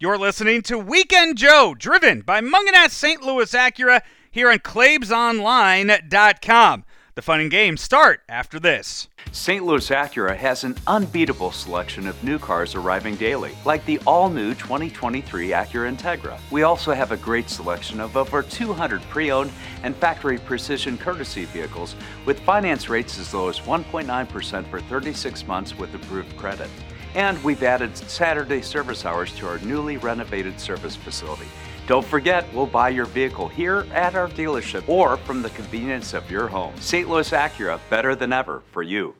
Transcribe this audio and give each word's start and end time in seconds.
You're 0.00 0.16
listening 0.16 0.62
to 0.62 0.78
Weekend 0.78 1.36
Joe, 1.36 1.74
driven 1.76 2.20
by 2.20 2.40
Mungenast 2.40 2.90
St. 2.90 3.20
Louis 3.20 3.52
Acura 3.52 4.02
here 4.30 4.48
on 4.48 4.60
ClaibsOnline.com. 4.60 6.84
The 7.16 7.22
fun 7.22 7.40
and 7.40 7.50
games 7.50 7.80
start 7.80 8.20
after 8.28 8.60
this. 8.60 9.08
St. 9.32 9.66
Louis 9.66 9.88
Acura 9.88 10.36
has 10.36 10.62
an 10.62 10.76
unbeatable 10.86 11.50
selection 11.50 12.06
of 12.06 12.22
new 12.22 12.38
cars 12.38 12.76
arriving 12.76 13.16
daily, 13.16 13.56
like 13.64 13.84
the 13.86 13.98
all 14.06 14.30
new 14.30 14.54
2023 14.54 15.48
Acura 15.48 15.92
Integra. 15.92 16.38
We 16.52 16.62
also 16.62 16.94
have 16.94 17.10
a 17.10 17.16
great 17.16 17.50
selection 17.50 17.98
of 17.98 18.16
over 18.16 18.44
200 18.44 19.02
pre 19.10 19.32
owned 19.32 19.50
and 19.82 19.96
factory 19.96 20.38
precision 20.38 20.96
courtesy 20.96 21.46
vehicles 21.46 21.96
with 22.24 22.38
finance 22.38 22.88
rates 22.88 23.18
as 23.18 23.34
low 23.34 23.48
as 23.48 23.58
1.9% 23.58 24.70
for 24.70 24.80
36 24.80 25.46
months 25.48 25.76
with 25.76 25.92
approved 25.92 26.36
credit. 26.36 26.70
And 27.14 27.42
we've 27.42 27.62
added 27.62 27.96
Saturday 27.96 28.62
service 28.62 29.04
hours 29.04 29.34
to 29.36 29.46
our 29.48 29.58
newly 29.58 29.96
renovated 29.96 30.60
service 30.60 30.96
facility. 30.96 31.46
Don't 31.86 32.04
forget, 32.04 32.46
we'll 32.52 32.66
buy 32.66 32.90
your 32.90 33.06
vehicle 33.06 33.48
here 33.48 33.86
at 33.94 34.14
our 34.14 34.28
dealership 34.28 34.86
or 34.88 35.16
from 35.16 35.40
the 35.40 35.48
convenience 35.50 36.12
of 36.12 36.30
your 36.30 36.46
home. 36.46 36.76
St. 36.80 37.08
Louis 37.08 37.30
Acura, 37.30 37.80
better 37.88 38.14
than 38.14 38.32
ever 38.32 38.62
for 38.72 38.82
you. 38.82 39.14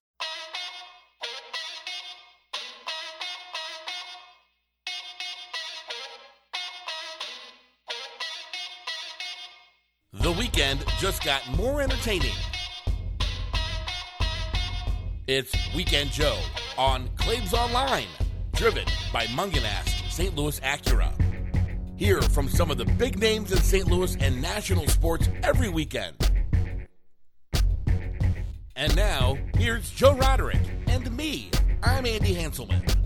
The 10.13 10.33
weekend 10.33 10.85
just 10.99 11.25
got 11.25 11.41
more 11.57 11.81
entertaining. 11.81 12.35
It's 15.27 15.55
Weekend 15.75 16.11
Joe 16.11 16.39
on 16.79 17.09
Claibs 17.17 17.53
Online, 17.53 18.07
driven 18.55 18.85
by 19.13 19.27
Mungenast 19.27 20.09
St. 20.11 20.35
Louis 20.37 20.61
Acura. 20.61 21.13
Hear 21.99 22.23
from 22.23 22.49
some 22.49 22.71
of 22.71 22.79
the 22.79 22.85
big 22.85 23.19
names 23.19 23.51
in 23.51 23.59
St. 23.59 23.89
Louis 23.89 24.17
and 24.21 24.41
national 24.41 24.87
sports 24.87 25.29
every 25.43 25.69
weekend. 25.69 26.15
And 28.77 28.95
now, 28.95 29.37
here's 29.57 29.91
Joe 29.91 30.15
Roderick 30.15 30.63
and 30.87 31.15
me. 31.17 31.51
I'm 31.83 32.07
Andy 32.07 32.33
Hanselman. 32.33 32.98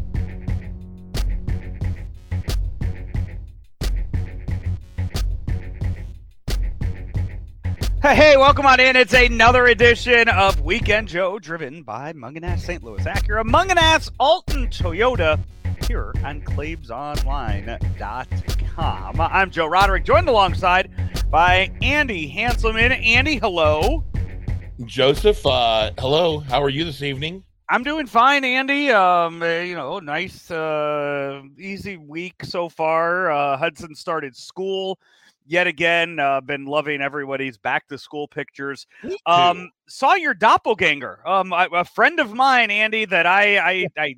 Hey, 8.03 8.17
hey, 8.17 8.37
welcome 8.37 8.67
on 8.67 8.81
in. 8.81 8.97
It's 8.97 9.15
another 9.15 9.67
edition 9.67 10.29
of 10.29 10.61
Weekend 10.61 11.07
Joe, 11.07 11.39
driven 11.39 11.85
by 11.85 12.13
Mungenast 12.13 12.59
St. 12.59 12.83
Louis 12.83 13.05
Acura, 13.05 13.45
Mungenast 13.45 14.11
Alton 14.19 14.67
Toyota, 14.67 15.39
here 15.87 16.13
on 16.25 16.41
ClaibsOnline.com. 16.41 19.21
I'm 19.21 19.53
Joe 19.53 19.67
Roderick, 19.67 20.05
joined 20.05 20.29
alongside 20.29 20.91
by 21.31 21.71
Andy 21.81 22.29
Hanselman. 22.29 22.91
Andy, 23.07 23.37
hello. 23.37 24.03
Joseph, 24.85 25.47
uh, 25.47 25.93
hello. 25.97 26.41
How 26.41 26.61
are 26.61 26.71
you 26.71 26.85
this 26.85 27.03
evening? 27.03 27.45
I'm 27.69 27.85
doing 27.85 28.09
fine, 28.09 28.45
Andy. 28.45 28.91
Um, 28.91 29.41
uh, 29.41 29.61
you 29.61 29.77
know, 29.77 30.01
nice, 30.01 30.51
uh, 30.51 31.41
easy 31.57 31.99
week 31.99 32.43
so 32.43 32.69
far. 32.69 33.31
Uh, 33.31 33.57
Hudson 33.57 33.95
started 33.95 34.37
school 34.37 34.99
yet 35.47 35.67
again. 35.67 36.19
Uh, 36.19 36.41
been 36.41 36.65
loving 36.67 37.01
everybody's 37.01 37.59
back 37.59 37.89
to 37.89 37.99
school 37.99 38.29
pictures. 38.29 38.87
Um, 39.27 39.71
saw 39.89 40.15
your 40.15 40.35
doppelganger. 40.35 41.27
Um, 41.27 41.53
I, 41.53 41.69
a 41.73 41.85
friend 41.85 42.21
of 42.21 42.33
mine, 42.33 42.71
Andy, 42.71 43.05
that 43.07 43.27
I, 43.27 43.59
I, 43.59 43.87
I 43.99 44.17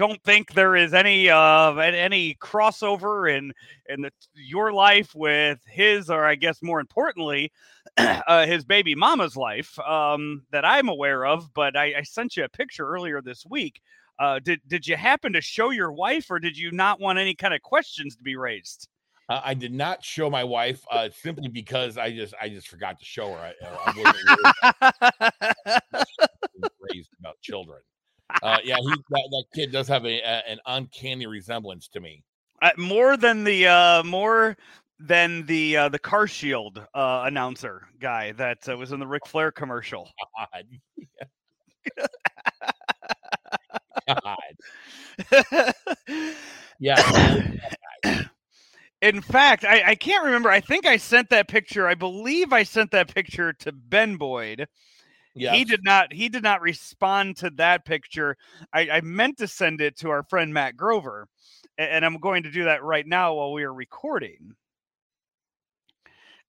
don't 0.00 0.22
think 0.24 0.54
there 0.54 0.76
is 0.76 0.94
any 0.94 1.28
uh 1.28 1.74
any 1.74 2.34
crossover 2.36 3.36
in 3.36 3.52
in 3.86 4.00
the, 4.00 4.10
your 4.34 4.72
life 4.72 5.14
with 5.14 5.60
his, 5.66 6.08
or 6.08 6.24
I 6.24 6.36
guess 6.36 6.62
more 6.62 6.80
importantly, 6.80 7.52
uh, 7.98 8.46
his 8.46 8.64
baby 8.64 8.94
mama's 8.94 9.36
life 9.36 9.78
um, 9.80 10.42
that 10.52 10.64
I'm 10.64 10.88
aware 10.88 11.26
of. 11.26 11.52
But 11.52 11.76
I, 11.76 11.96
I 11.98 12.02
sent 12.02 12.34
you 12.36 12.44
a 12.44 12.48
picture 12.48 12.88
earlier 12.88 13.20
this 13.20 13.44
week. 13.44 13.82
Uh, 14.18 14.38
did 14.38 14.60
did 14.66 14.86
you 14.86 14.96
happen 14.96 15.34
to 15.34 15.40
show 15.42 15.68
your 15.68 15.92
wife, 15.92 16.30
or 16.30 16.38
did 16.38 16.56
you 16.56 16.70
not 16.70 16.98
want 16.98 17.18
any 17.18 17.34
kind 17.34 17.52
of 17.52 17.60
questions 17.60 18.16
to 18.16 18.22
be 18.22 18.36
raised? 18.36 18.88
Uh, 19.30 19.40
I 19.44 19.54
did 19.54 19.72
not 19.72 20.04
show 20.04 20.28
my 20.28 20.42
wife 20.42 20.84
uh, 20.90 21.08
simply 21.22 21.46
because 21.46 21.96
I 21.96 22.10
just 22.10 22.34
I 22.42 22.48
just 22.48 22.66
forgot 22.66 22.98
to 22.98 23.04
show 23.04 23.32
her. 23.32 23.38
I, 23.38 23.54
I 23.86 23.94
wasn't 25.64 25.94
raised 26.80 27.10
about 27.20 27.40
children. 27.40 27.78
Uh, 28.42 28.58
yeah, 28.64 28.76
he, 28.76 28.88
that, 28.88 29.28
that 29.30 29.44
kid 29.54 29.70
does 29.70 29.86
have 29.86 30.04
a, 30.04 30.20
a, 30.20 30.42
an 30.48 30.58
uncanny 30.66 31.26
resemblance 31.26 31.86
to 31.88 32.00
me. 32.00 32.24
Uh, 32.60 32.70
more 32.76 33.16
than 33.16 33.44
the 33.44 33.68
uh, 33.68 34.02
more 34.02 34.56
than 34.98 35.46
the 35.46 35.76
uh, 35.76 35.88
the 35.88 35.98
car 36.00 36.26
shield 36.26 36.84
uh, 36.92 37.22
announcer 37.24 37.86
guy 38.00 38.32
that 38.32 38.68
uh, 38.68 38.76
was 38.76 38.90
in 38.90 38.98
the 38.98 39.06
Ric 39.06 39.26
Flair 39.28 39.52
commercial. 39.52 40.10
God. 44.08 44.26
God. 46.08 46.52
Yeah. 46.80 48.24
In 49.02 49.22
fact, 49.22 49.64
I, 49.64 49.82
I 49.90 49.94
can't 49.94 50.24
remember. 50.24 50.50
I 50.50 50.60
think 50.60 50.86
I 50.86 50.96
sent 50.98 51.30
that 51.30 51.48
picture. 51.48 51.88
I 51.88 51.94
believe 51.94 52.52
I 52.52 52.64
sent 52.64 52.90
that 52.90 53.12
picture 53.14 53.52
to 53.54 53.72
Ben 53.72 54.16
Boyd. 54.16 54.66
Yeah. 55.34 55.54
He 55.54 55.64
did 55.64 55.84
not. 55.84 56.12
He 56.12 56.28
did 56.28 56.42
not 56.42 56.60
respond 56.60 57.36
to 57.38 57.50
that 57.50 57.84
picture. 57.84 58.36
I, 58.72 58.90
I 58.90 59.00
meant 59.00 59.38
to 59.38 59.48
send 59.48 59.80
it 59.80 59.96
to 59.98 60.10
our 60.10 60.22
friend 60.24 60.52
Matt 60.52 60.76
Grover, 60.76 61.28
and 61.78 62.04
I'm 62.04 62.18
going 62.18 62.42
to 62.42 62.50
do 62.50 62.64
that 62.64 62.82
right 62.82 63.06
now 63.06 63.34
while 63.34 63.52
we 63.52 63.62
are 63.62 63.72
recording. 63.72 64.54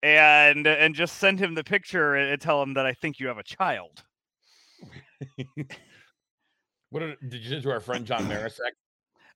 And 0.02 0.66
and 0.66 0.96
just 0.96 1.18
send 1.18 1.40
him 1.40 1.56
the 1.56 1.64
picture 1.64 2.16
and 2.16 2.40
tell 2.40 2.64
him 2.64 2.74
that 2.76 2.86
I 2.86 2.94
think 2.94 3.20
you 3.20 3.28
have 3.28 3.38
a 3.38 3.44
child. 3.44 4.04
What 6.92 7.02
did, 7.02 7.18
did 7.30 7.42
you 7.42 7.50
send 7.50 7.64
to 7.64 7.72
our 7.72 7.80
friend 7.80 8.06
John 8.06 8.28
Marisek? 8.28 8.72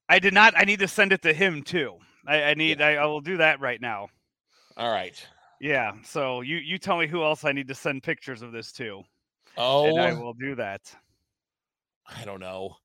I 0.08 0.18
did 0.18 0.34
not. 0.34 0.54
I 0.56 0.64
need 0.64 0.80
to 0.80 0.88
send 0.88 1.12
it 1.12 1.22
to 1.22 1.32
him 1.32 1.62
too. 1.62 1.98
I, 2.26 2.42
I 2.42 2.54
need. 2.54 2.80
I, 2.80 2.94
I 2.94 3.06
will 3.06 3.20
do 3.20 3.36
that 3.38 3.60
right 3.60 3.80
now. 3.80 4.08
All 4.76 4.90
right. 4.90 5.24
Yeah. 5.60 5.92
So 6.04 6.40
you 6.40 6.56
you 6.56 6.78
tell 6.78 6.98
me 6.98 7.06
who 7.06 7.22
else 7.22 7.44
I 7.44 7.52
need 7.52 7.68
to 7.68 7.74
send 7.74 8.02
pictures 8.02 8.42
of 8.42 8.52
this 8.52 8.72
to, 8.72 9.02
Oh, 9.56 9.86
and 9.86 10.00
I 10.00 10.10
oh. 10.10 10.20
will 10.20 10.34
do 10.34 10.54
that. 10.56 10.94
I 12.06 12.24
don't 12.24 12.40
know. 12.40 12.76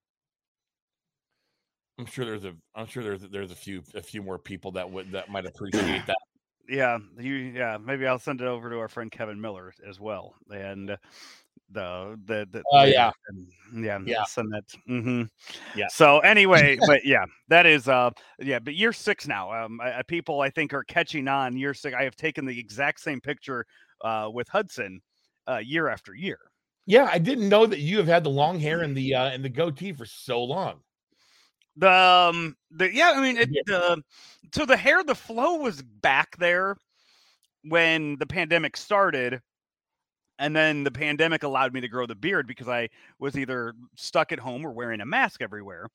I'm 1.98 2.06
sure 2.06 2.26
there's 2.26 2.46
a 2.46 2.56
I'm 2.76 2.88
sure 2.88 3.04
there's 3.04 3.22
there's 3.22 3.52
a 3.52 3.56
few 3.56 3.84
a 3.96 4.02
few 4.02 4.22
more 4.22 4.38
people 4.38 4.72
that 4.74 4.90
would 4.90 5.12
that 5.12 5.30
might 5.30 5.46
appreciate 5.46 6.06
that. 6.06 6.18
Yeah, 6.72 7.00
you. 7.18 7.34
Yeah, 7.34 7.80
maybe 7.84 8.06
I'll 8.06 8.20
send 8.20 8.42
it 8.42 8.48
over 8.48 8.70
to 8.70 8.78
our 8.78 8.88
friend 8.88 9.12
Kevin 9.12 9.42
Miller 9.42 9.74
as 9.88 10.00
well, 10.00 10.36
and 10.52 10.96
uh, 11.76 12.16
the 12.16 12.16
the 12.26 12.48
the. 12.52 12.64
Oh, 12.72 12.84
the- 12.84 12.90
yeah. 12.92 13.12
yeah, 13.74 14.00
Yeah. 14.06 14.24
Send 14.26 14.52
that. 14.54 14.64
hmm 14.88 15.24
Yeah. 15.76 15.88
So 15.90 16.20
anyway, 16.20 16.78
but 16.86 17.06
yeah, 17.06 17.26
that 17.48 17.66
is 17.66 17.88
uh 17.88 18.12
yeah, 18.40 18.60
but 18.60 18.76
year 18.76 18.94
six 18.94 19.28
now. 19.28 19.52
Um, 19.52 19.80
I, 19.82 20.02
people 20.04 20.42
I 20.42 20.50
think 20.50 20.74
are 20.74 20.84
catching 20.84 21.28
on. 21.28 21.58
Year 21.58 21.74
six. 21.74 21.96
I 21.96 22.04
have 22.04 22.16
taken 22.16 22.46
the 22.46 22.60
exact 22.60 23.00
same 23.02 23.22
picture 23.22 23.66
uh 24.02 24.30
with 24.34 24.48
Hudson, 24.50 25.02
uh 25.48 25.58
year 25.58 25.88
after 25.88 26.14
year. 26.16 26.40
Yeah, 26.86 27.08
I 27.12 27.20
didn't 27.20 27.50
know 27.50 27.66
that 27.66 27.80
you 27.80 27.98
have 27.98 28.08
had 28.08 28.24
the 28.24 28.30
long 28.30 28.60
hair 28.60 28.82
and 28.82 28.96
the 28.96 29.16
uh 29.16 29.30
and 29.30 29.44
the 29.44 29.50
goatee 29.50 29.94
for 29.94 30.06
so 30.06 30.44
long. 30.44 30.80
The 31.76 31.92
um 31.92 32.56
the 32.72 32.94
yeah, 32.94 33.14
I 33.16 33.22
mean 33.22 33.38
it 33.38 33.50
Yeah. 33.52 33.62
the 33.66 34.04
so 34.54 34.66
the 34.66 34.78
hair 34.78 35.04
the 35.04 35.16
flow 35.16 35.56
was 35.58 35.82
back 35.82 36.36
there 36.38 36.76
when 37.64 38.18
the 38.18 38.26
pandemic 38.26 38.76
started 38.78 39.42
and 40.40 40.56
then 40.56 40.84
the 40.84 40.92
pandemic 40.92 41.44
allowed 41.44 41.74
me 41.74 41.82
to 41.82 41.88
grow 41.88 42.06
the 42.06 42.16
beard 42.16 42.48
because 42.48 42.68
I 42.68 42.90
was 43.20 43.38
either 43.38 43.74
stuck 43.96 44.32
at 44.32 44.40
home 44.40 44.66
or 44.66 44.72
wearing 44.72 45.02
a 45.02 45.06
mask 45.06 45.42
everywhere. 45.42 45.90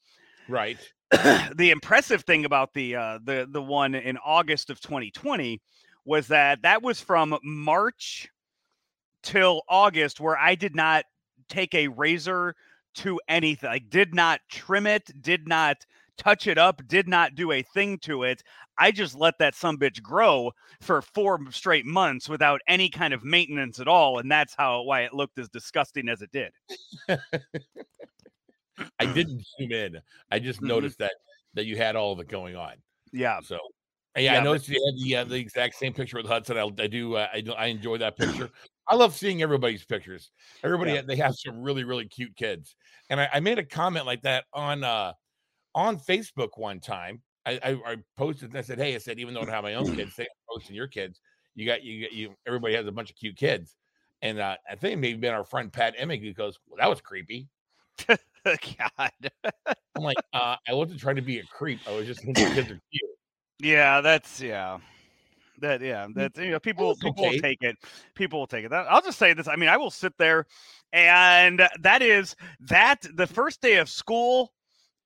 Right. 0.49 0.79
the 1.11 1.71
impressive 1.71 2.23
thing 2.25 2.45
about 2.45 2.75
the 2.75 2.97
uh 2.97 3.19
the 3.25 3.49
the 3.51 3.63
one 3.63 3.95
in 3.95 4.19
August 4.19 4.71
of 4.71 4.81
2020 4.81 5.61
was 6.05 6.29
that 6.29 6.63
that 6.63 6.83
was 6.83 7.01
from 7.01 7.39
March 7.43 8.29
till 9.23 9.63
August 9.69 10.21
where 10.21 10.37
I 10.37 10.55
did 10.55 10.77
not 10.77 11.05
take 11.49 11.75
a 11.75 11.89
razor 11.89 12.55
to 12.97 13.21
anything. 13.29 13.71
I 13.71 13.79
did 13.79 14.15
not 14.15 14.41
trim 14.51 14.87
it, 14.87 15.11
did 15.21 15.49
not 15.49 15.85
touch 16.17 16.47
it 16.47 16.59
up, 16.59 16.81
did 16.87 17.09
not 17.09 17.35
do 17.35 17.53
a 17.53 17.63
thing 17.63 17.99
to 17.99 18.23
it. 18.25 18.43
I 18.79 18.91
just 18.91 19.15
let 19.17 19.35
that 19.39 19.55
some 19.55 19.79
bitch 19.79 20.03
grow 20.03 20.51
for 20.81 21.01
four 21.03 21.39
straight 21.51 21.87
months 21.87 22.29
without 22.29 22.61
any 22.69 22.89
kind 22.89 23.15
of 23.15 23.25
maintenance 23.25 23.79
at 23.81 23.89
all, 23.89 24.19
and 24.19 24.31
that's 24.31 24.55
how 24.57 24.83
why 24.83 25.03
it 25.03 25.15
looked 25.15 25.39
as 25.39 25.49
disgusting 25.49 26.09
as 26.09 26.23
it 26.23 26.31
did. 26.33 26.53
I 28.99 29.07
didn't 29.07 29.45
zoom 29.59 29.71
in. 29.73 30.01
I 30.31 30.39
just 30.39 30.61
Mhm. 30.61 30.67
noticed 30.69 30.99
that 30.99 31.13
that 31.55 31.67
you 31.67 31.77
had 31.77 31.95
all 31.95 32.13
of 32.13 32.19
it 32.19 32.27
going 32.29 32.57
on. 32.57 32.75
Yeah, 33.13 33.39
So 33.41 33.61
yeah, 34.17 34.23
Yeah, 34.23 34.33
I 34.33 34.37
but- 34.39 34.45
noticed 34.45 34.69
you 34.69 34.85
had 34.85 35.05
the 35.05 35.17
uh, 35.17 35.25
the 35.25 35.37
exact 35.37 35.77
same 35.77 35.93
picture 35.95 36.17
with 36.17 36.27
Hudson. 36.27 36.57
I, 36.59 36.65
I 36.83 36.87
do 36.89 37.15
uh, 37.15 37.29
I 37.33 37.45
I 37.57 37.67
enjoy 37.67 37.99
that 37.99 38.17
picture. 38.17 38.51
I 38.89 38.97
love 38.97 39.15
seeing 39.17 39.41
everybody's 39.43 39.85
pictures. 39.85 40.33
Everybody 40.65 40.93
Yeah. 40.95 41.03
they 41.03 41.17
have 41.17 41.37
some 41.37 41.63
really 41.63 41.85
really 41.85 42.09
cute 42.09 42.35
kids. 42.35 42.75
And 43.11 43.21
I, 43.21 43.29
I 43.35 43.41
made 43.41 43.59
a 43.61 43.65
comment 43.65 44.07
like 44.07 44.23
that 44.23 44.45
on 44.53 44.83
uh 44.83 45.13
on 45.75 45.99
Facebook 45.99 46.51
one 46.57 46.81
time 46.81 47.21
I, 47.47 47.61
I, 47.63 47.93
I 47.93 47.97
posted 48.17 48.51
and 48.51 48.59
I 48.59 48.63
said, 48.63 48.79
hey, 48.79 48.95
I 48.95 48.99
said, 48.99 49.19
even 49.19 49.35
though 49.35 49.41
I 49.41 49.45
don't 49.45 49.55
have 49.55 49.65
my 49.65 49.75
own 49.75 49.95
kids, 49.95 50.15
say 50.17 50.23
I'm 50.23 50.29
posting 50.49 50.75
your 50.75 50.89
kids. 50.89 51.21
You 51.55 51.67
got 51.67 51.83
you 51.85 52.03
got 52.03 52.13
you. 52.13 52.35
Everybody 52.47 52.75
has 52.75 52.87
a 52.87 52.93
bunch 52.93 53.11
of 53.11 53.17
cute 53.17 53.37
kids, 53.37 53.77
and 54.23 54.41
uh, 54.41 54.57
I 54.69 54.75
think 54.75 54.99
maybe 54.99 55.19
been 55.19 55.35
our 55.35 55.45
friend 55.45 55.73
Pat 55.73 55.97
Emmig 55.97 56.21
who 56.21 56.33
goes, 56.33 56.59
well, 56.67 56.79
that 56.79 56.91
was 56.91 57.01
creepy. 57.01 57.49
God. 58.09 59.13
I'm 59.97 60.03
like, 60.03 60.17
uh, 60.33 60.57
I 60.69 60.75
wasn't 60.75 60.99
trying 60.99 61.17
to 61.17 61.23
be 61.23 61.39
a 61.39 61.45
creep. 61.45 61.79
I 61.87 61.93
was 61.93 62.07
just 62.07 62.23
thinking 62.23 62.45
kids 62.47 62.71
are 62.71 62.81
cute. 62.93 63.11
Yeah, 63.61 64.01
that's 64.01 64.41
yeah. 64.41 64.79
That 65.61 65.81
yeah, 65.81 66.09
that's 66.13 66.39
you 66.39 66.51
know, 66.51 66.59
people 66.59 66.89
That's 66.89 67.03
people 67.03 67.25
will 67.25 67.39
take 67.39 67.63
it. 67.63 67.77
People 68.17 68.41
will 68.41 68.47
take 68.49 68.65
it. 68.65 68.71
That, 68.71 68.87
I'll 68.91 69.03
just 69.03 69.19
say 69.19 69.33
this. 69.33 69.47
I 69.47 69.55
mean, 69.55 69.69
I 69.69 69.77
will 69.77 69.91
sit 69.91 70.13
there, 70.19 70.47
and 70.93 71.69
that 71.81 72.03
is 72.03 72.35
that 72.61 73.07
the 73.15 73.27
first 73.27 73.61
day 73.61 73.77
of 73.77 73.89
school. 73.89 74.53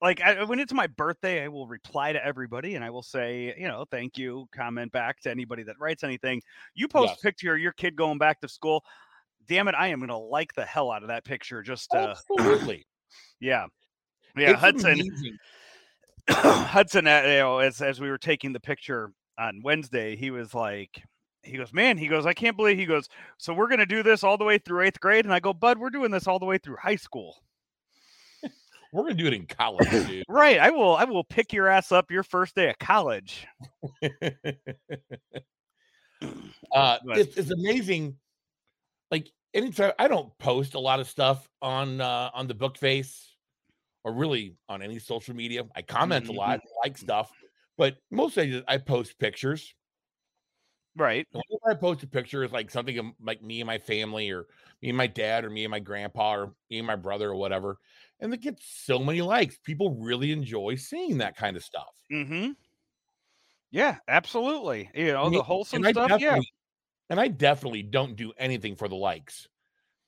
Like 0.00 0.21
I, 0.21 0.45
when 0.45 0.61
it's 0.61 0.73
my 0.73 0.87
birthday, 0.87 1.43
I 1.43 1.49
will 1.49 1.67
reply 1.67 2.12
to 2.12 2.25
everybody, 2.25 2.77
and 2.77 2.85
I 2.85 2.91
will 2.91 3.03
say, 3.03 3.55
you 3.59 3.67
know, 3.67 3.85
thank 3.91 4.17
you. 4.17 4.47
Comment 4.55 4.93
back 4.93 5.21
to 5.23 5.31
anybody 5.31 5.65
that 5.65 5.77
writes 5.81 6.05
anything. 6.05 6.41
You 6.75 6.87
post 6.87 7.11
Yes. 7.11 7.19
a 7.19 7.23
picture 7.23 7.55
of 7.55 7.61
your 7.61 7.73
kid 7.73 7.97
going 7.97 8.19
back 8.19 8.41
to 8.43 8.49
school. 8.49 8.85
Damn 9.49 9.67
it, 9.67 9.75
I 9.75 9.89
am 9.89 9.99
gonna 10.00 10.17
like 10.17 10.55
the 10.55 10.65
hell 10.65 10.93
out 10.93 11.03
of 11.03 11.09
that 11.09 11.25
picture. 11.25 11.62
Just 11.62 11.93
uh, 11.95 12.15
Absolutely. 12.31 12.87
yeah, 13.41 13.67
yeah. 14.37 14.50
It's 14.50 14.61
Hudson. 14.61 14.93
amazing. 14.93 15.37
Hudson, 16.31 17.06
uh, 17.06 17.23
you 17.25 17.39
know, 17.39 17.59
as 17.59 17.81
as 17.81 18.01
we 18.01 18.09
were 18.09 18.19
taking 18.19 18.53
the 18.53 18.61
picture 18.61 19.11
on 19.37 19.62
Wednesday, 19.65 20.15
he 20.15 20.31
was 20.31 20.55
like, 20.55 21.03
he 21.43 21.56
goes, 21.56 21.73
man, 21.73 21.99
he 21.99 22.06
goes, 22.06 22.25
I 22.27 22.35
can't 22.35 22.56
believe 22.56 22.79
he 22.79 22.87
goes. 22.87 23.09
So 23.39 23.53
we're 23.53 23.69
gonna 23.69 23.87
do 23.87 24.05
this 24.05 24.23
all 24.23 24.39
the 24.39 24.44
way 24.44 24.59
through 24.59 24.83
eighth 24.83 25.01
grade, 25.01 25.25
and 25.25 25.35
I 25.35 25.41
go, 25.41 25.53
Bud, 25.53 25.79
we're 25.79 25.91
doing 25.91 26.12
this 26.12 26.29
all 26.29 26.39
the 26.39 26.47
way 26.47 26.59
through 26.59 26.77
high 26.77 26.97
school. 26.97 27.43
We're 28.93 29.02
gonna 29.02 29.14
do 29.14 29.26
it 29.26 29.35
in 29.35 29.46
college, 29.46 29.90
dude. 29.90 30.25
Right? 30.29 30.58
I 30.58 30.70
will. 30.70 30.96
I 30.96 31.05
will 31.05 31.25
pick 31.25 31.52
your 31.52 31.69
ass 31.69 31.93
up 31.93 32.11
your 32.11 32.23
first 32.23 32.55
day 32.55 32.70
of 32.70 32.79
college. 32.79 33.46
uh, 34.02 34.08
it's, 36.73 37.37
it's 37.37 37.50
amazing. 37.50 38.17
Like 39.11 39.31
anytime 39.55 39.93
I 39.99 40.08
don't 40.08 40.37
post 40.38 40.75
a 40.75 40.81
lot 40.81 41.00
of 41.00 41.08
stuff 41.08 41.49
on 41.61 42.00
uh, 42.00 42.31
on 42.32 42.46
the 42.46 42.55
book 42.55 42.79
face 42.79 43.35
or 44.05 44.12
really 44.12 44.56
on 44.69 44.82
any 44.82 44.99
social 44.99 45.34
media. 45.34 45.64
I 45.75 45.82
comment 45.82 46.29
a 46.29 46.32
lot, 46.32 46.61
like 46.82 46.96
stuff, 46.96 47.31
but 47.76 47.96
mostly 48.11 48.62
I, 48.67 48.75
I 48.75 48.79
post 48.79 49.19
pictures. 49.19 49.75
Right. 50.96 51.26
Whenever 51.31 51.70
I 51.70 51.75
post 51.75 52.02
a 52.02 52.06
picture, 52.06 52.43
it's 52.43 52.52
like 52.52 52.70
something 52.70 52.99
of, 52.99 53.06
like 53.23 53.43
me 53.43 53.61
and 53.61 53.67
my 53.67 53.79
family, 53.79 54.31
or 54.31 54.46
me 54.82 54.88
and 54.88 54.96
my 54.96 55.06
dad, 55.06 55.44
or 55.44 55.50
me 55.50 55.64
and 55.64 55.70
my 55.70 55.79
grandpa, 55.79 56.34
or 56.34 56.55
me 56.70 56.79
and 56.79 56.87
my 56.87 56.96
brother, 56.96 57.29
or 57.29 57.37
whatever, 57.37 57.79
and 58.20 58.32
it 58.35 58.41
gets 58.41 58.65
so 58.85 58.99
many 58.99 59.23
likes. 59.23 59.59
People 59.59 59.97
really 60.00 60.32
enjoy 60.32 60.75
seeing 60.76 61.19
that 61.19 61.37
kind 61.37 61.56
of 61.56 61.65
stuff. 61.65 61.94
Mm-hmm. 62.12 62.53
Yeah, 63.70 63.97
absolutely. 64.09 64.91
You 64.94 65.12
know, 65.12 65.26
And 65.26 65.35
the 65.35 65.43
wholesome 65.43 65.85
stuff. 65.85 66.20
Yeah. 66.20 66.38
And 67.11 67.20
I 67.20 67.29
definitely 67.29 67.82
don't 67.82 68.17
do 68.17 68.32
anything 68.38 68.76
for 68.76 68.88
the 68.88 68.97
likes. 68.97 69.49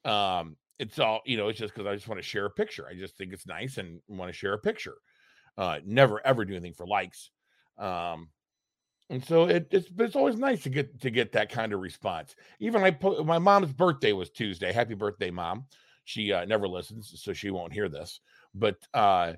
Um, 0.05 0.57
it's 0.79 0.99
all 0.99 1.21
you 1.27 1.37
know. 1.37 1.49
It's 1.49 1.59
just 1.59 1.75
because 1.75 1.87
I 1.87 1.95
just 1.95 2.09
want 2.09 2.19
to 2.19 2.27
share 2.27 2.47
a 2.47 2.51
picture. 2.51 2.87
I 2.89 2.95
just 2.95 3.17
think 3.17 3.33
it's 3.33 3.47
nice 3.47 3.79
and 3.79 4.01
want 4.09 4.31
to 4.31 4.37
share 4.37 4.55
a 4.55 4.59
picture. 4.59 4.97
Uh, 5.57 5.81
never 5.85 6.25
ever 6.27 6.45
do 6.45 6.55
anything 6.55 6.73
for 6.73 6.87
likes. 6.87 7.31
Um, 7.79 8.31
and 9.11 9.25
so 9.25 9.45
it, 9.45 9.69
it's 9.73 9.89
it's 9.99 10.17
always 10.17 10.37
nice 10.37 10.63
to 10.63 10.71
get 10.71 11.01
to 11.03 11.11
get 11.11 11.33
that 11.33 11.51
kind 11.51 11.73
of 11.73 11.81
response. 11.81 12.35
Even 12.61 12.83
I 12.83 12.93
po- 12.93 13.25
my 13.25 13.39
mom's 13.39 13.73
birthday 13.73 14.13
was 14.13 14.31
Tuesday. 14.31 14.73
Happy 14.73 14.95
birthday, 14.95 15.31
mom. 15.31 15.67
She 16.11 16.33
uh, 16.33 16.45
never 16.45 16.67
listens, 16.67 17.13
so 17.23 17.33
she 17.33 17.51
won't 17.51 17.73
hear 17.73 17.89
this. 17.89 18.21
But 18.53 18.77
uh, 18.93 19.35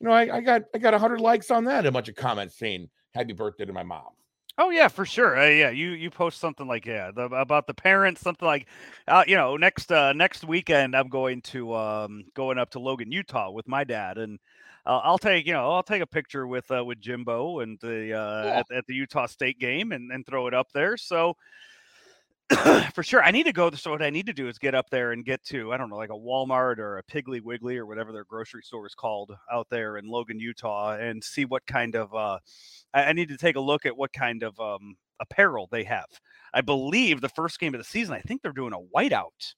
you 0.00 0.08
know, 0.08 0.12
I, 0.12 0.36
I 0.36 0.40
got 0.40 0.62
I 0.74 0.78
got 0.78 0.92
hundred 0.94 1.20
likes 1.20 1.50
on 1.52 1.64
that. 1.64 1.86
A 1.86 1.92
bunch 1.92 2.08
of 2.08 2.16
comments 2.16 2.56
saying 2.56 2.90
happy 3.14 3.32
birthday 3.32 3.64
to 3.64 3.72
my 3.72 3.84
mom. 3.84 4.10
Oh 4.58 4.70
yeah, 4.70 4.88
for 4.88 5.04
sure. 5.04 5.38
Uh, 5.38 5.48
yeah, 5.48 5.70
you 5.70 5.90
you 5.90 6.10
post 6.10 6.38
something 6.40 6.66
like 6.66 6.86
yeah 6.86 7.10
the, 7.14 7.24
about 7.24 7.66
the 7.66 7.74
parents, 7.74 8.22
something 8.22 8.46
like, 8.46 8.66
uh, 9.06 9.22
you 9.26 9.36
know, 9.36 9.56
next 9.58 9.92
uh, 9.92 10.14
next 10.14 10.44
weekend 10.44 10.96
I'm 10.96 11.08
going 11.08 11.42
to 11.42 11.74
um 11.74 12.24
going 12.34 12.56
up 12.58 12.70
to 12.70 12.78
Logan, 12.78 13.12
Utah 13.12 13.50
with 13.50 13.68
my 13.68 13.84
dad, 13.84 14.16
and 14.16 14.38
uh, 14.86 15.00
I'll 15.04 15.18
take 15.18 15.46
you 15.46 15.52
know 15.52 15.70
I'll 15.72 15.82
take 15.82 16.00
a 16.00 16.06
picture 16.06 16.46
with 16.46 16.70
uh, 16.70 16.82
with 16.84 17.00
Jimbo 17.00 17.60
and 17.60 17.78
the 17.80 18.14
uh, 18.14 18.46
Yeah. 18.46 18.58
at, 18.60 18.70
at 18.70 18.86
the 18.86 18.94
Utah 18.94 19.26
State 19.26 19.58
game 19.58 19.92
and 19.92 20.10
and 20.10 20.24
throw 20.24 20.46
it 20.46 20.54
up 20.54 20.72
there. 20.72 20.96
So 20.96 21.36
for 22.94 23.02
sure, 23.02 23.22
I 23.24 23.32
need 23.32 23.44
to 23.44 23.52
go. 23.52 23.70
So 23.72 23.90
what 23.90 24.02
I 24.02 24.10
need 24.10 24.26
to 24.26 24.32
do 24.32 24.46
is 24.46 24.58
get 24.58 24.74
up 24.74 24.88
there 24.90 25.12
and 25.12 25.24
get 25.24 25.42
to 25.46 25.72
I 25.72 25.76
don't 25.76 25.90
know 25.90 25.96
like 25.96 26.10
a 26.10 26.12
Walmart 26.12 26.78
or 26.78 26.98
a 26.98 27.02
Piggly 27.02 27.40
Wiggly 27.40 27.76
or 27.76 27.86
whatever 27.86 28.12
their 28.12 28.24
grocery 28.24 28.62
store 28.62 28.86
is 28.86 28.94
called 28.94 29.32
out 29.52 29.66
there 29.70 29.96
in 29.96 30.06
Logan, 30.06 30.38
Utah, 30.38 30.96
and 30.96 31.22
see 31.22 31.44
what 31.44 31.66
kind 31.66 31.96
of 31.96 32.14
uh, 32.14 32.38
I, 32.94 33.04
I 33.06 33.12
need 33.12 33.28
to 33.30 33.36
take 33.36 33.56
a 33.56 33.60
look 33.60 33.84
at 33.84 33.96
what 33.96 34.12
kind 34.12 34.44
of 34.44 34.58
um, 34.60 34.96
apparel 35.18 35.68
they 35.70 35.82
have. 35.84 36.06
I 36.54 36.60
believe 36.60 37.20
the 37.20 37.28
first 37.28 37.58
game 37.58 37.74
of 37.74 37.80
the 37.80 37.84
season, 37.84 38.14
I 38.14 38.20
think 38.20 38.42
they're 38.42 38.52
doing 38.52 38.72
a 38.72 38.96
whiteout, 38.96 39.54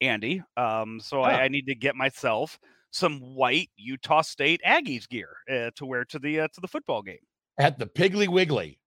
Andy. 0.00 0.42
Um, 0.56 0.98
so 1.00 1.22
Huh. 1.22 1.28
I, 1.28 1.42
I 1.44 1.48
need 1.48 1.66
to 1.66 1.74
get 1.76 1.94
myself 1.94 2.58
some 2.90 3.20
white 3.20 3.70
Utah 3.76 4.22
State 4.22 4.60
Aggies 4.66 5.08
gear 5.08 5.30
uh, 5.50 5.70
to 5.76 5.86
wear 5.86 6.04
to 6.06 6.18
the 6.18 6.40
uh, 6.40 6.48
to 6.48 6.60
the 6.60 6.68
football 6.68 7.02
game. 7.02 7.18
At 7.58 7.78
the 7.78 7.86
Piggly 7.86 8.26
Wiggly. 8.26 8.78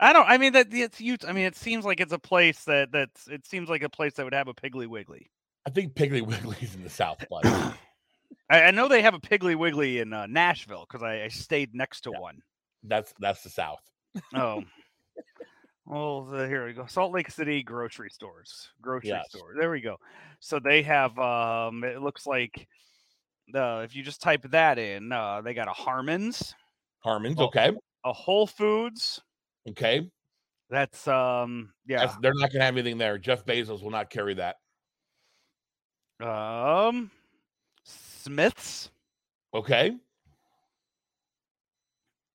I 0.00 0.12
don't. 0.12 0.26
I 0.28 0.38
mean 0.38 0.52
that 0.52 0.68
it's 0.72 1.00
Utah. 1.00 1.28
I 1.28 1.32
mean 1.32 1.44
it 1.46 1.56
seems 1.56 1.84
like 1.84 2.00
it's 2.00 2.12
a 2.12 2.18
place 2.18 2.64
that 2.64 2.92
that's. 2.92 3.26
It 3.28 3.46
seems 3.46 3.68
like 3.68 3.82
a 3.82 3.88
place 3.88 4.14
that 4.14 4.24
would 4.24 4.34
have 4.34 4.48
a 4.48 4.54
Piggly 4.54 4.86
Wiggly. 4.86 5.30
I 5.66 5.70
think 5.70 5.94
Piggly 5.94 6.22
Wiggly's 6.26 6.74
in 6.74 6.82
the 6.82 6.90
South, 6.90 7.18
bud. 7.30 7.44
I, 8.50 8.62
I 8.62 8.70
know 8.70 8.88
they 8.88 9.02
have 9.02 9.14
a 9.14 9.18
Piggly 9.20 9.56
Wiggly 9.56 9.98
in 9.98 10.12
uh, 10.12 10.26
Nashville 10.26 10.86
because 10.88 11.02
I, 11.02 11.24
I 11.24 11.28
stayed 11.28 11.74
next 11.74 12.02
to 12.02 12.10
Yeah. 12.12 12.20
one. 12.20 12.42
that's 12.84 13.12
that's 13.18 13.42
the 13.42 13.50
South. 13.50 13.82
Oh. 14.34 14.62
Well, 15.90 16.26
the, 16.26 16.46
here 16.46 16.66
we 16.66 16.74
go. 16.74 16.84
Salt 16.84 17.14
Lake 17.14 17.30
City 17.30 17.62
grocery 17.62 18.10
stores. 18.10 18.68
Grocery 18.82 19.08
Yes. 19.08 19.30
store. 19.30 19.54
There 19.58 19.70
we 19.70 19.80
go. 19.80 19.96
So 20.38 20.58
they 20.58 20.82
have 20.82 21.18
um 21.18 21.82
it 21.82 22.02
looks 22.02 22.26
like 22.26 22.68
the 23.54 23.80
if 23.84 23.96
you 23.96 24.02
just 24.02 24.20
type 24.20 24.42
that 24.50 24.78
in, 24.78 25.10
uh 25.12 25.40
they 25.40 25.54
got 25.54 25.66
a 25.66 25.72
Harmons, 25.72 26.54
Harmon's 26.98 27.38
okay. 27.38 27.72
a 28.04 28.12
Whole 28.12 28.46
Foods. 28.46 29.22
Okay. 29.68 30.08
That's 30.70 31.08
um 31.08 31.72
yeah. 31.86 31.98
That's- 31.98 32.18
they're 32.20 32.34
not 32.34 32.52
gonna 32.52 32.64
have 32.64 32.76
anything 32.76 32.98
there. 32.98 33.18
Jeff 33.18 33.44
Bezos 33.44 33.82
will 33.82 33.90
not 33.90 34.10
carry 34.10 34.34
that. 34.34 34.56
Um 36.20 37.10
Smiths. 37.84 38.90
Okay. 39.54 39.96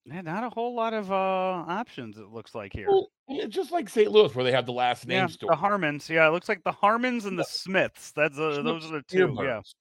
Yeah, 0.05 0.21
not 0.21 0.43
a 0.43 0.49
whole 0.49 0.75
lot 0.75 0.93
of 0.93 1.11
uh 1.11 1.15
options 1.15 2.17
it 2.17 2.27
looks 2.29 2.53
like 2.55 2.73
here. 2.73 2.87
Well, 2.89 3.09
yeah, 3.29 3.45
just 3.45 3.71
like 3.71 3.87
St. 3.87 4.11
Louis, 4.11 4.33
where 4.35 4.43
they 4.43 4.51
have 4.51 4.65
the 4.65 4.73
last 4.73 5.07
name 5.07 5.17
yeah, 5.17 5.27
store. 5.27 5.51
the 5.51 5.55
Harmons. 5.55 6.09
Yeah, 6.09 6.27
it 6.27 6.31
looks 6.31 6.49
like 6.49 6.63
the 6.63 6.71
Harmons 6.71 7.25
and 7.25 7.39
the 7.39 7.45
Smiths. 7.45 8.11
That's 8.11 8.37
uh, 8.37 8.61
those 8.63 8.85
are 8.85 8.93
the 8.93 9.03
two. 9.07 9.33
Yeah. 9.37 9.61
Dierbergs. 9.61 9.73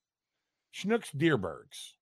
Schnucks 0.74 1.16
Dierbergs. 1.16 1.92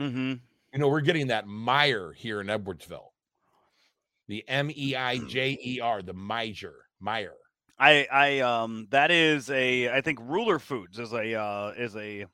Mm-hmm. 0.00 0.32
You 0.72 0.78
know, 0.78 0.88
we're 0.88 1.02
getting 1.02 1.26
that 1.26 1.46
Meijer 1.46 2.14
here 2.14 2.40
in 2.40 2.46
Edwardsville. 2.46 3.11
The 4.32 4.48
M 4.48 4.70
E 4.74 4.96
I 4.96 5.18
J 5.18 5.58
E 5.62 5.80
R, 5.80 6.00
the 6.00 6.14
Meijer. 6.14 6.72
Meijer. 7.04 7.34
I 7.78 8.06
I 8.10 8.38
um 8.38 8.86
that 8.88 9.10
is 9.10 9.50
a 9.50 9.94
I 9.94 10.00
think 10.00 10.20
Ruler 10.22 10.58
Foods 10.58 10.98
is 10.98 11.12
a 11.12 11.34
uh 11.34 11.72
is 11.76 11.94
a 11.96 12.24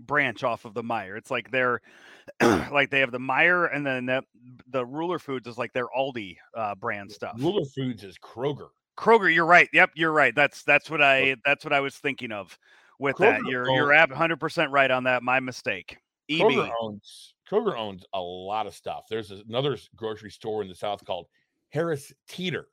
branch 0.00 0.42
off 0.42 0.64
of 0.64 0.74
the 0.74 0.82
Meijer. 0.82 1.16
It's 1.16 1.30
like 1.30 1.52
they're 1.52 1.82
like 2.42 2.90
they 2.90 2.98
have 2.98 3.12
the 3.12 3.20
Meijer 3.20 3.72
and 3.72 3.86
then 3.86 4.06
that, 4.06 4.24
the 4.66 4.84
Ruler 4.84 5.20
Foods 5.20 5.46
is 5.46 5.56
like 5.56 5.72
their 5.72 5.86
Aldi 5.96 6.36
uh 6.56 6.74
brand 6.74 7.12
stuff. 7.12 7.36
Ruler 7.38 7.64
Foods 7.64 8.02
is 8.02 8.18
Kroger. 8.18 8.70
Kroger, 8.98 9.32
you're 9.32 9.46
right. 9.46 9.68
Yep, 9.72 9.90
you're 9.94 10.10
right. 10.10 10.34
That's 10.34 10.64
that's 10.64 10.90
what 10.90 11.00
I 11.00 11.36
that's 11.44 11.64
what 11.64 11.72
I 11.72 11.78
was 11.78 11.94
thinking 11.94 12.32
of 12.32 12.58
with 12.98 13.18
that. 13.18 13.38
You're 13.46 13.70
you're 13.70 13.94
owns- 13.94 14.10
ab 14.10 14.40
100% 14.40 14.72
right 14.72 14.90
on 14.90 15.04
that. 15.04 15.22
My 15.22 15.38
mistake. 15.38 15.98
E 16.26 16.40
Kroger 16.40 16.72
owns 16.80 17.35
Kroger 17.50 17.76
owns 17.78 18.04
a 18.12 18.20
lot 18.20 18.66
of 18.66 18.74
stuff. 18.74 19.04
There's 19.08 19.30
another 19.30 19.78
grocery 19.94 20.30
store 20.30 20.62
in 20.62 20.68
the 20.68 20.74
south 20.74 21.04
called 21.04 21.26
Harris 21.68 22.12
Teeter. 22.28 22.68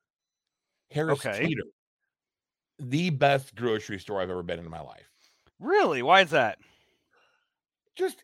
Harris 0.92 1.26
Okay. 1.26 1.46
Teeter. 1.48 1.64
The 2.80 3.12
best 3.12 3.56
grocery 3.56 4.00
store 4.00 4.22
I've 4.22 4.30
ever 4.30 4.44
been 4.44 4.60
in 4.60 4.70
my 4.70 4.82
life. 4.82 5.10
Really? 5.60 6.02
Why 6.02 6.22
is 6.22 6.32
that? 6.32 6.58
Just 7.96 8.24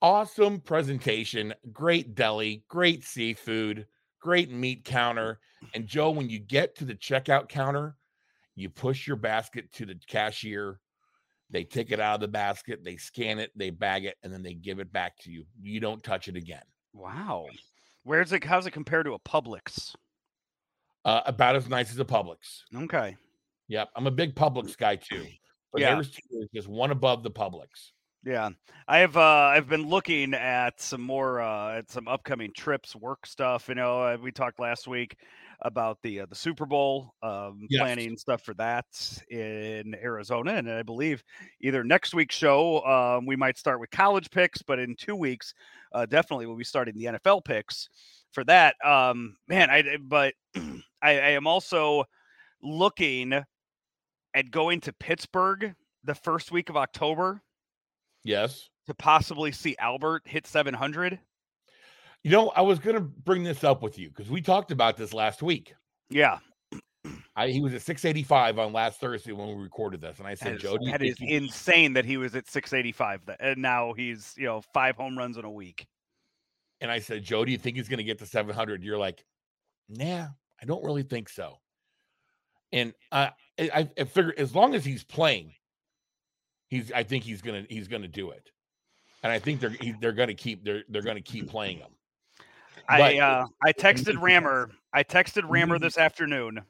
awesome 0.00 0.60
presentation, 0.60 1.52
great 1.72 2.14
deli, 2.14 2.64
great 2.68 3.02
seafood, 3.02 3.86
great 4.20 4.50
meat 4.50 4.84
counter. 4.84 5.40
And 5.74 5.86
Joe, 5.86 6.10
when 6.10 6.28
you 6.28 6.38
get 6.38 6.76
to 6.76 6.84
the 6.84 6.94
checkout 6.94 7.48
counter, 7.48 7.96
you 8.54 8.68
push 8.70 9.06
your 9.06 9.16
basket 9.16 9.72
to 9.72 9.86
the 9.86 9.96
cashier. 10.06 10.78
They 11.50 11.64
take 11.64 11.92
it 11.92 12.00
out 12.00 12.16
of 12.16 12.20
the 12.20 12.28
basket, 12.28 12.82
they 12.82 12.96
scan 12.96 13.38
it, 13.38 13.50
they 13.54 13.70
bag 13.70 14.04
it, 14.04 14.16
and 14.22 14.32
then 14.32 14.42
they 14.42 14.54
give 14.54 14.80
it 14.80 14.92
back 14.92 15.18
to 15.20 15.30
you. 15.30 15.44
You 15.60 15.78
don't 15.78 16.02
touch 16.02 16.26
it 16.28 16.36
again. 16.36 16.62
Wow. 16.92 17.46
Where's 18.02 18.32
it 18.32 18.44
how's 18.44 18.66
it 18.66 18.72
compared 18.72 19.06
to 19.06 19.14
a 19.14 19.18
Publix? 19.18 19.94
Uh, 21.04 21.20
about 21.26 21.54
as 21.56 21.68
nice 21.68 21.90
as 21.90 21.98
a 21.98 22.04
Publix. 22.04 22.62
Okay. 22.74 23.16
Yep, 23.68 23.90
I'm 23.94 24.06
a 24.06 24.10
big 24.10 24.34
Publix 24.34 24.76
guy 24.76 24.96
too. 24.96 25.26
But 25.72 25.82
Yeah. 25.82 25.90
Harris 25.90 26.08
is 26.30 26.48
just 26.54 26.68
one 26.68 26.90
above 26.90 27.22
the 27.22 27.30
Publix. 27.30 27.90
Yeah, 28.26 28.50
I 28.88 28.98
have. 29.00 29.18
Uh, 29.18 29.20
I've 29.20 29.68
been 29.68 29.86
looking 29.86 30.32
at 30.32 30.80
some 30.80 31.02
more 31.02 31.42
uh, 31.42 31.76
at 31.76 31.90
some 31.90 32.08
upcoming 32.08 32.52
trips, 32.56 32.96
work 32.96 33.26
stuff. 33.26 33.68
You 33.68 33.74
know, 33.74 34.00
uh, 34.00 34.16
we 34.18 34.32
talked 34.32 34.58
last 34.58 34.88
week 34.88 35.18
about 35.60 35.98
the 36.02 36.20
uh, 36.20 36.26
the 36.26 36.34
Super 36.34 36.64
Bowl, 36.64 37.12
um, 37.22 37.68
Yes. 37.68 37.76
planning 37.76 38.16
stuff 38.16 38.40
for 38.42 38.54
that 38.54 38.86
in 39.28 39.94
Arizona, 39.96 40.54
and 40.54 40.70
I 40.70 40.82
believe 40.82 41.22
either 41.60 41.84
next 41.84 42.14
week's 42.14 42.34
show 42.34 42.82
um, 42.86 43.26
we 43.26 43.36
might 43.36 43.58
start 43.58 43.78
with 43.78 43.90
college 43.90 44.30
picks, 44.30 44.62
but 44.62 44.78
in 44.78 44.96
two 44.96 45.16
weeks, 45.16 45.52
uh, 45.92 46.06
definitely 46.06 46.46
we'll 46.46 46.56
be 46.56 46.64
starting 46.64 46.94
the 46.94 47.04
NFL 47.08 47.42
picks 47.42 47.90
for 48.32 48.42
that. 48.44 48.74
Um, 48.82 49.36
man, 49.48 49.68
I 49.68 49.98
but 50.00 50.32
I, 50.56 50.70
I 51.02 51.10
am 51.32 51.46
also 51.46 52.04
looking 52.62 53.34
at 54.34 54.50
going 54.50 54.80
to 54.82 54.92
Pittsburgh 54.92 55.74
the 56.02 56.14
first 56.14 56.52
week 56.52 56.68
of 56.70 56.76
October 56.76 57.42
Yes. 58.24 58.68
to 58.86 58.94
possibly 58.94 59.52
see 59.52 59.76
Albert 59.78 60.22
hit 60.24 60.46
700. 60.46 61.18
You 62.22 62.30
know, 62.30 62.48
I 62.50 62.62
was 62.62 62.78
going 62.78 62.96
to 62.96 63.02
bring 63.02 63.44
this 63.44 63.62
up 63.62 63.82
with 63.82 63.98
you 63.98 64.08
because 64.08 64.30
we 64.30 64.40
talked 64.40 64.70
about 64.70 64.96
this 64.96 65.12
last 65.12 65.42
week. 65.42 65.74
Yeah, 66.08 66.38
I, 67.36 67.48
he 67.48 67.60
was 67.60 67.74
at 67.74 67.82
685 67.82 68.58
on 68.58 68.72
last 68.72 68.98
Thursday 68.98 69.32
when 69.32 69.48
we 69.48 69.62
recorded 69.62 70.00
this, 70.00 70.18
and 70.18 70.26
I 70.26 70.34
said, 70.34 70.56
is, 70.56 70.62
"Joe, 70.62 70.78
that 70.86 71.02
he-" 71.02 71.14
insane 71.34 71.92
that 71.94 72.04
he 72.06 72.16
was 72.16 72.34
at 72.34 72.48
685, 72.48 73.26
th- 73.26 73.38
and 73.40 73.60
now 73.60 73.92
he's 73.92 74.32
you 74.38 74.46
know 74.46 74.62
five 74.72 74.96
home 74.96 75.18
runs 75.18 75.36
in 75.36 75.44
a 75.44 75.50
week. 75.50 75.86
and 76.80 76.90
I 76.90 76.98
said, 76.98 77.24
Joe, 77.24 77.44
do 77.44 77.52
you 77.52 77.58
think 77.58 77.76
he's 77.76 77.88
going 77.88 77.98
to 77.98 78.04
get 78.04 78.18
to 78.20 78.26
700? 78.26 78.82
You're 78.82 78.98
like, 78.98 79.24
Nah, 79.88 80.28
I 80.62 80.64
don't 80.64 80.84
really 80.84 81.02
think 81.02 81.28
so. 81.28 81.58
And 82.72 82.94
I, 83.12 83.32
I, 83.58 83.88
I 83.98 84.04
figure 84.04 84.34
as 84.38 84.54
long 84.54 84.74
as 84.74 84.84
he's 84.84 85.04
playing, 85.04 85.52
he's, 86.68 86.92
I 86.92 87.02
think 87.02 87.24
he's 87.24 87.42
gonna, 87.42 87.64
he's 87.68 87.88
gonna 87.88 88.08
do 88.08 88.30
it. 88.30 88.50
And 89.22 89.32
I 89.32 89.38
think 89.38 89.60
they're, 89.60 89.70
he, 89.70 89.94
they're 90.00 90.12
gonna 90.12 90.34
keep, 90.34 90.64
they're, 90.64 90.84
they're 90.88 91.02
gonna 91.02 91.20
keep 91.20 91.48
playing 91.48 91.78
him. 91.78 91.90
I 92.88 93.18
uh, 93.18 93.46
I 93.62 93.72
texted 93.72 94.20
Rammer. 94.20 94.70
I 94.92 95.04
texted 95.04 95.44
Rammer 95.48 95.78
this 95.80 95.98
afternoon 95.98 96.62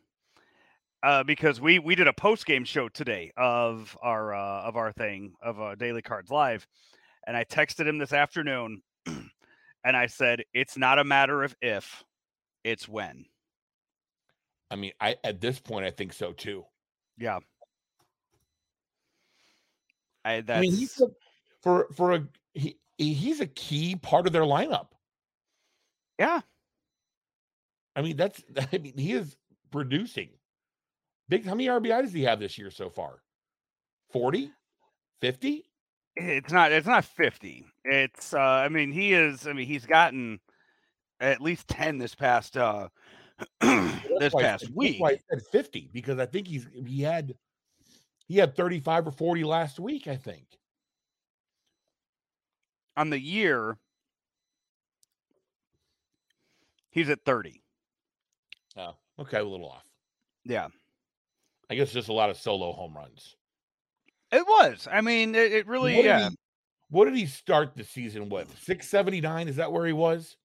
uh, 1.03 1.23
because 1.25 1.61
we 1.61 1.79
we 1.79 1.95
did 1.95 2.09
a 2.09 2.13
post 2.13 2.47
game 2.47 2.65
show 2.65 2.89
today 2.89 3.33
of 3.37 3.97
our 4.03 4.35
uh, 4.35 4.63
of 4.63 4.77
our 4.77 4.93
thing 4.93 5.35
of 5.43 5.61
uh, 5.61 5.75
Daily 5.75 6.03
Cards 6.03 6.31
Live, 6.31 6.67
and 7.27 7.37
I 7.37 7.45
texted 7.45 7.87
him 7.87 7.99
this 7.99 8.13
afternoon, 8.13 8.83
and 9.07 9.97
I 9.97 10.07
said 10.07 10.43
it's 10.53 10.77
not 10.77 10.99
a 10.99 11.05
matter 11.05 11.43
of 11.43 11.55
if, 11.61 12.05
it's 12.63 12.89
when. 12.89 13.27
I 14.71 14.77
mean, 14.77 14.93
I 15.01 15.17
at 15.25 15.41
this 15.41 15.59
point, 15.59 15.85
I 15.85 15.91
think 15.91 16.13
so 16.13 16.33
too. 16.33 16.65
Yeah. 17.19 17.41
I 20.25 20.43
I 20.49 20.61
mean, 20.61 20.73
he's 20.75 21.01
a, 21.01 21.09
for 21.63 21.89
for 21.95 22.13
a 22.13 22.27
he, 22.55 22.79
he's 22.99 23.41
a 23.41 23.47
key 23.47 23.97
part 23.97 24.27
of 24.27 24.33
their 24.33 24.43
lineup. 24.43 24.89
yeah. 26.19 26.41
I 27.97 28.03
mean, 28.03 28.17
that's 28.17 28.43
I 28.73 28.79
mean, 28.79 28.97
he 28.97 29.13
is 29.13 29.37
producing. 29.71 30.31
Big 31.29 31.45
how 31.47 31.55
many 31.55 31.69
RBI 31.69 32.03
does 32.03 32.13
he 32.13 32.23
have 32.25 32.39
this 32.41 32.59
year 32.59 32.71
so 32.71 32.91
far? 32.91 33.23
40? 34.13 34.51
50? 35.21 35.65
It's 36.17 36.53
not 36.53 36.71
it's 36.71 36.87
not 36.87 37.05
50. 37.05 37.65
It's 37.85 38.35
uh 38.35 38.39
I 38.39 38.69
mean 38.69 38.93
he 38.93 39.15
is 39.15 39.47
I 39.47 39.53
mean 39.53 39.67
he's 39.67 39.87
gotten 39.87 40.39
at 41.21 41.41
least 41.41 41.67
10 41.69 41.99
this 41.99 42.15
past 42.15 42.57
uh 42.57 42.89
this 43.61 44.33
past 44.33 44.33
said- 44.33 44.43
that's 44.43 44.71
week. 44.71 45.01
why 45.01 45.11
I 45.13 45.19
said 45.31 45.43
50 45.51 45.91
because 45.93 46.19
I 46.19 46.27
think 46.27 46.47
he's 46.47 46.69
he 46.87 47.01
had 47.03 47.35
he 48.27 48.37
had 48.37 48.57
35 48.57 49.09
or 49.09 49.11
40 49.11 49.45
last 49.45 49.79
week, 49.79 50.07
I 50.07 50.17
think. 50.17 50.45
On 52.97 53.11
the 53.11 53.19
year 53.19 53.77
he's 56.91 57.11
at 57.11 57.25
30. 57.25 57.61
Oh, 58.77 58.95
okay, 59.19 59.39
a 59.39 59.45
little 59.45 59.69
off. 59.69 59.85
Yeah. 60.45 60.69
I 61.69 61.75
guess 61.75 61.93
just 61.93 62.09
a 62.09 62.13
lot 62.13 62.31
of 62.31 62.37
solo 62.37 62.73
home 62.73 62.95
runs. 62.95 63.37
It 64.31 64.47
was. 64.47 64.89
I 64.91 65.01
mean 65.01 65.35
it, 65.35 65.53
it 65.53 65.67
really 65.67 65.97
what, 65.97 66.03
did 66.03 66.09
yeah. 66.09 66.29
he, 66.29 66.37
what 66.91 67.05
did 67.07 67.17
he 67.17 67.27
start 67.27 67.75
the 67.75 67.85
season 67.85 68.29
with? 68.29 68.49
679? 68.63 69.49
Is 69.49 69.57
that 69.57 69.73
where 69.73 69.87
he 69.87 69.93
was? 69.93 70.37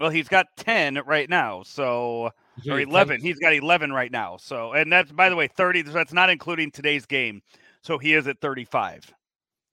Well, 0.00 0.10
he's 0.10 0.28
got 0.28 0.46
10 0.56 1.02
right 1.06 1.28
now. 1.28 1.62
So 1.62 2.30
So 2.62 2.72
or 2.72 2.78
he's 2.78 2.86
10 2.86 2.92
11. 2.92 3.20
He's 3.20 3.38
got 3.38 3.54
11 3.54 3.92
right 3.92 4.10
now. 4.10 4.36
So 4.36 4.72
and 4.72 4.92
that's 4.92 5.12
by 5.12 5.28
the 5.28 5.36
way 5.36 5.48
30 5.48 5.82
that's 5.82 6.12
not 6.12 6.30
including 6.30 6.70
today's 6.70 7.06
game. 7.06 7.42
So 7.82 7.98
he 7.98 8.14
is 8.14 8.26
at 8.26 8.40
35. 8.40 9.12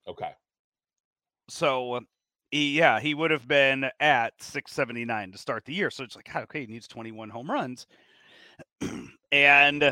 Okay. 0.06 0.30
So 1.50 2.00
he, 2.50 2.78
yeah, 2.78 3.00
he 3.00 3.14
would 3.14 3.30
have 3.30 3.46
been 3.46 3.90
at 4.00 4.32
679 4.40 5.32
to 5.32 5.38
start 5.38 5.64
the 5.64 5.74
year. 5.74 5.90
So 5.90 6.04
it's 6.04 6.16
like, 6.16 6.34
okay, 6.34 6.60
he 6.60 6.66
needs 6.66 6.88
21 6.88 7.28
home 7.28 7.50
runs. 7.50 7.86
and 9.32 9.84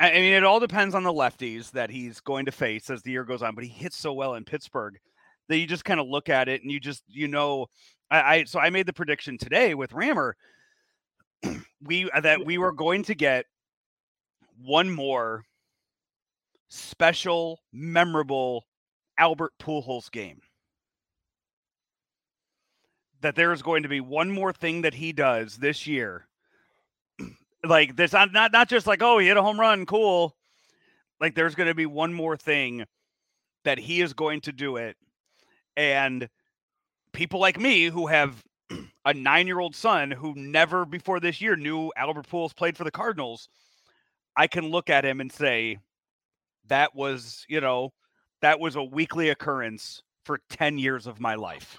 I 0.00 0.10
I 0.10 0.14
mean, 0.14 0.32
it 0.32 0.44
all 0.44 0.60
depends 0.60 0.94
on 0.94 1.02
the 1.02 1.12
lefties 1.12 1.70
that 1.72 1.90
he's 1.90 2.20
going 2.20 2.46
to 2.46 2.52
face 2.52 2.90
as 2.90 3.02
the 3.02 3.10
year 3.10 3.24
goes 3.24 3.42
on. 3.42 3.54
But 3.54 3.64
he 3.64 3.70
hits 3.70 3.96
so 3.96 4.12
well 4.12 4.34
in 4.34 4.44
Pittsburgh 4.44 4.98
that 5.48 5.58
you 5.58 5.66
just 5.66 5.84
kind 5.84 6.00
of 6.00 6.06
look 6.06 6.28
at 6.28 6.48
it 6.48 6.62
and 6.62 6.70
you 6.70 6.78
just, 6.80 7.02
you 7.08 7.28
know, 7.28 7.66
I, 8.10 8.20
I 8.20 8.44
so 8.44 8.58
I 8.58 8.70
made 8.70 8.86
the 8.86 8.92
prediction 8.92 9.38
today 9.38 9.74
with 9.74 9.92
Rammer. 9.92 10.36
We 11.82 12.10
uh, 12.10 12.20
that 12.20 12.44
we 12.44 12.58
were 12.58 12.72
going 12.72 13.02
to 13.04 13.14
get 13.14 13.46
one 14.62 14.90
more 14.90 15.44
special, 16.68 17.60
memorable 17.72 18.64
Albert 19.18 19.52
Pujols 19.60 20.10
game 20.10 20.40
that 23.20 23.34
there 23.34 23.52
is 23.52 23.62
going 23.62 23.82
to 23.82 23.88
be 23.88 24.00
one 24.00 24.30
more 24.30 24.52
thing 24.52 24.82
that 24.82 24.94
he 24.94 25.12
does 25.12 25.56
this 25.56 25.86
year. 25.86 26.26
like 27.64 27.96
this, 27.96 28.12
not 28.12 28.32
not 28.32 28.52
not 28.52 28.68
just 28.68 28.86
like 28.86 29.02
oh 29.02 29.18
he 29.18 29.28
hit 29.28 29.36
a 29.36 29.42
home 29.42 29.58
run, 29.58 29.86
cool. 29.86 30.36
Like 31.20 31.34
there's 31.34 31.54
going 31.54 31.68
to 31.68 31.74
be 31.74 31.86
one 31.86 32.12
more 32.12 32.36
thing 32.36 32.84
that 33.64 33.78
he 33.78 34.00
is 34.00 34.12
going 34.12 34.40
to 34.42 34.52
do 34.52 34.76
it, 34.76 34.96
and 35.76 36.28
people 37.12 37.40
like 37.40 37.58
me 37.58 37.86
who 37.86 38.06
have 38.06 38.42
a 39.08 39.14
nine-year-old 39.14 39.74
son 39.74 40.10
who 40.10 40.34
never 40.34 40.84
before 40.84 41.18
this 41.18 41.40
year 41.40 41.56
knew 41.56 41.90
Albert 41.96 42.28
Pujols 42.28 42.54
played 42.54 42.76
for 42.76 42.84
the 42.84 42.90
Cardinals, 42.90 43.48
I 44.36 44.46
can 44.46 44.68
look 44.68 44.90
at 44.90 45.02
him 45.02 45.22
and 45.22 45.32
say 45.32 45.78
that 46.66 46.94
was 46.94 47.46
you 47.48 47.62
know 47.62 47.94
that 48.42 48.60
was 48.60 48.76
a 48.76 48.82
weekly 48.82 49.30
occurrence 49.30 50.02
for 50.26 50.40
10 50.50 50.76
years 50.76 51.06
of 51.06 51.20
my 51.20 51.36
life. 51.36 51.78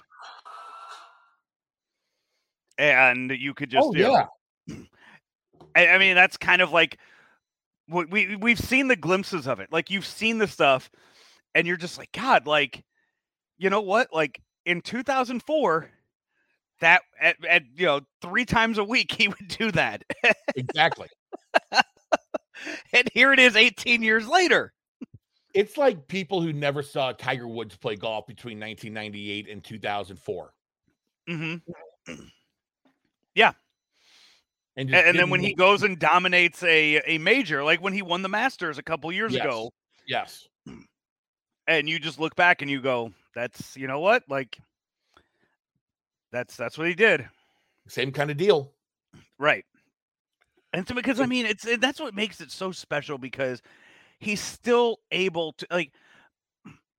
And 2.76 3.30
you 3.30 3.54
could 3.54 3.70
just 3.70 3.86
oh, 3.86 3.94
you 3.94 4.02
know, 4.02 4.26
yeah. 4.66 4.76
I, 5.76 5.86
I 5.94 5.98
mean 5.98 6.16
that's 6.16 6.36
kind 6.36 6.60
of 6.60 6.72
like 6.72 6.98
what 7.86 8.10
we 8.10 8.34
we've 8.34 8.58
seen 8.58 8.88
the 8.88 8.96
glimpses 8.96 9.46
of 9.46 9.60
it. 9.60 9.70
Like 9.70 9.88
you've 9.88 10.04
seen 10.04 10.38
the 10.38 10.48
stuff 10.48 10.90
and 11.54 11.64
you're 11.64 11.76
just 11.76 11.96
like 11.96 12.10
god 12.10 12.48
like 12.48 12.82
you 13.56 13.70
know 13.70 13.82
what? 13.82 14.08
Like 14.12 14.40
in 14.66 14.80
2004 14.80 15.90
that 16.80 17.02
at, 17.20 17.36
at 17.44 17.62
you 17.74 17.86
know 17.86 18.00
three 18.22 18.44
times 18.44 18.78
a 18.78 18.84
week 18.84 19.12
he 19.12 19.28
would 19.28 19.48
do 19.48 19.70
that 19.72 20.02
Exactly. 20.56 21.08
and 21.72 23.08
here 23.12 23.32
it 23.32 23.38
is 23.38 23.56
18 23.56 24.02
years 24.02 24.26
later 24.26 24.72
It's 25.54 25.76
like 25.76 26.06
people 26.08 26.40
who 26.40 26.52
never 26.52 26.82
saw 26.82 27.12
Tiger 27.12 27.48
Woods 27.48 27.76
play 27.76 27.96
golf 27.96 28.26
between 28.26 28.60
1998 28.60 29.48
and 29.48 29.64
2004. 29.64 30.52
hmm 31.28 31.54
And, 34.76 34.88
and, 34.88 34.94
and 34.94 35.18
then 35.18 35.30
when 35.30 35.40
he 35.40 35.52
goes 35.54 35.82
and 35.82 35.98
dominates 35.98 36.62
a 36.62 37.00
a 37.06 37.18
major 37.18 37.62
like 37.64 37.82
when 37.82 37.92
he 37.92 38.02
won 38.02 38.22
the 38.22 38.28
masters 38.28 38.78
a 38.78 38.82
couple 38.82 39.10
years 39.12 39.34
Yes. 39.34 39.44
ago 39.44 39.70
Yes. 40.06 40.46
and 41.66 41.88
you 41.88 41.98
just 41.98 42.18
look 42.20 42.34
back 42.36 42.62
and 42.62 42.70
you 42.70 42.80
go 42.80 43.12
that's 43.34 43.76
you 43.76 43.86
know 43.86 43.98
what 44.00 44.22
like 44.28 44.58
that's 46.32 46.56
that's 46.56 46.78
what 46.78 46.86
he 46.88 46.94
did 46.94 47.28
Same 47.88 48.12
kind 48.12 48.30
of 48.30 48.36
deal. 48.36 48.72
right 49.38 49.64
and 50.72 50.86
so 50.86 50.94
because 50.94 51.20
i 51.20 51.26
mean 51.26 51.46
it's 51.46 51.66
it- 51.66 51.80
that's 51.80 52.00
what 52.00 52.14
makes 52.14 52.40
it 52.40 52.50
so 52.50 52.70
special 52.72 53.18
because 53.18 53.60
he's 54.18 54.40
still 54.40 54.98
able 55.10 55.52
to 55.54 55.66
like 55.70 55.92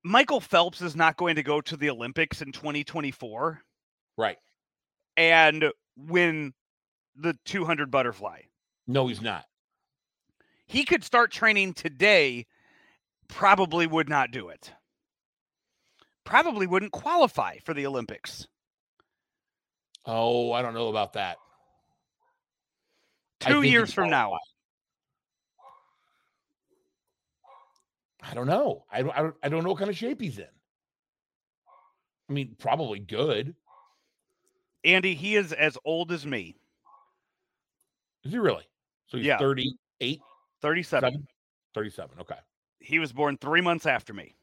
michael 0.04 0.40
phelps 0.42 0.82
is 0.82 0.96
not 0.96 1.16
going 1.18 1.36
to 1.36 1.44
go 1.44 1.62
to 1.62 1.78
the 1.78 1.90
olympics 1.90 2.42
in 2.42 2.52
2024 2.52 3.62
Right. 4.18 4.38
and 5.18 5.72
win 5.98 6.54
the 7.16 7.38
200 7.46 7.90
butterfly 7.92 8.42
No, 8.88 9.08
he's 9.08 9.22
not. 9.22 9.46
he 10.66 10.84
could 10.86 11.04
start 11.04 11.32
training 11.32 11.74
today 11.74 12.46
probably 13.30 13.88
would 13.88 14.10
not 14.10 14.32
do 14.32 14.50
it 14.50 14.74
probably 16.26 16.68
wouldn't 16.68 16.92
qualify 16.92 17.58
for 17.64 17.74
the 17.74 17.86
olympics 17.86 18.48
Oh, 20.06 20.52
I 20.52 20.62
don't 20.62 20.74
know 20.74 20.90
about 20.90 21.14
that. 21.14 21.38
Two 23.40 23.62
years 23.62 23.94
from 23.94 24.10
now. 24.10 24.34
I 28.24 28.34
don't 28.34 28.48
know. 28.48 28.86
I 28.92 29.02
don't, 29.02 29.18
I 29.18 29.22
don't. 29.22 29.36
I 29.44 29.50
don't 29.50 29.64
know 29.64 29.70
what 29.70 29.80
kind 29.80 29.90
of 29.90 29.98
shape 29.98 30.22
he's 30.22 30.38
in. 30.38 30.46
I 32.30 32.34
mean, 32.34 32.56
probably 32.60 33.00
good. 33.00 33.56
Andy, 34.84 35.16
he 35.16 35.36
is 35.36 35.54
as 35.54 35.78
old 35.86 36.12
as 36.12 36.26
me. 36.26 36.56
Is 38.24 38.32
he 38.32 38.38
really? 38.38 38.68
So 39.08 39.18
he's 39.18 39.26
Yeah. 39.26 39.38
38, 39.38 40.22
37. 40.62 41.12
seven? 41.12 41.28
37. 41.74 42.20
Okay. 42.22 42.36
He 42.80 43.00
was 43.00 43.12
born 43.12 43.38
three 43.38 43.62
months 43.62 43.86
after 43.86 44.14
me. 44.14 44.36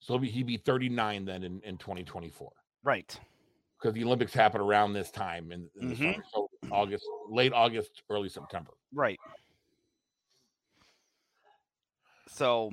So 0.00 0.18
he'd 0.18 0.46
be 0.46 0.56
39 0.56 1.24
then 1.24 1.44
in, 1.44 1.60
in 1.62 1.76
2024 1.78 2.50
Right. 2.82 3.18
Because 3.82 3.94
the 3.94 4.04
Olympics 4.04 4.32
happen 4.32 4.60
around 4.60 4.92
this 4.92 5.10
time 5.10 5.50
in, 5.50 5.68
in 5.80 5.88
the 5.88 5.94
Mhm. 5.96 6.12
summer. 6.14 6.24
So 6.32 6.48
August, 6.70 7.04
late 7.28 7.52
August, 7.52 8.02
early 8.08 8.28
September. 8.28 8.70
Right. 8.92 9.18
So, 12.28 12.70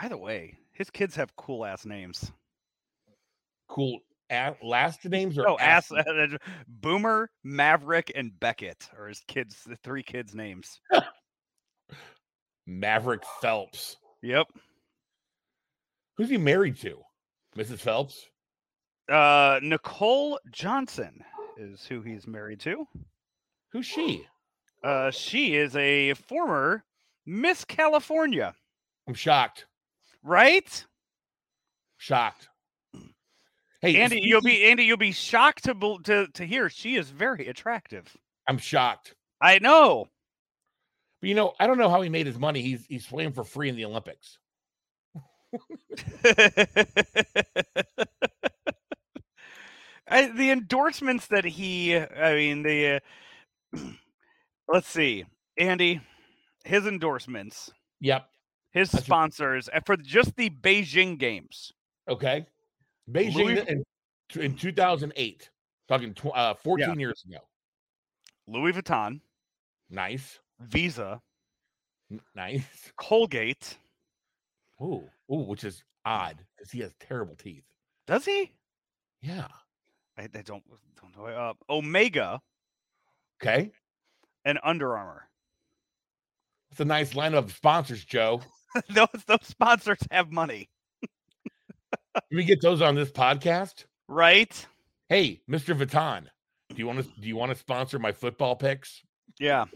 by 0.00 0.08
the 0.08 0.16
way, 0.16 0.56
his 0.72 0.88
kids 0.90 1.16
have 1.16 1.34
cool 1.36 1.64
ass 1.66 1.84
names. 1.84 2.30
Cool. 3.68 4.00
A- 4.30 4.56
last 4.62 5.04
names 5.04 5.36
or 5.38 5.48
Oh, 5.48 5.58
ass, 5.58 5.90
ass- 5.92 6.36
Boomer, 6.68 7.30
Maverick, 7.44 8.12
and 8.14 8.38
Beckett 8.38 8.88
are 8.96 9.08
his 9.08 9.20
kids, 9.26 9.62
the 9.64 9.76
three 9.76 10.02
kids' 10.02 10.34
names. 10.34 10.80
Maverick 12.66 13.22
Phelps. 13.40 13.96
Yep. 14.22 14.46
Who's 16.16 16.30
he 16.30 16.38
married 16.38 16.76
to? 16.78 17.02
Mrs. 17.56 17.78
Phelps? 17.80 18.28
Uh, 19.08 19.60
Nicole 19.62 20.38
Johnson 20.50 21.22
is 21.56 21.86
who 21.86 22.02
he's 22.02 22.26
married 22.26 22.60
to. 22.60 22.86
Who's 23.72 23.86
she? 23.86 24.26
Uh, 24.82 25.10
she 25.10 25.56
is 25.56 25.74
a 25.76 26.14
former 26.14 26.84
Miss 27.26 27.64
California, 27.64 28.54
I'm 29.08 29.14
shocked. 29.14 29.66
right? 30.22 30.84
Shocked. 31.98 32.48
Hey, 33.82 34.00
Andy, 34.00 34.20
you'll 34.22 34.42
be 34.42 34.64
Andy, 34.64 34.84
you'll 34.84 34.96
be 34.96 35.12
shocked 35.12 35.64
to 35.64 35.98
to 36.04 36.26
to 36.28 36.46
hear 36.46 36.70
she 36.70 36.96
is 36.96 37.10
very 37.10 37.48
attractive. 37.48 38.16
I'm 38.48 38.58
shocked. 38.58 39.14
I 39.40 39.58
know. 39.58 40.06
But 41.20 41.28
you 41.28 41.34
know, 41.34 41.52
I 41.58 41.66
don't 41.66 41.78
know 41.78 41.90
how 41.90 42.00
he 42.00 42.08
made 42.08 42.26
his 42.26 42.38
money. 42.38 42.62
He's 42.62 42.86
he's 42.86 43.06
swam 43.06 43.32
for 43.32 43.44
free 43.44 43.68
in 43.68 43.76
the 43.76 43.84
Olympics. 43.84 44.38
I, 50.08 50.26
the 50.28 50.50
endorsements 50.50 51.26
that 51.28 51.44
he, 51.44 51.96
I 51.96 52.34
mean, 52.34 52.62
the 52.62 53.00
uh, 53.74 53.78
let's 54.68 54.88
see, 54.88 55.24
Andy, 55.58 56.00
his 56.64 56.86
endorsements, 56.86 57.70
Yep. 58.00 58.28
his 58.72 58.90
That's 58.90 59.04
sponsors 59.04 59.68
uh, 59.72 59.80
for 59.84 59.96
just 59.96 60.36
the 60.36 60.50
Beijing 60.50 61.18
Games. 61.18 61.72
Okay. 62.08 62.46
Beijing 63.10 63.34
Louis- 63.34 63.64
in, 63.68 63.84
in 64.40 64.54
2008. 64.56 65.50
Talking 65.88 66.14
tw- 66.14 66.26
uh, 66.34 66.54
14 66.54 66.98
years 66.98 67.24
ago. 67.28 67.38
Louis 68.48 68.72
Vuitton, 68.72 69.20
Nice. 69.90 70.38
Visa, 70.60 71.20
N- 72.10 72.20
Nice. 72.34 72.64
Colgate. 72.96 73.76
Ooh. 74.82 75.04
Ooh, 75.32 75.44
which 75.44 75.64
is 75.64 75.82
odd 76.04 76.36
because 76.56 76.70
he 76.72 76.80
has 76.80 76.92
terrible 77.00 77.34
teeth. 77.36 77.64
Does 78.06 78.24
he? 78.24 78.52
Yeah. 79.22 79.46
I, 80.18 80.22
I 80.22 80.42
don't 80.42 80.62
don't 81.00 81.16
know. 81.16 81.26
Uh, 81.26 81.52
Omega 81.70 82.40
Okay. 83.42 83.70
and 84.44 84.58
Under 84.64 84.96
Armour. 84.96 85.28
It's 86.70 86.80
a 86.80 86.84
nice 86.84 87.14
lineup 87.14 87.38
of 87.38 87.52
sponsors, 87.52 88.04
Joe. 88.04 88.40
those 88.90 89.08
those 89.26 89.38
sponsors 89.46 89.98
have 90.10 90.30
money, 90.32 90.68
Can 92.14 92.36
we 92.36 92.44
get 92.44 92.60
those 92.60 92.82
on 92.82 92.94
this 92.94 93.10
podcast? 93.10 93.84
right? 94.08 94.66
Hey, 95.08 95.40
Mr. 95.48 95.76
Vuitton, 95.78 96.22
do 96.70 96.76
you 96.76 96.86
want 96.86 96.98
to 97.04 97.20
do 97.20 97.28
you 97.28 97.36
want 97.36 97.52
to 97.52 97.58
sponsor 97.58 97.98
my 97.98 98.12
football 98.12 98.56
picks? 98.56 99.02
Yeah. 99.38 99.66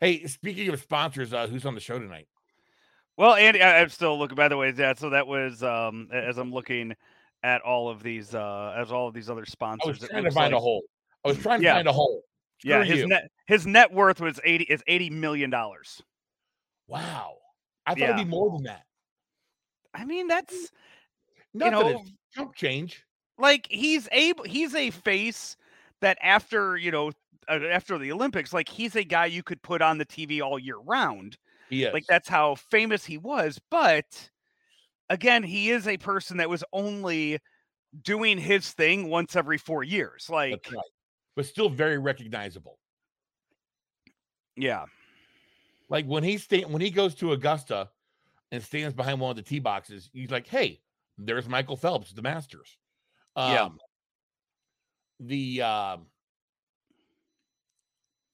Hey, 0.00 0.26
speaking 0.26 0.68
of 0.68 0.80
sponsors, 0.80 1.32
uh, 1.32 1.46
who's 1.46 1.64
on 1.64 1.74
the 1.74 1.80
show 1.80 1.98
tonight? 1.98 2.28
Well, 3.16 3.34
Andy, 3.34 3.62
I, 3.62 3.80
I'm 3.80 3.88
still 3.88 4.18
looking. 4.18 4.34
By 4.36 4.48
the 4.48 4.56
way, 4.58 4.72
yeah. 4.76 4.92
So 4.94 5.10
that 5.10 5.26
was 5.26 5.62
um, 5.62 6.08
as 6.12 6.36
I'm 6.38 6.52
looking 6.52 6.94
at 7.46 7.62
all 7.62 7.88
of 7.88 8.02
these, 8.02 8.34
uh, 8.34 8.74
as 8.76 8.90
all 8.90 9.06
of 9.06 9.14
these 9.14 9.30
other 9.30 9.46
sponsors. 9.46 9.86
I 9.86 9.90
was 9.90 10.08
trying 10.10 10.24
to 10.24 10.30
find 10.32 10.52
a 10.52 10.58
hole. 10.58 10.82
I 11.24 11.28
was 11.28 11.38
trying 11.38 11.60
to 11.60 11.64
Yeah. 11.64 11.74
find 11.74 11.86
a 11.88 11.92
hole. 11.92 12.22
Yeah, 12.64 12.82
his 12.82 13.00
you. 13.00 13.06
net 13.06 13.30
his 13.46 13.66
net 13.66 13.92
worth 13.92 14.20
was 14.20 14.40
eighty 14.42 14.64
is 14.64 14.82
eighty 14.88 15.10
million 15.10 15.50
dollars. 15.50 16.02
Wow. 16.88 17.36
I 17.86 17.90
thought 17.92 17.98
Yeah. 17.98 18.14
it'd 18.14 18.26
be 18.26 18.30
more 18.30 18.50
than 18.50 18.64
that. 18.64 18.82
I 19.94 20.04
mean, 20.04 20.26
that's 20.26 20.72
Nothing 21.54 21.74
you 21.88 21.92
know, 21.94 22.04
chump 22.34 22.54
change. 22.56 23.04
like 23.38 23.66
he's 23.70 24.08
able. 24.10 24.44
He's 24.44 24.74
a 24.74 24.90
face 24.90 25.56
that 26.00 26.18
after 26.22 26.76
you 26.76 26.90
know 26.90 27.12
uh, 27.48 27.60
after 27.70 27.96
the 27.98 28.10
Olympics, 28.10 28.52
like 28.52 28.68
he's 28.68 28.96
a 28.96 29.04
guy 29.04 29.26
you 29.26 29.42
could 29.44 29.62
put 29.62 29.80
on 29.82 29.98
the 29.98 30.06
TV 30.06 30.40
all 30.42 30.58
year 30.58 30.78
round. 30.78 31.38
Yeah. 31.70 31.90
Like 31.92 32.06
that's 32.08 32.28
how 32.28 32.56
famous 32.56 33.04
he 33.04 33.18
was. 33.18 33.60
But 33.70 34.30
again, 35.10 35.42
he 35.42 35.70
is 35.70 35.86
a 35.86 35.96
person 35.96 36.38
that 36.38 36.48
was 36.48 36.64
only 36.72 37.38
doing 38.02 38.38
his 38.38 38.70
thing 38.72 39.08
once 39.08 39.36
every 39.36 39.58
four 39.58 39.82
years. 39.82 40.28
Like, 40.28 40.66
right. 40.72 40.82
But 41.34 41.46
still 41.46 41.68
very 41.68 41.98
recognizable. 41.98 42.78
yeah, 44.56 44.86
Like 45.88 46.06
when 46.06 46.24
he 46.24 46.38
sta- 46.38 46.64
when 46.66 46.80
he 46.80 46.90
goes 46.90 47.14
to 47.16 47.32
Augusta 47.32 47.90
and 48.50 48.62
stands 48.62 48.94
behind 48.94 49.20
one 49.20 49.30
of 49.30 49.36
the 49.36 49.42
tee 49.42 49.58
boxes, 49.58 50.08
he's 50.12 50.30
like, 50.30 50.46
"Hey, 50.46 50.80
there's 51.18 51.46
Michael 51.48 51.76
Phelps, 51.76 52.12
the 52.12 52.22
Masters." 52.22 52.78
Yeah. 53.36 53.64
Um, 53.64 53.78
The 55.20 55.62
um, 55.62 56.06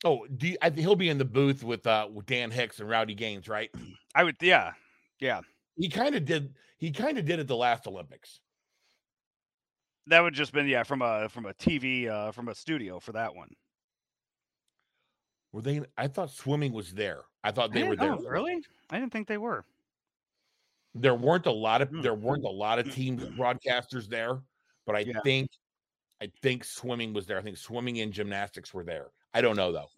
oh, 0.05 0.27
do 0.27 0.49
you, 0.49 0.57
I, 0.63 0.71
he'll 0.71 0.95
be 0.97 1.09
in 1.09 1.19
the 1.19 1.25
booth 1.25 1.63
with 1.65 1.87
uh 1.87 2.09
with 2.13 2.27
Dan 2.27 2.51
Hicks 2.53 2.79
and 2.81 2.89
Rowdy 2.89 3.15
Gaines, 3.15 3.49
right? 3.49 3.71
I 4.15 4.23
would. 4.25 4.37
Yeah, 4.41 4.75
yeah, 5.19 5.41
He 5.77 5.89
kind 5.89 6.15
of 6.15 6.25
did. 6.25 6.55
He 6.79 6.91
kind 6.91 7.19
of 7.19 7.25
did 7.25 7.39
at 7.41 7.47
the 7.49 7.57
last 7.57 7.87
Olympics. 7.87 8.41
that 10.09 10.21
would 10.21 10.35
just 10.35 10.53
been 10.53 10.67
yeah 10.67 10.83
from 10.83 11.01
a 11.03 11.29
from 11.29 11.47
a 11.47 11.55
TV 11.55 12.09
uh 12.09 12.33
from 12.33 12.49
a 12.49 12.55
studio 12.55 12.99
for 13.01 13.13
that 13.13 13.35
one. 13.35 13.51
Were 15.53 15.63
they? 15.63 15.83
I 15.97 16.09
thought 16.09 16.31
swimming 16.31 16.73
was 16.73 16.93
there. 16.95 17.23
I 17.45 17.51
thought 17.53 17.73
they 17.73 17.85
I 17.85 17.89
were 17.89 17.97
there. 17.97 18.11
know, 18.17 18.23
really? 18.23 18.63
I 18.91 18.99
didn't 18.99 19.13
think 19.13 19.29
they 19.29 19.39
were. 19.39 19.65
There 20.95 21.15
weren't 21.15 21.47
a 21.47 21.53
lot 21.53 21.83
of 21.83 21.89
Hmm. 21.91 22.01
there 22.03 22.15
weren't 22.15 22.45
a 22.45 22.51
lot 22.51 22.79
of 22.79 22.93
teams 22.93 23.23
broadcasters 23.25 24.09
there, 24.09 24.43
but 24.87 24.97
I 24.97 25.01
Yeah. 25.01 25.21
think 25.25 25.51
I 26.21 26.31
think 26.41 26.65
swimming 26.65 27.13
was 27.13 27.27
there. 27.27 27.39
I 27.39 27.43
think 27.43 27.57
swimming 27.57 28.01
and 28.01 28.13
gymnastics 28.13 28.73
were 28.73 28.85
there. 28.85 29.11
I 29.35 29.41
don't 29.41 29.57
know 29.57 29.73
though. 29.73 29.89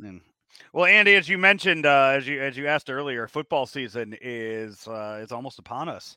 Well, 0.72 0.86
Andy, 0.86 1.14
as 1.14 1.28
you 1.28 1.38
mentioned, 1.38 1.86
uh, 1.86 2.12
as 2.14 2.26
you 2.26 2.42
as 2.42 2.56
you 2.56 2.66
asked 2.66 2.90
earlier, 2.90 3.28
football 3.28 3.66
season 3.66 4.16
is 4.20 4.86
uh, 4.88 5.20
is 5.22 5.32
almost 5.32 5.58
upon 5.58 5.88
us, 5.88 6.16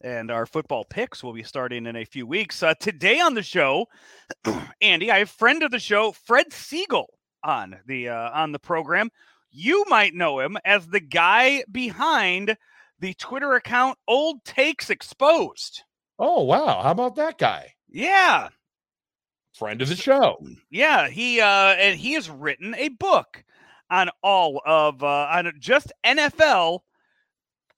and 0.00 0.30
our 0.30 0.46
football 0.46 0.84
picks 0.84 1.22
will 1.22 1.32
be 1.32 1.42
starting 1.42 1.86
in 1.86 1.96
a 1.96 2.04
few 2.04 2.26
weeks. 2.26 2.62
Uh, 2.62 2.74
today 2.74 3.20
on 3.20 3.34
the 3.34 3.42
show, 3.42 3.86
Andy, 4.80 5.10
I 5.10 5.18
have 5.18 5.30
friend 5.30 5.62
of 5.62 5.70
the 5.70 5.78
show, 5.78 6.12
Fred 6.12 6.50
Segal, 6.50 7.06
on 7.42 7.76
the 7.86 8.08
uh, 8.08 8.30
on 8.32 8.52
the 8.52 8.58
program. 8.58 9.10
You 9.50 9.84
might 9.88 10.14
know 10.14 10.40
him 10.40 10.56
as 10.64 10.86
the 10.86 11.00
guy 11.00 11.64
behind 11.70 12.56
the 13.00 13.14
Twitter 13.14 13.54
account 13.54 13.98
Old 14.06 14.44
Takes 14.44 14.90
Exposed. 14.90 15.82
Oh 16.18 16.44
wow, 16.44 16.82
how 16.82 16.90
about 16.90 17.16
that 17.16 17.38
guy? 17.38 17.74
Yeah, 17.90 18.48
Friend 19.58 19.82
of 19.82 19.88
the 19.88 19.96
show. 19.96 20.38
Yeah, 20.70 21.08
he 21.08 21.40
uh 21.40 21.74
and 21.74 21.98
he 21.98 22.12
has 22.12 22.30
written 22.30 22.76
a 22.76 22.90
book 22.90 23.42
on 23.90 24.10
all 24.22 24.60
of 24.66 25.02
uh 25.02 25.28
on 25.30 25.52
just 25.58 25.92
NFL 26.04 26.80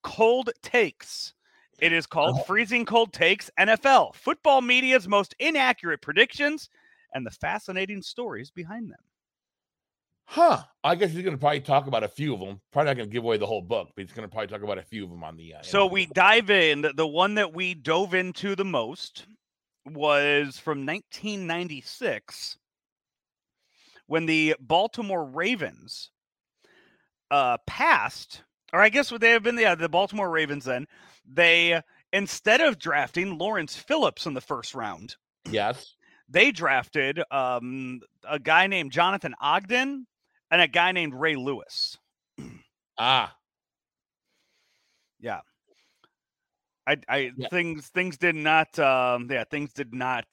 cold 0.03 0.51
takes. 0.63 1.35
It 1.81 1.93
is 1.93 2.07
called 2.07 2.37
Oh. 2.39 2.43
Freezing 2.43 2.85
Cold 2.85 3.13
Takes 3.13 3.51
NFL, 3.59 4.15
football 4.15 4.61
media's 4.61 5.09
most 5.09 5.35
inaccurate 5.39 6.03
predictions 6.03 6.69
and 7.15 7.25
the 7.27 7.31
fascinating 7.31 8.03
stories 8.03 8.51
behind 8.51 8.91
them. 8.91 9.01
Huh. 10.27 10.63
I 10.85 10.95
guess 10.95 11.11
he's 11.11 11.25
gonna 11.25 11.39
probably 11.39 11.61
talk 11.61 11.87
about 11.87 12.05
a 12.05 12.09
few 12.09 12.35
of 12.35 12.41
them. 12.41 12.61
Probably 12.71 12.91
not 12.91 12.97
gonna 12.99 13.09
give 13.09 13.25
away 13.25 13.37
the 13.39 13.47
whole 13.47 13.63
book, 13.63 13.89
but 13.97 14.03
he's 14.03 14.13
gonna 14.13 14.29
probably 14.29 14.47
talk 14.49 14.63
about 14.63 14.79
a 14.79 14.83
few 14.83 15.05
of 15.05 15.11
them 15.11 15.25
on 15.25 15.37
the 15.37 15.55
uh, 15.55 15.63
So 15.63 15.87
we 15.87 16.07
dive 16.07 16.51
in. 16.51 16.87
The 16.95 17.07
one 17.07 17.35
that 17.35 17.53
we 17.53 17.75
dove 17.75 18.15
into 18.15 18.55
the 18.55 18.65
most 18.65 19.27
was 19.87 20.59
from 20.59 20.87
1996 20.87 22.59
when 24.11 24.27
the 24.27 24.57
Baltimore 24.59 25.25
Ravens 25.25 26.11
uh, 27.31 27.59
passed, 27.65 28.43
or 28.73 28.81
I 28.81 28.89
guess 28.89 29.13
would 29.13 29.21
they 29.21 29.31
have 29.31 29.45
been 29.45 29.57
yeah, 29.57 29.77
the 29.77 29.89
Baltimore 29.89 30.29
Ravens 30.29 30.65
then. 30.65 30.89
They 31.25 31.81
instead 32.13 32.61
of 32.61 32.81
drafting 32.81 33.39
Lawrence 33.39 33.77
Phillips 33.77 34.27
in 34.27 34.35
the 34.35 34.41
first 34.41 34.75
round, 34.75 35.15
yes. 35.49 35.95
they 36.29 36.51
drafted 36.51 37.23
um, 37.31 38.01
a 38.29 38.41
guy 38.41 38.67
named 38.67 38.91
Jonathan 38.91 39.37
Ogden 39.41 40.09
and 40.51 40.61
a 40.61 40.67
guy 40.67 40.91
named 40.91 41.15
Ray 41.15 41.37
Lewis. 41.37 41.97
Ah, 43.03 43.35
yeah. 45.21 45.41
I, 46.87 46.97
I 47.09 47.31
Yeah. 47.37 47.49
things 47.49 47.87
things 47.89 48.19
did 48.19 48.35
not 48.35 48.79
um 48.79 49.29
yeah 49.31 49.45
things 49.45 49.73
did 49.73 49.95
not 49.95 50.27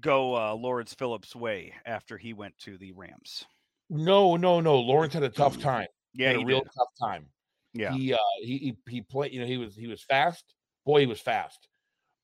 go 0.00 0.34
uh 0.36 0.54
Lawrence 0.54 0.94
Phillips 0.94 1.34
way 1.36 1.74
after 1.86 2.16
he 2.16 2.32
went 2.32 2.56
to 2.58 2.78
the 2.78 2.92
Rams. 2.92 3.44
No, 3.88 4.36
no, 4.36 4.60
no. 4.60 4.78
Lawrence 4.78 5.14
had 5.14 5.22
a 5.22 5.28
tough 5.28 5.58
time. 5.58 5.88
Yeah, 6.14 6.28
had 6.28 6.36
he 6.36 6.42
a 6.42 6.46
real 6.46 6.60
did. 6.60 6.70
tough 6.76 6.88
time. 7.00 7.26
Yeah. 7.72 7.92
He 7.92 8.12
uh 8.12 8.18
he 8.40 8.58
he, 8.58 8.76
he 8.88 9.00
played, 9.02 9.32
you 9.32 9.40
know, 9.40 9.46
he 9.46 9.56
was 9.58 9.74
he 9.74 9.86
was 9.86 10.02
fast. 10.02 10.44
Boy, 10.84 11.00
he 11.00 11.06
was 11.06 11.20
fast. 11.20 11.68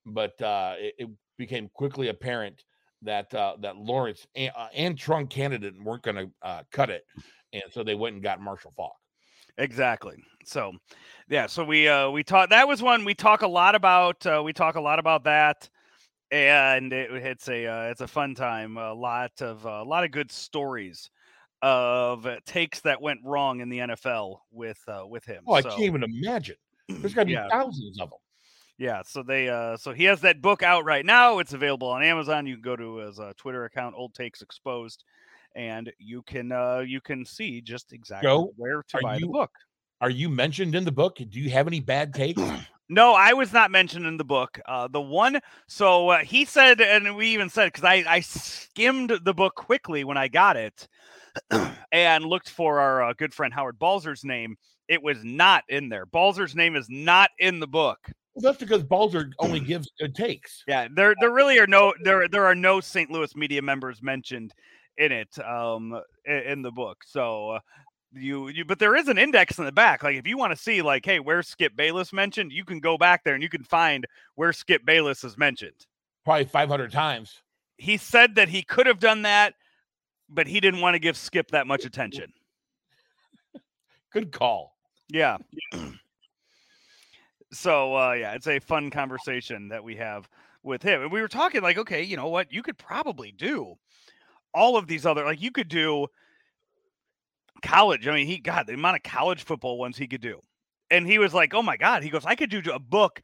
But 0.04 0.40
uh 0.42 0.74
it, 0.78 0.94
it 0.98 1.08
became 1.38 1.68
quickly 1.74 2.08
apparent 2.08 2.62
that 3.02 3.32
uh 3.34 3.56
that 3.60 3.76
Lawrence 3.76 4.26
and, 4.34 4.52
uh, 4.56 4.68
and 4.74 4.98
Trunk 4.98 5.30
candidate 5.30 5.74
weren't 5.82 6.02
going 6.02 6.16
to 6.16 6.30
uh 6.42 6.62
cut 6.72 6.90
it. 6.90 7.04
And 7.52 7.62
so 7.70 7.84
they 7.84 7.94
went 7.94 8.14
and 8.14 8.22
got 8.22 8.40
Marshall 8.40 8.72
Faulk. 8.76 8.96
Exactly. 9.58 10.16
So, 10.44 10.72
yeah. 11.28 11.46
So 11.46 11.64
we 11.64 11.88
uh 11.88 12.10
we 12.10 12.22
talk. 12.22 12.50
That 12.50 12.68
was 12.68 12.82
one 12.82 13.04
we 13.04 13.14
talk 13.14 13.42
a 13.42 13.48
lot 13.48 13.74
about. 13.74 14.26
Uh, 14.26 14.42
we 14.44 14.52
talk 14.52 14.74
a 14.74 14.80
lot 14.80 14.98
about 14.98 15.24
that, 15.24 15.68
and 16.30 16.92
it, 16.92 17.10
it's 17.12 17.48
a 17.48 17.66
uh, 17.66 17.82
it's 17.90 18.00
a 18.00 18.08
fun 18.08 18.34
time. 18.34 18.76
A 18.76 18.92
lot 18.94 19.40
of 19.40 19.64
a 19.64 19.82
lot 19.82 20.04
of 20.04 20.10
good 20.10 20.30
stories 20.30 21.10
of 21.62 22.26
uh, 22.26 22.40
takes 22.46 22.80
that 22.82 23.00
went 23.00 23.20
wrong 23.24 23.60
in 23.60 23.68
the 23.68 23.80
NFL 23.80 24.40
with 24.50 24.80
uh, 24.88 25.04
with 25.06 25.24
him. 25.24 25.48
Oh, 25.48 25.54
I 25.54 25.62
So, 25.62 25.70
can't 25.70 25.86
even 25.86 26.02
imagine. 26.02 26.56
There's 27.00 27.14
got 27.14 27.22
to 27.22 27.26
be 27.26 27.34
Yeah. 27.34 27.50
thousands 27.50 27.98
of 28.00 28.10
them. 28.10 28.18
Yeah, 28.78 29.02
so 29.02 29.22
they 29.22 29.48
uh 29.48 29.76
so 29.78 29.92
he 29.92 30.04
has 30.04 30.20
that 30.20 30.42
book 30.42 30.62
out 30.62 30.84
right 30.84 31.04
now. 31.04 31.38
It's 31.38 31.54
available 31.54 31.88
on 31.88 32.02
Amazon. 32.02 32.46
You 32.46 32.56
can 32.56 32.62
go 32.62 32.76
to 32.76 32.96
his 32.98 33.18
uh, 33.18 33.32
Twitter 33.36 33.64
account, 33.64 33.94
Old 33.96 34.14
Takes 34.14 34.42
Exposed, 34.42 35.04
and 35.54 35.90
you 35.98 36.22
can 36.22 36.52
uh 36.52 36.80
you 36.80 37.00
can 37.00 37.24
see 37.24 37.60
just 37.62 37.92
exactly 37.92 38.28
Joe, 38.28 38.52
where 38.56 38.82
to 38.88 38.98
buy 38.98 39.18
the 39.18 39.26
book. 39.28 39.52
Are 40.00 40.10
you 40.10 40.28
mentioned 40.28 40.74
in 40.74 40.84
the 40.84 40.92
book? 40.92 41.16
Do 41.16 41.40
you 41.40 41.50
have 41.50 41.66
any 41.66 41.80
bad 41.80 42.14
takes? 42.14 42.42
No, 42.88 43.14
I 43.14 43.32
was 43.32 43.52
not 43.52 43.70
mentioned 43.70 44.06
in 44.06 44.16
the 44.16 44.24
book. 44.24 44.60
Uh, 44.66 44.86
the 44.88 45.00
one, 45.00 45.40
so 45.66 46.10
uh, 46.10 46.18
he 46.18 46.44
said, 46.44 46.80
and 46.80 47.16
we 47.16 47.28
even 47.28 47.48
said 47.48 47.66
because 47.66 47.84
I 47.84 48.04
I 48.06 48.20
skimmed 48.20 49.12
the 49.24 49.34
book 49.34 49.54
quickly 49.56 50.04
when 50.04 50.16
I 50.16 50.28
got 50.28 50.56
it, 50.56 50.88
and 51.92 52.24
looked 52.24 52.48
for 52.50 52.78
our 52.80 53.02
uh, 53.02 53.12
good 53.14 53.34
friend 53.34 53.52
Howard 53.52 53.78
Balzer's 53.78 54.24
name. 54.24 54.56
It 54.88 55.02
was 55.02 55.18
not 55.24 55.64
in 55.68 55.88
there. 55.88 56.06
Balzer's 56.06 56.54
name 56.54 56.76
is 56.76 56.86
not 56.88 57.30
in 57.40 57.58
the 57.58 57.66
book. 57.66 57.98
well, 58.34 58.42
that's 58.42 58.58
because 58.58 58.84
Balzer 58.84 59.30
only 59.40 59.58
gives 59.72 59.90
good 59.98 60.14
takes. 60.14 60.62
Yeah, 60.68 60.86
there 60.94 61.14
there 61.20 61.32
really 61.32 61.58
are 61.58 61.66
no 61.66 61.92
there 62.04 62.28
there 62.28 62.46
are 62.46 62.54
no 62.54 62.80
St. 62.80 63.10
Louis 63.10 63.34
media 63.34 63.62
members 63.62 64.00
mentioned 64.00 64.52
in 64.98 65.10
it 65.10 65.36
um 65.40 66.00
in 66.24 66.62
the 66.62 66.70
book. 66.70 66.98
So 67.04 67.50
uh, 67.50 67.58
you 68.16 68.48
you 68.48 68.64
but 68.64 68.78
there 68.78 68.96
is 68.96 69.08
an 69.08 69.18
index 69.18 69.58
in 69.58 69.64
the 69.64 69.72
back. 69.72 70.02
Like 70.02 70.16
if 70.16 70.26
you 70.26 70.38
want 70.38 70.52
to 70.52 70.56
see 70.56 70.82
like 70.82 71.04
hey, 71.04 71.20
where's 71.20 71.48
Skip 71.48 71.76
Bayless 71.76 72.12
mentioned, 72.12 72.52
you 72.52 72.64
can 72.64 72.80
go 72.80 72.96
back 72.96 73.24
there 73.24 73.34
and 73.34 73.42
you 73.42 73.48
can 73.48 73.62
find 73.62 74.06
where 74.34 74.52
Skip 74.52 74.84
Bayless 74.84 75.24
is 75.24 75.36
mentioned. 75.36 75.86
Probably 76.24 76.44
500 76.44 76.90
times. 76.90 77.42
He 77.76 77.96
said 77.96 78.34
that 78.36 78.48
he 78.48 78.62
could 78.62 78.86
have 78.86 78.98
done 78.98 79.22
that, 79.22 79.54
but 80.28 80.46
he 80.46 80.60
didn't 80.60 80.80
want 80.80 80.94
to 80.94 80.98
give 80.98 81.16
Skip 81.16 81.50
that 81.50 81.66
much 81.66 81.84
attention. 81.84 82.32
Good 84.12 84.32
call. 84.32 84.76
Yeah. 85.08 85.38
so 87.52 87.96
uh 87.96 88.12
yeah, 88.12 88.32
it's 88.32 88.48
a 88.48 88.58
fun 88.58 88.90
conversation 88.90 89.68
that 89.68 89.84
we 89.84 89.96
have 89.96 90.28
with 90.62 90.82
him. 90.82 91.02
And 91.02 91.12
we 91.12 91.20
were 91.20 91.28
talking 91.28 91.62
like, 91.62 91.78
okay, 91.78 92.02
you 92.02 92.16
know 92.16 92.28
what? 92.28 92.52
You 92.52 92.62
could 92.62 92.78
probably 92.78 93.32
do 93.32 93.76
all 94.54 94.76
of 94.76 94.86
these 94.86 95.04
other 95.04 95.24
like 95.24 95.42
you 95.42 95.50
could 95.50 95.68
do 95.68 96.06
college. 97.66 98.06
I 98.06 98.14
mean, 98.14 98.26
he 98.26 98.38
got 98.38 98.66
the 98.66 98.74
amount 98.74 98.96
of 98.96 99.02
college 99.02 99.44
football 99.44 99.78
ones 99.78 99.96
he 99.96 100.06
could 100.08 100.20
do. 100.20 100.40
And 100.90 101.06
he 101.06 101.18
was 101.18 101.34
like, 101.34 101.54
"Oh 101.54 101.62
my 101.62 101.76
god." 101.76 102.02
He 102.04 102.10
goes, 102.10 102.24
"I 102.24 102.36
could 102.36 102.50
do 102.50 102.62
a 102.72 102.78
book 102.78 103.20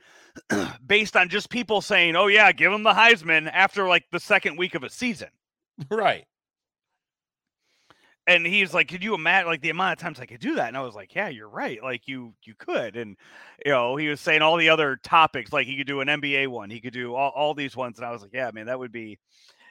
based 0.87 1.16
on 1.16 1.28
just 1.28 1.50
people 1.50 1.81
saying, 1.81 2.16
"Oh 2.16 2.26
yeah, 2.26 2.50
give 2.52 2.72
him 2.72 2.83
the 2.83 2.92
Heisman" 2.92 3.48
after 3.52 3.87
like 3.88 4.05
the 4.11 4.20
second 4.20 4.57
week 4.57 4.74
of 4.74 4.83
a 4.83 4.90
season." 4.90 5.28
Right. 5.90 6.26
and 8.26 8.46
he's 8.46 8.72
like, 8.72 8.88
"Could 8.88 9.02
you 9.02 9.14
imagine 9.14 9.48
like 9.48 9.62
the 9.62 9.70
amount 9.70 9.94
of 9.94 9.98
times 9.98 10.20
I 10.20 10.26
could 10.26 10.40
do 10.40 10.55
that?" 10.57 10.68
And 10.68 10.76
I 10.76 10.83
was 10.83 10.94
like, 10.94 11.14
"Yeah, 11.14 11.28
you're 11.28 11.48
right. 11.48 11.83
Like 11.83 12.07
you 12.07 12.35
you 12.44 12.55
could." 12.57 12.96
And 12.96 13.16
you 13.64 13.72
know, 13.72 13.96
he 13.96 14.09
was 14.09 14.20
saying 14.20 14.42
all 14.42 14.57
the 14.57 14.68
other 14.68 14.96
topics, 15.02 15.52
like 15.52 15.66
he 15.66 15.76
could 15.76 15.87
do 15.87 16.00
an 16.00 16.09
NBA 16.09 16.48
one, 16.48 16.70
he 16.70 16.81
could 16.81 16.92
do 16.92 17.14
all, 17.14 17.31
all 17.35 17.55
these 17.55 17.76
ones, 17.76 17.98
and 17.98 18.07
I 18.07 18.12
was 18.12 18.22
like, 18.22 18.33
"Yeah, 18.33 18.50
man, 18.52 18.66
that 18.66 18.78
would 18.78 18.92
be." 18.92 19.18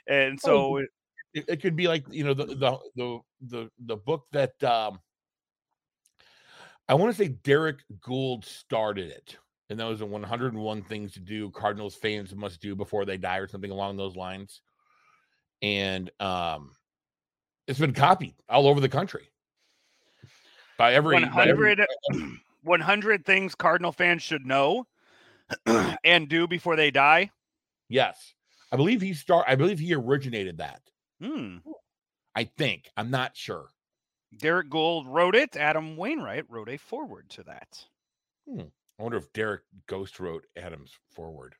And 0.07 0.39
oh, 0.45 0.79
so, 0.79 0.85
it, 1.33 1.45
it 1.47 1.61
could 1.61 1.75
be 1.75 1.87
like 1.87 2.05
you 2.09 2.23
know 2.23 2.33
the 2.33 2.45
the 2.45 2.77
the 2.95 3.19
the, 3.41 3.69
the 3.85 3.97
book 3.97 4.25
that 4.31 4.61
um 4.63 4.99
I 6.87 6.93
want 6.95 7.15
to 7.15 7.17
say 7.17 7.29
Derrick 7.29 7.79
Goold 8.01 8.43
started 8.43 9.09
it, 9.09 9.37
and 9.69 9.79
that 9.79 9.85
was 9.85 9.99
the 9.99 10.05
101 10.05 10.83
things 10.83 11.13
to 11.13 11.19
do 11.21 11.49
Cardinals 11.51 11.95
fans 11.95 12.35
must 12.35 12.59
do 12.59 12.75
before 12.75 13.05
they 13.05 13.17
die, 13.17 13.37
or 13.37 13.47
something 13.47 13.71
along 13.71 13.95
those 13.95 14.17
lines. 14.17 14.61
And 15.61 16.11
um, 16.19 16.71
it's 17.65 17.79
been 17.79 17.93
copied 17.93 18.35
all 18.49 18.67
over 18.67 18.81
the 18.81 18.89
country 18.89 19.29
by 20.77 20.93
every, 20.93 21.23
by 21.23 21.45
every 21.47 21.75
100, 21.77 22.39
100 22.63 23.25
things 23.25 23.55
Cardinal 23.55 23.93
fans 23.93 24.21
should 24.21 24.45
know 24.45 24.85
and 26.03 26.27
do 26.27 26.45
before 26.45 26.75
they 26.75 26.91
die. 26.91 27.31
yes. 27.87 28.33
I 28.73 28.77
believe 28.77 29.01
he 29.01 29.13
start. 29.13 29.45
I 29.47 29.55
believe 29.55 29.79
he 29.79 29.93
originated 29.93 30.57
that. 30.59 30.81
Hmm. 31.21 31.57
I 32.35 32.45
think. 32.45 32.89
I'm 32.97 33.11
not 33.11 33.35
sure. 33.35 33.67
Derrick 34.37 34.69
Goold 34.69 35.07
wrote 35.07 35.35
it. 35.35 35.55
Adam 35.55 35.97
Wainwright 35.97 36.45
wrote 36.49 36.69
a 36.69 36.77
forward 36.77 37.29
to 37.31 37.43
that. 37.43 37.85
Hmm. 38.49 38.67
I 38.99 39.03
wonder 39.03 39.17
if 39.17 39.33
Derek 39.33 39.63
Ghost 39.87 40.19
wrote 40.19 40.45
Adams 40.55 40.93
forward. 41.09 41.55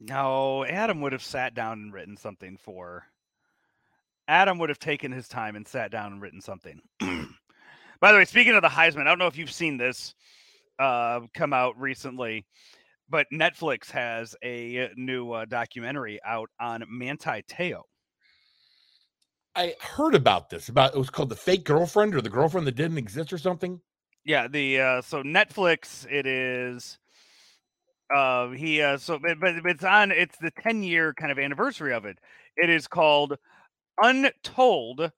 No, 0.00 0.64
Adam 0.64 1.00
would 1.00 1.12
have 1.12 1.22
sat 1.22 1.54
down 1.54 1.80
and 1.80 1.92
written 1.92 2.16
something 2.16 2.56
for. 2.56 3.04
Adam 4.28 4.58
would 4.58 4.68
have 4.68 4.78
taken 4.78 5.10
his 5.10 5.26
time 5.26 5.56
and 5.56 5.66
sat 5.66 5.90
down 5.90 6.12
and 6.12 6.22
written 6.22 6.40
something. 6.40 6.80
By 7.00 8.12
the 8.12 8.18
way, 8.18 8.24
speaking 8.24 8.54
of 8.54 8.62
the 8.62 8.68
Heisman, 8.68 9.02
I 9.02 9.04
don't 9.04 9.18
know 9.18 9.26
if 9.26 9.38
you've 9.38 9.50
seen 9.50 9.76
this 9.76 10.14
uh, 10.78 11.20
come 11.34 11.52
out 11.52 11.78
recently, 11.80 12.46
but 13.08 13.26
Netflix 13.32 13.90
has 13.90 14.34
a 14.42 14.90
new 14.96 15.32
uh, 15.32 15.44
documentary 15.44 16.20
out 16.24 16.50
on 16.60 16.84
Manti 16.88 17.42
Te'o. 17.48 17.82
I 19.58 19.74
heard 19.80 20.14
about 20.14 20.50
this. 20.50 20.68
About 20.68 20.94
it 20.94 20.98
was 20.98 21.10
called 21.10 21.30
the 21.30 21.36
fake 21.36 21.64
girlfriend 21.64 22.14
or 22.14 22.20
the 22.20 22.30
girlfriend 22.30 22.66
that 22.66 22.76
didn't 22.76 22.98
exist 22.98 23.32
or 23.32 23.38
something. 23.38 23.80
Yeah, 24.24 24.46
the 24.46 24.80
uh 24.80 25.02
so 25.02 25.22
Netflix 25.22 26.06
it 26.10 26.26
is 26.26 26.98
uh 28.14 28.50
he 28.50 28.80
uh 28.80 28.98
so 28.98 29.18
but, 29.18 29.40
but 29.40 29.54
it's 29.64 29.82
on 29.82 30.12
it's 30.12 30.36
the 30.38 30.52
10 30.62 30.82
year 30.84 31.12
kind 31.12 31.32
of 31.32 31.40
anniversary 31.40 31.92
of 31.92 32.04
it. 32.04 32.18
It 32.56 32.70
is 32.70 32.86
called 32.86 33.36
Untold 34.00 35.10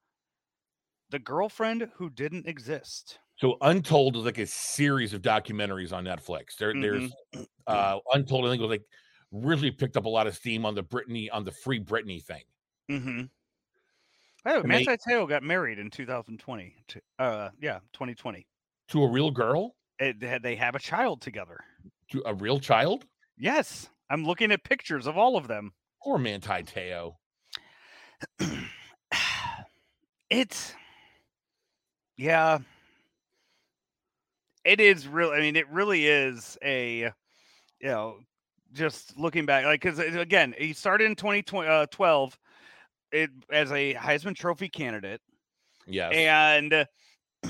The 1.11 1.18
Girlfriend 1.18 1.88
Who 1.96 2.09
Didn't 2.09 2.46
Exist. 2.46 3.18
So 3.40 3.57
Untold 3.62 4.16
is 4.16 4.24
like 4.24 4.37
a 4.38 4.46
series 4.46 5.14
of 5.14 5.22
documentaries 5.22 5.92
on 5.94 6.05
Netflix. 6.05 6.57
There, 6.59 6.74
there's 6.79 7.11
uh 7.66 7.98
Untold. 8.12 8.44
I 8.46 8.50
think 8.50 8.61
was 8.61 8.68
like 8.70 8.85
really 9.33 9.70
picked 9.70 9.96
up 9.96 10.05
a 10.05 10.09
lot 10.09 10.26
of 10.26 10.35
steam 10.37 10.66
on 10.66 10.74
the 10.74 10.83
Britney 10.83 11.29
on 11.33 11.44
the 11.44 11.53
free 11.53 11.81
Britney 11.83 12.22
thing. 12.22 12.42
Mm-hmm. 12.90 13.20
Oh, 14.46 14.62
Manti 14.62 14.96
Te'o 15.09 15.26
got 15.29 15.42
married 15.42 15.79
in 15.79 15.88
2020. 15.90 16.74
to- 16.88 17.00
Uh 17.18 17.48
yeah, 17.61 17.79
2020. 17.94 18.46
To 18.88 19.03
a 19.05 19.11
real 19.11 19.31
girl, 19.31 19.74
It, 19.98 20.42
they 20.42 20.57
have 20.57 20.74
a 20.74 20.79
child 20.79 21.20
together. 21.22 21.61
to 22.11 22.22
a 22.26 22.35
real 22.35 22.59
child, 22.59 23.05
Yes, 23.38 23.88
I'm 24.11 24.24
looking 24.24 24.50
at 24.53 24.64
pictures 24.64 25.07
of 25.07 25.16
all 25.16 25.37
of 25.37 25.46
them. 25.48 25.72
or 26.03 26.18
Manti 26.18 26.62
Te'o. 26.62 27.14
it's 30.31 30.74
yeah 32.16 32.59
it 34.64 34.81
is 34.81 35.07
really. 35.09 35.37
i 35.37 35.40
mean 35.40 35.57
it 35.57 35.68
really 35.68 36.07
is 36.07 36.59
a 36.62 37.12
you 37.81 37.88
know 37.88 38.18
just 38.73 39.18
looking 39.18 39.46
back 39.46 39.64
like 39.64 39.81
because 39.83 39.99
again 39.99 40.55
he 40.57 40.73
started 40.73 41.05
in 41.05 41.16
2012 41.16 42.38
it 43.12 43.31
as 43.51 43.73
a 43.73 43.94
heisman 43.94 44.35
trophy 44.35 44.68
candidate 44.68 45.20
Yes. 45.87 46.12
and 46.14 46.73
uh, 46.73 46.85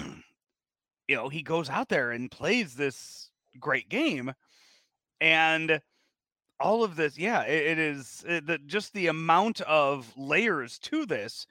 you 1.09 1.17
know 1.17 1.29
he 1.29 1.43
goes 1.43 1.69
out 1.69 1.89
there 1.89 2.11
and 2.11 2.31
plays 2.31 2.75
this 2.75 3.31
great 3.59 3.89
game 3.89 4.33
and 5.21 5.81
all 6.59 6.83
of 6.85 6.97
this 6.97 7.19
yeah 7.19 7.43
it, 7.43 7.73
it 7.73 7.79
is 7.79 8.25
uh, 8.29 8.41
the, 8.45 8.59
just 8.65 8.95
the 8.95 9.09
amount 9.09 9.61
of 9.63 10.11
layers 10.17 10.79
to 10.79 11.05
this 11.05 11.47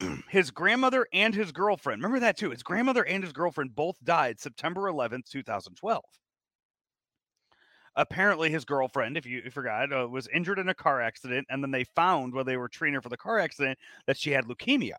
his 0.28 0.50
grandmother 0.50 1.06
and 1.12 1.34
his 1.34 1.52
girlfriend 1.52 2.02
remember 2.02 2.20
that 2.20 2.36
too 2.36 2.50
his 2.50 2.62
grandmother 2.62 3.04
and 3.04 3.22
his 3.22 3.32
girlfriend 3.32 3.74
both 3.74 4.02
died 4.04 4.40
september 4.40 4.88
11th 4.88 5.28
2012 5.30 6.04
apparently 7.96 8.50
his 8.50 8.64
girlfriend 8.64 9.16
if 9.16 9.26
you 9.26 9.48
forgot 9.50 9.92
uh, 9.92 10.06
was 10.08 10.28
injured 10.28 10.58
in 10.58 10.68
a 10.68 10.74
car 10.74 11.00
accident 11.00 11.46
and 11.50 11.62
then 11.62 11.70
they 11.70 11.84
found 11.84 12.32
while 12.32 12.44
they 12.44 12.56
were 12.56 12.68
treating 12.68 12.94
her 12.94 13.02
for 13.02 13.08
the 13.08 13.16
car 13.16 13.38
accident 13.38 13.78
that 14.06 14.16
she 14.16 14.30
had 14.30 14.44
leukemia 14.44 14.96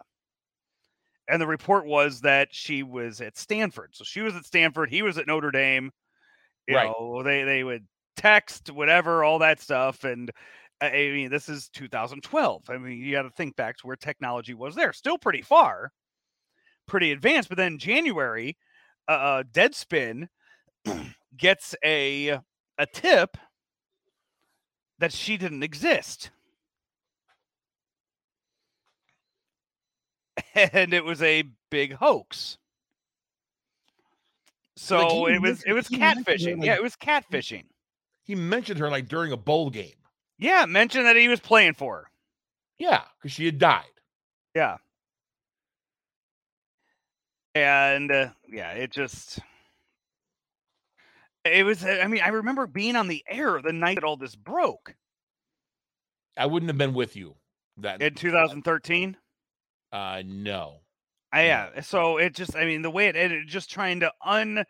and 1.28 1.42
the 1.42 1.48
report 1.48 1.86
was 1.86 2.22
that 2.22 2.54
she 2.54 2.84
was 2.84 3.22
at 3.22 3.38
Stanford. 3.38 3.96
So 3.96 4.04
she 4.04 4.22
was 4.22 4.36
at 4.36 4.46
Stanford, 4.46 4.90
he 4.90 5.02
was 5.02 5.18
at 5.18 5.28
Notre 5.28 5.52
Dame, 5.52 5.92
You 6.68 6.76
Right. 6.76 6.98
know, 7.00 7.24
they 7.24 7.44
they 7.44 7.64
would 7.64 7.88
text, 8.18 8.72
whatever, 8.72 9.24
all 9.24 9.40
that 9.40 9.62
stuff, 9.62 10.04
and 10.06 10.32
I 10.82 10.90
mean, 11.14 11.30
this 11.30 11.48
is 11.48 11.70
2012. 11.70 12.70
I 12.70 12.78
mean, 12.78 12.98
you 12.98 13.12
got 13.12 13.22
to 13.24 13.30
think 13.30 13.56
back 13.56 13.78
to 13.78 13.88
where 13.88 13.96
technology 13.96 14.54
was 14.56 14.74
there. 14.76 14.92
Still 14.94 15.18
pretty 15.18 15.42
far, 15.44 15.92
pretty 16.88 17.12
advanced. 17.12 17.50
But 17.50 17.58
then 17.60 17.78
January, 17.78 18.58
uh, 19.08 19.12
uh, 19.12 19.44
Deadspin 19.44 20.28
gets 21.38 21.76
a 21.86 22.40
a 22.78 22.86
tip 22.94 23.38
that 25.00 25.14
she 25.14 25.38
didn't 25.38 25.64
exist. 25.64 26.32
And 30.74 30.94
it 30.94 31.06
was 31.06 31.22
a 31.22 31.44
big 31.70 31.94
hoax. 31.94 32.58
So 34.76 34.98
Like, 35.24 35.36
it 35.36 35.42
was 35.42 35.64
it 35.64 35.74
was 35.74 35.88
he 35.88 35.98
mentioned 35.98 36.26
her, 36.28 36.34
catfishing. 36.34 36.58
like- 36.58 36.66
yeah, 36.66 36.76
it 36.76 36.84
was 36.84 36.96
catfishing. 36.96 37.66
He 38.24 38.36
mentioned 38.36 38.80
her 38.80 38.90
like 38.90 39.08
during 39.08 39.32
a 39.32 39.38
bowl 39.38 39.70
game. 39.70 39.94
Yeah, 40.42 40.66
mentioned 40.66 41.06
that 41.06 41.16
he 41.16 41.28
was 41.28 41.40
playing 41.40 41.76
for 41.76 41.96
her. 41.98 42.12
Yeah, 42.80 43.04
because 43.18 43.32
she 43.32 43.46
had 43.46 43.60
died. 43.60 43.86
Yeah. 44.56 44.78
And 47.54 48.12
uh, 48.12 48.30
yeah, 48.52 48.72
it 48.72 48.92
just 48.92 49.40
it 51.46 51.64
was 51.64 51.86
I 51.86 52.08
mean, 52.08 52.22
I 52.26 52.30
remember 52.30 52.66
being 52.66 52.96
on 52.96 53.08
the 53.08 53.24
air 53.30 53.62
the 53.62 53.72
night 53.72 53.96
that 53.96 54.04
all 54.04 54.18
this 54.18 54.36
broke 54.36 54.96
I 56.36 56.48
wouldn't 56.48 56.70
have 56.70 56.78
been 56.78 56.94
with 56.94 57.16
you. 57.16 57.36
That 57.78 58.02
in 58.02 58.16
2013. 58.16 59.18
uh 59.92 60.24
no. 60.26 60.80
I, 61.34 61.46
yeah, 61.46 61.82
so 61.82 62.18
it 62.18 62.34
just 62.34 62.56
I 62.56 62.66
mean, 62.66 62.82
the 62.82 62.92
way 62.92 63.08
it 63.08 63.16
ended 63.16 63.48
just 63.48 63.70
trying 63.70 64.00
to 64.00 64.12
un 64.26 64.66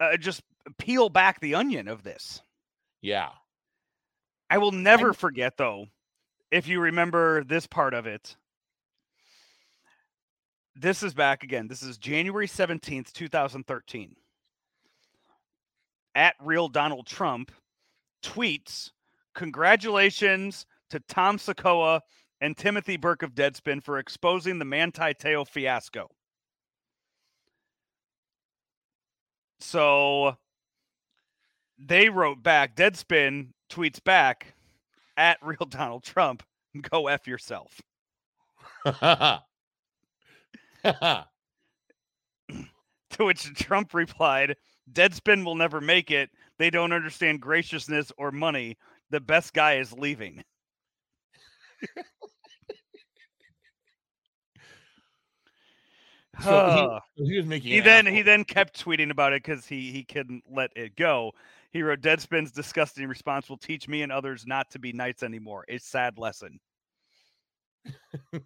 uh, 0.00 0.16
just 0.16 0.42
peel 0.78 1.08
back 1.08 1.40
the 1.40 1.56
onion 1.56 1.88
of 1.88 2.04
this. 2.04 2.40
Yeah. 3.02 3.30
I 4.50 4.58
will 4.58 4.72
never 4.72 5.12
forget 5.12 5.56
though, 5.56 5.86
if 6.50 6.68
you 6.68 6.80
remember 6.80 7.44
this 7.44 7.66
part 7.66 7.94
of 7.94 8.06
it. 8.06 8.36
This 10.74 11.02
is 11.02 11.12
back 11.12 11.42
again. 11.42 11.66
This 11.66 11.82
is 11.82 11.98
January 11.98 12.46
17th, 12.46 13.12
2013. 13.12 14.14
At 16.14 16.34
real 16.40 16.68
Donald 16.68 17.06
Trump 17.06 17.50
tweets, 18.22 18.90
Congratulations 19.34 20.66
to 20.90 20.98
Tom 20.98 21.38
Sakoa 21.38 22.00
and 22.40 22.56
Timothy 22.56 22.96
Burke 22.96 23.22
of 23.22 23.34
Deadspin 23.34 23.82
for 23.82 23.98
exposing 23.98 24.58
the 24.58 24.64
Manti 24.64 25.14
Teo 25.14 25.44
fiasco. 25.44 26.10
So 29.60 30.36
they 31.78 32.08
wrote 32.08 32.42
back, 32.42 32.74
Deadspin 32.74 33.50
tweets 33.68 34.02
back 34.02 34.54
at 35.16 35.38
real 35.42 35.66
Donald 35.68 36.04
Trump, 36.04 36.42
go 36.90 37.08
F 37.08 37.26
yourself. 37.26 37.80
To 43.18 43.24
which 43.24 43.42
Trump 43.54 43.94
replied, 43.94 44.56
Deadspin 44.92 45.44
will 45.44 45.54
never 45.56 45.80
make 45.80 46.10
it. 46.10 46.30
They 46.58 46.70
don't 46.70 46.92
understand 46.92 47.40
graciousness 47.40 48.12
or 48.16 48.30
money. 48.30 48.76
The 49.10 49.20
best 49.20 49.54
guy 49.54 49.78
is 49.78 49.92
leaving. 49.92 50.44
so 56.42 57.00
he, 57.16 57.24
he 57.24 57.36
was 57.38 57.46
making 57.46 57.72
he 57.72 57.80
then 57.80 58.06
he 58.06 58.22
then 58.22 58.44
kept 58.44 58.84
tweeting 58.84 59.10
about 59.10 59.32
it 59.32 59.42
because 59.42 59.66
he 59.66 59.90
he 59.90 60.04
couldn't 60.04 60.44
let 60.48 60.70
it 60.76 60.94
go. 60.96 61.32
He 61.70 61.82
wrote, 61.82 62.00
"Deadspin's 62.00 62.52
disgusting 62.52 63.06
response 63.08 63.48
will 63.48 63.58
teach 63.58 63.88
me 63.88 64.02
and 64.02 64.12
others 64.12 64.46
not 64.46 64.70
to 64.70 64.78
be 64.78 64.92
knights 64.92 65.22
anymore. 65.22 65.64
A 65.68 65.78
sad 65.78 66.18
lesson." 66.18 66.58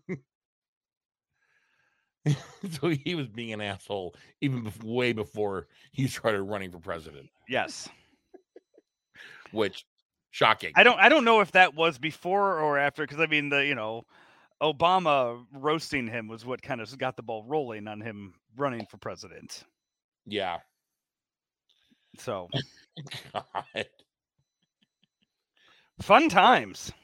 so 2.71 2.89
he 2.89 3.15
was 3.15 3.29
being 3.29 3.53
an 3.53 3.61
asshole 3.61 4.15
even 4.41 4.73
way 4.85 5.13
before 5.13 5.67
he 5.93 6.07
started 6.07 6.43
running 6.43 6.71
for 6.71 6.79
president, 6.79 7.29
Yes, 7.49 7.89
which 9.53 9.85
shocking. 10.31 10.73
I 10.75 10.83
don't 10.83 10.99
I 10.99 11.09
don't 11.09 11.25
know 11.25 11.41
if 11.41 11.53
that 11.53 11.75
was 11.75 11.99
before 11.99 12.59
or 12.59 12.79
after 12.79 13.03
because 13.05 13.21
I 13.21 13.27
mean 13.27 13.49
the 13.49 13.65
you 13.65 13.75
know 13.75 14.05
Obama 14.63 15.45
roasting 15.53 16.07
him 16.07 16.29
was 16.29 16.45
what 16.45 16.63
kind 16.63 16.81
of 16.81 16.97
got 16.99 17.17
the 17.17 17.23
ball 17.23 17.45
rolling 17.45 17.89
on 17.89 18.01
him 18.01 18.35
running 18.57 18.87
for 18.87 18.97
president. 18.99 19.65
yeah. 20.27 20.59
So 22.19 22.49
God. 23.33 23.87
fun 26.01 26.29
times. 26.29 26.93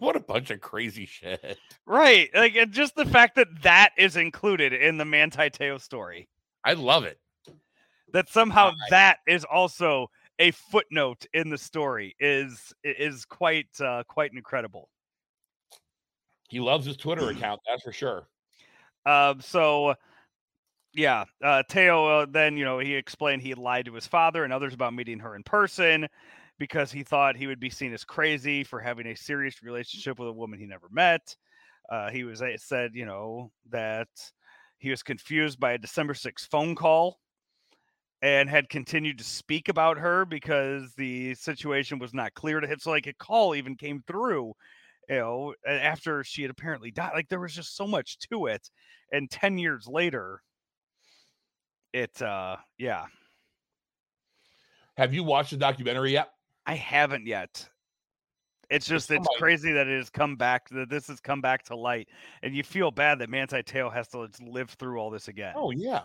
What 0.00 0.16
a 0.16 0.20
bunch 0.20 0.50
of 0.50 0.60
crazy 0.60 1.06
shit. 1.06 1.56
Right. 1.86 2.28
Like 2.34 2.54
and 2.56 2.70
just 2.70 2.94
the 2.94 3.06
fact 3.06 3.36
that 3.36 3.62
that 3.62 3.92
is 3.96 4.16
included 4.16 4.74
in 4.74 4.98
the 4.98 5.06
Manti 5.06 5.48
Teo 5.48 5.78
story. 5.78 6.28
I 6.62 6.74
love 6.74 7.04
it. 7.04 7.18
That 8.12 8.28
somehow 8.28 8.66
Right. 8.66 8.76
that 8.90 9.18
is 9.26 9.44
also 9.44 10.10
a 10.38 10.50
footnote 10.50 11.24
in 11.32 11.48
the 11.48 11.56
story 11.56 12.14
is 12.20 12.70
is 12.84 13.24
quite 13.24 13.68
uh, 13.80 14.02
quite 14.08 14.32
incredible. 14.34 14.90
He 16.50 16.60
loves 16.60 16.84
his 16.84 16.98
Twitter 16.98 17.30
account, 17.30 17.62
that's 17.66 17.82
for 17.82 17.92
sure. 17.92 18.28
Um, 19.06 19.40
so 19.40 19.94
yeah, 20.98 21.24
uh, 21.44 21.62
Teo 21.68 22.06
uh, 22.06 22.26
then 22.28 22.56
you 22.56 22.64
know 22.64 22.78
he 22.80 22.94
explained 22.94 23.42
he 23.42 23.54
lied 23.54 23.86
to 23.86 23.94
his 23.94 24.06
father 24.06 24.42
and 24.44 24.52
others 24.52 24.74
about 24.74 24.94
meeting 24.94 25.20
her 25.20 25.36
in 25.36 25.44
person 25.44 26.08
because 26.58 26.90
he 26.90 27.04
thought 27.04 27.36
he 27.36 27.46
would 27.46 27.60
be 27.60 27.70
seen 27.70 27.92
as 27.92 28.04
crazy 28.04 28.64
for 28.64 28.80
having 28.80 29.06
a 29.06 29.14
serious 29.16 29.62
relationship 29.62 30.18
with 30.18 30.28
a 30.28 30.32
woman 30.32 30.58
he 30.58 30.66
never 30.66 30.88
met. 30.90 31.36
Uh, 31.88 32.10
he 32.10 32.24
was 32.24 32.42
uh, 32.42 32.48
said 32.56 32.90
you 32.94 33.06
know 33.06 33.52
that 33.70 34.08
he 34.78 34.90
was 34.90 35.02
confused 35.04 35.60
by 35.60 35.72
a 35.72 35.78
December 35.78 36.14
6th 36.14 36.48
phone 36.48 36.74
call 36.74 37.20
and 38.22 38.50
had 38.50 38.68
continued 38.68 39.18
to 39.18 39.24
speak 39.24 39.68
about 39.68 39.98
her 39.98 40.24
because 40.24 40.92
the 40.96 41.34
situation 41.34 41.98
was 41.98 42.12
not 42.12 42.34
clear 42.34 42.58
to 42.60 42.66
him. 42.66 42.78
So 42.80 42.90
like 42.90 43.06
a 43.06 43.12
call 43.14 43.54
even 43.54 43.76
came 43.76 44.02
through, 44.06 44.54
you 45.08 45.16
know, 45.16 45.54
after 45.66 46.24
she 46.24 46.42
had 46.42 46.50
apparently 46.50 46.90
died. 46.90 47.12
Like 47.14 47.28
there 47.28 47.40
was 47.40 47.54
just 47.54 47.76
so 47.76 47.86
much 47.86 48.18
to 48.30 48.46
it. 48.46 48.68
And 49.12 49.30
10 49.30 49.58
years 49.58 49.86
later, 49.86 50.42
it 51.92 52.20
uh 52.22 52.56
yeah, 52.78 53.06
Have 54.96 55.14
you 55.14 55.24
watched 55.24 55.50
the 55.50 55.56
documentary 55.56 56.12
yet? 56.12 56.30
I 56.66 56.74
haven't 56.74 57.26
yet. 57.26 57.68
It's 58.70 58.86
just 58.86 59.10
it's 59.10 59.26
crazy 59.38 59.72
that 59.72 59.86
it 59.86 59.96
has 59.96 60.10
come 60.10 60.36
back 60.36 60.68
that 60.68 60.90
this 60.90 61.06
has 61.06 61.20
come 61.20 61.40
back 61.40 61.64
to 61.64 61.76
light, 61.76 62.08
and 62.42 62.54
you 62.54 62.62
feel 62.62 62.90
bad 62.90 63.18
that 63.20 63.30
Manti 63.30 63.62
Teo 63.62 63.88
has 63.88 64.08
to 64.08 64.28
live 64.46 64.70
through 64.70 64.98
all 64.98 65.10
this 65.10 65.28
again. 65.28 65.54
Oh 65.56 65.70
yeah. 65.70 66.02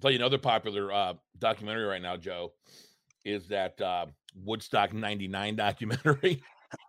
tell 0.00 0.10
you 0.10 0.16
another 0.16 0.38
popular 0.38 0.90
uh, 0.92 1.14
documentary 1.38 1.84
right 1.84 2.00
now, 2.00 2.16
Joe, 2.16 2.52
is 3.24 3.48
that 3.48 3.78
uh, 3.82 4.06
Woodstock 4.34 4.94
'99 4.94 5.56
documentary. 5.56 6.42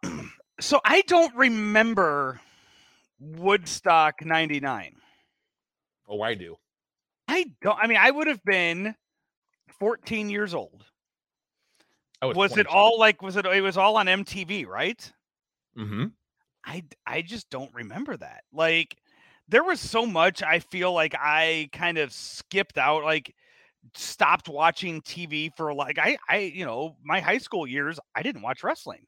So 0.59 0.81
I 0.83 1.01
don't 1.01 1.35
remember 1.35 2.41
Woodstock 3.19 4.25
'99. 4.25 4.95
Oh, 6.07 6.21
I 6.21 6.33
do. 6.35 6.55
I 7.27 7.45
don't. 7.61 7.77
I 7.79 7.87
mean, 7.87 7.97
I 7.99 8.11
would 8.11 8.27
have 8.27 8.43
been 8.43 8.95
14 9.79 10.29
years 10.29 10.53
old. 10.53 10.85
I 12.21 12.27
Was, 12.27 12.57
it 12.57 12.67
all 12.67 12.97
like? 12.99 13.21
Was 13.21 13.35
it? 13.35 13.45
It 13.45 13.61
was 13.61 13.77
all 13.77 13.97
on 13.97 14.07
MTV, 14.07 14.65
right? 14.65 15.11
Mm-hmm. 15.77 16.05
I 16.65 16.83
I 17.05 17.21
just 17.21 17.49
don't 17.49 17.73
remember 17.73 18.17
that. 18.17 18.43
Like 18.51 18.97
there 19.47 19.63
was 19.63 19.79
so 19.79 20.05
much 20.05 20.43
I 20.43 20.59
feel 20.59 20.93
like 20.93 21.15
I 21.17 21.69
kind 21.71 21.97
of 21.97 22.11
skipped 22.11 22.77
out 22.77 23.03
like 23.03 23.33
stopped 23.95 24.49
watching 24.49 25.01
TV 25.01 25.49
for 25.55 25.73
like 25.73 25.97
I 25.97 26.17
I 26.29 26.39
you 26.39 26.65
know, 26.65 26.97
my 27.03 27.21
high 27.21 27.37
school 27.37 27.65
years 27.65 27.99
I 28.15 28.21
didn't 28.23 28.41
watch 28.41 28.63
wrestling. 28.63 29.05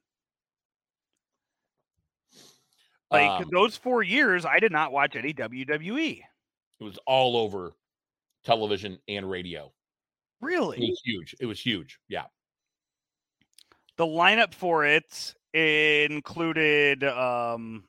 Like 3.11 3.41
Um, 3.41 3.49
those 3.51 3.75
4 3.75 4.03
years 4.03 4.45
I 4.45 4.59
did 4.59 4.71
not 4.71 4.91
watch 4.91 5.15
any 5.15 5.33
WWE. 5.33 6.21
It 6.79 6.83
was 6.83 6.97
all 7.05 7.35
over 7.37 7.73
television 8.45 8.99
and 9.07 9.29
radio. 9.29 9.65
It 9.65 10.45
Really? 10.45 10.79
was 10.79 11.01
huge. 11.03 11.35
It 11.39 11.45
was 11.45 11.59
huge. 11.59 11.99
Yeah. 12.07 12.25
The 13.97 14.05
lineup 14.05 14.53
for 14.53 14.85
it 14.85 15.35
included 15.53 17.03
um 17.03 17.83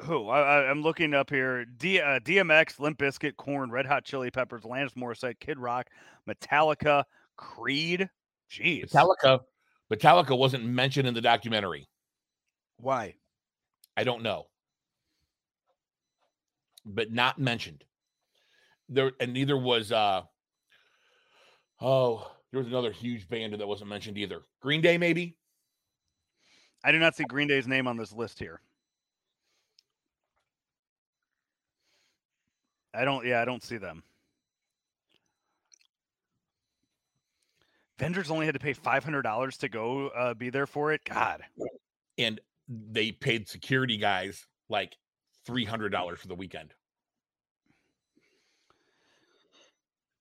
who 0.00 0.28
I, 0.28 0.68
I'm 0.68 0.82
looking 0.82 1.14
up 1.14 1.30
here: 1.30 1.64
D, 1.64 2.00
uh, 2.00 2.18
DMX, 2.20 2.78
Limp 2.78 2.98
Bizkit, 2.98 3.36
Korn, 3.36 3.70
Red 3.70 3.86
Hot 3.86 4.04
Chili 4.04 4.30
Peppers, 4.30 4.62
Alanis 4.62 4.92
Morissette, 4.94 5.40
Kid 5.40 5.58
Rock, 5.58 5.86
Metallica, 6.28 7.04
Creed. 7.36 8.10
Jeez, 8.50 8.90
Metallica. 8.92 9.40
Metallica 9.90 10.36
wasn't 10.36 10.64
mentioned 10.64 11.06
in 11.08 11.14
the 11.14 11.20
documentary. 11.22 11.86
why? 12.78 13.14
I 13.96 14.04
don't 14.04 14.22
know. 14.22 14.48
But 16.86 17.12
not 17.12 17.38
mentioned. 17.38 17.84
There 18.88 19.12
and 19.18 19.32
neither 19.32 19.58
was 19.58 19.90
uh 19.90 20.22
Oh, 21.80 22.30
there 22.50 22.58
was 22.58 22.68
another 22.68 22.92
huge 22.92 23.28
band 23.28 23.54
that 23.54 23.66
wasn't 23.66 23.90
mentioned 23.90 24.16
either. 24.16 24.40
Green 24.60 24.80
Day, 24.80 24.96
maybe. 24.96 25.36
I 26.84 26.92
do 26.92 26.98
not 26.98 27.16
see 27.16 27.24
Green 27.24 27.48
Day's 27.48 27.66
name 27.66 27.86
on 27.86 27.96
this 27.96 28.12
list 28.12 28.38
here. 28.38 28.60
I 32.94 33.04
don't. 33.04 33.26
Yeah, 33.26 33.42
I 33.42 33.44
don't 33.44 33.62
see 33.62 33.76
them. 33.76 34.02
Vendors 37.98 38.30
only 38.30 38.46
had 38.46 38.54
to 38.54 38.60
pay 38.60 38.72
five 38.72 39.04
hundred 39.04 39.22
dollars 39.22 39.56
to 39.58 39.68
go 39.68 40.08
uh, 40.08 40.34
be 40.34 40.48
there 40.50 40.66
for 40.66 40.92
it. 40.92 41.02
God. 41.04 41.42
And 42.18 42.40
they 42.68 43.12
paid 43.12 43.48
security 43.48 43.96
guys 43.96 44.46
like 44.68 44.96
three 45.44 45.64
hundred 45.64 45.90
dollars 45.90 46.20
for 46.20 46.28
the 46.28 46.34
weekend. 46.34 46.72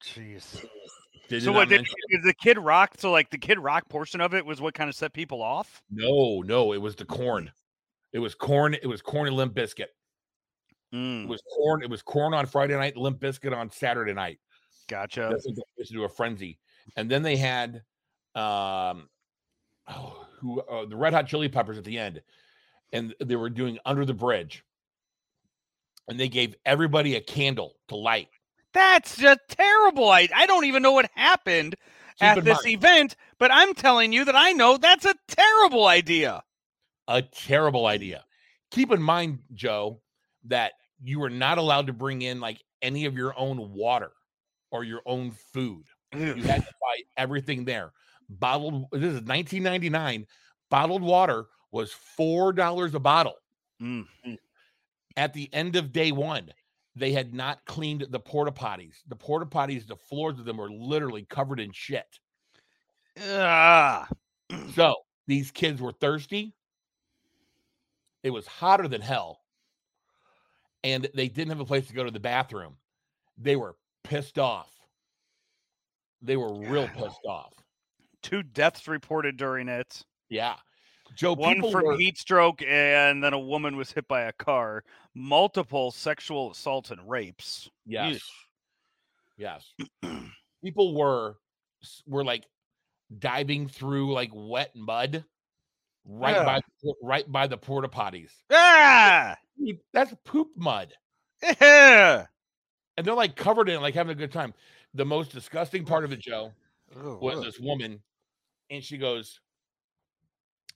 Jeez. 0.04 0.66
Did 1.28 1.44
so 1.44 1.52
what 1.52 1.70
did, 1.70 1.86
did 2.12 2.24
the 2.24 2.34
Kid 2.34 2.60
Rock? 2.60 2.92
So 2.98 3.12
like 3.12 3.30
the 3.32 3.38
Kid 3.38 3.58
Rock 3.58 3.90
portion 3.90 4.22
of 4.22 4.34
it 4.34 4.46
was 4.46 4.62
what 4.62 4.74
kind 4.74 4.90
of 4.90 4.96
set 4.96 5.14
people 5.14 5.42
off. 5.42 5.82
No, 5.90 6.42
no, 6.46 6.74
it 6.74 6.82
was 6.82 6.96
the 6.96 7.06
Korn. 7.06 7.52
It 8.14 8.20
was 8.20 8.36
Korn. 8.36 8.76
It 8.76 8.88
was 8.88 9.02
Korn 9.02 9.28
and 9.28 9.36
Limp 9.36 9.56
Bizkit. 9.56 9.88
Mm, 10.94 11.24
It 11.24 11.30
was 11.30 11.42
Korn. 11.56 11.82
It 11.84 11.90
was 11.90 12.02
Korn 12.02 12.34
on 12.34 12.46
Friday 12.46 12.76
night, 12.76 12.96
Limp 12.96 13.20
Bizkit 13.20 13.56
on 13.56 13.72
Saturday 13.72 14.14
night. 14.14 14.40
gotcha. 14.88 15.30
That's 15.32 15.48
what 15.48 15.56
they 15.56 15.64
used 15.78 15.92
to 15.92 15.98
do 15.98 16.04
a 16.04 16.10
frenzy. 16.10 16.60
And 16.96 17.10
then 17.10 17.24
they 17.24 17.38
had 17.38 17.82
um 18.36 19.10
oh, 19.88 20.28
who 20.40 20.62
uh, 20.62 20.86
the 20.86 20.96
Red 20.96 21.14
Hot 21.14 21.28
Chili 21.28 21.50
Peppers 21.50 21.78
at 21.80 21.84
the 21.84 21.98
end, 21.98 22.22
and 22.94 23.16
they 23.20 23.36
were 23.36 23.50
doing 23.50 23.80
Under 23.84 24.06
the 24.06 24.14
Bridge, 24.14 24.64
and 26.08 26.20
they 26.20 26.30
gave 26.30 26.56
everybody 26.66 27.16
a 27.16 27.22
candle 27.22 27.78
to 27.88 27.96
light. 27.96 28.28
That's 28.76 29.16
just 29.18 29.40
terrible. 29.48 30.10
I 30.10 30.28
I 30.36 30.46
don't 30.46 30.66
even 30.66 30.84
know 30.84 30.92
what 30.92 31.10
happened 31.16 31.76
Keep 32.20 32.28
at 32.28 32.44
this 32.44 32.64
mind, 32.64 32.76
event, 32.76 33.16
but 33.40 33.50
I'm 33.52 33.74
telling 33.74 34.14
you 34.14 34.26
that 34.26 34.36
I 34.36 34.52
know 34.52 34.78
that's 34.78 35.06
a 35.06 35.16
terrible 35.28 35.88
idea. 35.88 36.44
a 37.08 37.22
terrible 37.22 37.88
idea. 37.88 38.26
Keep 38.72 38.92
in 38.92 39.02
mind, 39.02 39.40
Joe, 39.54 40.02
that 40.44 40.74
you 41.02 41.20
were 41.20 41.30
not 41.30 41.58
allowed 41.58 41.88
to 41.88 41.94
bring 41.94 42.22
in 42.22 42.40
like 42.42 42.62
any 42.82 43.06
of 43.06 43.16
your 43.16 43.34
own 43.40 43.72
water 43.74 44.12
or 44.72 44.84
your 44.84 45.02
own 45.06 45.32
food. 45.32 45.86
You 46.14 46.36
had 46.44 46.66
to 46.66 46.74
buy 46.82 47.02
everything 47.18 47.66
there. 47.66 47.94
Bottled. 48.30 48.86
This 48.92 49.02
is 49.04 49.22
1999. 49.22 50.26
Bottled 50.70 51.02
water 51.02 51.46
was 51.72 51.92
four 51.92 52.52
dollars 52.52 52.94
a 52.94 53.00
bottle. 53.00 53.36
Mm. 53.82 54.06
At 55.16 55.34
the 55.34 55.50
end 55.54 55.76
of 55.78 55.94
day 55.94 56.12
one, 56.12 56.50
they 56.96 57.12
had 57.12 57.34
not 57.34 57.66
cleaned 57.66 58.08
the 58.10 58.20
porta 58.20 58.52
potties. 58.52 58.96
The 59.08 59.16
porta 59.16 59.46
potties, 59.46 59.86
the 59.86 59.96
floors 59.96 60.40
of 60.40 60.46
them 60.46 60.58
were 60.58 60.72
literally 60.72 61.26
covered 61.30 61.60
in 61.60 61.72
shit. 61.74 62.20
Ah. 63.22 64.08
So 64.74 64.96
these 65.28 65.52
kids 65.52 65.82
were 65.82 65.92
thirsty. 65.92 66.54
It 68.24 68.30
was 68.30 68.48
hotter 68.48 68.88
than 68.88 69.02
hell. 69.02 69.42
And 70.84 71.10
they 71.14 71.28
didn't 71.28 71.50
have 71.50 71.60
a 71.60 71.66
place 71.66 71.88
to 71.88 71.94
go 71.94 72.04
to 72.04 72.12
the 72.12 72.20
bathroom. 72.20 72.76
They 73.38 73.56
were 73.56 73.76
pissed 74.04 74.40
off. 74.40 74.70
They 76.22 76.38
were 76.38 76.54
real 76.54 76.88
pissed 76.88 77.26
off. 77.28 77.54
Two 78.22 78.42
deaths 78.42 78.88
reported 78.88 79.38
during 79.38 79.68
it. 79.68 80.04
Yeah. 80.30 80.56
Joe, 81.16 81.34
One 81.34 81.62
from 81.72 81.86
were, 81.86 81.98
heat 81.98 82.18
stroke, 82.18 82.62
and 82.68 83.24
then 83.24 83.34
a 83.34 83.40
woman 83.40 83.78
was 83.78 83.92
hit 83.92 84.08
by 84.08 84.24
a 84.24 84.34
car. 84.34 84.84
Multiple 85.14 85.92
sexual 85.92 86.52
assaults 86.52 86.92
and 86.92 87.10
rapes. 87.10 87.70
yes, 87.86 88.16
Yeesh. 89.38 89.72
yes. 90.04 90.22
people 90.64 90.94
were 90.96 91.38
were 92.06 92.24
like 92.24 92.46
diving 93.20 93.68
through 93.68 94.14
like 94.14 94.32
wet 94.34 94.76
mud 94.76 95.24
right 96.06 96.46
by 96.46 96.60
right 97.02 97.32
by 97.32 97.48
the 97.48 97.58
porta 97.58 97.88
potties. 97.88 98.32
Ah! 98.52 99.36
That's 99.94 100.14
poop 100.26 100.50
mud. 100.56 100.94
Yeah. 101.62 102.26
And 102.98 103.06
they're 103.06 103.14
like 103.14 103.36
covered 103.36 103.70
in 103.70 103.82
like 103.82 103.94
having 103.94 104.12
a 104.12 104.16
good 104.16 104.32
time. 104.32 104.54
The 104.94 105.06
most 105.06 105.32
disgusting 105.32 105.86
part 105.86 106.06
of 106.06 106.12
it, 106.12 106.20
Joe, 106.20 106.52
was 106.96 107.44
this 107.44 107.60
woman, 107.60 108.02
and 108.70 108.84
she 108.84 108.98
goes, 108.98 109.42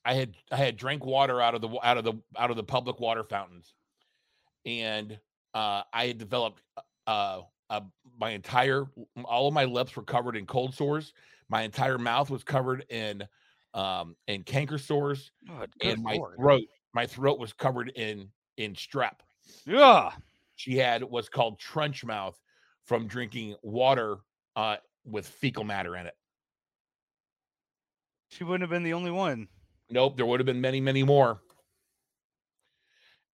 "I 0.06 0.14
had 0.14 0.36
I 0.52 0.58
had 0.58 0.78
drank 0.78 1.06
water 1.06 1.42
out 1.42 1.56
of 1.56 1.62
the 1.62 1.70
out 1.84 1.98
of 1.98 2.04
the 2.04 2.14
out 2.38 2.52
of 2.52 2.58
the 2.58 2.64
public 2.64 3.00
water 3.00 3.24
fountains, 3.24 3.74
and 4.66 5.20
uh, 5.54 5.84
I 5.94 6.08
had 6.08 6.18
developed 6.18 6.62
uh, 7.08 7.42
uh, 7.70 7.82
my 8.20 8.32
entire 8.32 8.86
all 9.26 9.48
of 9.48 9.54
my 9.54 9.66
lips 9.66 9.96
were 9.96 10.04
covered 10.04 10.36
in 10.36 10.46
cold 10.46 10.74
sores. 10.74 11.14
My 11.50 11.64
entire 11.64 11.98
mouth 11.98 12.30
was 12.30 12.44
covered 12.44 12.86
in 12.90 13.28
um, 13.74 14.16
in 14.28 14.44
canker 14.44 14.78
sores, 14.78 15.32
Good, 15.48 15.72
and 15.82 16.04
my 16.04 16.16
Lord. 16.16 16.38
throat 16.38 16.62
my 16.94 17.06
throat 17.06 17.40
was 17.40 17.54
covered 17.54 17.90
in 17.96 18.30
in 18.58 18.74
strep. 18.74 19.20
Yeah. 19.66 20.12
She 20.56 20.76
had 20.76 21.04
what's 21.04 21.30
called 21.30 21.60
trench 21.60 22.04
mouth 22.04 22.38
from 22.84 23.08
drinking 23.08 23.56
water 23.62 24.18
uh, 24.56 24.78
with 25.06 25.28
fecal 25.28 25.64
matter 25.64 25.96
in 25.96 26.06
it. 26.06 26.16
She 28.30 28.44
wouldn't 28.44 28.62
have 28.62 28.70
been 28.70 28.84
the 28.84 28.94
only 28.94 29.12
one. 29.12 29.48
Nope, 29.90 30.18
there 30.18 30.26
would 30.26 30.40
have 30.40 30.46
been 30.46 30.62
many, 30.62 30.80
many 30.82 31.04
more. 31.04 31.42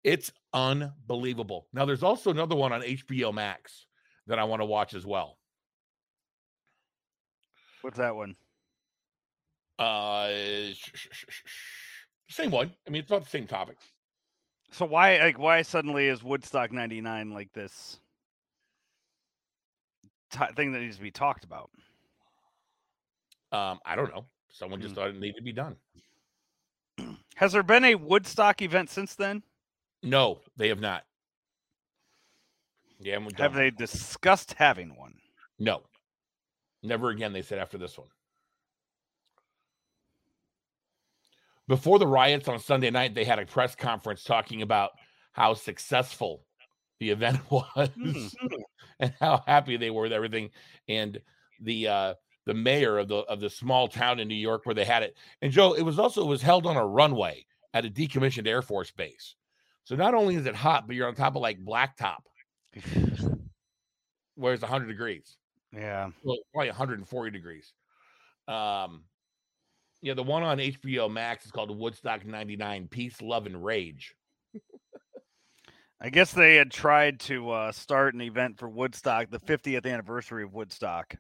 It's 0.05 0.31
unbelievable. 0.53 1.67
Now, 1.73 1.85
there's 1.85 2.03
also 2.03 2.31
another 2.31 2.55
one 2.55 2.73
on 2.73 2.83
HBO 2.83 3.33
Max 3.33 3.87
that 4.27 4.39
I 4.39 4.45
want 4.45 4.61
to 4.61 4.67
watch 4.67 4.95
as 4.95 5.05
well. 5.07 5.39
What's 7.83 7.99
that 7.99 8.15
one? 8.15 8.37
Uh, 9.79 10.29
sh- 10.73 10.91
sh- 10.95 11.09
sh- 11.29 11.43
same 12.31 12.51
one. 12.51 12.73
I 12.87 12.91
mean, 12.91 13.01
it's 13.03 13.11
about 13.11 13.25
the 13.25 13.31
same 13.31 13.47
topic. 13.47 13.77
So 14.71 14.87
why 14.87 15.19
like 15.19 15.39
why 15.39 15.63
suddenly 15.63 16.09
is 16.09 16.23
Woodstock 16.23 16.73
99 16.73 17.31
like 17.31 17.53
this 17.53 17.99
ti 20.31 20.45
thing 20.57 20.73
that 20.73 20.81
needs 20.81 20.97
to 20.97 21.03
be 21.03 21.11
talked 21.11 21.45
about? 21.45 21.71
Um, 23.53 23.79
I 23.85 23.95
don't 23.97 24.13
know. 24.15 24.25
Someone 24.51 24.81
just 24.81 24.95
Mm. 24.95 24.97
thought 24.97 25.09
it 25.11 25.17
needed 25.17 25.37
to 25.37 25.43
be 25.43 25.53
done. 25.53 25.77
Has 27.37 27.53
there 27.53 27.63
been 27.63 27.85
a 27.85 27.95
Woodstock 27.95 28.63
event 28.63 28.91
since 28.91 29.15
then? 29.15 29.43
No, 30.03 30.41
they 30.57 30.69
have 30.69 30.81
not. 30.81 31.05
Yeah, 33.01 33.19
Have 33.39 33.55
they 33.55 33.71
discussed 33.71 34.55
having 34.55 34.97
one? 34.97 35.15
No. 35.59 35.83
Never 36.83 37.11
again, 37.11 37.33
they 37.33 37.43
said 37.43 37.59
after 37.59 37.77
this 37.77 37.99
one. 37.99 38.09
Before 41.67 41.99
the 41.99 42.07
riots 42.07 42.49
on 42.49 42.59
Sunday 42.59 42.91
night, 42.91 43.15
they 43.15 43.25
had 43.25 43.39
a 43.39 43.47
press 43.47 43.75
conference 43.75 44.23
talking 44.23 44.63
about 44.63 44.93
how 45.33 45.55
successful 45.55 46.45
the 47.01 47.11
event 47.11 47.41
was 47.51 47.91
and 49.01 49.13
how 49.21 49.43
happy 49.47 49.77
they 49.77 49.91
were 49.91 50.03
with 50.03 50.13
everything. 50.13 50.51
And 50.89 51.21
the 51.61 51.89
uh 51.89 52.15
the 52.47 52.55
mayor 52.55 52.99
of 52.99 53.09
the 53.09 53.17
of 53.17 53.41
the 53.41 53.51
small 53.51 53.89
town 53.89 54.21
in 54.21 54.29
New 54.29 54.35
York 54.35 54.67
where 54.67 54.75
they 54.75 54.85
had 54.85 55.03
it. 55.03 55.17
And 55.43 55.53
Joe, 55.53 55.75
it 55.75 55.83
was 55.83 55.99
also 55.99 56.23
it 56.23 56.29
was 56.29 56.43
held 56.43 56.67
on 56.67 56.77
a 56.77 56.87
runway 56.87 57.47
at 57.73 57.85
a 57.85 57.91
decommissioned 57.91 58.47
Air 58.47 58.63
Force 58.63 58.91
base. 58.91 59.35
So 59.85 59.97
not 59.97 60.15
only 60.15 60.37
is 60.37 60.47
it 60.47 60.55
hot, 60.55 60.87
but 60.87 60.97
you're 60.97 61.09
on 61.09 61.15
top 61.15 61.37
of 61.37 61.43
like 61.43 61.63
blacktop 61.63 62.21
where 64.35 64.55
it's 64.55 64.63
100 64.63 64.87
degrees 64.87 65.37
yeah. 65.77 66.11
well, 66.23 66.39
probably 66.53 66.69
140 66.69 67.31
degrees. 67.31 67.73
Um, 68.47 69.05
yeah, 70.03 70.15
the 70.15 70.23
one 70.23 70.43
on 70.43 70.59
HBO 70.59 71.11
Max 71.11 71.47
is 71.47 71.51
called 71.51 71.77
Woodstock 71.77 72.25
99 72.27 72.89
Peace, 72.89 73.21
Love, 73.23 73.47
and 73.47 73.65
Rage. 73.65 74.15
I 76.01 76.11
guess 76.11 76.33
they 76.33 76.57
had 76.57 76.71
tried 76.71 77.21
to 77.21 77.51
uh, 77.51 77.73
start 77.73 78.15
an 78.15 78.21
event 78.21 78.59
for 78.59 78.69
Woodstock, 78.69 79.31
the 79.31 79.41
50th 79.41 79.91
anniversary 79.91 80.45
of 80.45 80.53
Woodstock. 80.53 81.17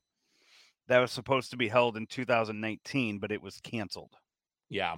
That 0.88 0.98
was 0.98 1.10
supposed 1.12 1.50
to 1.50 1.56
be 1.56 1.68
held 1.68 1.96
in 1.96 2.06
2019, 2.06 3.18
but 3.18 3.32
it 3.32 3.40
was 3.42 3.58
canceled. 3.62 4.12
Yeah. 4.68 4.96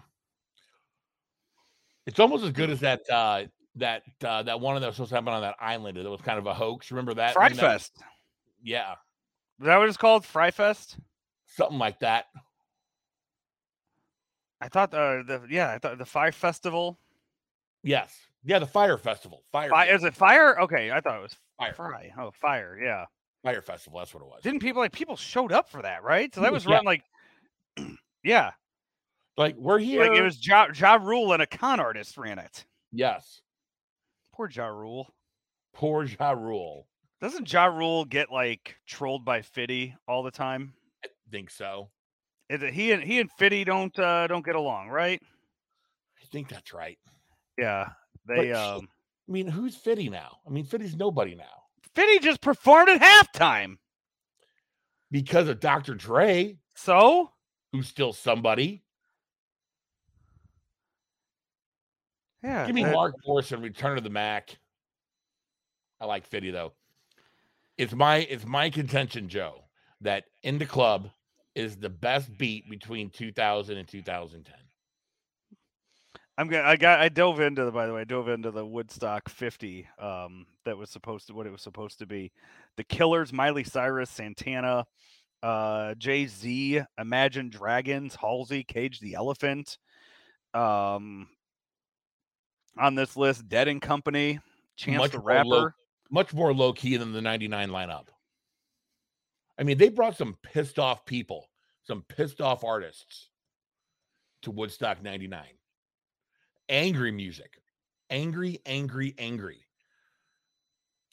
It's 2.07 2.19
almost 2.21 2.45
as 2.45 2.53
good 2.53 2.71
as 2.71 2.81
that 2.81 3.01
uh 3.11 3.45
that 3.77 4.03
uh 4.25 4.43
that 4.45 4.61
one 4.61 4.81
that 4.81 4.87
was 4.87 4.97
supposed 4.97 5.11
to 5.11 5.17
happen 5.17 5.33
on 5.33 5.43
that 5.43 5.57
island 5.61 5.97
that 5.97 6.09
was 6.11 6.21
kind 6.23 6.39
of 6.39 6.47
a 6.47 6.55
hoax. 6.55 6.91
Remember 6.91 7.15
that? 7.15 7.35
Fry 7.35 7.49
that 7.51 7.63
was-. 7.63 7.91
Yeah, 8.63 8.93
Is 9.61 9.67
that 9.67 9.77
what 9.77 9.89
it's 9.89 9.97
called? 9.97 10.25
Fry 10.25 10.51
Fest? 10.51 10.99
something 11.49 11.79
like 11.79 12.01
that. 12.01 12.27
I 14.61 14.69
thought 14.69 14.93
uh, 14.95 15.23
the 15.23 15.47
yeah, 15.49 15.71
I 15.73 15.79
thought 15.79 15.99
the 15.99 16.05
Fyre 16.07 16.33
Festival. 16.33 16.99
Yes. 17.83 18.15
Yeah, 18.45 18.59
the 18.59 18.67
Fyre 18.67 18.99
Festival. 18.99 19.43
Fire 19.53 19.71
Fi- 19.71 19.87
Fest- 19.87 19.97
is 19.97 20.05
it 20.05 20.15
fire? 20.15 20.61
Okay, 20.61 20.91
I 20.91 21.01
thought 21.01 21.19
it 21.19 21.23
was 21.23 21.37
Fire. 21.59 21.75
fry. 21.75 22.11
Oh, 22.19 22.31
fire. 22.33 22.79
Yeah. 22.83 23.05
Fyre 23.47 23.63
Festival, 23.63 24.01
that's 24.01 24.13
what 24.13 24.23
it 24.23 24.27
was. 24.27 24.43
Didn't 24.43 24.61
people 24.61 24.83
like 24.83 24.91
people 24.93 25.17
showed 25.17 25.53
up 25.53 25.69
for 25.71 25.81
that, 25.83 26.03
right? 26.03 26.35
So 26.35 26.41
that 26.41 26.53
was 26.53 26.65
Yeah. 26.65 26.75
run 26.75 26.85
like, 26.85 27.05
yeah, 28.25 28.51
Like 29.37 29.55
we're 29.57 29.79
here. 29.79 30.01
like 30.05 30.19
it 30.19 30.23
was 30.23 30.45
Ja, 30.45 30.67
ja 30.75 30.95
Rule 30.97 31.33
and 31.33 31.43
a 31.43 31.47
con 31.47 31.79
artist 31.79 32.17
ran 32.19 32.39
it. 32.41 32.65
yes. 32.93 33.41
Poor 34.35 34.51
Ja 34.51 34.67
Rule. 34.67 35.09
Poor 35.75 36.05
Ja 36.05 36.33
Rule. 36.33 36.89
Doesn't 37.21 37.51
Ja 37.53 37.67
Rule 37.67 38.05
get 38.05 38.31
like 38.33 38.77
trolled 38.87 39.25
by 39.25 39.43
Fiddy 39.43 39.95
all 40.09 40.23
the 40.25 40.31
time? 40.33 40.75
I 41.05 41.09
think 41.31 41.51
so. 41.51 41.89
Is 42.51 42.63
it, 42.63 42.75
he 42.75 42.91
and 42.93 43.03
he 43.03 43.21
and 43.21 43.31
Fitty 43.33 43.63
don't 43.65 43.97
uh, 43.99 44.27
don't 44.27 44.45
get 44.45 44.57
along, 44.57 44.89
right? 44.89 45.23
I 46.21 46.25
think 46.33 46.49
that's 46.49 46.73
right. 46.75 46.99
Yeah, 47.57 47.91
they. 48.27 48.51
But- 48.51 48.57
um 48.77 48.89
I 49.29 49.33
mean, 49.33 49.49
who's 49.49 49.75
Fitty 49.77 50.09
now? 50.09 50.37
I 50.47 50.51
mean, 50.51 50.65
Fitty's 50.65 50.95
nobody 50.97 51.35
now 51.35 51.65
Fitty 51.97 52.19
just 52.21 52.41
performed 52.43 52.91
at 52.91 53.01
halftime, 53.01 53.79
because 55.11 55.49
of 55.49 55.61
Dr. 55.61 55.95
Dre, 55.95 56.59
so 56.75 57.33
who's 57.73 57.89
still 57.89 58.13
somebody. 58.13 58.85
yeah. 62.45 62.67
Give 62.67 62.75
me 62.75 62.85
that- 62.85 62.93
Mark 62.95 63.15
Morrison, 63.27 63.61
Return 63.63 63.99
of 63.99 64.05
the 64.05 64.11
Mack. 64.11 64.59
I 66.01 66.05
like 66.07 66.27
Fitty 66.27 66.51
though. 66.51 66.75
It's 67.79 67.95
my 67.95 68.19
it's 68.19 68.45
my 68.45 68.71
contention, 68.71 69.29
Joe, 69.29 69.65
that 70.03 70.25
in 70.43 70.59
the 70.59 70.67
club 70.67 71.11
is 71.55 71.77
the 71.79 71.89
best 71.89 72.37
beat 72.37 72.69
between 72.69 73.09
2000 73.11 73.79
and 73.79 73.89
2010. 73.89 74.55
I'm 76.39 76.49
gonna. 76.49 76.65
I 76.65 76.77
got. 76.77 77.01
I 77.01 77.09
dove 77.09 77.41
into 77.41 77.65
the. 77.65 77.73
By 77.73 77.87
the 77.87 77.95
way, 77.95 78.03
I 78.03 78.05
dove 78.05 78.29
into 78.29 78.51
the 78.51 78.65
Woodstock 78.65 79.29
50. 79.29 79.89
Um, 79.99 80.47
that 80.65 80.77
was 80.77 80.91
supposed 80.91 81.27
to 81.29 81.35
what 81.35 81.47
it 81.47 81.51
was 81.53 81.63
supposed 81.63 81.99
to 82.01 82.07
be. 82.07 82.31
The 82.77 82.85
Killers, 82.85 83.33
Miley 83.33 83.65
Cyrus, 83.65 84.11
Santana, 84.11 84.87
uh, 85.43 85.95
Jay 85.95 86.27
Z, 86.27 86.83
Imagine 86.99 87.49
Dragons, 87.49 88.15
Halsey, 88.15 88.65
Cage 88.65 89.01
the 89.01 89.15
Elephant. 89.15 89.79
Um, 90.53 91.29
on 92.79 92.95
this 92.95 93.17
list, 93.17 93.49
Dead 93.49 93.69
and 93.69 93.81
Company, 93.81 94.39
Chance 94.77 94.99
Much 94.99 95.13
the 95.13 95.19
more 95.21 95.45
low- 95.45 95.57
Rapper. 95.65 95.75
Much 96.11 96.33
more 96.35 96.53
low 96.55 96.73
key 96.73 96.97
than 96.99 97.13
the 97.13 97.21
99 97.23 97.71
lineup. 97.71 98.07
I 99.59 99.63
mean, 99.65 99.77
they 99.79 99.89
brought 99.89 100.17
some 100.17 100.37
pissed 100.43 100.79
off 100.79 101.05
people, 101.07 101.49
some 101.83 102.03
pissed 102.09 102.41
off 102.41 102.63
artists 102.63 103.31
to 104.43 104.51
Woodstock 104.51 105.03
99. 105.03 105.43
Angry 106.69 107.13
music. 107.13 107.59
Angry, 108.11 108.61
angry, 108.67 109.15
angry. 109.19 109.67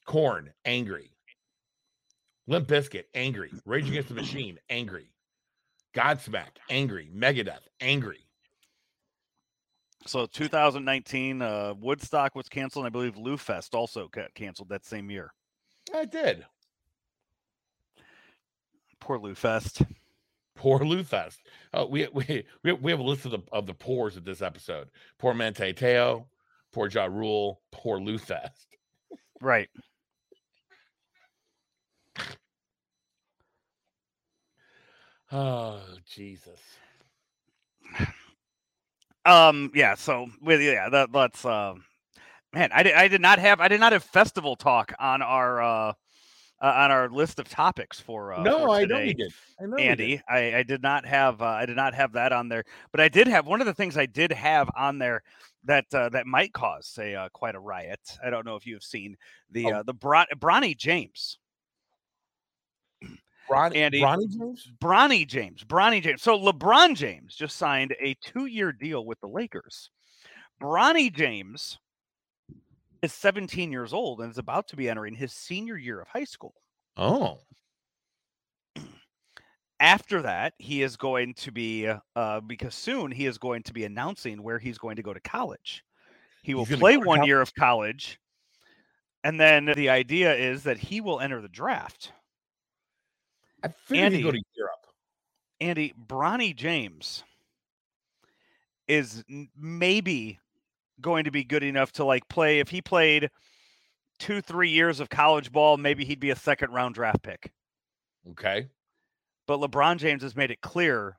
Korn, 0.05 0.51
angry. 0.65 1.11
Limp 2.47 2.67
Bizkit, 2.67 3.05
angry. 3.13 3.51
Rage 3.65 3.87
Against 3.89 4.09
the 4.09 4.15
Machine, 4.15 4.59
angry. 4.69 5.07
Godsmack, 5.95 6.57
angry. 6.69 7.09
Megadeth, 7.15 7.67
angry. 7.79 8.19
So 10.05 10.25
2019, 10.25 11.41
uh, 11.41 11.73
Woodstock 11.79 12.35
was 12.35 12.49
canceled. 12.49 12.85
and 12.85 12.91
I 12.91 12.91
believe 12.91 13.15
Lou 13.17 13.37
Fest 13.37 13.73
also 13.73 14.09
got 14.09 14.33
canceled 14.33 14.69
that 14.69 14.85
same 14.85 15.09
year. 15.09 15.33
I 15.95 16.05
did. 16.05 16.45
Poor 18.99 19.17
Lou 19.17 19.35
Fest. 19.35 19.81
Poor 20.55 20.79
Lou 20.79 21.03
Fest. 21.03 21.41
Oh, 21.73 21.85
we 21.87 22.07
we 22.13 22.45
we 22.63 22.73
we 22.73 22.91
have 22.91 22.99
a 22.99 23.03
list 23.03 23.25
of 23.25 23.31
the 23.31 23.39
of 23.51 23.65
the 23.65 23.73
poors 23.73 24.17
of 24.17 24.23
this 24.25 24.41
episode. 24.41 24.89
Poor 25.17 25.33
Mente 25.33 25.73
Teo, 25.73 26.27
poor 26.71 26.87
Ja 26.89 27.05
Rule, 27.05 27.61
poor 27.71 27.99
Fest. 28.17 28.67
Right. 29.41 29.69
Oh 35.31 35.81
Jesus. 36.07 36.59
Um. 39.25 39.71
Yeah. 39.73 39.95
So 39.95 40.27
with 40.41 40.61
yeah, 40.61 40.89
that 40.89 41.11
that's 41.11 41.43
um. 41.45 41.83
Man, 42.53 42.69
I 42.71 42.83
did, 42.83 42.93
I 42.93 43.07
did 43.07 43.21
not 43.21 43.39
have 43.39 43.59
I 43.59 43.67
did 43.67 43.79
not 43.79 43.93
have 43.93 44.03
festival 44.03 44.55
talk 44.55 44.93
on 44.99 45.23
our 45.23 45.61
uh, 45.61 45.93
uh 46.63 46.73
on 46.75 46.89
our 46.91 47.09
list 47.09 47.39
of 47.39 47.47
topics 47.49 47.99
for 47.99 48.33
uh, 48.33 48.41
no, 48.41 48.59
for 48.65 48.69
I 48.69 48.85
know 48.85 48.97
today. 48.97 49.05
we 49.07 49.13
did. 49.13 49.33
I 49.59 49.63
know 49.65 49.75
we 49.75 49.81
did. 49.83 49.89
Andy. 49.89 50.21
I, 50.29 50.55
I 50.57 50.63
did 50.63 50.81
not 50.81 51.05
have 51.05 51.41
uh, 51.41 51.45
I 51.45 51.65
did 51.67 51.75
not 51.75 51.93
have 51.93 52.13
that 52.13 52.31
on 52.31 52.47
there, 52.49 52.63
but 52.91 53.01
I 53.01 53.09
did 53.09 53.27
have 53.27 53.45
one 53.45 53.59
of 53.61 53.67
the 53.67 53.73
things 53.73 53.97
I 53.97 54.05
did 54.07 54.31
have 54.31 54.69
on 54.75 54.97
there 54.97 55.21
that 55.65 55.85
uh, 55.93 56.09
that 56.09 56.25
might 56.25 56.53
cause 56.53 56.87
say 56.87 57.13
uh, 57.15 57.29
quite 57.33 57.55
a 57.55 57.59
riot. 57.59 57.99
I 58.25 58.29
don't 58.29 58.45
know 58.45 58.55
if 58.55 58.65
you 58.65 58.73
have 58.73 58.83
seen 58.83 59.15
the 59.51 59.65
Oh. 59.67 59.69
uh, 59.77 59.83
the 59.83 59.93
Bron- 59.93 60.25
Bronny 60.37 60.75
James, 60.77 61.37
Ron, 63.49 63.73
Andy. 63.75 64.01
Ronnie 64.01 64.27
James? 64.27 64.71
Bronny 64.81 65.27
James, 65.27 65.63
Bronny 65.65 66.01
James. 66.01 66.21
So 66.21 66.37
LeBron 66.39 66.95
James 66.95 67.35
just 67.35 67.57
signed 67.57 67.93
a 68.01 68.15
two 68.21 68.45
year 68.45 68.71
deal 68.71 69.05
with 69.05 69.19
the 69.19 69.27
Lakers. 69.27 69.89
Bronny 70.61 71.13
James 71.13 71.77
is 73.03 73.13
17 73.13 73.71
years 73.71 73.93
old 73.93 74.21
and 74.21 74.31
is 74.31 74.37
about 74.37 74.67
to 74.69 74.75
be 74.75 74.89
entering 74.89 75.13
his 75.13 75.33
senior 75.33 75.77
year 75.77 75.99
of 75.99 76.07
high 76.07 76.23
school. 76.23 76.55
Oh. 76.97 77.39
after 79.79 80.21
that, 80.21 80.53
he 80.57 80.81
is 80.81 80.95
going 80.95 81.33
to 81.35 81.51
be 81.51 81.91
uh, 82.15 82.39
because 82.39 82.73
soon 82.73 83.11
he 83.11 83.25
is 83.25 83.37
going 83.37 83.61
to 83.63 83.73
be 83.73 83.83
announcing 83.83 84.41
where 84.41 84.57
he's 84.57 84.77
going 84.77 84.95
to 84.95 85.03
go 85.03 85.13
to 85.13 85.19
college. 85.19 85.83
He 86.41 86.53
will 86.53 86.65
play 86.65 86.97
one 86.97 87.19
col- 87.19 87.27
year 87.27 87.41
of 87.41 87.53
college, 87.53 88.19
and 89.23 89.39
then 89.39 89.71
the 89.75 89.89
idea 89.89 90.33
is 90.33 90.63
that 90.63 90.77
he 90.77 91.01
will 91.01 91.19
enter 91.19 91.41
the 91.41 91.49
draft. 91.49 92.11
I 93.63 93.69
figured 93.69 94.13
he'd 94.13 94.23
go 94.23 94.31
to 94.31 94.41
Europe. 94.55 94.87
Andy 95.61 95.93
Bronny 96.07 96.53
James 96.53 97.23
is 98.89 99.23
maybe 99.57 100.39
going 101.01 101.23
to 101.25 101.31
be 101.31 101.43
good 101.43 101.63
enough 101.63 101.91
to 101.93 102.05
like 102.05 102.27
play 102.29 102.59
if 102.59 102.69
he 102.69 102.81
played 102.81 103.29
two 104.19 104.41
three 104.41 104.69
years 104.69 104.99
of 104.99 105.09
college 105.09 105.51
ball 105.51 105.75
maybe 105.77 106.05
he'd 106.05 106.19
be 106.19 106.29
a 106.29 106.35
second 106.35 106.71
round 106.71 106.95
draft 106.95 107.21
pick 107.23 107.51
Okay. 108.31 108.67
but 109.47 109.59
LeBron 109.59 109.97
James 109.97 110.23
has 110.23 110.35
made 110.35 110.51
it 110.51 110.61
clear 110.61 111.17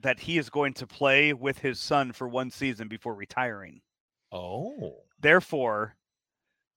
that 0.00 0.20
he 0.20 0.38
is 0.38 0.48
going 0.50 0.72
to 0.74 0.86
play 0.86 1.32
with 1.32 1.58
his 1.58 1.78
son 1.78 2.12
for 2.12 2.26
one 2.26 2.50
season 2.50 2.88
before 2.88 3.14
retiring. 3.14 3.82
Oh. 4.32 4.96
Therefore, 5.20 5.94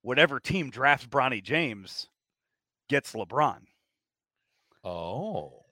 whatever 0.04 0.40
team 0.40 0.70
drafts 0.70 1.08
Bronny 1.08 1.42
James 1.42 2.08
gets 2.88 3.14
LeBron. 3.14 3.62
Oh. 4.84 5.64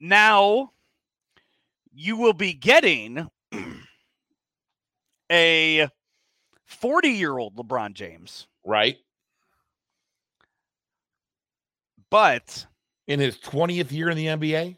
Now, 0.00 0.72
you 1.92 2.16
will 2.16 2.32
be 2.32 2.52
getting 2.54 3.28
a 5.32 5.88
40 6.66 7.08
year 7.08 7.38
old 7.38 7.56
LeBron 7.56 7.94
James, 7.94 8.46
Right. 8.64 8.98
but 12.10 12.66
In 13.06 13.18
his 13.20 13.38
20th 13.38 13.90
year 13.92 14.10
in 14.10 14.16
the 14.16 14.26
NBA? 14.26 14.76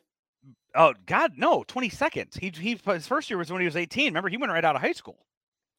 oh 0.77 0.95
God, 1.07 1.33
no, 1.37 1.63
22nd. 1.65 2.39
He 2.39 2.51
he 2.61 2.81
his 2.93 3.07
first 3.07 3.29
year 3.31 3.39
was 3.39 3.51
when 3.51 3.61
he 3.61 3.67
was 3.67 3.77
18. 3.77 4.07
Remember, 4.07 4.29
he 4.29 4.37
went 4.37 4.53
right 4.53 4.65
out 4.65 4.77
of 4.77 4.83
high 4.83 4.93
school. 4.93 5.19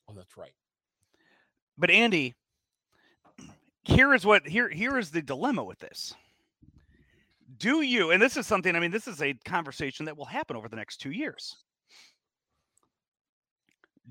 Oh, 0.10 0.14
that's 0.16 0.38
right. 0.38 0.54
But 1.78 1.90
Andy, 1.90 2.34
here 3.84 4.14
is 4.14 4.26
what 4.26 4.48
here 4.48 4.70
here 4.70 4.98
is 4.98 5.12
the 5.12 5.22
dilemma 5.22 5.64
with 5.64 5.80
this. 5.80 6.14
Do 7.58 7.82
you, 7.82 8.12
and 8.12 8.22
this 8.22 8.38
is 8.38 8.48
something, 8.48 8.76
I 8.76 8.80
mean, 8.80 8.92
this 8.92 9.08
is 9.08 9.22
a 9.22 9.34
conversation 9.46 10.06
that 10.08 10.18
will 10.18 10.26
happen 10.26 10.58
over 10.58 10.68
the 10.68 10.76
next 10.76 10.98
two 10.98 11.12
years. 11.12 11.56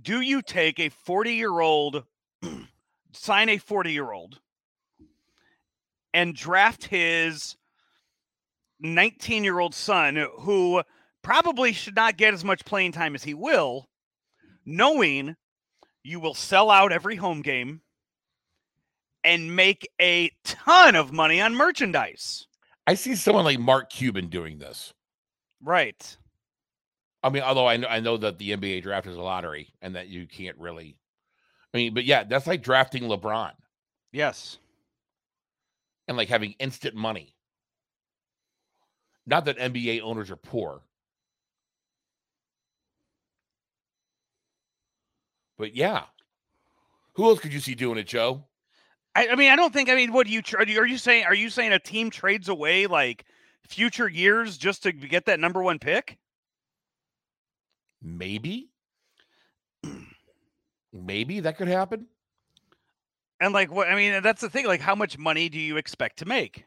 Do 0.01 0.21
you 0.21 0.43
take 0.43 0.81
a 0.81 0.89
40 0.89 1.35
year 1.35 1.61
old, 1.61 2.05
mm. 2.43 2.69
sign 3.13 3.49
a 3.49 3.59
40 3.59 3.93
year 3.93 4.13
old, 4.13 4.41
and 6.13 6.35
draft 6.35 6.85
his 6.85 7.57
19 8.81 9.45
year 9.45 9.59
old 9.59 9.75
son 9.75 10.27
who 10.41 10.83
probably 11.23 11.73
should 11.73 11.97
not 11.97 12.17
get 12.17 12.35
as 12.35 12.45
much 12.45 12.65
playing 12.65 12.93
time 12.93 13.15
as 13.15 13.25
he 13.25 13.35
will, 13.35 13.89
knowing 14.65 15.37
you 16.03 16.21
will 16.21 16.35
sell 16.35 16.71
out 16.71 16.93
every 16.93 17.17
home 17.17 17.43
game 17.43 17.81
and 19.25 19.57
make 19.57 19.89
a 20.01 20.31
ton 20.45 20.95
of 20.95 21.13
money 21.13 21.41
on 21.41 21.55
merchandise. 21.55 22.47
I 22.87 22.95
see 22.95 23.17
someone 23.17 23.45
like 23.45 23.59
Mark 23.59 23.91
Cuban 23.91 24.29
doing 24.29 24.59
this. 24.59 24.93
Right. 25.63 26.17
I 27.25 27.31
mean, 27.31 27.43
although 27.43 27.67
I 27.67 27.79
know 27.79 27.89
I 27.89 28.01
know 28.01 28.19
that 28.19 28.39
the 28.39 28.51
NBA 28.51 28.83
draft 28.83 29.07
is 29.07 29.17
a 29.17 29.23
lottery 29.23 29.73
and 29.81 29.97
that 29.97 30.09
you 30.09 30.27
can't 30.27 30.59
really 30.59 30.97
I 31.73 31.79
mean, 31.79 31.95
but 31.95 32.05
yeah, 32.05 32.23
that's 32.23 32.47
like 32.47 32.63
drafting 32.63 33.05
LeBron 33.05 33.53
Yes. 34.13 34.59
and 36.07 36.17
like 36.17 36.29
having 36.29 36.55
instant 36.61 36.95
money. 36.95 37.35
Not 39.27 39.47
that 39.47 39.59
NBA 39.59 40.03
owners 40.03 40.31
are 40.31 40.37
poor. 40.37 40.83
But 45.57 45.75
yeah. 45.75 46.03
Who 47.15 47.25
else 47.25 47.41
could 47.41 47.55
you 47.55 47.61
see 47.61 47.75
doing 47.75 47.97
it, 47.97 48.07
Joe? 48.07 48.45
I, 49.15 49.29
I 49.29 49.35
mean, 49.37 49.51
I 49.51 49.57
don't 49.57 49.73
think. 49.73 49.89
I 49.89 49.95
mean, 49.95 50.13
what 50.13 50.27
do 50.27 50.33
you 50.33 50.43
are 50.59 50.87
you 50.87 50.99
saying? 50.99 51.25
Are 51.25 51.35
you 51.35 51.49
saying 51.49 51.73
a 51.73 51.79
team 51.79 52.11
trades 52.11 52.49
away 52.49 52.87
like 52.87 53.25
future 53.67 54.09
years 54.09 54.59
just 54.59 54.83
to 54.83 54.93
get 54.93 55.25
that 55.27 55.41
number 55.41 55.63
one 55.63 55.79
pick? 55.79 56.19
Maybe. 58.05 58.69
Maybe 60.93 61.41
that 61.41 61.57
could 61.57 61.69
happen. 61.69 62.07
And 63.41 63.53
like, 63.53 63.73
what? 63.73 63.89
I 63.89 63.97
mean, 63.97 64.23
that's 64.23 64.43
the 64.43 64.51
thing. 64.51 64.67
Like, 64.67 64.81
how 64.81 64.95
much 64.95 65.19
money 65.19 65.49
do 65.49 65.59
you 65.59 65.77
expect 65.77 66.19
to 66.19 66.27
make? 66.27 66.67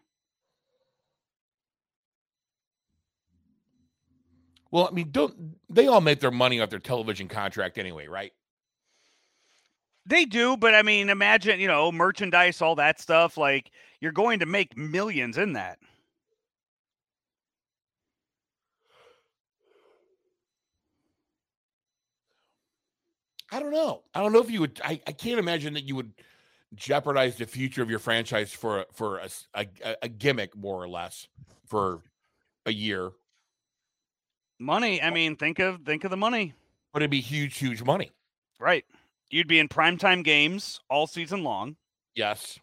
Well, 4.72 4.90
I 4.92 4.94
mean, 4.94 5.12
don't 5.12 5.56
they 5.70 5.88
all 5.88 6.02
make 6.02 6.20
their 6.20 6.32
money 6.32 6.60
off 6.60 6.70
their 6.70 6.80
television 6.80 7.28
contract 7.28 7.78
anyway, 7.78 8.08
right? 8.08 8.34
They 10.06 10.26
do, 10.26 10.58
but 10.58 10.74
I 10.74 10.82
mean, 10.84 11.10
imagine, 11.10 11.60
you 11.60 11.68
know, 11.68 11.92
merchandise, 11.92 12.62
all 12.62 12.76
that 12.76 13.00
stuff. 13.00 13.38
Like 13.38 13.72
you're 14.02 14.12
going 14.12 14.40
to 14.40 14.46
make 14.46 14.78
millions 14.78 15.38
in 15.38 15.54
that. 15.54 15.80
I 23.52 23.60
don't 23.60 23.72
know. 23.72 24.04
I 24.14 24.22
don't 24.22 24.34
know 24.34 24.42
if 24.42 24.52
you 24.52 24.62
would. 24.62 24.80
I, 24.84 25.02
I 25.08 25.12
can't 25.12 25.40
imagine 25.40 25.74
that 25.74 25.86
you 25.86 25.96
would 25.96 26.12
jeopardize 26.76 27.38
the 27.38 27.46
future 27.46 27.82
of 27.82 27.90
your 27.90 28.00
franchise 28.00 28.52
for 28.52 28.86
for 28.92 29.20
a, 29.20 29.30
a, 29.56 29.68
a 30.04 30.08
gimmick, 30.10 30.56
more 30.56 30.82
or 30.82 30.88
less, 30.88 31.28
for 31.66 32.02
a 32.66 32.72
year. 32.72 33.12
Money. 34.60 35.02
I 35.02 35.12
mean, 35.12 35.36
think 35.36 35.60
of 35.60 35.82
think 35.86 36.04
of 36.04 36.12
the 36.12 36.18
money. 36.18 36.54
But 36.94 37.02
it'd 37.02 37.12
be 37.12 37.22
huge, 37.22 37.58
huge 37.58 37.84
money. 37.84 38.12
Right. 38.60 38.84
You'd 39.30 39.48
be 39.48 39.60
in 39.60 39.68
primetime 39.68 40.24
games 40.24 40.80
all 40.90 41.06
season 41.06 41.44
long. 41.44 41.76
Yes. 42.16 42.60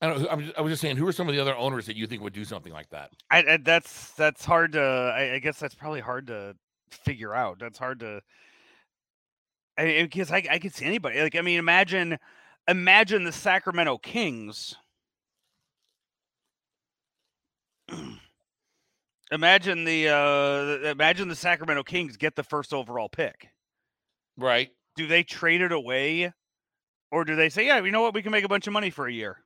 I 0.00 0.06
don't. 0.06 0.28
I 0.56 0.60
was 0.60 0.70
just 0.72 0.80
saying, 0.80 0.96
who 0.96 1.08
are 1.08 1.12
some 1.12 1.28
of 1.28 1.34
the 1.34 1.40
other 1.40 1.56
owners 1.56 1.86
that 1.86 1.96
you 1.96 2.06
think 2.06 2.22
would 2.22 2.32
do 2.32 2.44
something 2.44 2.72
like 2.72 2.88
that? 2.90 3.10
I, 3.30 3.38
I 3.38 3.56
that's 3.56 4.12
that's 4.12 4.44
hard 4.44 4.72
to. 4.72 4.80
I, 4.80 5.34
I, 5.34 5.38
guess 5.40 5.58
that's 5.58 5.74
probably 5.74 6.00
hard 6.00 6.28
to 6.28 6.54
figure 6.90 7.34
out. 7.34 7.58
That's 7.58 7.78
hard 7.78 8.00
to. 8.00 8.20
I 9.76 10.02
because 10.02 10.30
I 10.30 10.44
I 10.48 10.60
could 10.60 10.72
see 10.72 10.84
anybody. 10.84 11.20
Like 11.20 11.34
I 11.34 11.40
mean, 11.40 11.58
imagine, 11.58 12.18
imagine 12.68 13.24
the 13.24 13.32
Sacramento 13.32 13.98
Kings. 13.98 14.76
imagine 19.32 19.84
the 19.84 20.08
uh 20.08 20.88
imagine 20.90 21.26
the 21.28 21.34
Sacramento 21.34 21.82
Kings 21.82 22.16
get 22.16 22.36
the 22.36 22.44
first 22.44 22.72
overall 22.72 23.08
pick. 23.08 23.48
Right. 24.36 24.70
Do 24.94 25.08
they 25.08 25.24
trade 25.24 25.60
it 25.60 25.72
away? 25.72 26.32
Or 27.10 27.24
do 27.24 27.34
they 27.36 27.48
say, 27.48 27.66
yeah, 27.66 27.82
you 27.82 27.90
know 27.90 28.02
what, 28.02 28.14
we 28.14 28.22
can 28.22 28.32
make 28.32 28.44
a 28.44 28.48
bunch 28.48 28.66
of 28.66 28.72
money 28.72 28.90
for 28.90 29.06
a 29.06 29.12
year? 29.12 29.38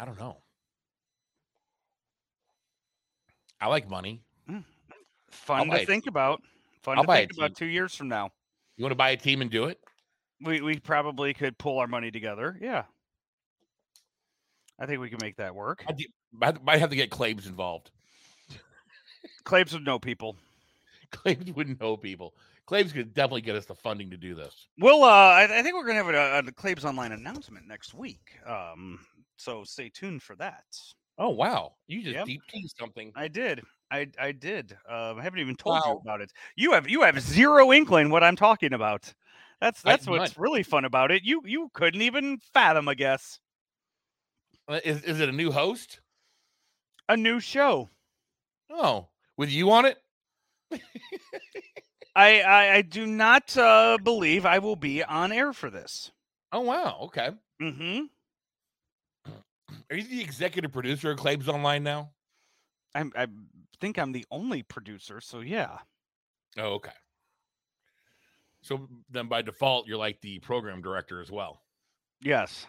I 0.00 0.06
don't 0.06 0.18
know. 0.18 0.38
I 3.60 3.66
like 3.68 3.88
money. 3.88 4.22
Mm. 4.48 4.64
Fun 5.30 5.68
to 5.68 5.84
think 5.84 6.06
about. 6.06 6.40
Fun 6.82 6.96
I'll 6.96 7.04
to 7.04 7.12
think 7.12 7.32
about 7.36 7.54
two 7.54 7.66
years 7.66 7.94
from 7.94 8.08
now. 8.08 8.30
You 8.78 8.84
want 8.84 8.92
to 8.92 8.96
buy 8.96 9.10
a 9.10 9.16
team 9.18 9.42
and 9.42 9.50
do 9.50 9.64
it? 9.64 9.78
We 10.42 10.62
we 10.62 10.78
probably 10.78 11.34
could 11.34 11.58
pull 11.58 11.78
our 11.78 11.86
money 11.86 12.10
together. 12.10 12.56
Yeah. 12.62 12.84
I 14.78 14.86
think 14.86 15.00
we 15.02 15.10
can 15.10 15.18
make 15.20 15.36
that 15.36 15.54
work. 15.54 15.84
I 15.86 16.52
might 16.62 16.80
have 16.80 16.88
to 16.88 16.96
get 16.96 17.10
Claims 17.10 17.46
involved. 17.46 17.90
Claims 19.44 19.74
would 19.74 19.84
know 19.84 19.98
people. 19.98 20.36
Claims 21.10 21.52
would 21.52 21.78
know 21.78 21.98
people. 21.98 22.32
Claims 22.64 22.92
could 22.92 23.12
definitely 23.12 23.42
get 23.42 23.56
us 23.56 23.66
the 23.66 23.74
funding 23.74 24.08
to 24.10 24.16
do 24.16 24.34
this. 24.34 24.68
Well, 24.78 25.04
uh, 25.04 25.08
I, 25.08 25.58
I 25.58 25.62
think 25.62 25.74
we're 25.74 25.86
gonna 25.86 26.02
have 26.02 26.44
a, 26.46 26.48
a 26.48 26.52
Claims 26.52 26.86
Online 26.86 27.12
announcement 27.12 27.68
next 27.68 27.92
week. 27.92 28.38
Um, 28.46 29.00
so 29.40 29.64
stay 29.64 29.88
tuned 29.90 30.22
for 30.22 30.36
that. 30.36 30.64
Oh 31.18 31.30
wow, 31.30 31.76
you 31.86 32.02
just 32.02 32.16
Yep. 32.16 32.24
deep 32.24 32.42
teased 32.48 32.76
something. 32.78 33.12
I 33.14 33.28
did. 33.28 33.62
I 33.90 34.08
I 34.18 34.32
did. 34.32 34.72
Um, 34.88 35.18
I 35.18 35.22
haven't 35.22 35.40
even 35.40 35.56
told 35.56 35.84
you 35.84 35.96
about 35.96 36.20
it. 36.20 36.32
You 36.56 36.72
have 36.72 36.88
you 36.88 37.02
have 37.02 37.20
zero 37.20 37.72
inkling 37.72 38.10
what 38.10 38.24
I'm 38.24 38.36
talking 38.36 38.72
about. 38.72 39.12
That's 39.60 39.82
I- 39.84 39.92
that's 39.92 40.06
what's 40.06 40.36
really 40.38 40.62
fun 40.62 40.84
about 40.84 41.10
it. 41.10 41.24
You 41.24 41.42
you 41.44 41.70
couldn't 41.74 42.02
even 42.02 42.38
fathom, 42.38 42.88
I 42.88 42.94
guess. 42.94 43.40
Uh, 44.68 44.80
Is 44.84 45.02
is 45.04 45.20
it 45.20 45.28
a 45.28 45.32
new 45.32 45.50
host? 45.52 46.00
A 47.10 47.16
new 47.16 47.40
show. 47.40 47.90
Oh, 48.70 49.10
with 49.36 49.50
you 49.50 49.70
on 49.70 49.84
it? 49.84 50.02
I 52.14 52.40
I, 52.42 52.74
I 52.76 52.82
do 52.82 53.06
not 53.06 53.56
uh, 53.56 53.98
believe 54.02 54.46
I 54.46 54.58
will 54.58 54.76
be 54.76 55.02
on 55.02 55.32
air 55.32 55.52
for 55.52 55.70
this. 55.70 56.12
Oh 56.52 56.60
wow, 56.60 56.98
okay. 57.02 57.30
Mm-hmm. 57.60 58.06
Are 59.90 59.96
you 59.96 60.04
the 60.04 60.20
executive 60.22 60.72
producer 60.72 61.10
of 61.10 61.18
Claims 61.18 61.48
Online 61.48 61.82
now? 61.82 62.10
I'm 62.94 63.12
I 63.16 63.26
think 63.80 63.98
I'm 63.98 64.12
the 64.12 64.24
only 64.30 64.62
producer, 64.62 65.20
so 65.20 65.40
yeah. 65.40 65.78
Oh, 66.58 66.74
okay. 66.74 66.90
So 68.62 68.88
then 69.10 69.26
by 69.26 69.42
default, 69.42 69.86
you're 69.86 69.96
like 69.96 70.20
the 70.20 70.38
program 70.40 70.82
director 70.82 71.20
as 71.20 71.30
well. 71.30 71.62
Yes. 72.20 72.66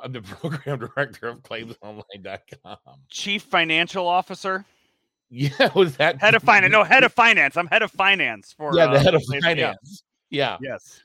I'm 0.00 0.12
the 0.12 0.22
program 0.40 0.78
director 0.78 1.28
of 1.28 1.42
claimsonline.com. 1.42 2.76
Chief 3.10 3.42
financial 3.42 4.06
officer. 4.06 4.64
Yeah, 5.30 5.68
was 5.74 5.96
that 5.96 6.20
Head 6.20 6.34
of 6.34 6.42
finance. 6.42 6.72
No, 6.72 6.84
head 6.84 7.04
of 7.04 7.12
finance. 7.24 7.56
I'm 7.56 7.66
head 7.66 7.82
of 7.82 7.90
finance 7.90 8.52
for 8.56 8.74
Yeah, 8.74 8.86
the 8.86 8.92
uh, 8.98 9.02
head 9.02 9.14
of 9.14 9.22
Claims- 9.24 9.44
yeah. 9.44 9.50
finance. 9.50 10.02
Yeah. 10.30 10.56
Yes. 10.62 11.02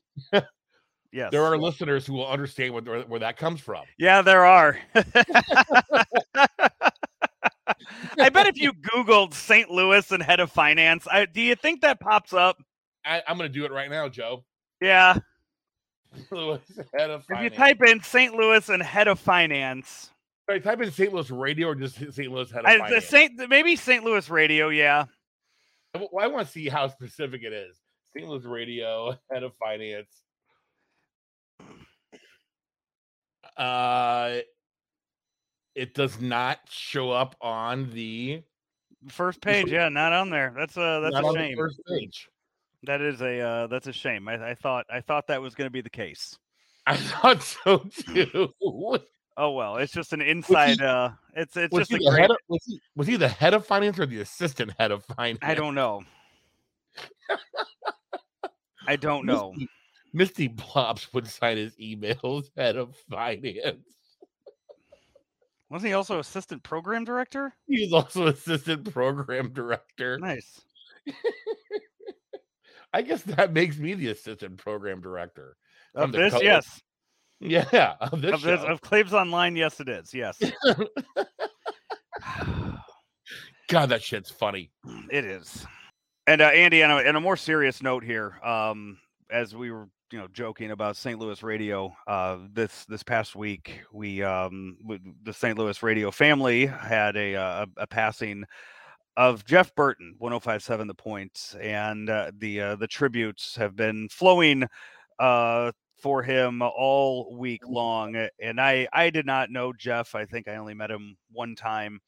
Yes. 1.14 1.32
There 1.32 1.44
are 1.44 1.58
listeners 1.58 2.06
who 2.06 2.14
will 2.14 2.28
understand 2.28 2.74
where, 2.74 3.02
where 3.02 3.20
that 3.20 3.38
comes 3.38 3.62
from. 3.62 3.84
Yeah, 3.98 4.22
there 4.22 4.46
are. 4.46 4.78
I 8.20 8.30
bet 8.30 8.48
if 8.48 8.60
you 8.60 8.74
Googled 8.94 9.34
St. 9.34 9.70
Louis 9.70 10.12
and 10.12 10.22
head 10.22 10.40
of 10.40 10.52
finance, 10.52 11.08
I, 11.12 11.26
do 11.26 11.42
you 11.42 11.56
think 11.56 11.82
that 11.82 12.00
pops 12.00 12.34
up? 12.34 12.58
I, 13.06 13.22
I'm 13.28 13.38
going 13.38 13.50
to 13.50 13.54
do 13.54 13.66
it 13.66 13.72
right 13.72 13.90
now, 13.90 14.10
Joe. 14.10 14.44
Yeah. 14.82 15.18
Louis, 16.32 16.60
head 16.98 17.10
of 17.10 17.24
If 17.30 17.42
you 17.42 17.50
type 17.50 17.82
in 17.82 18.02
St. 18.02 18.36
Louis 18.36 18.70
and 18.70 18.84
head 18.84 19.08
of 19.08 19.20
finance, 19.20 20.12
Sorry, 20.48 20.60
type 20.60 20.82
in 20.82 20.92
St. 20.92 21.14
Louis 21.14 21.32
radio 21.32 21.70
or 21.70 21.76
just 21.76 21.96
St. 21.96 22.32
Louis 22.32 22.52
head 22.52 22.62
of 22.62 22.66
I, 22.66 22.78
finance. 22.80 23.06
Saint 23.06 23.50
maybe 23.50 23.76
St. 23.76 24.04
Louis 24.04 24.30
radio. 24.30 24.70
Yeah. 24.70 25.06
Well, 25.96 26.10
I 26.20 26.28
want 26.28 26.46
to 26.46 26.52
see 26.52 26.68
how 26.68 26.88
specific 26.90 27.44
it 27.44 27.54
is. 27.54 27.78
St. 28.16 28.28
Louis 28.28 28.44
radio 28.44 29.18
head 29.32 29.44
of 29.44 29.54
finance. 29.56 30.23
Uh, 33.58 34.40
it 35.76 35.94
does 35.94 36.20
not 36.22 36.60
show 36.70 37.12
up 37.12 37.36
on 37.42 37.92
the 37.92 38.44
First 39.10 39.42
page. 39.42 39.70
Yeah, 39.72 39.90
not 39.90 40.14
on 40.14 40.30
there. 40.30 40.54
That's 40.56 40.78
a 40.78 41.02
that's 41.04 41.14
not 41.14 41.24
a 41.24 41.28
on 41.28 41.34
the 41.34 41.40
shame. 41.40 41.58
first 41.58 41.82
page. 41.88 42.30
That 42.84 43.02
is 43.02 43.22
a 43.22 43.40
uh, 43.40 43.68
that's 43.68 43.88
a 43.88 43.94
shame. 43.94 44.28
I, 44.28 44.52
I 44.52 44.56
thought 44.56 44.86
I 44.90 45.02
thought 45.02 45.28
that 45.28 45.42
was 45.42 45.56
going 45.56 45.68
to 45.68 45.72
be 45.72 45.82
the 45.82 45.90
case. 45.90 46.38
I 46.88 46.98
thought 46.98 47.42
so 47.42 47.80
too. 47.80 48.50
Oh 49.36 49.50
well, 49.54 49.78
it's 49.78 49.92
just 49.92 50.14
an 50.14 50.22
inside. 50.22 50.80
uh, 50.80 51.10
it's 51.36 51.58
it's 51.58 51.76
just 51.76 51.90
he 51.90 51.96
a 51.96 52.00
the 52.02 52.12
great. 52.12 52.22
head 52.22 52.30
of, 52.30 52.38
was, 52.48 52.64
he, 52.68 52.80
was 52.96 53.08
he 53.08 53.16
the 53.16 53.28
head 53.28 53.56
of 53.56 53.66
finance 53.66 53.98
or 53.98 54.06
the 54.06 54.22
assistant 54.22 54.72
head 54.78 54.92
of 54.92 55.04
finance? 55.06 55.40
I 55.42 55.56
don't 55.56 55.74
know. 55.74 56.04
I 58.86 58.96
don't 58.96 59.26
know. 59.26 59.54
Misty, 59.54 59.70
Misty 60.14 60.48
Plops 60.50 61.12
would 61.14 61.28
sign 61.28 61.58
his 61.58 61.76
emails 61.78 62.46
head 62.58 62.76
of 62.78 62.96
finance. 63.10 63.86
Wasn't 65.70 65.88
he 65.88 65.94
also 65.94 66.20
assistant 66.20 66.62
program 66.62 67.04
director? 67.04 67.54
He's 67.68 67.92
also 67.92 68.28
assistant 68.28 68.94
program 68.94 69.52
director. 69.54 70.20
Nice. 70.20 70.62
I 72.94 73.02
guess 73.02 73.24
that 73.24 73.54
makes 73.54 73.78
me 73.78 73.96
the 73.96 74.10
assistant 74.10 74.58
program 74.58 75.02
director. 75.02 75.58
Of 75.96 76.12
this, 76.12 76.32
co- 76.34 76.42
yes. 76.42 76.80
Yeah, 77.40 77.96
of 78.00 78.22
this 78.22 78.34
Of 78.34 78.42
this, 78.44 78.62
of 78.62 78.82
Claves 78.82 79.14
Online, 79.14 79.56
yes, 79.56 79.80
it 79.80 79.90
is. 79.90 80.14
Yes, 80.14 80.40
God, 83.68 83.90
that 83.90 84.04
shit's 84.04 84.30
funny. 84.30 84.72
it 85.10 85.26
is. 85.26 85.66
And 86.28 86.42
uh, 86.42 86.46
Andy, 86.46 86.84
on 86.84 86.92
a, 86.92 87.10
on 87.10 87.16
a 87.16 87.20
more 87.20 87.36
serious 87.36 87.82
note 87.82 88.04
here, 88.04 88.40
um, 88.44 88.98
as 89.32 89.56
we 89.56 89.72
were, 89.72 89.90
you 90.14 90.20
know, 90.20 90.28
joking 90.32 90.70
about 90.70 90.96
St. 90.96 91.18
Louis 91.18 91.42
radio, 91.42 91.92
uh, 92.06 92.38
this 92.54 92.86
this 92.86 93.02
past 93.02 93.36
week, 93.36 93.82
we 93.92 94.22
um, 94.22 94.78
the 95.24 95.34
St. 95.34 95.58
Louis 95.58 95.82
radio 95.82 96.12
family 96.12 96.68
had 96.68 97.18
a 97.18 97.36
uh, 97.36 97.66
a, 97.78 97.82
a 97.82 97.88
passing 97.88 98.44
of 99.18 99.44
Jeff 99.44 99.74
Burton, 99.74 100.16
105.7 100.22 100.86
The 100.88 100.94
points 100.94 101.54
Point, 101.54 101.64
and 101.66 102.12
uh, 102.12 102.32
the 102.38 102.62
uh, 102.62 102.76
the 102.76 102.86
tributes 102.86 103.56
have 103.56 103.76
been 103.76 104.08
flowing 104.10 104.66
uh, 105.18 105.72
for 105.98 106.22
him 106.22 106.62
all 106.62 107.36
week 107.36 107.68
long. 107.68 108.28
And 108.40 108.62
I 108.62 108.88
I 108.94 109.10
did 109.10 109.26
not 109.26 109.50
know 109.50 109.74
Jeff. 109.74 110.14
I 110.14 110.26
think 110.26 110.48
I 110.48 110.58
only 110.58 110.76
met 110.76 110.92
him 110.92 111.18
one 111.32 111.56
time. 111.56 112.00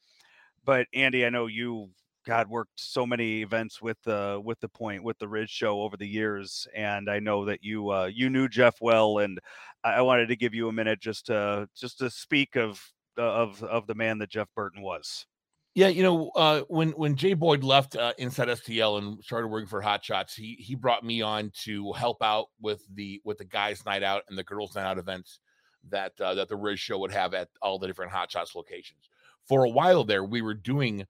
But 0.63 0.85
Andy, 0.93 1.25
I 1.25 1.31
know 1.31 1.47
you 1.47 1.89
God 2.25 2.49
worked 2.49 2.79
so 2.79 3.05
many 3.05 3.41
events 3.41 3.81
with 3.81 4.01
the 4.03 4.41
with 4.43 4.59
the 4.59 4.67
point 4.67 5.03
with 5.03 5.17
the 5.19 5.27
Riz 5.27 5.49
Show 5.49 5.81
over 5.81 5.95
the 5.95 6.07
years, 6.07 6.67
and 6.75 7.09
I 7.09 7.19
know 7.19 7.45
that 7.45 7.63
you 7.63 7.91
uh, 7.91 8.09
you 8.11 8.29
knew 8.29 8.49
Jeff 8.49 8.81
well, 8.81 9.19
and 9.19 9.39
I, 9.83 10.01
wanted 10.01 10.27
to 10.27 10.35
give 10.35 10.53
you 10.53 10.67
a 10.67 10.73
minute 10.73 10.99
just 10.99 11.27
to 11.27 11.69
just 11.75 11.99
to 11.99 12.09
speak 12.09 12.55
of 12.55 12.81
uh, 13.17 13.21
of 13.21 13.63
of 13.63 13.87
the 13.87 13.95
man 13.95 14.17
that 14.19 14.29
Jeff 14.29 14.47
Burton 14.55 14.81
was. 14.81 15.25
Yeah, 15.75 15.89
you 15.89 16.03
know, 16.03 16.31
uh, 16.35 16.61
when 16.67 16.91
when 16.91 17.15
Jay 17.15 17.33
Boyd 17.33 17.63
left 17.63 17.95
uh, 17.95 18.13
Inside 18.17 18.47
STL 18.47 18.97
and 18.97 19.23
started 19.23 19.47
working 19.47 19.67
for 19.67 19.81
Hot 19.81 20.03
Shots, 20.03 20.33
he 20.33 20.55
he 20.59 20.73
brought 20.73 21.03
me 21.03 21.21
on 21.21 21.51
to 21.63 21.91
help 21.93 22.23
out 22.23 22.47
with 22.61 22.81
the 22.93 23.21
with 23.23 23.37
the 23.37 23.45
guys' 23.45 23.85
night 23.85 24.01
out 24.01 24.23
and 24.29 24.37
the 24.37 24.43
girls' 24.43 24.75
night 24.75 24.85
out 24.85 24.97
events 24.97 25.39
that 25.89 26.19
uh, 26.19 26.33
that 26.33 26.47
the 26.47 26.55
Riz 26.55 26.79
Show 26.79 26.97
would 26.99 27.11
have 27.11 27.33
at 27.33 27.49
all 27.61 27.77
the 27.77 27.87
different 27.87 28.13
Hot 28.13 28.31
Shots 28.31 28.55
locations. 28.55 29.09
For 29.47 29.65
a 29.65 29.69
while 29.69 30.03
there, 30.03 30.23
we 30.23 30.41
were 30.41 30.53
doing 30.53 31.05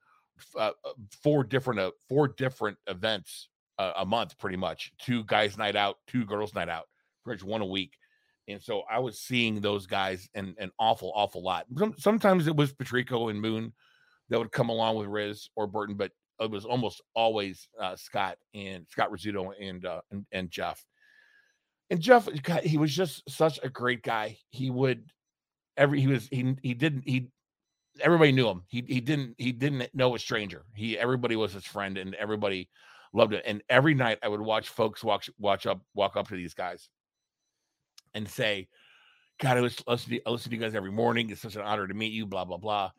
uh, 0.56 0.70
uh 0.84 0.92
four 1.22 1.44
different 1.44 1.80
uh, 1.80 1.90
four 2.08 2.28
different 2.28 2.78
events 2.86 3.48
uh, 3.78 3.92
a 3.96 4.06
month, 4.06 4.38
pretty 4.38 4.56
much. 4.56 4.92
Two 4.98 5.24
guys' 5.24 5.58
night 5.58 5.76
out, 5.76 5.96
two 6.06 6.24
girls' 6.24 6.54
night 6.54 6.68
out, 6.68 6.86
pretty 7.24 7.42
much 7.42 7.48
one 7.48 7.62
a 7.62 7.66
week. 7.66 7.92
And 8.48 8.62
so 8.62 8.82
I 8.90 9.00
was 9.00 9.18
seeing 9.18 9.60
those 9.60 9.86
guys 9.86 10.28
an, 10.34 10.54
an 10.58 10.70
awful, 10.78 11.12
awful 11.14 11.42
lot. 11.42 11.66
Sometimes 11.98 12.46
it 12.46 12.54
was 12.54 12.72
Patrico 12.72 13.28
and 13.28 13.40
Moon 13.40 13.72
that 14.28 14.38
would 14.38 14.52
come 14.52 14.68
along 14.68 14.96
with 14.96 15.08
Riz 15.08 15.48
or 15.56 15.66
Burton, 15.66 15.96
but 15.96 16.12
it 16.38 16.50
was 16.50 16.64
almost 16.64 17.02
always 17.14 17.68
uh, 17.80 17.96
Scott 17.96 18.38
and 18.54 18.86
Scott 18.88 19.10
Rizzuto 19.10 19.52
and, 19.60 19.84
uh, 19.84 20.00
and 20.10 20.26
and 20.32 20.50
Jeff. 20.50 20.84
And 21.90 22.00
Jeff, 22.00 22.28
he 22.62 22.78
was 22.78 22.94
just 22.94 23.28
such 23.28 23.58
a 23.62 23.68
great 23.68 24.02
guy. 24.02 24.38
He 24.50 24.70
would 24.70 25.12
every 25.76 26.00
he 26.00 26.06
was 26.06 26.28
he 26.30 26.56
he 26.62 26.74
didn't 26.74 27.02
he 27.06 27.28
everybody 28.00 28.32
knew 28.32 28.48
him. 28.48 28.62
He 28.68 28.84
he 28.86 29.00
didn't 29.00 29.34
he 29.38 29.52
didn't 29.52 29.94
know 29.94 30.14
a 30.14 30.18
stranger. 30.18 30.64
He 30.74 30.98
everybody 30.98 31.36
was 31.36 31.52
his 31.52 31.64
friend 31.64 31.98
and 31.98 32.14
everybody 32.14 32.68
loved 33.12 33.32
it. 33.32 33.42
And 33.46 33.62
every 33.68 33.94
night 33.94 34.18
I 34.22 34.28
would 34.28 34.40
watch 34.40 34.68
folks 34.68 35.02
walk 35.02 35.24
watch 35.38 35.66
up 35.66 35.80
walk 35.94 36.16
up 36.16 36.28
to 36.28 36.36
these 36.36 36.54
guys 36.54 36.88
and 38.14 38.28
say, 38.28 38.68
God, 39.38 39.58
I 39.58 39.60
listen, 39.60 39.84
to, 39.86 40.20
I 40.26 40.30
listen 40.30 40.50
to 40.50 40.56
you 40.56 40.62
guys 40.62 40.74
every 40.74 40.92
morning. 40.92 41.30
It's 41.30 41.42
such 41.42 41.56
an 41.56 41.62
honor 41.62 41.86
to 41.86 41.94
meet 41.94 42.12
you, 42.12 42.26
blah, 42.26 42.44
blah, 42.44 42.56
blah. 42.56 42.90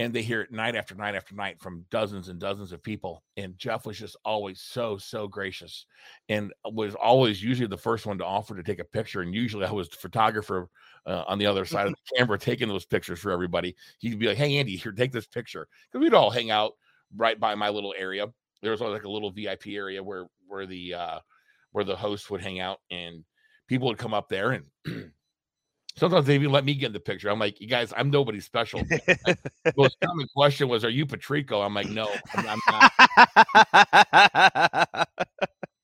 And 0.00 0.14
they 0.14 0.22
hear 0.22 0.40
it 0.40 0.50
night 0.50 0.76
after 0.76 0.94
night 0.94 1.14
after 1.14 1.34
night 1.34 1.60
from 1.60 1.84
dozens 1.90 2.28
and 2.28 2.40
dozens 2.40 2.72
of 2.72 2.82
people. 2.82 3.22
And 3.36 3.58
Jeff 3.58 3.84
was 3.84 3.98
just 3.98 4.16
always 4.24 4.62
so, 4.62 4.96
so 4.96 5.28
gracious 5.28 5.84
and 6.30 6.54
was 6.72 6.94
always 6.94 7.42
usually 7.42 7.66
the 7.66 7.76
first 7.76 8.06
one 8.06 8.16
to 8.16 8.24
offer 8.24 8.56
to 8.56 8.62
take 8.62 8.78
a 8.78 8.84
picture. 8.84 9.20
And 9.20 9.34
usually 9.34 9.66
I 9.66 9.70
was 9.70 9.90
the 9.90 9.96
photographer 9.96 10.70
uh, 11.04 11.24
on 11.28 11.38
the 11.38 11.44
other 11.44 11.66
side 11.66 11.86
of 11.86 11.92
the 11.92 12.16
camera 12.16 12.38
taking 12.38 12.66
those 12.66 12.86
pictures 12.86 13.18
for 13.18 13.30
everybody. 13.30 13.76
He'd 13.98 14.18
be 14.18 14.28
like, 14.28 14.38
Hey, 14.38 14.56
Andy, 14.56 14.74
here, 14.74 14.92
take 14.92 15.12
this 15.12 15.26
picture. 15.26 15.68
Because 15.92 16.02
we'd 16.02 16.14
all 16.14 16.30
hang 16.30 16.50
out 16.50 16.72
right 17.14 17.38
by 17.38 17.54
my 17.54 17.68
little 17.68 17.94
area. 17.98 18.26
There 18.62 18.70
was 18.70 18.80
like 18.80 19.04
a 19.04 19.10
little 19.10 19.30
VIP 19.30 19.66
area 19.66 20.02
where, 20.02 20.28
where 20.48 20.64
the, 20.64 20.94
uh, 20.94 21.18
where 21.72 21.84
the 21.84 21.96
host 21.96 22.30
would 22.30 22.40
hang 22.40 22.58
out 22.58 22.78
and 22.90 23.22
people 23.68 23.88
would 23.88 23.98
come 23.98 24.14
up 24.14 24.30
there 24.30 24.52
and 24.52 25.12
Sometimes 26.00 26.26
they 26.26 26.34
even 26.34 26.50
let 26.50 26.64
me 26.64 26.72
get 26.74 26.86
in 26.86 26.92
the 26.94 27.00
picture. 27.00 27.28
I'm 27.28 27.38
like, 27.38 27.60
you 27.60 27.66
guys, 27.66 27.92
I'm 27.94 28.08
nobody 28.10 28.40
special. 28.40 28.80
the 28.88 29.36
most 29.76 29.98
common 30.02 30.26
question 30.34 30.66
was, 30.66 30.82
"Are 30.82 30.88
you 30.88 31.04
Patrico?" 31.04 31.60
I'm 31.60 31.74
like, 31.74 31.90
no, 31.90 32.08
I'm, 32.34 32.58
I'm 32.66 32.90
not. 34.16 35.08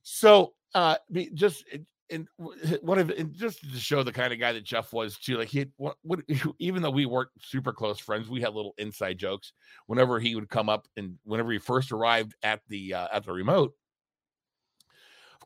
so, 0.02 0.54
uh, 0.74 0.96
just 1.34 1.66
and 2.10 2.28
what 2.38 2.98
if 2.98 3.32
just 3.32 3.60
to 3.60 3.78
show 3.78 4.02
the 4.02 4.12
kind 4.12 4.32
of 4.32 4.38
guy 4.38 4.52
that 4.52 4.64
Jeff 4.64 4.90
was 4.94 5.18
too, 5.18 5.36
like 5.36 5.48
he 5.48 5.66
what, 5.76 5.96
what 6.00 6.20
even 6.58 6.80
though 6.80 6.90
we 6.90 7.04
weren't 7.04 7.28
super 7.38 7.74
close 7.74 7.98
friends, 7.98 8.26
we 8.26 8.40
had 8.40 8.54
little 8.54 8.74
inside 8.78 9.18
jokes 9.18 9.52
whenever 9.86 10.18
he 10.18 10.34
would 10.34 10.48
come 10.48 10.70
up 10.70 10.86
and 10.96 11.16
whenever 11.24 11.52
he 11.52 11.58
first 11.58 11.92
arrived 11.92 12.34
at 12.42 12.60
the 12.68 12.94
uh, 12.94 13.08
at 13.12 13.24
the 13.24 13.32
remote 13.32 13.74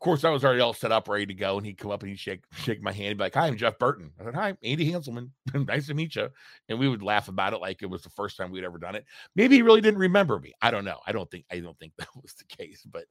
of 0.01 0.05
course, 0.05 0.25
I 0.25 0.31
was 0.31 0.47
already 0.47 0.63
all 0.63 0.73
set 0.73 0.93
up, 0.93 1.09
ready 1.11 1.27
to 1.27 1.35
go, 1.35 1.59
and 1.59 1.67
he'd 1.67 1.77
come 1.77 1.91
up 1.91 2.01
and 2.01 2.09
he'd 2.09 2.19
shake 2.19 2.43
shake 2.55 2.83
my 2.83 2.91
hand, 2.91 3.09
and 3.09 3.19
be 3.19 3.25
like, 3.25 3.35
"Hi, 3.35 3.47
I'm 3.47 3.59
Jeff 3.59 3.79
Burton." 3.79 4.11
I 4.19 4.25
said, 4.25 4.35
"Hi, 4.35 4.57
Andy 4.65 4.91
Hanselman. 4.91 5.29
nice 5.55 5.89
to 5.89 5.95
meet 5.95 6.17
you." 6.17 6.31
And 6.71 6.79
we 6.79 6.89
would 6.89 7.03
laugh 7.03 7.29
about 7.29 7.53
it 7.53 7.61
like 7.61 7.83
it 7.83 7.91
was 7.91 8.01
the 8.01 8.09
first 8.09 8.39
time 8.39 8.51
we'd 8.51 8.65
ever 8.65 8.79
done 8.79 8.95
it. 8.95 9.05
Maybe 9.37 9.57
he 9.57 9.63
really 9.63 9.83
didn't 9.83 10.01
remember 10.01 10.39
me. 10.39 10.55
I 10.63 10.71
don't 10.71 10.87
know. 10.87 11.01
I 11.07 11.13
don't 11.13 11.31
think 11.31 11.45
I 11.53 11.61
don't 11.61 11.79
think 11.79 11.93
that 11.99 12.09
was 12.17 12.33
the 12.33 12.47
case, 12.47 12.83
but 12.91 13.05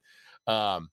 um, 0.52 0.90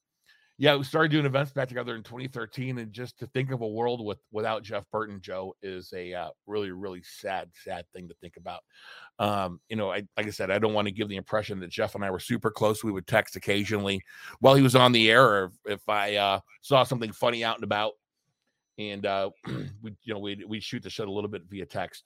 yeah, 0.60 0.76
we 0.76 0.84
started 0.84 1.12
doing 1.12 1.28
events 1.28 1.52
back 1.52 1.68
together 1.68 1.96
in 1.96 2.02
2013, 2.02 2.80
and 2.80 2.92
just 2.92 3.20
to 3.20 3.28
think 3.28 3.52
of 3.52 3.62
a 3.62 3.68
world 3.68 4.04
with 4.04 4.18
without 4.32 4.64
Jeff 4.64 4.86
Burton, 4.92 5.22
Joe, 5.22 5.56
is 5.62 5.94
a 5.96 6.16
uh, 6.16 6.30
really, 6.48 6.72
really 6.72 7.04
sad, 7.04 7.50
sad 7.64 7.86
thing 7.94 8.08
to 8.08 8.16
think 8.16 8.38
about. 8.38 8.62
Um, 9.20 9.60
you 9.70 9.76
know, 9.76 9.92
I 9.92 10.08
like 10.18 10.26
I 10.26 10.32
said, 10.32 10.50
I 10.50 10.58
don't 10.58 10.74
want 10.74 10.88
to 10.88 10.94
give 10.94 11.10
the 11.10 11.16
impression 11.16 11.60
that 11.60 11.70
Jeff 11.70 11.94
and 11.94 12.04
I 12.04 12.10
were 12.10 12.20
super 12.20 12.50
close. 12.50 12.84
We 12.84 12.92
would 12.92 13.06
text 13.06 13.36
occasionally 13.36 14.02
while 14.40 14.56
he 14.56 14.64
was 14.64 14.76
on 14.76 14.94
the 14.94 15.12
air, 15.12 15.26
or 15.26 15.52
if 15.66 15.88
I 15.88 16.16
uh, 16.16 16.40
saw 16.62 16.84
something 16.84 17.12
funny 17.12 17.44
out 17.44 17.58
and 17.58 17.64
about, 17.64 17.94
and 18.80 19.06
uh, 19.06 19.30
we, 19.84 19.96
you 20.04 20.14
know, 20.16 20.20
we 20.20 20.44
we 20.48 20.60
shoot 20.60 20.82
the 20.82 20.90
shit 20.90 21.08
a 21.08 21.12
little 21.12 21.30
bit 21.30 21.44
via 21.48 21.68
text. 21.68 22.04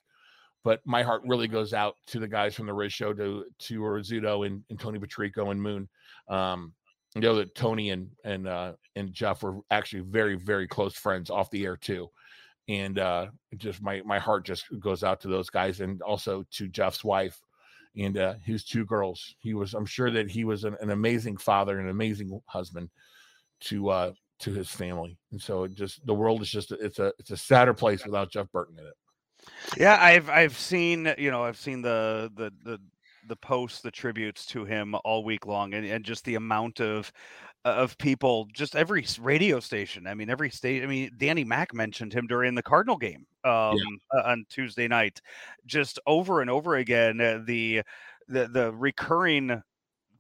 But 0.64 0.82
my 0.86 1.04
heart 1.04 1.24
really 1.26 1.47
goes 1.47 1.74
out 1.74 1.95
to 2.08 2.20
the 2.20 2.28
guys 2.28 2.54
from 2.54 2.68
the 2.68 2.74
Riz 2.74 2.91
Show, 2.91 3.14
to 3.14 3.45
to 3.58 3.80
Rizzuto 3.80 4.45
and, 4.45 4.62
and 4.70 4.78
Tony 4.78 4.99
Patrico 4.99 5.52
and 5.52 5.62
Moon. 5.62 5.88
Um, 6.28 6.74
you 7.16 7.22
know 7.22 7.36
that 7.36 7.55
Tony 7.55 7.89
and 7.89 8.09
and 8.24 8.47
uh, 8.47 8.74
and 8.95 9.14
Jeff 9.14 9.43
were 9.43 9.57
actually 9.70 10.01
very 10.01 10.36
very 10.36 10.68
close 10.68 10.95
friends 10.95 11.30
off 11.30 11.51
the 11.51 11.66
air 11.66 11.76
too, 11.76 12.09
and 12.68 12.99
uh, 12.99 13.28
just 13.57 13.82
my 13.82 14.01
my 14.05 14.20
heart 14.20 14.45
just 14.45 14.66
goes 14.80 15.03
out 15.03 15.22
to 15.22 15.28
those 15.28 15.49
guys 15.49 15.82
and 15.82 16.01
also 16.01 16.43
to 16.51 16.68
Jeff's 16.68 17.03
wife 17.03 17.41
and 17.97 18.18
uh, 18.18 18.36
his 18.43 18.64
two 18.64 18.86
girls. 18.86 19.36
He 19.39 19.53
was 19.53 19.74
I'm 19.74 19.86
sure 19.86 20.09
that 20.12 20.30
he 20.30 20.45
was 20.45 20.64
an, 20.64 20.78
an 20.80 20.91
amazing 20.91 21.38
father, 21.38 21.78
and 21.78 21.86
an 21.86 21.91
amazing 21.91 22.39
husband 22.45 22.89
to 23.62 23.89
uh, 23.89 24.14
to 24.39 24.51
his 24.53 24.70
family, 24.70 25.18
and 25.32 25.41
so 25.41 25.64
it 25.64 25.76
just 25.76 26.05
the 26.05 26.14
world 26.14 26.41
is 26.41 26.49
just 26.49 26.72
it's 26.72 26.99
a 26.99 27.12
it's 27.20 27.32
a 27.32 27.38
sadder 27.38 27.74
place 27.74 28.05
without 28.05 28.32
Jeff 28.32 28.51
Burton 28.51 28.80
in 28.80 28.86
it. 28.86 28.93
Yeah, 29.78 29.97
I've 29.99 30.30
I've 30.30 30.57
seen 30.57 31.14
you 31.18 31.32
know 31.32 31.43
I've 31.43 31.57
seen 31.57 31.82
the 31.82 32.32
the 32.36 32.53
the 32.64 32.80
the 33.28 33.36
posts, 33.36 33.82
the 33.82 33.91
tributes 33.91 34.45
to 34.47 34.65
him 34.65 34.95
all 35.03 35.24
week 35.24 35.45
long, 35.45 35.74
and, 35.74 35.86
and 35.86 36.03
just 36.03 36.26
the 36.26 36.36
amount 36.36 36.80
of 36.80 37.11
of 37.63 37.95
people, 37.99 38.47
just 38.53 38.76
every 38.76 39.05
radio 39.19 39.59
station. 39.59 40.07
I 40.07 40.15
mean, 40.15 40.30
every 40.30 40.49
state. 40.49 40.84
I 40.84 40.88
mean, 40.88 41.11
Danny 41.17 41.43
Mac 41.43 41.74
mentioned 41.74 42.13
him 42.13 42.26
during 42.28 42.55
the 42.55 42.63
Cardinal 42.63 42.97
game 42.97 43.26
um, 43.43 43.78
yeah. 43.78 44.22
on 44.26 44.45
Tuesday 44.49 44.88
night, 44.88 45.22
just 45.65 45.99
over 46.07 46.41
and 46.41 46.49
over 46.49 46.76
again. 46.76 47.22
Uh, 47.22 47.41
the 47.45 47.84
the 48.28 48.47
the 48.47 48.74
recurring 48.74 49.61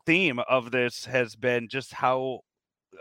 theme 0.05 0.39
of 0.39 0.71
this 0.71 1.05
has 1.05 1.35
been 1.35 1.67
just 1.67 1.93
how 1.93 2.41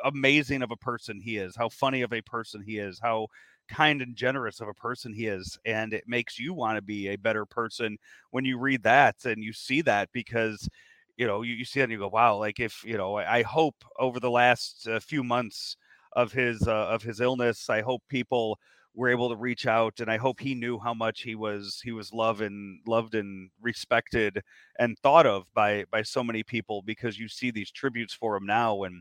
amazing 0.05 0.63
of 0.63 0.71
a 0.71 0.77
person 0.77 1.21
he 1.21 1.37
is, 1.37 1.55
how 1.57 1.69
funny 1.69 2.03
of 2.03 2.13
a 2.13 2.23
person 2.23 2.63
he 2.63 2.79
is, 2.79 2.99
how 3.03 3.27
kind 3.71 4.03
and 4.03 4.17
generous 4.17 4.61
of 4.61 4.69
a 4.69 4.75
person 4.75 5.13
he 5.13 5.27
is 5.27 5.59
and 5.65 5.93
it 5.93 6.05
makes 6.07 6.39
you 6.39 6.53
want 6.53 6.77
to 6.77 6.83
be 6.83 7.09
a 7.09 7.17
better 7.17 7.47
person 7.47 7.97
when 8.31 8.45
you 8.45 8.59
read 8.59 8.83
that 8.83 9.17
and 9.25 9.43
you 9.43 9.53
see 9.53 9.81
that 9.83 10.09
because 10.13 10.69
you 11.17 11.27
know 11.27 11.43
you, 11.43 11.55
you 11.55 11.65
see 11.65 11.81
that 11.81 11.85
and 11.85 11.93
you 11.93 11.99
go 11.99 12.09
wow 12.09 12.37
like 12.37 12.61
if 12.61 12.83
you 12.85 12.97
know 12.97 13.17
i, 13.17 13.39
I 13.39 13.43
hope 13.43 13.77
over 13.99 14.21
the 14.21 14.31
last 14.31 14.89
uh, 14.89 15.01
few 15.01 15.23
months 15.23 15.77
of 16.13 16.33
his 16.33 16.67
uh, 16.67 16.87
of 16.89 17.03
his 17.03 17.21
illness 17.21 17.71
i 17.71 17.81
hope 17.81 18.03
people 18.09 18.59
were 18.95 19.09
able 19.09 19.29
to 19.29 19.37
reach 19.37 19.67
out 19.67 20.01
and 20.01 20.11
i 20.11 20.17
hope 20.17 20.41
he 20.41 20.55
knew 20.55 20.79
how 20.79 20.93
much 20.95 21.23
he 21.23 21.35
was 21.35 21.81
he 21.85 21.93
was 21.93 22.13
loved 22.13 22.41
and 22.43 22.81
loved 22.87 23.15
and 23.15 23.51
respected 23.61 24.41
and 24.79 24.99
thought 24.99 25.27
of 25.27 25.47
by 25.55 25.85
by 25.93 26.03
so 26.03 26.25
many 26.25 26.43
people 26.43 26.83
because 26.83 27.19
you 27.19 27.29
see 27.29 27.51
these 27.51 27.71
tributes 27.71 28.15
for 28.15 28.37
him 28.37 28.47
now 28.47 28.83
and 28.83 29.01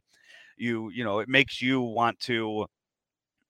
you 0.57 0.89
you 0.91 1.03
know 1.03 1.19
it 1.19 1.29
makes 1.29 1.61
you 1.61 1.81
want 1.81 2.19
to 2.19 2.65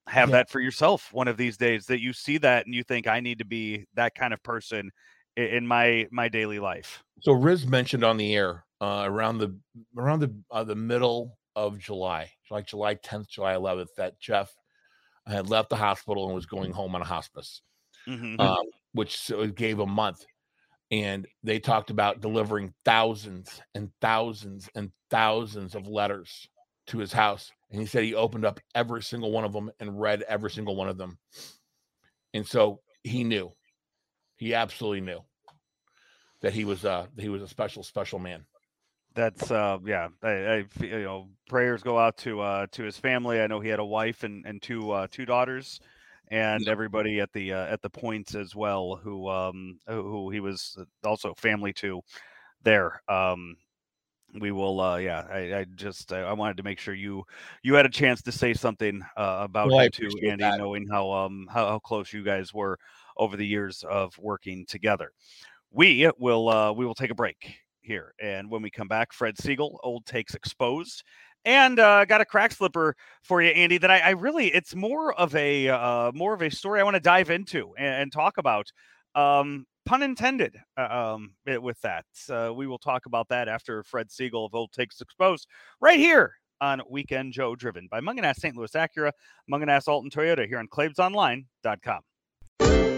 have 0.09 0.29
yeah. 0.29 0.37
that 0.37 0.49
for 0.49 0.59
yourself 0.59 1.13
one 1.13 1.27
of 1.27 1.37
these 1.37 1.55
days 1.55 1.85
that 1.85 2.01
you 2.01 2.13
see 2.13 2.37
that 2.39 2.65
and 2.65 2.73
you 2.73 2.83
think 2.83 3.07
I 3.07 3.19
need 3.19 3.39
to 3.39 3.45
be 3.45 3.85
that 3.93 4.15
kind 4.15 4.33
of 4.33 4.41
person 4.43 4.91
in 5.37 5.65
my 5.65 6.07
my 6.11 6.27
daily 6.27 6.59
life. 6.59 7.03
So 7.21 7.31
Riz 7.33 7.67
mentioned 7.67 8.03
on 8.03 8.17
the 8.17 8.35
air 8.35 8.65
uh, 8.81 9.03
around 9.05 9.37
the 9.37 9.55
around 9.97 10.19
the 10.19 10.33
uh, 10.51 10.63
the 10.63 10.75
middle 10.75 11.37
of 11.55 11.77
July, 11.77 12.31
like 12.49 12.67
July 12.67 12.95
10th, 12.95 13.27
July 13.27 13.53
11th, 13.53 13.87
that 13.97 14.19
Jeff 14.19 14.53
had 15.27 15.49
left 15.49 15.69
the 15.69 15.75
hospital 15.75 16.25
and 16.25 16.35
was 16.35 16.45
going 16.45 16.71
home 16.71 16.95
on 16.95 17.01
a 17.01 17.05
hospice, 17.05 17.61
mm-hmm. 18.07 18.39
um, 18.39 18.65
which 18.93 19.31
gave 19.55 19.79
a 19.79 19.85
month. 19.85 20.25
And 20.91 21.27
they 21.43 21.59
talked 21.59 21.91
about 21.91 22.21
delivering 22.21 22.73
thousands 22.83 23.61
and 23.75 23.91
thousands 24.01 24.69
and 24.73 24.91
thousands 25.11 25.75
of 25.75 25.87
letters 25.87 26.47
to 26.89 26.97
his 26.99 27.13
house 27.13 27.51
and 27.71 27.79
he 27.79 27.87
said 27.87 28.03
he 28.03 28.15
opened 28.15 28.45
up 28.45 28.59
every 28.75 29.01
single 29.01 29.31
one 29.31 29.45
of 29.45 29.53
them 29.53 29.71
and 29.79 29.99
read 29.99 30.23
every 30.23 30.51
single 30.51 30.75
one 30.75 30.89
of 30.89 30.97
them. 30.97 31.17
And 32.33 32.45
so 32.45 32.81
he 33.03 33.23
knew 33.23 33.51
he 34.35 34.53
absolutely 34.53 35.01
knew 35.01 35.19
that 36.41 36.53
he 36.53 36.65
was 36.65 36.85
uh 36.85 37.07
he 37.17 37.29
was 37.29 37.41
a 37.41 37.47
special 37.47 37.83
special 37.83 38.19
man. 38.19 38.45
That's 39.15 39.51
uh 39.51 39.77
yeah 39.85 40.07
I, 40.23 40.29
I 40.29 40.65
you 40.79 41.03
know 41.03 41.29
prayers 41.47 41.83
go 41.83 41.97
out 41.97 42.17
to 42.17 42.41
uh 42.41 42.67
to 42.71 42.83
his 42.83 42.97
family. 42.97 43.41
I 43.41 43.47
know 43.47 43.59
he 43.59 43.69
had 43.69 43.79
a 43.79 43.85
wife 43.85 44.23
and 44.23 44.45
and 44.45 44.61
two 44.61 44.91
uh 44.91 45.07
two 45.11 45.25
daughters 45.25 45.79
and 46.31 46.67
everybody 46.67 47.19
at 47.19 47.33
the 47.33 47.53
uh, 47.53 47.65
at 47.65 47.81
the 47.81 47.89
points 47.89 48.35
as 48.35 48.55
well 48.55 48.99
who 49.01 49.27
um 49.29 49.79
who 49.87 50.29
he 50.29 50.39
was 50.39 50.77
also 51.03 51.33
family 51.35 51.73
to 51.73 52.01
there. 52.63 53.01
Um 53.07 53.57
we 54.39 54.51
will 54.51 54.79
uh 54.79 54.97
yeah 54.97 55.25
i, 55.31 55.59
I 55.59 55.65
just 55.75 56.13
I, 56.13 56.21
I, 56.21 56.33
wanted 56.33 56.57
to 56.57 56.63
make 56.63 56.79
sure 56.79 56.93
you 56.93 57.23
you 57.63 57.73
had 57.73 57.85
a 57.85 57.89
chance 57.89 58.21
to 58.23 58.31
say 58.31 58.53
something 58.53 59.01
uh, 59.17 59.39
about 59.41 59.69
well, 59.69 59.79
him 59.79 59.91
too 59.91 60.09
andy 60.23 60.43
that. 60.43 60.59
knowing 60.59 60.87
how 60.87 61.11
um 61.11 61.47
how, 61.51 61.67
how 61.67 61.79
close 61.79 62.13
you 62.13 62.23
guys 62.23 62.53
were 62.53 62.77
over 63.17 63.37
the 63.37 63.45
years 63.45 63.83
of 63.89 64.17
working 64.19 64.65
together 64.67 65.11
we 65.71 66.09
will 66.19 66.49
uh 66.49 66.71
we 66.71 66.85
will 66.85 66.95
take 66.95 67.11
a 67.11 67.15
break 67.15 67.55
here 67.81 68.13
and 68.21 68.49
when 68.49 68.61
we 68.61 68.69
come 68.69 68.87
back 68.87 69.11
Fred 69.11 69.35
Segal 69.35 69.77
old 69.83 70.05
takes 70.05 70.35
exposed 70.35 71.03
And 71.45 71.79
uh, 71.79 72.05
got 72.05 72.21
a 72.21 72.25
crack 72.25 72.51
slipper 72.51 72.95
for 73.23 73.41
you, 73.41 73.49
Andy. 73.49 73.77
That 73.77 73.89
I, 73.89 73.99
I 73.99 74.09
really, 74.09 74.47
it's 74.47 74.75
more 74.75 75.13
of 75.13 75.33
a 75.35 75.69
uh, 75.69 76.11
more 76.13 76.33
of 76.33 76.41
a 76.41 76.51
story 76.51 76.81
I 76.81 76.83
want 76.83 76.95
to 76.95 76.99
dive 76.99 77.29
into 77.29 77.73
and, 77.77 78.03
and 78.03 78.11
talk 78.11 78.37
about. 78.37 78.69
Um, 79.15 79.65
pun 79.89 80.03
intended 80.03 80.55
uh, 80.77 81.15
um, 81.15 81.33
with 81.61 81.81
that. 81.81 82.05
Uh, 82.29 82.53
we 82.53 82.67
will 82.67 82.77
talk 82.77 83.07
about 83.07 83.27
that 83.29 83.47
after 83.47 83.81
Fred 83.81 84.09
Segal 84.09 84.45
of 84.45 84.53
Old 84.53 84.71
Takes 84.71 85.01
Exposed 85.01 85.47
right 85.81 85.97
here 85.97 86.35
on 86.61 86.79
Weekend 86.87 87.33
Joe, 87.33 87.55
driven 87.55 87.87
by 87.89 87.99
Mungenast 87.99 88.35
St. 88.35 88.55
Louis 88.55 88.71
Acura, 88.73 89.11
Mungenast 89.51 89.87
Alton 89.87 90.11
Toyota 90.11 90.47
here 90.47 90.59
on 90.59 90.67
ClaibsOnline.com. 90.67 92.88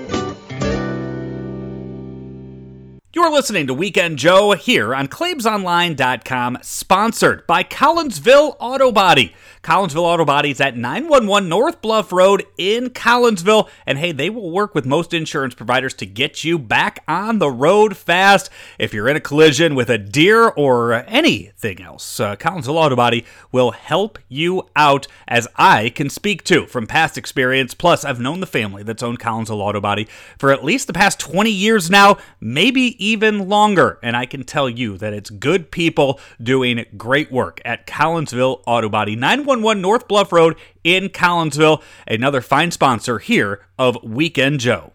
You're 3.21 3.29
listening 3.29 3.67
to 3.67 3.75
Weekend 3.75 4.17
Joe 4.17 4.53
here 4.53 4.95
on 4.95 5.07
ClaibsOnline.com, 5.07 6.57
sponsored 6.63 7.45
by 7.45 7.63
Collinsville 7.63 8.55
Auto 8.59 8.91
Body. 8.91 9.35
Collinsville 9.61 9.97
Auto 9.97 10.25
Body 10.25 10.49
is 10.49 10.59
at 10.59 10.75
911 10.75 11.47
North 11.47 11.83
Bluff 11.83 12.11
Road 12.11 12.43
in 12.57 12.89
Collinsville. 12.89 13.69
And 13.85 13.99
hey, 13.99 14.11
they 14.11 14.31
will 14.31 14.49
work 14.49 14.73
with 14.73 14.87
most 14.87 15.13
insurance 15.13 15.53
providers 15.53 15.93
to 15.95 16.07
get 16.07 16.43
you 16.43 16.57
back 16.57 17.03
on 17.07 17.37
the 17.37 17.51
road 17.51 17.95
fast. 17.95 18.49
If 18.79 18.91
you're 18.91 19.07
in 19.07 19.15
a 19.15 19.21
collision 19.21 19.75
with 19.75 19.91
a 19.91 19.99
deer 19.99 20.47
or 20.47 20.93
anything 21.07 21.79
else, 21.79 22.19
uh, 22.19 22.35
Collinsville 22.37 22.73
Auto 22.73 22.95
Body 22.95 23.23
will 23.51 23.69
help 23.69 24.17
you 24.29 24.67
out, 24.75 25.05
as 25.27 25.47
I 25.57 25.89
can 25.89 26.09
speak 26.09 26.43
to 26.45 26.65
from 26.65 26.87
past 26.87 27.15
experience. 27.15 27.75
Plus, 27.75 28.03
I've 28.03 28.19
known 28.19 28.39
the 28.39 28.47
family 28.47 28.81
that's 28.81 29.03
owned 29.03 29.19
Collinsville 29.19 29.61
Auto 29.61 29.79
Body 29.79 30.07
for 30.39 30.51
at 30.51 30.63
least 30.63 30.87
the 30.87 30.93
past 30.93 31.19
20 31.19 31.51
years 31.51 31.91
now, 31.91 32.17
maybe 32.39 32.95
even 32.97 33.10
longer. 33.19 33.99
And 34.03 34.15
I 34.15 34.25
can 34.25 34.43
tell 34.43 34.69
you 34.69 34.97
that 34.97 35.13
it's 35.13 35.29
good 35.29 35.71
people 35.71 36.19
doing 36.41 36.85
great 36.97 37.31
work 37.31 37.61
at 37.65 37.87
Collinsville 37.87 38.61
Auto 38.65 38.89
Body, 38.89 39.15
911 39.15 39.81
North 39.81 40.07
Bluff 40.07 40.31
Road 40.31 40.55
in 40.83 41.09
Collinsville. 41.09 41.81
Another 42.07 42.41
fine 42.41 42.71
sponsor 42.71 43.19
here 43.19 43.65
of 43.77 43.97
Weekend 44.03 44.59
Joe. 44.59 44.93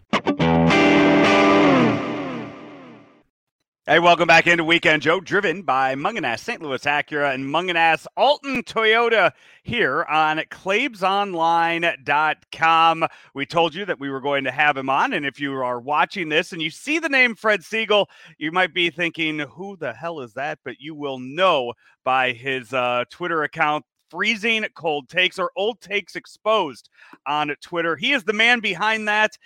Hey, 3.88 4.00
welcome 4.00 4.26
back 4.26 4.48
into 4.48 4.64
Weekend 4.64 5.02
Joe, 5.02 5.20
driven 5.20 5.62
by 5.62 5.94
Mungenast 5.94 6.40
St. 6.40 6.60
Louis 6.60 6.82
Acura 6.82 7.32
and 7.32 7.44
Mungenast 7.44 8.08
Alton 8.16 8.64
Toyota 8.64 9.30
here 9.62 10.02
on 10.10 10.38
ClaibsOnline.com. 10.38 13.06
We 13.32 13.46
told 13.46 13.76
you 13.76 13.84
that 13.84 14.00
we 14.00 14.10
were 14.10 14.20
going 14.20 14.42
to 14.42 14.50
have 14.50 14.76
him 14.76 14.90
on, 14.90 15.12
and 15.12 15.24
if 15.24 15.38
you 15.38 15.54
are 15.54 15.78
watching 15.78 16.28
this 16.28 16.50
and 16.50 16.60
you 16.60 16.68
see 16.68 16.98
the 16.98 17.08
name 17.08 17.36
Fred 17.36 17.60
Segal, 17.60 18.06
you 18.38 18.50
might 18.50 18.74
be 18.74 18.90
thinking, 18.90 19.38
who 19.38 19.76
the 19.76 19.92
hell 19.92 20.18
is 20.18 20.34
that? 20.34 20.58
But 20.64 20.80
you 20.80 20.96
will 20.96 21.20
know 21.20 21.72
by 22.02 22.32
his 22.32 22.72
uh, 22.72 23.04
Twitter 23.08 23.44
account, 23.44 23.84
Freezing 24.10 24.66
Cold 24.74 25.08
Takes 25.08 25.38
or 25.38 25.52
Old 25.54 25.80
Takes 25.80 26.16
Exposed 26.16 26.90
on 27.24 27.54
Twitter. 27.62 27.94
He 27.94 28.14
is 28.14 28.24
the 28.24 28.32
man 28.32 28.58
behind 28.58 29.06
that. 29.06 29.38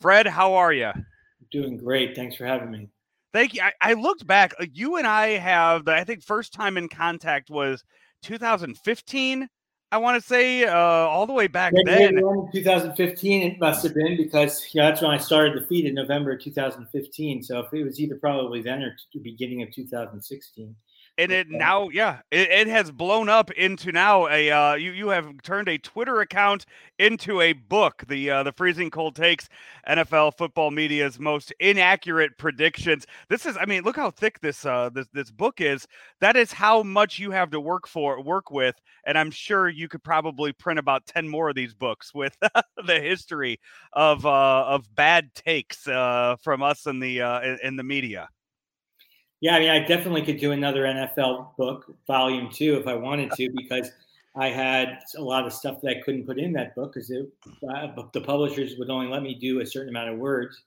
Fred, 0.00 0.26
how 0.26 0.54
are 0.54 0.72
you? 0.72 0.90
Doing 1.52 1.76
great. 1.76 2.16
Thanks 2.16 2.34
for 2.34 2.44
having 2.44 2.72
me. 2.72 2.88
Thank 3.34 3.52
you. 3.52 3.62
I, 3.62 3.72
I 3.80 3.92
looked 3.94 4.24
back. 4.26 4.54
Uh, 4.60 4.66
you 4.72 4.96
and 4.96 5.08
I 5.08 5.30
have 5.30 5.84
the, 5.84 5.92
I 5.92 6.04
think 6.04 6.22
first 6.22 6.52
time 6.52 6.78
in 6.78 6.88
contact 6.88 7.50
was 7.50 7.84
2015. 8.22 9.48
I 9.90 9.96
want 9.98 10.20
to 10.20 10.26
say 10.26 10.64
uh, 10.64 10.76
all 10.76 11.26
the 11.26 11.32
way 11.32 11.48
back 11.48 11.72
yeah, 11.74 11.82
then. 11.84 12.14
2015 12.52 13.42
it 13.42 13.58
must 13.58 13.82
have 13.82 13.94
been 13.94 14.16
because 14.16 14.64
yeah, 14.72 14.88
that's 14.88 15.02
when 15.02 15.10
I 15.10 15.18
started 15.18 15.60
the 15.60 15.66
feed 15.66 15.84
in 15.84 15.94
November 15.94 16.36
2015. 16.36 17.42
So 17.42 17.58
if 17.58 17.72
it 17.72 17.82
was 17.82 18.00
either 18.00 18.16
probably 18.16 18.62
then 18.62 18.82
or 18.84 18.96
the 19.12 19.20
beginning 19.20 19.62
of 19.62 19.72
2016 19.72 20.74
and 21.18 21.30
it 21.30 21.48
now 21.48 21.88
yeah 21.90 22.20
it, 22.30 22.50
it, 22.50 22.66
has 22.66 22.90
blown 22.90 23.28
up 23.28 23.50
into 23.52 23.92
now 23.92 24.28
a 24.28 24.50
uh, 24.50 24.74
you 24.74 24.92
you 24.92 25.08
have 25.08 25.30
turned 25.42 25.68
a 25.68 25.78
twitter 25.78 26.20
account 26.20 26.66
into 26.98 27.40
a 27.40 27.52
book 27.52 28.04
the 28.08 28.30
uh, 28.30 28.42
the 28.42 28.52
freezing 28.52 28.90
cold 28.90 29.14
takes 29.14 29.48
nfl 29.88 30.36
football 30.36 30.70
media's 30.70 31.18
most 31.18 31.52
inaccurate 31.60 32.36
predictions. 32.38 33.06
This 33.28 33.46
is 33.46 33.56
i 33.60 33.66
mean 33.66 33.82
look 33.82 33.96
how 33.96 34.10
thick 34.10 34.40
this 34.40 34.64
uh 34.64 34.90
this 34.90 35.06
this 35.12 35.30
book 35.30 35.60
is. 35.60 35.86
That 36.20 36.36
is 36.36 36.52
how 36.52 36.82
much 36.82 37.18
you 37.18 37.30
have 37.30 37.50
to 37.50 37.60
work 37.60 37.86
for 37.86 38.20
work 38.22 38.50
with 38.50 38.74
and 39.06 39.18
i'm 39.18 39.30
sure 39.30 39.68
you 39.68 39.88
could 39.88 40.02
probably 40.02 40.52
print 40.52 40.78
about 40.78 41.06
10 41.06 41.28
more 41.28 41.48
of 41.48 41.54
these 41.54 41.74
books 41.74 42.14
with 42.14 42.36
the 42.86 43.00
history 43.00 43.58
of 43.92 44.24
uh 44.26 44.64
of 44.66 44.92
bad 44.94 45.34
takes 45.34 45.86
uh 45.86 46.36
from 46.42 46.62
us 46.62 46.86
in 46.86 47.00
the 47.00 47.20
uh 47.20 47.40
in, 47.40 47.58
in 47.62 47.76
the 47.76 47.82
media 47.82 48.28
yeah, 49.44 49.56
I 49.56 49.60
mean, 49.60 49.68
I 49.68 49.80
definitely 49.80 50.22
could 50.22 50.38
do 50.38 50.52
another 50.52 50.84
NFL 50.84 51.54
book, 51.58 51.94
volume 52.06 52.48
two, 52.50 52.78
if 52.78 52.86
I 52.86 52.94
wanted 52.94 53.30
to, 53.32 53.50
because 53.54 53.92
I 54.34 54.48
had 54.48 55.00
a 55.18 55.22
lot 55.22 55.46
of 55.46 55.52
stuff 55.52 55.82
that 55.82 55.98
I 55.98 56.00
couldn't 56.00 56.24
put 56.24 56.38
in 56.38 56.50
that 56.54 56.74
book 56.74 56.94
because 56.94 57.10
uh, 57.10 57.88
the 58.14 58.22
publishers 58.22 58.76
would 58.78 58.88
only 58.88 59.06
let 59.06 59.22
me 59.22 59.34
do 59.34 59.60
a 59.60 59.66
certain 59.66 59.90
amount 59.90 60.08
of 60.08 60.18
words 60.18 60.62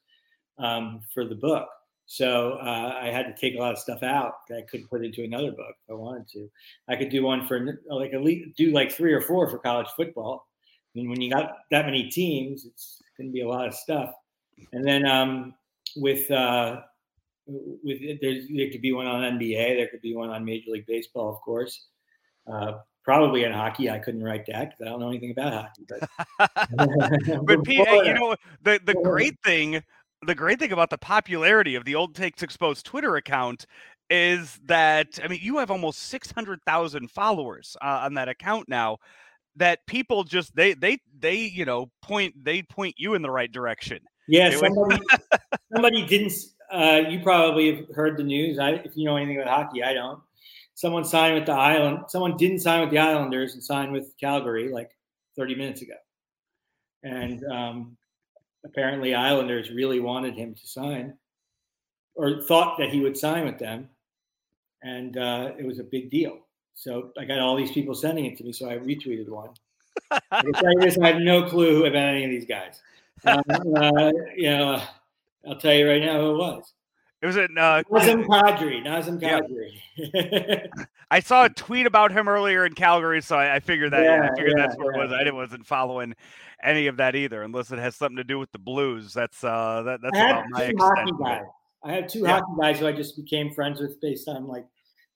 um, 0.59 1.01
for 1.11 1.25
the 1.25 1.33
book. 1.33 1.67
So 2.05 2.59
uh, 2.61 2.99
I 3.01 3.07
had 3.07 3.23
to 3.23 3.33
take 3.33 3.55
a 3.55 3.59
lot 3.59 3.71
of 3.71 3.79
stuff 3.79 4.03
out 4.03 4.47
that 4.47 4.59
I 4.59 4.61
couldn't 4.61 4.91
put 4.91 5.03
into 5.03 5.23
another 5.23 5.53
book 5.53 5.73
if 5.83 5.89
I 5.89 5.95
wanted 5.95 6.27
to. 6.33 6.47
I 6.87 6.97
could 6.97 7.09
do 7.09 7.23
one 7.23 7.47
for 7.47 7.79
like 7.89 8.13
at 8.13 8.21
least 8.21 8.55
do 8.57 8.71
like 8.71 8.91
three 8.91 9.11
or 9.11 9.21
four 9.21 9.49
for 9.49 9.57
college 9.57 9.87
football. 9.97 10.45
I 10.95 10.99
mean, 10.99 11.09
when 11.09 11.19
you 11.19 11.31
got 11.31 11.61
that 11.71 11.87
many 11.87 12.11
teams, 12.11 12.67
it's 12.67 13.01
going 13.17 13.29
to 13.29 13.33
be 13.33 13.41
a 13.41 13.47
lot 13.47 13.67
of 13.67 13.73
stuff. 13.73 14.13
And 14.71 14.85
then 14.85 15.07
um, 15.07 15.55
with 15.95 16.29
uh, 16.29 16.81
with 17.47 18.21
there's 18.21 18.47
there 18.53 18.69
could 18.69 18.81
be 18.81 18.91
one 18.91 19.07
on 19.07 19.39
NBA, 19.39 19.77
there 19.77 19.87
could 19.87 20.01
be 20.01 20.15
one 20.15 20.29
on 20.29 20.43
Major 20.43 20.71
League 20.71 20.85
Baseball, 20.85 21.29
of 21.29 21.41
course. 21.41 21.87
Uh, 22.51 22.79
probably 23.03 23.43
in 23.43 23.51
hockey, 23.51 23.89
I 23.89 23.99
couldn't 23.99 24.23
write 24.23 24.45
that 24.47 24.69
because 24.69 24.81
I 24.81 24.85
don't 24.85 24.99
know 24.99 25.09
anything 25.09 25.31
about 25.31 25.53
hockey. 25.53 25.85
But, 25.87 26.09
but 27.45 27.63
Pete, 27.63 27.87
you 28.05 28.13
know 28.13 28.35
the 28.63 28.79
the 28.83 28.95
great 28.95 29.35
thing, 29.43 29.81
the 30.25 30.35
great 30.35 30.59
thing 30.59 30.71
about 30.71 30.89
the 30.89 30.97
popularity 30.97 31.75
of 31.75 31.85
the 31.85 31.95
Old 31.95 32.15
Takes 32.15 32.43
Exposed 32.43 32.85
Twitter 32.85 33.15
account 33.15 33.65
is 34.09 34.59
that 34.65 35.19
I 35.23 35.27
mean 35.27 35.39
you 35.41 35.57
have 35.57 35.71
almost 35.71 36.03
six 36.03 36.31
hundred 36.31 36.59
thousand 36.65 37.09
followers 37.11 37.75
uh, 37.81 38.01
on 38.03 38.13
that 38.15 38.29
account 38.29 38.69
now. 38.69 38.97
That 39.55 39.79
people 39.87 40.23
just 40.23 40.55
they 40.55 40.75
they 40.75 40.99
they 41.17 41.37
you 41.37 41.65
know 41.65 41.89
point 42.03 42.35
they 42.43 42.61
point 42.61 42.95
you 42.97 43.15
in 43.15 43.23
the 43.23 43.31
right 43.31 43.51
direction. 43.51 43.99
Yeah, 44.27 44.51
somebody, 44.51 45.01
somebody 45.73 46.05
didn't 46.05 46.33
uh, 46.71 47.01
you 47.09 47.19
probably 47.21 47.75
have 47.75 47.95
heard 47.95 48.17
the 48.17 48.23
news. 48.23 48.59
I, 48.59 48.71
if 48.71 48.95
you 48.95 49.05
know 49.05 49.17
anything 49.17 49.39
about 49.39 49.65
hockey, 49.65 49.83
I 49.83 49.93
don't. 49.93 50.19
Someone 50.75 51.05
signed 51.05 51.35
with 51.35 51.45
the 51.45 51.53
Island. 51.53 52.05
Someone 52.07 52.37
didn't 52.37 52.59
sign 52.59 52.81
with 52.81 52.91
the 52.91 52.99
Islanders 52.99 53.53
and 53.53 53.63
signed 53.63 53.91
with 53.91 54.13
Calgary 54.19 54.69
like 54.69 54.91
30 55.35 55.55
minutes 55.55 55.81
ago. 55.81 55.95
And 57.03 57.43
um, 57.45 57.97
apparently, 58.65 59.15
Islanders 59.15 59.71
really 59.71 59.99
wanted 59.99 60.35
him 60.35 60.53
to 60.53 60.67
sign, 60.67 61.13
or 62.15 62.41
thought 62.43 62.77
that 62.79 62.89
he 62.89 62.99
would 62.99 63.17
sign 63.17 63.45
with 63.45 63.57
them, 63.57 63.89
and 64.83 65.17
uh, 65.17 65.51
it 65.57 65.65
was 65.65 65.79
a 65.79 65.83
big 65.83 66.09
deal. 66.09 66.39
So 66.75 67.11
I 67.17 67.25
got 67.25 67.39
all 67.39 67.55
these 67.55 67.71
people 67.71 67.95
sending 67.95 68.25
it 68.25 68.37
to 68.37 68.43
me, 68.43 68.53
so 68.53 68.69
I 68.69 68.77
retweeted 68.77 69.29
one. 69.29 69.49
I, 70.11 70.19
I 70.31 71.07
have 71.07 71.21
no 71.21 71.43
clue 71.43 71.85
about 71.85 71.95
any 71.95 72.23
of 72.23 72.29
these 72.29 72.45
guys. 72.45 72.81
Um, 73.25 73.41
uh, 73.75 74.11
you 74.35 74.49
know, 74.49 74.81
I'll 75.47 75.57
tell 75.57 75.73
you 75.73 75.87
right 75.87 76.01
now 76.01 76.19
who 76.19 76.35
it 76.35 76.37
was. 76.37 76.73
It 77.21 77.25
was 77.25 77.37
in 77.37 77.57
uh, 77.57 77.81
Nazem 77.89 78.25
Kadri. 78.25 78.85
Nazem 78.85 79.19
Kadri. 79.19 79.71
Yeah. 79.95 80.83
I 81.09 81.19
saw 81.19 81.45
a 81.45 81.49
tweet 81.49 81.87
about 81.87 82.11
him 82.11 82.27
earlier 82.27 82.65
in 82.65 82.73
Calgary, 82.73 83.21
so 83.21 83.37
I, 83.37 83.55
I 83.55 83.59
figured 83.59 83.93
that 83.93 84.03
yeah, 84.03 84.29
I 84.29 84.35
figured 84.35 84.53
yeah, 84.57 84.67
that's 84.67 84.77
where 84.77 84.93
it 84.93 84.97
was. 84.97 85.11
I 85.11 85.19
didn't 85.19 85.37
wasn't 85.37 85.65
following 85.65 86.13
any 86.61 86.87
of 86.87 86.97
that 86.97 87.15
either, 87.15 87.43
unless 87.43 87.71
it 87.71 87.79
has 87.79 87.95
something 87.95 88.17
to 88.17 88.23
do 88.23 88.37
with 88.37 88.51
the 88.51 88.59
Blues. 88.59 89.13
That's 89.13 89.43
uh 89.43 89.83
that, 89.83 90.01
that's 90.01 90.17
about 90.17 90.45
my 90.49 90.63
extent. 90.63 91.11
I 91.83 91.93
have 91.93 92.07
two 92.07 92.25
hockey 92.25 92.51
guys 92.59 92.79
who 92.79 92.87
I 92.87 92.91
just 92.91 93.15
became 93.15 93.53
friends 93.53 93.79
with 93.79 94.01
based 94.01 94.27
on 94.27 94.47
like 94.47 94.65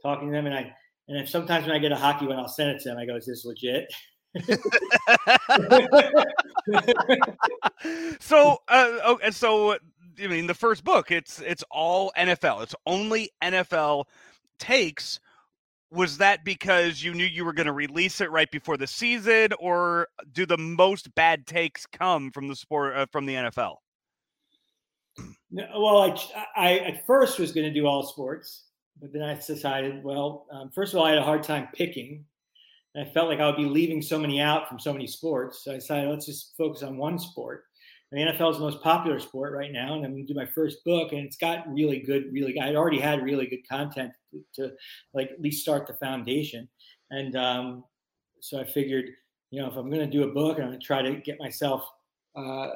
talking 0.02 0.30
to 0.30 0.34
them, 0.34 0.48
and 0.48 0.56
I 0.56 0.74
and 1.08 1.20
if 1.20 1.30
sometimes 1.30 1.68
when 1.68 1.76
I 1.76 1.80
get 1.80 1.92
a 1.92 1.98
hockey 1.98 2.26
one, 2.26 2.40
I'll 2.40 2.48
send 2.48 2.72
it 2.72 2.82
to 2.84 2.90
them. 2.90 2.98
I 2.98 3.06
go, 3.06 3.18
"Is 3.18 3.26
this 3.26 3.46
legit?" 3.46 3.94
so, 8.22 8.60
uh, 8.70 9.00
okay, 9.06 9.32
so 9.32 9.78
I 10.22 10.28
mean, 10.28 10.48
the 10.48 10.54
first 10.54 10.84
book, 10.84 11.12
it's 11.12 11.40
it's 11.40 11.64
all 11.72 12.12
NFL. 12.18 12.64
It's 12.64 12.76
only 12.86 13.32
NFL 13.44 14.06
takes. 14.60 15.20
Was 15.92 16.18
that 16.20 16.46
because 16.46 17.04
you 17.04 17.14
knew 17.14 17.26
you 17.26 17.44
were 17.44 17.54
going 17.54 17.68
to 17.68 17.74
release 17.74 18.22
it 18.22 18.32
right 18.32 18.50
before 18.50 18.78
the 18.78 18.88
season, 18.88 19.50
or 19.60 20.08
do 20.32 20.46
the 20.46 20.58
most 20.58 21.14
bad 21.16 21.46
takes 21.46 21.86
come 21.86 22.32
from 22.32 22.48
the 22.48 22.56
sport 22.56 22.96
uh, 22.96 23.06
from 23.12 23.26
the 23.26 23.36
NFL? 23.36 23.76
well, 25.52 26.02
I, 26.02 26.46
I 26.56 26.78
at 26.80 27.06
first 27.06 27.40
was 27.40 27.52
going 27.52 27.68
to 27.68 27.74
do 27.74 27.88
all 27.88 28.04
sports, 28.04 28.68
but 29.02 29.12
then 29.12 29.22
I 29.22 29.36
decided, 29.36 30.02
well, 30.04 30.46
um, 30.52 30.72
first 30.74 30.94
of 30.94 31.00
all, 31.00 31.06
I 31.06 31.10
had 31.10 31.20
a 31.20 31.24
hard 31.24 31.44
time 31.44 31.68
picking. 31.74 32.24
I 32.96 33.06
felt 33.06 33.28
like 33.28 33.40
I 33.40 33.46
would 33.46 33.58
be 33.58 33.66
leaving 33.66 34.02
so 34.02 34.20
many 34.20 34.42
out 34.42 34.68
from 34.68 34.80
so 34.80 34.92
many 34.92 35.08
sports. 35.08 35.64
So 35.64 35.72
I 35.72 35.76
decided, 35.76 36.10
let's 36.10 36.26
just 36.26 36.56
focus 36.58 36.84
on 36.84 36.98
one 36.98 37.20
sport 37.20 37.66
the 38.12 38.18
NFL 38.18 38.52
is 38.52 38.58
the 38.58 38.64
most 38.64 38.82
popular 38.82 39.20
sport 39.20 39.54
right 39.54 39.72
now, 39.72 39.96
and 39.96 40.06
I'm 40.06 40.12
going 40.12 40.28
to 40.28 40.34
do 40.34 40.38
my 40.38 40.46
first 40.46 40.84
book, 40.84 41.14
and 41.14 41.22
it's 41.22 41.38
got 41.38 41.72
really 41.72 42.00
good, 42.00 42.26
really. 42.32 42.60
I 42.60 42.76
already 42.76 43.00
had 43.00 43.24
really 43.24 43.48
good 43.48 43.68
content 43.68 44.12
to, 44.32 44.44
to 44.56 44.74
like 45.14 45.32
at 45.32 45.42
least 45.42 45.62
start 45.62 45.88
the 45.88 45.94
foundation, 45.94 46.68
and 47.10 47.36
um, 47.38 47.84
so 48.42 48.60
I 48.60 48.66
figured, 48.66 49.06
you 49.52 49.62
know, 49.62 49.70
if 49.70 49.78
I'm 49.78 49.90
going 49.90 50.10
to 50.10 50.18
do 50.18 50.24
a 50.24 50.34
book, 50.34 50.58
I'm 50.58 50.68
going 50.68 50.80
to 50.80 50.86
try 50.86 51.02
to 51.02 51.16
get 51.16 51.40
myself 51.40 51.88
uh, 52.36 52.72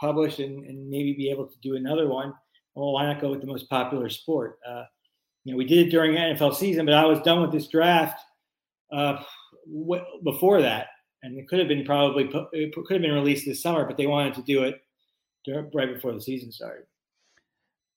published 0.00 0.38
and, 0.38 0.64
and, 0.64 0.88
maybe 0.88 1.12
be 1.12 1.30
able 1.30 1.46
to 1.46 1.58
do 1.60 1.76
another 1.76 2.08
one. 2.08 2.32
Well, 2.74 2.92
why 2.92 3.06
not 3.06 3.20
go 3.20 3.30
with 3.30 3.40
the 3.40 3.46
most 3.46 3.68
popular 3.68 4.08
sport? 4.08 4.58
Uh, 4.66 4.84
you 5.44 5.52
know, 5.52 5.58
we 5.58 5.64
did 5.64 5.86
it 5.86 5.90
during 5.90 6.14
NFL 6.14 6.54
season, 6.54 6.86
but 6.86 6.94
I 6.94 7.04
was 7.04 7.20
done 7.20 7.40
with 7.40 7.52
this 7.52 7.68
draft 7.68 8.20
uh, 8.92 9.22
before 10.24 10.62
that, 10.62 10.88
and 11.22 11.38
it 11.38 11.48
could 11.48 11.58
have 11.58 11.68
been 11.68 11.84
probably 11.84 12.24
it 12.52 12.74
could 12.74 12.94
have 12.94 13.02
been 13.02 13.14
released 13.14 13.46
this 13.46 13.62
summer, 13.62 13.84
but 13.84 13.96
they 13.96 14.06
wanted 14.06 14.34
to 14.34 14.42
do 14.42 14.64
it 14.64 14.82
right 15.72 15.94
before 15.94 16.12
the 16.12 16.20
season 16.20 16.52
started 16.52 16.84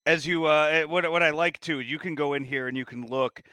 as 0.05 0.25
you 0.25 0.45
uh 0.45 0.69
eh, 0.71 0.83
what 0.83 1.09
what 1.11 1.21
I 1.21 1.31
like 1.31 1.59
to 1.61 1.79
you 1.81 1.99
can 1.99 2.15
go 2.15 2.33
in 2.33 2.43
here 2.43 2.67
and 2.67 2.77
you 2.77 2.85
can 2.85 3.05
look 3.07 3.43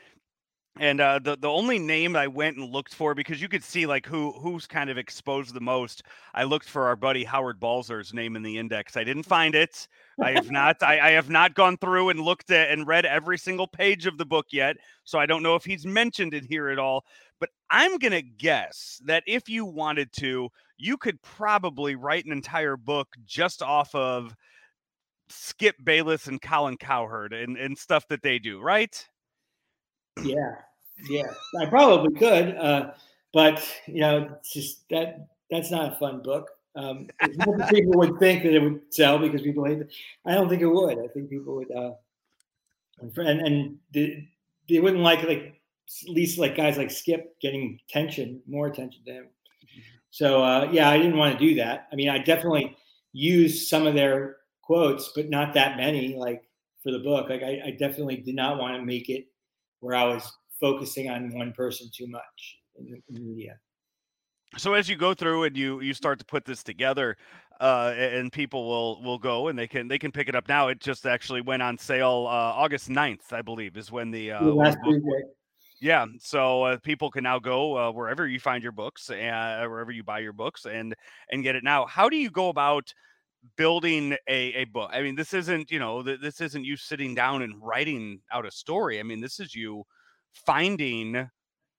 and 0.81 1.01
uh, 1.01 1.19
the 1.19 1.37
the 1.37 1.49
only 1.49 1.79
name 1.79 2.15
I 2.15 2.27
went 2.27 2.57
and 2.57 2.71
looked 2.71 2.95
for 2.95 3.15
because 3.15 3.43
you 3.43 3.49
could 3.49 3.65
see 3.65 3.87
like 3.87 4.07
who 4.07 4.33
who's 4.33 4.67
kind 4.67 4.91
of 4.91 4.99
exposed 4.99 5.55
the 5.55 5.61
most. 5.61 6.05
I 6.35 6.45
looked 6.45 6.69
for 6.69 6.87
our 6.87 6.97
buddy 6.97 7.25
Howard 7.25 7.59
Balzer's 7.59 8.15
name 8.15 8.37
in 8.37 8.43
the 8.43 8.59
index. 8.59 8.97
I 8.97 9.05
didn't 9.05 9.25
find 9.25 9.55
it. 9.55 9.89
I 10.23 10.33
have 10.33 10.51
not. 10.51 10.83
I, 10.83 11.09
I 11.09 11.11
have 11.11 11.31
not 11.31 11.55
gone 11.55 11.77
through 11.79 12.11
and 12.11 12.21
looked 12.21 12.51
at 12.51 12.71
and 12.71 12.87
read 12.87 13.07
every 13.07 13.39
single 13.39 13.67
page 13.67 14.07
of 14.07 14.19
the 14.19 14.25
book 14.25 14.47
yet. 14.53 14.77
So 15.05 15.19
I 15.19 15.27
don't 15.27 15.43
know 15.43 15.57
if 15.57 15.65
he's 15.65 15.85
mentioned 15.85 16.33
it 16.33 16.45
here 16.45 16.69
at 16.69 16.79
all. 16.79 17.05
I'm 17.71 17.99
gonna 17.99 18.23
guess 18.23 19.01
that 19.05 19.23
if 19.27 19.49
you 19.49 19.65
wanted 19.65 20.13
to, 20.15 20.49
you 20.77 20.97
could 20.97 21.21
probably 21.23 21.97
write 21.97 22.25
an 22.25 22.33
entire 22.33 22.77
book 22.77 23.09
just 23.27 23.63
off 23.63 23.95
of 23.95 24.35
Skip 25.29 25.77
Bayless 25.83 26.27
and 26.27 26.41
Colin 26.41 26.77
Cowherd 26.77 27.33
and, 27.33 27.57
and 27.57 27.77
stuff 27.77 28.07
that 28.09 28.23
they 28.23 28.39
do, 28.39 28.61
right? 28.61 29.07
Yeah, 30.23 30.55
yeah, 31.09 31.31
I 31.61 31.67
probably 31.67 32.19
could, 32.19 32.57
uh, 32.57 32.93
but 33.33 33.65
you 33.87 34.01
know, 34.01 34.31
it's 34.39 34.53
just 34.53 34.89
that 34.91 35.29
that's 35.51 35.71
not 35.71 35.93
a 35.93 35.97
fun 35.97 36.23
book. 36.23 36.51
Um, 36.75 37.09
people 37.71 37.95
would 37.95 38.19
think 38.19 38.45
that 38.45 38.55
it 38.55 38.63
would 38.63 38.81
sell 38.91 39.19
because 39.19 39.43
people 39.43 39.65
hate 39.65 39.81
it. 39.81 39.93
I 40.25 40.35
don't 40.35 40.49
think 40.49 40.63
it 40.63 40.69
would. 40.69 40.99
I 40.99 41.09
think 41.09 41.29
people 41.29 41.57
would, 41.57 41.71
uh, 41.71 41.93
and 43.01 43.41
and 43.41 43.79
they, 43.93 44.29
they 44.69 44.81
wouldn't 44.81 45.03
like 45.03 45.23
like 45.25 45.58
at 46.07 46.11
least 46.11 46.39
like 46.39 46.57
guys 46.57 46.77
like 46.77 46.91
Skip 46.91 47.41
getting 47.41 47.79
attention, 47.89 48.41
more 48.47 48.67
attention 48.67 49.05
to 49.07 49.13
him. 49.13 49.27
So 50.11 50.43
uh, 50.43 50.69
yeah, 50.71 50.91
I 50.91 50.99
didn't 50.99 51.17
want 51.17 51.39
to 51.39 51.47
do 51.49 51.55
that. 51.57 51.89
I 51.93 51.97
mean, 51.97 52.09
I 52.09 52.19
definitely 52.19 52.77
used 53.13 53.69
some 53.69 53.87
of 53.87 53.95
their 53.95 54.37
quotes, 54.63 55.13
but 55.15 55.31
not 55.31 55.55
that 55.55 55.77
many. 55.77 56.17
Like 56.17 56.43
for 56.83 56.93
the 56.93 56.99
book, 56.99 57.29
like 57.29 57.43
I, 57.43 57.61
I 57.67 57.77
definitely 57.79 58.17
did 58.17 58.35
not 58.35 58.59
want 58.59 58.77
to 58.77 58.85
make 58.85 59.09
it 59.09 59.27
where 59.81 59.97
I 59.97 60.05
was 60.05 60.31
focusing 60.61 61.09
on 61.09 61.35
one 61.35 61.53
person 61.53 61.89
too 61.95 62.07
much 62.09 62.59
in 62.79 63.03
the, 63.09 63.21
media. 63.21 63.59
So 64.57 64.75
as 64.75 64.89
you 64.89 64.97
go 64.97 65.15
through 65.15 65.45
and 65.45 65.57
you 65.57 65.81
you 65.81 65.93
start 65.95 66.19
to 66.21 66.25
put 66.25 66.45
this 66.45 66.63
together, 66.63 67.17
uh, 67.61 67.93
and 67.97 68.33
people 68.33 68.67
will 68.67 69.03
will 69.03 69.19
go 69.19 69.49
and 69.49 69.59
they 69.59 69.69
can 69.69 69.89
they 69.89 69.99
can 69.99 70.11
pick 70.11 70.29
it 70.29 70.35
up 70.35 70.49
now. 70.49 70.69
It 70.69 70.81
just 70.81 71.07
actually 71.07 71.43
went 71.43 71.63
on 71.63 71.77
sale 71.77 72.27
uh, 72.27 72.53
August 72.57 72.89
9th, 72.89 73.33
I 73.33 73.43
believe, 73.43 73.77
is 73.77 73.93
when 73.93 74.11
the 74.11 74.33
uh, 74.33 74.45
last 74.45 74.79
yeah. 75.81 76.07
So 76.21 76.65
uh, 76.65 76.79
people 76.79 77.11
can 77.11 77.25
now 77.25 77.39
go 77.39 77.77
uh, 77.77 77.93
wherever 77.93 78.27
you 78.27 78.41
find 78.41 78.63
your 78.63 78.73
books 78.73 79.11
and 79.11 79.65
uh, 79.65 79.69
wherever 79.69 79.93
you 79.93 80.03
buy 80.03 80.19
your 80.21 80.33
books 80.33 80.67
and 80.67 80.95
and 81.31 81.43
get 81.43 81.57
it 81.57 81.65
now. 81.65 81.87
How 81.87 82.09
do 82.09 82.17
you 82.17 82.31
go 82.31 82.49
about 82.49 82.93
building 83.57 84.15
a, 84.29 84.55
a 84.55 84.65
book. 84.67 84.91
I 84.93 85.03
mean, 85.03 85.17
this 85.17 85.35
isn't, 85.35 85.71
you 85.71 85.79
know, 85.79 86.03
th- 86.03 86.21
this 86.21 86.41
isn't 86.41 86.65
you 86.65 86.77
sitting 86.77 87.15
down 87.15 87.43
and 87.43 87.55
writing 87.63 88.21
out 88.33 88.47
a 88.47 88.51
story. 88.51 89.01
I 89.01 89.05
mean, 89.05 89.21
this 89.21 89.41
is 89.41 89.55
you 89.55 89.85
finding, 90.47 91.31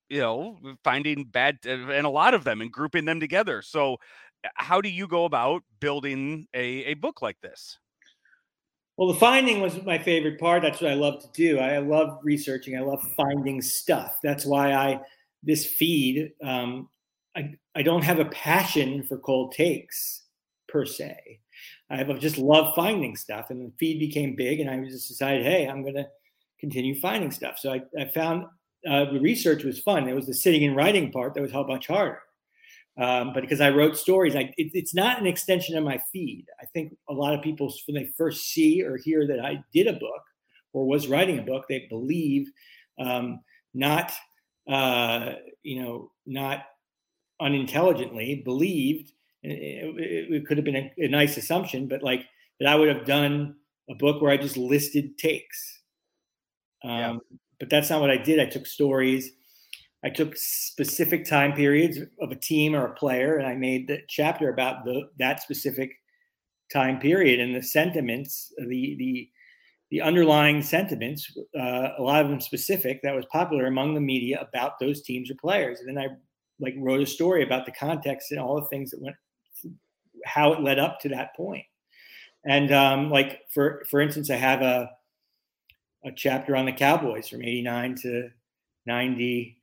you 0.10 0.20
know, 0.20 0.60
finding 0.84 1.26
bad 1.26 1.60
uh, 1.66 1.72
and 1.92 2.06
a 2.06 2.10
lot 2.10 2.34
of 2.34 2.44
them 2.46 2.62
and 2.62 2.72
grouping 2.72 3.06
them 3.06 3.20
together. 3.20 3.62
So, 3.62 3.98
how 4.56 4.82
do 4.82 4.90
you 4.90 5.08
go 5.08 5.26
about 5.26 5.64
building 5.82 6.48
a, 6.54 6.86
a 6.86 6.94
book 6.96 7.22
like 7.22 7.40
this? 7.42 7.80
Well, 9.00 9.08
the 9.08 9.18
finding 9.18 9.62
was 9.62 9.82
my 9.86 9.98
favorite 9.98 10.38
part. 10.42 10.62
That's 10.62 10.82
what 10.82 10.92
I 10.92 10.96
love 10.96 11.22
to 11.22 11.30
do. 11.32 11.58
I 11.58 11.78
love 11.78 12.20
researching. 12.22 12.76
I 12.76 12.82
love 12.82 13.02
finding 13.16 13.62
stuff. 13.62 14.18
That's 14.22 14.46
why 14.46 14.74
I 14.74 15.00
this 15.42 15.66
feed. 15.66 16.34
Um, 16.44 16.90
I 17.34 17.54
I 17.76 17.82
don't 17.82 18.04
have 18.04 18.20
a 18.20 18.26
passion 18.26 19.04
for 19.04 19.18
cold 19.18 19.54
takes 19.54 20.24
per 20.68 20.86
se. 20.86 21.16
I 21.90 22.04
just 22.16 22.38
love 22.38 22.76
finding 22.76 23.16
stuff. 23.16 23.52
And 23.52 23.62
the 23.62 23.72
feed 23.80 24.02
became 24.02 24.36
big, 24.36 24.60
and 24.60 24.70
I 24.70 24.78
just 24.84 25.08
decided, 25.08 25.46
hey, 25.46 25.66
I'm 25.66 25.82
going 25.82 25.96
to 25.96 26.08
continue 26.60 27.00
finding 27.00 27.32
stuff. 27.32 27.58
So 27.58 27.72
I, 27.72 27.82
I 27.98 28.10
found 28.10 28.48
uh, 28.86 29.06
the 29.14 29.22
research 29.22 29.64
was 29.64 29.80
fun. 29.80 30.10
It 30.10 30.14
was 30.14 30.28
the 30.28 30.34
sitting 30.34 30.66
and 30.66 30.76
writing 30.76 31.10
part 31.10 31.36
that 31.36 31.42
was 31.42 31.54
how 31.54 31.64
much 31.64 31.88
harder. 31.88 32.20
Um, 32.98 33.32
but 33.34 33.42
because 33.42 33.62
I 33.62 33.70
wrote 33.70 33.98
stories, 33.98 34.36
I, 34.36 34.54
it, 34.58 34.72
it's 34.74 34.94
not 34.94 35.20
an 35.20 35.28
extension 35.28 35.78
of 35.78 35.84
my 35.84 36.00
feed. 36.12 36.46
I 36.62 36.66
think 36.66 36.96
a 37.08 37.14
lot 37.14 37.34
of 37.34 37.42
people, 37.42 37.74
when 37.88 37.96
they 37.96 38.12
first 38.18 38.52
see 38.52 38.84
or 38.84 38.98
hear 38.98 39.26
that 39.28 39.40
I 39.40 39.64
did 39.74 39.88
a 39.88 39.94
book 39.94 40.24
or 40.74 40.86
was 40.86 41.08
writing 41.08 41.40
a 41.40 41.44
book, 41.44 41.66
they 41.70 41.88
believe 41.90 42.50
um, 43.00 43.40
not, 43.74 44.12
uh, 44.68 45.34
you 45.64 45.82
know, 45.82 46.12
not 46.26 46.66
unintelligently 47.40 48.42
believed 48.44 49.14
it, 49.44 50.34
it 50.34 50.48
could 50.48 50.58
have 50.58 50.66
been 50.66 50.76
a, 50.76 50.94
a, 50.98 51.08
nice 51.08 51.38
assumption, 51.38 51.88
but 51.88 52.04
like 52.04 52.26
that 52.60 52.68
I 52.68 52.76
would 52.76 52.90
have 52.90 53.06
done 53.06 53.56
a 53.90 53.96
book 53.96 54.22
where 54.22 54.32
I 54.32 54.38
just 54.38 54.58
listed 54.58 55.18
takes. 55.18 55.82
Um, 56.84 56.92
yeah. 56.92 57.16
But 57.60 57.70
that's 57.70 57.90
not 57.90 58.02
what 58.02 58.12
I 58.12 58.18
did. 58.18 58.40
I 58.40 58.46
took 58.46 58.66
stories. 58.66 59.32
I 60.04 60.10
took 60.10 60.38
specific 60.38 61.26
time 61.26 61.54
periods 61.54 62.00
of 62.22 62.32
a 62.32 62.36
team 62.36 62.76
or 62.76 62.86
a 62.86 62.94
player, 62.94 63.38
and 63.38 63.48
I 63.48 63.56
made 63.56 63.88
the 63.88 64.00
chapter 64.08 64.50
about 64.50 64.86
the 64.86 65.10
that 65.20 65.42
specific 65.42 65.92
time 66.72 67.00
period 67.00 67.40
and 67.40 67.56
the 67.56 67.64
sentiments, 67.64 68.54
the 68.58 68.96
the 68.98 69.30
the 69.92 70.02
underlying 70.02 70.62
sentiments, 70.62 71.36
uh, 71.58 71.90
a 71.98 72.02
lot 72.02 72.22
of 72.22 72.30
them 72.30 72.40
specific, 72.40 73.02
that 73.02 73.16
was 73.16 73.26
popular 73.32 73.66
among 73.66 73.96
the 73.96 74.02
media 74.02 74.40
about 74.40 74.74
those 74.80 75.02
teams 75.02 75.32
or 75.32 75.36
players. 75.42 75.80
And 75.80 75.90
then 75.90 76.04
I 76.04 76.08
like 76.60 76.76
wrote 76.78 77.02
a 77.02 77.08
story 77.08 77.44
about 77.44 77.66
the 77.66 77.72
context 77.72 78.32
and 78.32 78.40
all 78.40 78.56
the 78.56 78.68
things 78.68 78.92
that 78.92 79.02
went 79.02 79.16
how 80.26 80.54
it 80.54 80.62
led 80.62 80.80
up 80.80 81.00
to 81.00 81.10
that 81.10 81.36
point. 81.36 81.64
And 82.46 82.72
um, 82.72 83.10
like 83.10 83.42
for 83.54 83.84
for 83.90 84.00
instance, 84.00 84.30
I 84.30 84.36
have 84.36 84.62
a 84.62 84.90
a 86.06 86.12
chapter 86.16 86.56
on 86.56 86.66
the 86.66 86.72
Cowboys 86.72 87.28
from 87.28 87.44
'89 87.44 87.96
to 88.04 88.30
'95. 88.86 89.59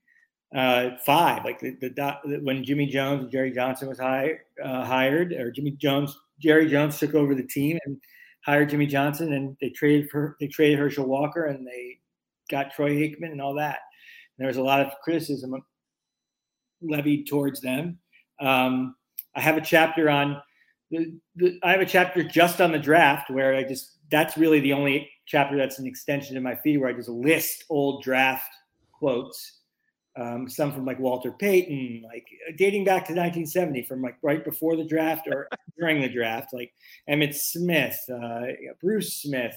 Uh, 0.54 0.90
like 1.06 1.60
the, 1.60 1.76
the, 1.80 2.40
when 2.42 2.64
Jimmy 2.64 2.86
Jones 2.86 3.22
and 3.22 3.32
Jerry 3.32 3.50
Johnson 3.50 3.88
was 3.88 3.98
hired, 3.98 4.38
uh, 4.64 4.84
hired, 4.84 5.32
or 5.32 5.50
Jimmy 5.50 5.72
Jones, 5.72 6.16
Jerry 6.40 6.68
Jones 6.68 6.98
took 6.98 7.14
over 7.14 7.34
the 7.34 7.46
team 7.46 7.78
and 7.84 7.98
hired 8.44 8.70
Jimmy 8.70 8.86
Johnson, 8.86 9.32
and 9.32 9.56
they 9.60 9.70
traded 9.70 10.08
for 10.08 10.36
they 10.40 10.46
traded 10.46 10.78
Herschel 10.78 11.06
Walker, 11.06 11.46
and 11.46 11.66
they 11.66 11.98
got 12.50 12.72
Troy 12.72 12.90
Aikman 12.90 13.32
and 13.32 13.42
all 13.42 13.54
that. 13.54 13.80
And 14.38 14.44
there 14.44 14.48
was 14.48 14.56
a 14.56 14.62
lot 14.62 14.80
of 14.80 14.92
criticism 15.02 15.54
levied 16.80 17.26
towards 17.26 17.60
them. 17.60 17.98
Um, 18.40 18.94
I 19.34 19.40
have 19.40 19.56
a 19.56 19.62
chapter 19.62 20.08
on 20.08 20.40
the, 20.90 21.18
the, 21.34 21.58
I 21.62 21.72
have 21.72 21.80
a 21.80 21.86
chapter 21.86 22.22
just 22.22 22.60
on 22.60 22.70
the 22.70 22.78
draft 22.78 23.30
where 23.30 23.54
I 23.54 23.64
just 23.64 23.98
that's 24.10 24.36
really 24.36 24.60
the 24.60 24.72
only 24.72 25.10
chapter 25.26 25.56
that's 25.56 25.78
an 25.78 25.86
extension 25.86 26.36
of 26.36 26.42
my 26.42 26.54
feed 26.54 26.78
where 26.78 26.88
I 26.88 26.92
just 26.92 27.08
list 27.08 27.64
old 27.68 28.04
draft 28.04 28.50
quotes. 28.92 29.55
Um, 30.18 30.48
some 30.48 30.72
from 30.72 30.86
like 30.86 30.98
Walter 30.98 31.30
Payton, 31.30 32.02
like 32.06 32.26
dating 32.56 32.84
back 32.84 33.04
to 33.06 33.12
1970, 33.12 33.82
from 33.82 34.00
like 34.00 34.16
right 34.22 34.42
before 34.42 34.74
the 34.74 34.84
draft 34.84 35.28
or 35.28 35.48
during 35.78 36.00
the 36.00 36.08
draft, 36.08 36.54
like 36.54 36.72
Emmitt 37.08 37.34
Smith, 37.34 37.98
uh, 38.10 38.46
Bruce 38.80 39.14
Smith, 39.14 39.54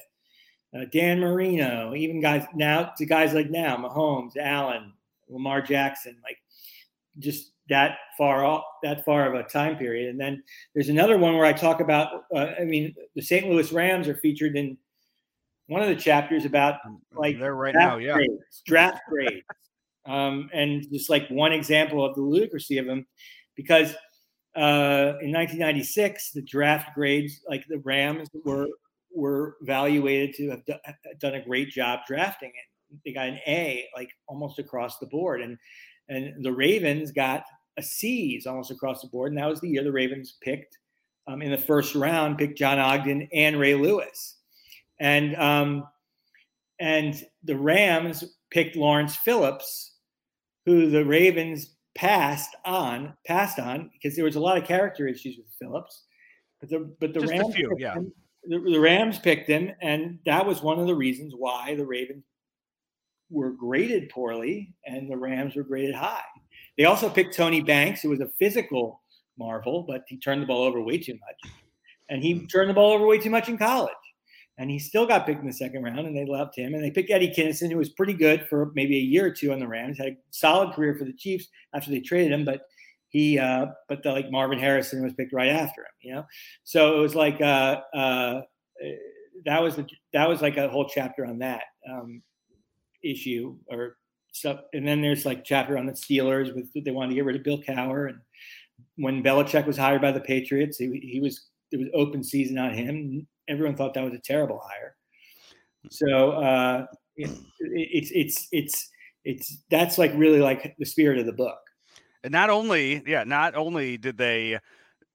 uh, 0.76 0.86
Dan 0.92 1.20
Marino, 1.20 1.96
even 1.96 2.20
guys 2.20 2.46
now 2.54 2.92
to 2.98 3.06
guys 3.06 3.34
like 3.34 3.50
now, 3.50 3.78
Mahomes, 3.78 4.36
Allen, 4.38 4.92
Lamar 5.30 5.62
Jackson, 5.62 6.18
like 6.24 6.38
just 7.20 7.52
that 7.70 7.98
far 8.18 8.44
off, 8.44 8.64
that 8.84 9.06
far 9.06 9.34
of 9.34 9.40
a 9.40 9.48
time 9.48 9.78
period. 9.78 10.10
And 10.10 10.20
then 10.20 10.44
there's 10.74 10.90
another 10.90 11.18
one 11.18 11.36
where 11.38 11.46
I 11.46 11.54
talk 11.54 11.80
about, 11.82 12.26
uh, 12.36 12.48
I 12.60 12.66
mean, 12.66 12.96
the 13.16 13.22
St. 13.22 13.48
Louis 13.48 13.72
Rams 13.72 14.08
are 14.08 14.16
featured 14.16 14.58
in 14.58 14.78
one 15.68 15.82
of 15.82 15.88
the 15.88 15.96
chapters 15.96 16.46
about 16.46 16.80
like 17.14 17.40
they're 17.40 17.56
right 17.56 17.76
now, 17.76 17.98
yeah, 17.98 18.14
grades, 18.14 18.62
draft 18.66 19.02
grades, 19.08 19.46
um, 20.10 20.50
and 20.54 20.86
just 20.92 21.10
like 21.10 21.28
one 21.30 21.54
example 21.54 22.04
of 22.04 22.16
the 22.16 22.22
ludicrousy 22.22 22.80
of 22.80 22.86
them, 22.86 23.06
because 23.56 23.94
uh, 24.56 25.16
in 25.22 25.32
1996 25.32 26.32
the 26.32 26.42
draft 26.42 26.96
grades, 26.96 27.42
like 27.48 27.64
the 27.68 27.80
Rams, 27.80 28.28
were 28.44 28.68
were 29.14 29.58
evaluated 29.62 30.36
to 30.36 30.50
have 30.50 31.20
done 31.20 31.36
a 31.36 31.44
great 31.44 31.70
job 31.70 32.02
drafting 32.08 32.50
it. 32.50 33.00
They 33.06 33.14
got 33.14 33.28
an 33.28 33.40
A, 33.48 33.88
like 33.96 34.10
almost 34.28 34.60
across 34.60 34.98
the 34.98 35.08
board, 35.08 35.42
and 35.42 35.58
and 36.10 36.44
the 36.44 36.52
Ravens 36.52 37.12
got 37.12 37.44
a 37.78 37.84
C's 37.84 38.46
almost 38.46 38.72
across 38.72 39.02
the 39.02 39.08
board. 39.08 39.32
And 39.32 39.40
that 39.40 39.48
was 39.48 39.62
the 39.62 39.70
year 39.70 39.84
the 39.84 39.92
Ravens 39.92 40.38
picked 40.42 40.78
um, 41.28 41.42
in 41.42 41.52
the 41.52 41.58
first 41.58 41.96
round, 41.96 42.38
picked 42.38 42.58
John 42.58 42.80
Ogden 42.80 43.28
and 43.34 43.60
Ray 43.60 43.76
Lewis. 43.76 44.38
And 45.00 45.36
um, 45.36 45.88
and 46.80 47.24
the 47.44 47.58
Rams 47.58 48.24
picked 48.52 48.76
Lawrence 48.76 49.16
Phillips, 49.16 49.96
who 50.70 50.90
the 50.90 51.04
Ravens 51.04 51.76
passed 51.96 52.56
on, 52.64 53.14
passed 53.26 53.58
on 53.58 53.90
because 53.94 54.16
there 54.16 54.26
was 54.26 54.36
a 54.36 54.40
lot 54.40 54.58
of 54.58 54.66
character 54.66 55.08
issues 55.08 55.38
with 55.38 55.48
Phillips. 55.60 56.06
But 56.60 56.70
the 56.70 56.96
but 57.00 57.14
the 57.14 57.22
Just 57.22 57.32
Rams, 57.32 57.56
few, 57.56 57.76
yeah. 57.80 57.96
him- 57.96 58.14
the, 58.44 58.60
the 58.60 58.80
Rams 58.80 59.18
picked 59.18 59.50
him, 59.50 59.72
and 59.82 60.20
that 60.26 60.46
was 60.46 60.62
one 60.62 60.80
of 60.80 60.86
the 60.86 60.96
reasons 60.96 61.34
why 61.36 61.74
the 61.76 61.86
Ravens 61.86 62.24
were 63.32 63.52
graded 63.52 64.10
poorly 64.10 64.74
and 64.86 65.10
the 65.10 65.18
Rams 65.18 65.56
were 65.56 65.64
graded 65.64 65.96
high. 65.96 66.22
They 66.78 66.86
also 66.86 67.10
picked 67.10 67.36
Tony 67.36 67.62
Banks, 67.62 68.02
who 68.02 68.10
was 68.10 68.22
a 68.22 68.30
physical 68.40 69.02
marvel, 69.38 69.84
but 69.88 70.04
he 70.08 70.18
turned 70.18 70.42
the 70.42 70.48
ball 70.48 70.64
over 70.64 70.82
way 70.82 70.98
too 70.98 71.14
much. 71.14 71.54
And 72.10 72.24
he 72.24 72.34
hmm. 72.34 72.46
turned 72.46 72.70
the 72.70 72.74
ball 72.74 72.94
over 72.94 73.08
way 73.08 73.18
too 73.18 73.30
much 73.30 73.50
in 73.50 73.58
college. 73.58 73.94
And 74.60 74.70
he 74.70 74.78
still 74.78 75.08
got 75.08 75.26
picked 75.26 75.40
in 75.40 75.48
the 75.48 75.54
second 75.54 75.84
round, 75.84 76.00
and 76.00 76.16
they 76.16 76.26
loved 76.26 76.54
him. 76.54 76.76
And 76.76 76.84
they 76.84 76.92
picked 76.92 77.10
Eddie 77.10 77.34
Kennison, 77.36 77.72
who 77.72 77.78
was 77.78 77.90
pretty 77.90 78.14
good 78.14 78.46
for 78.50 78.72
maybe 78.76 78.98
a 78.98 79.02
year 79.02 79.26
or 79.26 79.32
two 79.32 79.54
on 79.54 79.60
the 79.60 79.68
Rams, 79.68 79.98
had 79.98 80.08
a 80.08 80.18
solid 80.32 80.74
career 80.74 80.96
for 80.96 81.06
the 81.06 81.14
Chiefs 81.14 81.48
after 81.74 81.90
they 81.90 82.02
traded 82.02 82.34
him, 82.34 82.44
but 82.44 82.64
he, 83.08 83.40
uh, 83.40 83.68
but 83.88 84.04
the, 84.04 84.12
like 84.12 84.30
Marvin 84.30 84.60
Harrison 84.60 85.02
was 85.02 85.14
picked 85.14 85.34
right 85.34 85.50
after 85.50 85.82
him, 85.82 85.88
you 86.02 86.14
know. 86.14 86.26
So 86.66 86.98
it 86.98 87.00
was 87.00 87.16
like 87.16 87.42
uh, 87.42 87.82
uh, 87.94 88.42
that 89.46 89.64
was 89.64 89.78
the, 89.78 89.88
that 90.14 90.28
was 90.28 90.42
like 90.42 90.58
a 90.58 90.68
whole 90.68 90.88
chapter 90.88 91.26
on 91.26 91.40
that 91.40 91.64
um, 91.90 92.22
issue 93.04 93.56
or 93.68 93.96
stuff. 94.32 94.60
And 94.74 94.88
then 94.88 95.02
there's 95.02 95.26
like 95.26 95.44
chapter 95.44 95.78
on 95.78 95.86
the 95.86 95.94
Steelers 95.94 96.54
with 96.54 96.68
they 96.84 96.92
wanted 96.92 97.10
to 97.10 97.16
get 97.16 97.26
rid 97.26 97.36
of 97.36 97.44
Bill 97.44 97.62
Cowher, 97.62 98.10
and 98.10 98.20
when 98.98 99.24
Belichick 99.24 99.66
was 99.66 99.78
hired 99.78 100.02
by 100.02 100.12
the 100.12 100.20
Patriots, 100.20 100.78
he, 100.78 101.00
he 101.02 101.20
was 101.20 101.48
it 101.72 101.78
was 101.78 101.88
open 101.94 102.24
season 102.24 102.58
on 102.58 102.74
him. 102.74 103.28
Everyone 103.50 103.76
thought 103.76 103.94
that 103.96 104.04
was 104.04 104.14
a 104.14 104.20
terrible 104.20 104.62
hire. 104.64 104.96
So 105.90 106.32
uh, 106.32 106.86
it, 107.16 107.32
it's 107.60 108.12
it's 108.14 108.48
it's 108.52 108.90
it's 109.26 109.64
that's 109.70 109.98
like 109.98 110.14
really 110.16 110.40
like 110.40 110.76
the 110.78 110.86
spirit 110.86 111.20
of 111.20 111.26
the 111.26 111.34
book. 111.34 111.60
And 112.24 112.32
not 112.32 112.50
only, 112.50 113.02
yeah, 113.08 113.24
not 113.24 113.56
only 113.56 113.98
did 113.98 114.18
they 114.18 114.60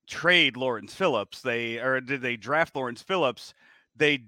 trade 0.07 0.57
Lawrence 0.57 0.95
Phillips, 0.95 1.43
they 1.43 1.79
or 1.79 2.01
did 2.01 2.23
they 2.23 2.37
draft 2.37 2.77
Lawrence 2.77 3.03
Phillips, 3.03 3.55
they 3.97 4.25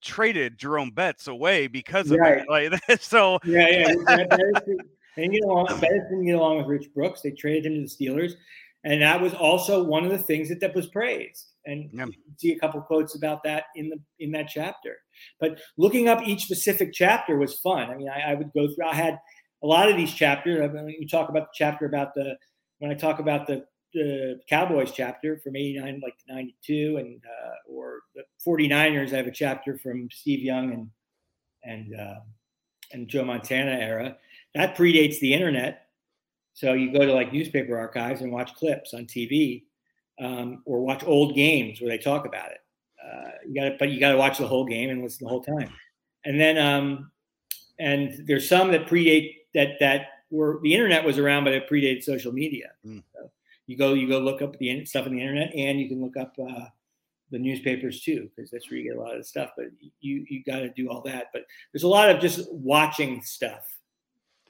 traded 0.00 0.58
Jerome 0.58 0.90
Bettis 0.90 1.28
away 1.28 1.66
because 1.66 2.10
of 2.10 2.18
Right. 2.18 2.42
it. 2.42 2.48
Like 2.48 3.00
so 3.00 3.38
Yeah, 3.44 3.92
yeah. 4.08 4.16
They 5.16 5.22
didn't 5.22 5.34
get 5.34 5.44
along. 5.44 5.66
Bettis 5.66 6.04
didn't 6.08 6.26
get 6.26 6.36
along 6.36 6.58
with 6.58 6.66
Rich 6.66 6.94
Brooks. 6.94 7.20
They 7.20 7.32
traded 7.32 7.66
him 7.66 7.74
to 7.74 7.80
the 7.80 8.06
Steelers, 8.06 8.34
and 8.84 9.02
that 9.02 9.20
was 9.20 9.34
also 9.34 9.82
one 9.82 10.04
of 10.04 10.10
the 10.10 10.18
things 10.18 10.48
that 10.48 10.60
that 10.60 10.74
was 10.74 10.86
praised. 10.86 11.49
And 11.66 11.90
Yeah. 11.92 12.06
see 12.36 12.52
a 12.52 12.58
couple 12.58 12.80
quotes 12.80 13.14
about 13.14 13.42
that 13.44 13.64
in 13.76 13.88
the 13.90 13.98
in 14.18 14.32
that 14.32 14.48
chapter. 14.48 14.96
But 15.38 15.60
looking 15.76 16.08
up 16.08 16.26
each 16.26 16.44
specific 16.44 16.92
chapter 16.92 17.36
was 17.36 17.60
fun. 17.60 17.90
I 17.90 17.96
mean, 17.96 18.08
I, 18.08 18.32
I 18.32 18.34
would 18.34 18.52
go 18.52 18.66
through. 18.66 18.86
I 18.86 18.94
had 18.94 19.18
a 19.62 19.66
lot 19.66 19.90
of 19.90 19.96
these 19.96 20.12
chapters. 20.14 20.62
I 20.62 20.68
mean, 20.68 20.96
you 20.98 21.06
talk 21.06 21.28
about 21.28 21.44
the 21.44 21.54
chapter 21.54 21.86
about 21.86 22.14
the 22.14 22.36
when 22.78 22.90
I 22.90 22.94
talk 22.94 23.18
about 23.18 23.46
the 23.46 23.64
the 23.92 24.40
Cowboys 24.48 24.92
chapter 24.92 25.38
from 25.38 25.56
89 25.56 26.00
like 26.02 26.16
to 26.26 26.34
92 26.34 26.96
and 26.98 27.20
uh, 27.24 27.54
or 27.68 28.00
the 28.14 28.22
49ers 28.46 29.12
I 29.12 29.16
have 29.16 29.26
a 29.26 29.32
chapter 29.32 29.76
from 29.78 30.08
Steve 30.10 30.40
Young 30.40 30.72
and 30.72 30.90
and 31.64 32.00
uh, 32.00 32.20
and 32.92 33.08
Joe 33.08 33.24
Montana 33.24 33.72
era 33.72 34.16
that 34.54 34.76
predates 34.76 35.18
the 35.20 35.34
internet 35.34 35.88
so 36.54 36.72
you 36.72 36.92
go 36.92 37.04
to 37.04 37.12
like 37.12 37.32
newspaper 37.32 37.76
archives 37.78 38.20
and 38.20 38.32
watch 38.32 38.54
clips 38.54 38.94
on 38.94 39.06
TV 39.06 39.64
um, 40.20 40.62
or 40.66 40.80
watch 40.80 41.02
old 41.04 41.34
games 41.34 41.80
where 41.80 41.90
they 41.90 41.98
talk 41.98 42.26
about 42.26 42.50
it. 42.50 42.58
Uh, 43.02 43.30
you 43.46 43.54
got 43.54 43.68
to 43.68 43.76
but 43.78 43.90
you 43.90 43.98
got 43.98 44.12
to 44.12 44.18
watch 44.18 44.38
the 44.38 44.46
whole 44.46 44.66
game 44.66 44.90
and 44.90 45.02
listen 45.02 45.24
the 45.24 45.30
whole 45.30 45.42
time. 45.42 45.72
And 46.24 46.38
then 46.38 46.58
um, 46.58 47.10
and 47.78 48.14
there's 48.26 48.48
some 48.48 48.70
that 48.72 48.86
predate 48.86 49.36
that 49.54 49.78
that 49.80 50.08
were 50.30 50.60
the 50.62 50.74
internet 50.74 51.04
was 51.04 51.18
around 51.18 51.44
but 51.44 51.54
it 51.54 51.68
predated 51.68 52.02
social 52.02 52.32
media. 52.32 52.70
Mm. 52.86 53.02
so 53.12 53.30
you 53.66 53.76
go 53.76 53.94
you 53.94 54.08
go 54.08 54.18
look 54.18 54.42
up 54.42 54.58
the 54.58 54.84
stuff 54.84 55.06
on 55.06 55.12
the 55.12 55.20
internet 55.20 55.52
and 55.54 55.80
you 55.80 55.88
can 55.88 56.00
look 56.00 56.16
up 56.16 56.34
uh, 56.38 56.66
the 57.30 57.38
newspapers 57.38 58.02
too 58.02 58.28
because 58.36 58.50
that's 58.50 58.70
where 58.70 58.78
you 58.78 58.90
get 58.90 58.98
a 58.98 59.00
lot 59.00 59.12
of 59.12 59.18
the 59.18 59.24
stuff 59.24 59.50
but 59.56 59.66
you 60.00 60.24
you 60.28 60.44
got 60.44 60.58
to 60.58 60.68
do 60.70 60.90
all 60.90 61.00
that. 61.02 61.28
But 61.32 61.42
there's 61.72 61.84
a 61.84 61.88
lot 61.88 62.10
of 62.10 62.20
just 62.20 62.52
watching 62.52 63.22
stuff 63.22 63.66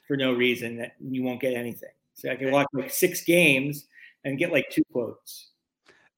for 0.07 0.17
no 0.17 0.33
reason 0.33 0.77
that 0.77 0.93
you 0.99 1.23
won't 1.23 1.41
get 1.41 1.53
anything. 1.53 1.89
So 2.15 2.29
i 2.29 2.35
can 2.35 2.51
watch 2.51 2.67
like 2.73 2.91
six 2.91 3.23
games 3.23 3.87
and 4.25 4.37
get 4.37 4.51
like 4.51 4.69
two 4.69 4.83
quotes 4.91 5.50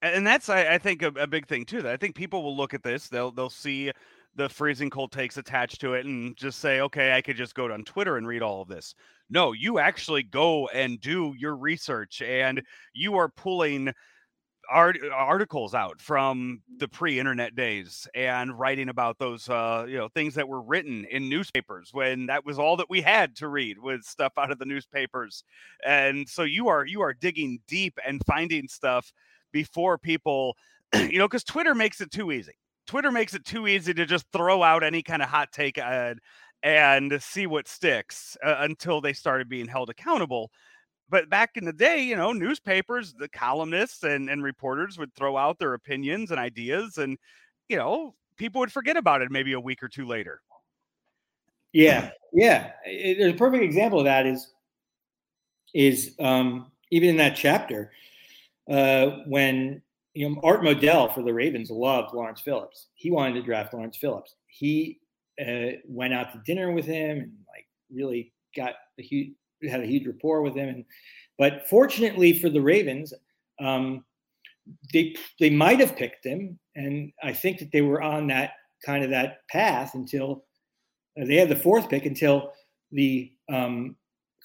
and 0.03 0.27
that's 0.27 0.49
I, 0.49 0.73
I 0.75 0.77
think 0.77 1.01
a, 1.01 1.07
a 1.07 1.27
big 1.27 1.47
thing 1.47 1.65
too. 1.65 1.81
That 1.81 1.93
I 1.93 1.97
think 1.97 2.15
people 2.15 2.43
will 2.43 2.55
look 2.55 2.73
at 2.73 2.83
this, 2.83 3.07
they'll 3.07 3.31
they'll 3.31 3.49
see 3.49 3.91
the 4.35 4.49
freezing 4.49 4.89
cold 4.89 5.11
takes 5.11 5.37
attached 5.37 5.79
to 5.81 5.93
it, 5.93 6.05
and 6.05 6.35
just 6.35 6.59
say, 6.59 6.81
okay, 6.81 7.13
I 7.15 7.21
could 7.21 7.37
just 7.37 7.55
go 7.55 7.71
on 7.71 7.83
Twitter 7.83 8.17
and 8.17 8.27
read 8.27 8.41
all 8.41 8.61
of 8.61 8.67
this. 8.67 8.95
No, 9.29 9.53
you 9.53 9.79
actually 9.79 10.23
go 10.23 10.67
and 10.67 10.99
do 10.99 11.33
your 11.37 11.55
research, 11.55 12.21
and 12.21 12.61
you 12.93 13.15
are 13.15 13.29
pulling 13.29 13.93
art, 14.69 14.97
articles 15.13 15.73
out 15.73 15.99
from 15.99 16.61
the 16.77 16.87
pre-internet 16.87 17.55
days 17.55 18.07
and 18.15 18.57
writing 18.57 18.89
about 18.89 19.17
those 19.19 19.49
uh, 19.49 19.85
you 19.87 19.97
know 19.97 20.07
things 20.09 20.35
that 20.35 20.47
were 20.47 20.61
written 20.61 21.05
in 21.05 21.29
newspapers 21.29 21.89
when 21.91 22.25
that 22.27 22.45
was 22.45 22.57
all 22.59 22.77
that 22.77 22.89
we 22.89 23.01
had 23.01 23.35
to 23.35 23.47
read 23.47 23.77
was 23.77 24.07
stuff 24.07 24.33
out 24.37 24.51
of 24.51 24.59
the 24.59 24.65
newspapers 24.65 25.43
and 25.85 26.27
so 26.27 26.43
you 26.43 26.67
are 26.67 26.85
you 26.85 27.01
are 27.01 27.13
digging 27.13 27.59
deep 27.67 27.97
and 28.05 28.21
finding 28.25 28.67
stuff 28.67 29.11
before 29.53 29.97
people 29.97 30.57
you 30.93 31.17
know 31.17 31.27
because 31.27 31.45
twitter 31.45 31.73
makes 31.73 32.01
it 32.01 32.11
too 32.11 32.31
easy 32.31 32.53
twitter 32.85 33.11
makes 33.11 33.33
it 33.33 33.45
too 33.45 33.67
easy 33.67 33.93
to 33.93 34.05
just 34.05 34.25
throw 34.33 34.61
out 34.61 34.83
any 34.83 35.01
kind 35.01 35.21
of 35.21 35.29
hot 35.29 35.49
take 35.53 35.77
and 35.77 36.19
and 36.63 37.21
see 37.21 37.47
what 37.47 37.67
sticks 37.67 38.35
uh, 38.43 38.55
until 38.59 38.99
they 38.99 39.13
started 39.13 39.47
being 39.47 39.67
held 39.67 39.89
accountable 39.89 40.51
but 41.09 41.29
back 41.29 41.57
in 41.57 41.65
the 41.65 41.73
day, 41.73 42.01
you 42.01 42.15
know, 42.15 42.31
newspapers, 42.31 43.13
the 43.13 43.29
columnists 43.29 44.01
and, 44.01 44.31
and 44.31 44.43
reporters 44.43 44.97
would 44.97 45.13
throw 45.13 45.37
out 45.37 45.59
their 45.59 45.75
opinions 45.75 46.31
and 46.31 46.39
ideas, 46.39 46.97
and 46.97 47.19
you 47.69 47.77
know, 47.77 48.15
people 48.35 48.59
would 48.59 48.71
forget 48.71 48.97
about 48.97 49.21
it 49.21 49.29
maybe 49.29 49.53
a 49.53 49.59
week 49.59 49.83
or 49.83 49.89
two 49.89 50.07
later. 50.07 50.41
Yeah, 51.71 52.09
yeah. 52.33 52.71
There's 52.85 53.33
a 53.33 53.37
perfect 53.37 53.63
example 53.63 53.99
of 53.99 54.05
that 54.05 54.25
is 54.25 54.53
is 55.73 56.15
um, 56.19 56.71
even 56.91 57.09
in 57.09 57.17
that 57.17 57.35
chapter 57.35 57.91
uh, 58.69 59.17
when 59.27 59.81
you 60.13 60.29
know 60.29 60.39
Art 60.43 60.61
Modell 60.61 61.13
for 61.13 61.23
the 61.23 61.33
Ravens 61.33 61.69
loved 61.69 62.13
Lawrence 62.13 62.41
Phillips. 62.41 62.87
He 62.95 63.11
wanted 63.11 63.33
to 63.33 63.41
draft 63.41 63.73
Lawrence 63.73 63.97
Phillips. 63.97 64.35
He 64.47 64.99
uh, 65.41 65.77
went 65.87 66.13
out 66.13 66.31
to 66.33 66.41
dinner 66.45 66.71
with 66.71 66.85
him 66.85 67.17
and 67.19 67.31
like 67.47 67.67
really 67.91 68.31
got 68.55 68.75
a 68.99 69.03
huge 69.03 69.33
had 69.69 69.81
a 69.81 69.87
huge 69.87 70.05
rapport 70.05 70.41
with 70.41 70.55
him. 70.55 70.69
And 70.69 70.85
but 71.37 71.67
fortunately 71.69 72.39
for 72.39 72.49
the 72.49 72.61
Ravens, 72.61 73.13
um, 73.59 74.03
they 74.93 75.15
they 75.39 75.49
might 75.49 75.79
have 75.79 75.95
picked 75.95 76.25
him, 76.25 76.59
and 76.75 77.11
I 77.21 77.33
think 77.33 77.59
that 77.59 77.71
they 77.71 77.81
were 77.81 78.01
on 78.01 78.27
that 78.27 78.53
kind 78.85 79.03
of 79.03 79.09
that 79.09 79.47
path 79.49 79.93
until 79.93 80.45
uh, 81.19 81.25
they 81.25 81.35
had 81.35 81.49
the 81.49 81.55
fourth 81.55 81.89
pick 81.89 82.05
until 82.05 82.53
the 82.91 83.31
um, 83.49 83.95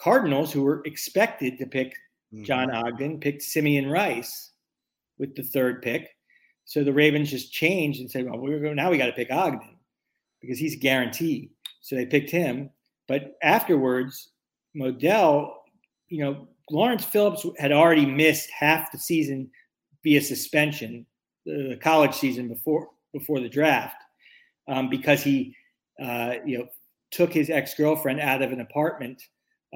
Cardinals, 0.00 0.52
who 0.52 0.62
were 0.62 0.82
expected 0.84 1.58
to 1.58 1.66
pick 1.66 1.94
John 2.42 2.70
Ogden, 2.70 3.20
picked 3.20 3.42
Simeon 3.42 3.90
Rice 3.90 4.52
with 5.18 5.34
the 5.34 5.42
third 5.42 5.82
pick. 5.82 6.08
So 6.64 6.84
the 6.84 6.92
Ravens 6.92 7.30
just 7.30 7.52
changed 7.52 8.00
and 8.00 8.10
said, 8.10 8.26
"Well, 8.26 8.38
we're 8.38 8.60
going 8.60 8.76
now. 8.76 8.90
We 8.90 8.98
got 8.98 9.06
to 9.06 9.12
pick 9.12 9.30
Ogden 9.30 9.76
because 10.40 10.58
he's 10.58 10.74
a 10.74 10.78
guarantee." 10.78 11.50
So 11.80 11.96
they 11.96 12.06
picked 12.06 12.30
him. 12.30 12.70
But 13.06 13.36
afterwards, 13.42 14.32
Modell, 14.76 15.52
you 16.08 16.22
know, 16.22 16.48
Lawrence 16.70 17.04
Phillips 17.04 17.46
had 17.58 17.72
already 17.72 18.04
missed 18.04 18.50
half 18.50 18.92
the 18.92 18.98
season 18.98 19.50
via 20.02 20.20
suspension, 20.20 21.06
the 21.46 21.78
college 21.82 22.14
season 22.14 22.48
before 22.48 22.90
before 23.14 23.40
the 23.40 23.48
draft, 23.48 23.96
um, 24.68 24.90
because 24.90 25.22
he, 25.22 25.56
uh, 26.02 26.34
you 26.44 26.58
know, 26.58 26.66
took 27.10 27.32
his 27.32 27.48
ex 27.48 27.74
girlfriend 27.74 28.20
out 28.20 28.42
of 28.42 28.52
an 28.52 28.60
apartment. 28.60 29.22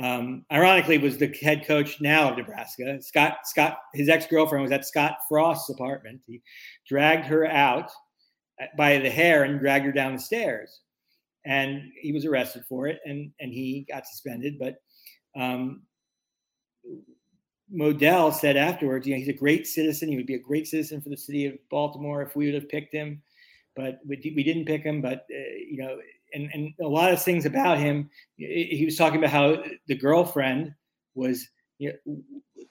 Um, 0.00 0.46
ironically, 0.50 0.96
was 0.98 1.18
the 1.18 1.28
head 1.42 1.66
coach 1.66 2.00
now 2.00 2.30
of 2.30 2.38
Nebraska. 2.38 3.00
Scott 3.02 3.38
Scott, 3.44 3.78
his 3.92 4.08
ex 4.08 4.26
girlfriend 4.26 4.62
was 4.62 4.72
at 4.72 4.86
Scott 4.86 5.18
Frost's 5.28 5.68
apartment. 5.68 6.22
He 6.26 6.40
dragged 6.88 7.26
her 7.26 7.46
out 7.46 7.90
by 8.76 8.98
the 8.98 9.10
hair 9.10 9.44
and 9.44 9.60
dragged 9.60 9.84
her 9.84 9.92
down 9.92 10.14
the 10.14 10.18
stairs, 10.18 10.80
and 11.44 11.82
he 12.00 12.12
was 12.12 12.24
arrested 12.24 12.62
for 12.68 12.86
it, 12.86 13.00
and 13.04 13.32
and 13.40 13.52
he 13.52 13.84
got 13.90 14.06
suspended. 14.06 14.58
But 14.58 14.76
um, 15.38 15.82
Modell 17.74 18.32
said 18.32 18.56
afterwards, 18.56 19.06
you 19.06 19.14
know, 19.14 19.18
he's 19.18 19.28
a 19.28 19.34
great 19.34 19.66
citizen. 19.66 20.08
He 20.08 20.16
would 20.16 20.26
be 20.26 20.34
a 20.34 20.38
great 20.38 20.66
citizen 20.66 21.02
for 21.02 21.10
the 21.10 21.16
city 21.16 21.46
of 21.46 21.54
Baltimore 21.70 22.22
if 22.22 22.34
we 22.34 22.46
would 22.46 22.54
have 22.54 22.68
picked 22.68 22.94
him, 22.94 23.22
but 23.76 23.98
we, 24.06 24.16
we 24.36 24.42
didn't 24.42 24.66
pick 24.66 24.82
him. 24.82 25.02
But 25.02 25.26
uh, 25.30 25.54
you 25.68 25.78
know, 25.78 25.98
and 26.34 26.50
and 26.52 26.72
a 26.80 26.88
lot 26.88 27.12
of 27.12 27.22
things 27.22 27.46
about 27.46 27.78
him. 27.78 28.10
He 28.36 28.84
was 28.84 28.96
talking 28.96 29.18
about 29.18 29.30
how 29.30 29.62
the 29.86 29.94
girlfriend 29.94 30.74
was 31.14 31.48
you 31.78 31.92
know, 32.06 32.22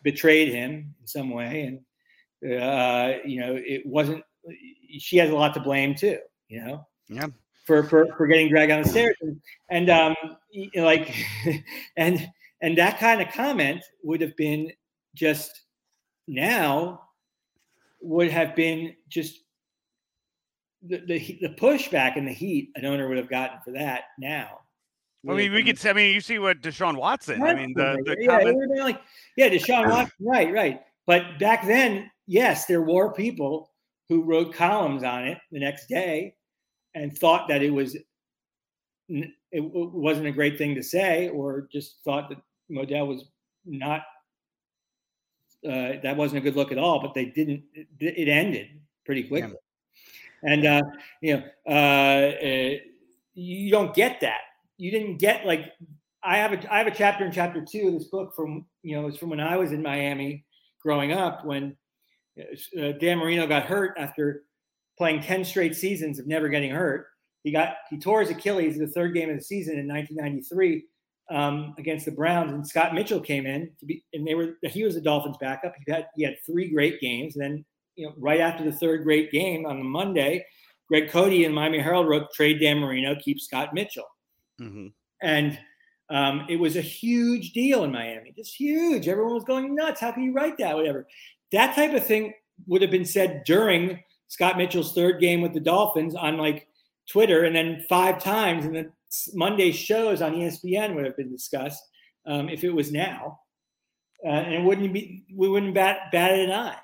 betrayed 0.04 0.50
him 0.50 0.94
in 1.00 1.08
some 1.08 1.30
way, 1.30 1.82
and 2.44 2.62
uh, 2.62 3.18
you 3.26 3.40
know, 3.40 3.56
it 3.58 3.86
wasn't. 3.86 4.24
She 5.00 5.18
has 5.18 5.30
a 5.30 5.36
lot 5.36 5.54
to 5.54 5.60
blame 5.60 5.96
too. 5.96 6.20
You 6.48 6.66
know. 6.66 6.88
Yeah. 7.08 7.28
For, 7.66 7.84
for, 7.84 8.08
for 8.18 8.26
getting 8.26 8.50
dragged 8.50 8.72
on 8.72 8.82
the 8.82 8.90
stairs 8.90 9.16
and, 9.22 9.40
and 9.70 9.90
um 9.92 10.16
like 10.76 11.16
and 11.96 12.28
and 12.62 12.78
that 12.78 13.00
kind 13.00 13.22
of 13.22 13.32
comment 13.32 13.84
would 14.04 14.20
have 14.20 14.36
been 14.36 14.72
just 15.14 15.62
now 16.28 17.02
would 18.02 18.32
have 18.32 18.56
been 18.56 18.96
just 19.10 19.41
the, 20.84 20.98
the 21.06 21.38
the 21.42 21.50
pushback 21.50 22.18
and 22.18 22.28
the 22.28 22.34
heat 22.34 22.72
an 22.76 22.86
owner 22.86 23.08
would 23.08 23.18
have 23.18 23.30
gotten 23.30 23.60
for 23.64 23.72
that 23.72 24.04
now. 24.18 24.60
I 25.30 25.34
mean, 25.34 25.54
we 25.54 25.64
could. 25.64 25.86
I 25.86 25.94
mean, 25.94 26.16
you 26.16 26.22
see 26.22 26.40
what 26.40 26.62
Deshaun 26.62 26.96
Watson. 26.96 27.44
I 27.44 27.54
mean, 27.54 27.74
the, 27.76 28.02
the 28.06 28.18
yeah, 28.20 28.40
comment. 28.40 28.80
like, 28.80 29.02
yeah, 29.38 29.50
Deshaun 29.50 29.88
Watson, 29.88 30.16
right, 30.20 30.52
right. 30.52 30.82
But 31.06 31.38
back 31.40 31.66
then, 31.66 32.10
yes, 32.26 32.66
there 32.66 32.82
were 32.82 33.14
people 33.14 33.70
who 34.10 34.24
wrote 34.24 34.54
columns 34.54 35.04
on 35.04 35.28
it 35.28 35.38
the 35.52 35.60
next 35.60 35.88
day 35.88 36.36
and 36.96 37.16
thought 37.16 37.48
that 37.50 37.62
it 37.62 37.70
was 37.70 37.96
it 39.08 39.32
wasn't 39.52 40.26
a 40.28 40.32
great 40.32 40.58
thing 40.58 40.74
to 40.76 40.84
say, 40.84 41.30
or 41.30 41.68
just 41.72 42.04
thought 42.04 42.30
that 42.30 42.40
Modell 42.72 43.08
was 43.08 43.26
not 43.64 44.02
uh, 45.64 46.02
that 46.02 46.18
wasn't 46.18 46.40
a 46.40 46.42
good 46.42 46.56
look 46.56 46.72
at 46.72 46.80
all. 46.80 47.00
But 47.00 47.14
they 47.14 47.26
didn't. 47.26 47.64
It, 47.76 47.88
it 48.00 48.28
ended 48.28 48.70
pretty 49.06 49.24
quickly, 49.24 49.52
yeah. 49.52 49.56
And 50.44 50.66
uh, 50.66 50.82
you 51.22 51.36
know, 51.36 51.44
uh, 51.68 52.46
uh, 52.46 52.76
you 53.34 53.72
don't 53.72 53.94
get 53.94 54.22
that. 54.22 54.42
You 54.78 54.92
didn't 54.92 55.18
get 55.18 55.46
like 55.46 55.72
I 56.24 56.38
have 56.38 56.54
a 56.54 56.74
I 56.74 56.78
have 56.78 56.88
a 56.88 56.96
chapter 56.96 57.26
in 57.26 57.32
chapter 57.32 57.64
two 57.64 57.88
of 57.88 57.94
this 57.94 58.06
book 58.06 58.34
from 58.36 58.66
you 58.84 58.96
know 58.96 59.08
it's 59.08 59.18
from 59.18 59.30
when 59.30 59.40
I 59.40 59.58
was 59.58 59.72
in 59.72 59.82
Miami 59.82 60.46
growing 60.82 61.12
up 61.12 61.46
when 61.46 61.76
uh, 62.40 62.92
Dan 63.00 63.18
Marino 63.20 63.48
got 63.48 63.64
hurt 63.64 63.96
after 63.98 64.44
playing 64.98 65.22
10 65.22 65.46
straight 65.46 65.76
seasons 65.76 66.20
of 66.20 66.28
never 66.28 66.50
getting 66.50 66.72
hurt. 66.72 67.08
He 67.44 67.52
got 67.52 67.76
he 67.90 68.00
tore 68.00 68.22
his 68.22 68.30
Achilles 68.30 68.78
the 68.78 68.88
third 68.88 69.14
game 69.14 69.30
of 69.30 69.36
the 69.36 69.44
season 69.44 69.80
in 69.80 69.88
1993 69.88 70.86
um, 71.32 71.74
against 71.78 72.06
the 72.06 72.12
Browns, 72.12 72.52
and 72.52 72.68
Scott 72.68 72.94
Mitchell 72.94 73.20
came 73.20 73.46
in 73.46 73.72
to 73.80 73.86
be, 73.86 74.04
and 74.14 74.28
they 74.28 74.36
were 74.36 74.58
he 74.64 74.84
was 74.84 74.96
the 74.96 75.02
Dolphins' 75.02 75.38
backup. 75.40 75.74
He 75.84 75.92
had 75.92 76.08
he 76.16 76.24
had 76.24 76.36
three 76.46 76.70
great 76.72 77.00
games, 77.00 77.36
and 77.36 77.44
then 77.44 77.66
you 77.96 78.08
know 78.08 78.14
right 78.18 78.40
after 78.40 78.64
the 78.64 78.72
third 78.72 79.04
great 79.04 79.32
game 79.32 79.66
on 79.66 79.78
the 79.78 79.84
Monday, 79.84 80.46
Greg 80.88 81.10
Cote 81.10 81.34
and 81.34 81.56
Miami 81.56 81.80
Herald 81.80 82.08
wrote 82.08 82.32
trade 82.34 82.60
Dan 82.60 82.80
Marino, 82.80 83.16
keep 83.16 83.40
Scott 83.40 83.74
Mitchell, 83.74 84.08
mm-hmm. 84.60 84.88
and 85.22 85.60
um, 86.10 86.46
it 86.50 86.58
was 86.58 86.76
a 86.76 86.82
huge 86.82 87.54
deal 87.54 87.86
in 87.86 87.92
Miami, 87.92 88.34
just 88.36 88.56
huge. 88.56 89.08
Everyone 89.08 89.34
was 89.34 89.46
going 89.46 89.74
nuts. 89.74 90.02
How 90.02 90.12
can 90.12 90.24
you 90.24 90.34
write 90.34 90.58
that? 90.58 90.76
Whatever. 90.76 91.08
That 91.54 91.74
type 91.74 91.94
of 91.94 92.06
thing 92.06 92.34
would 92.68 92.82
have 92.82 92.92
been 92.92 93.06
said 93.06 93.44
during 93.46 94.02
Scott 94.28 94.58
Mitchell's 94.58 94.94
third 94.94 95.20
game 95.22 95.42
with 95.42 95.54
the 95.54 95.60
Dolphins 95.60 96.16
on 96.16 96.38
like 96.38 96.68
Twitter, 97.10 97.46
and 97.46 97.56
then 97.56 97.86
five 97.90 98.22
times 98.22 98.66
in 98.66 98.74
the 98.74 98.92
Monday 99.34 99.72
shows 99.72 100.22
on 100.22 100.34
ESPN 100.34 100.96
would 100.96 101.06
have 101.06 101.18
been 101.18 101.32
discussed 101.32 101.84
um, 102.26 102.50
if 102.50 102.64
it 102.64 102.72
was 102.72 102.92
now, 102.92 103.40
uh, 104.26 104.30
and 104.30 104.54
it 104.54 104.64
wouldn't 104.64 104.94
be 104.94 105.24
we 105.36 105.50
wouldn't 105.50 105.74
bat 105.74 106.12
bat 106.12 106.32
an 106.32 106.52
eye. 106.52 106.78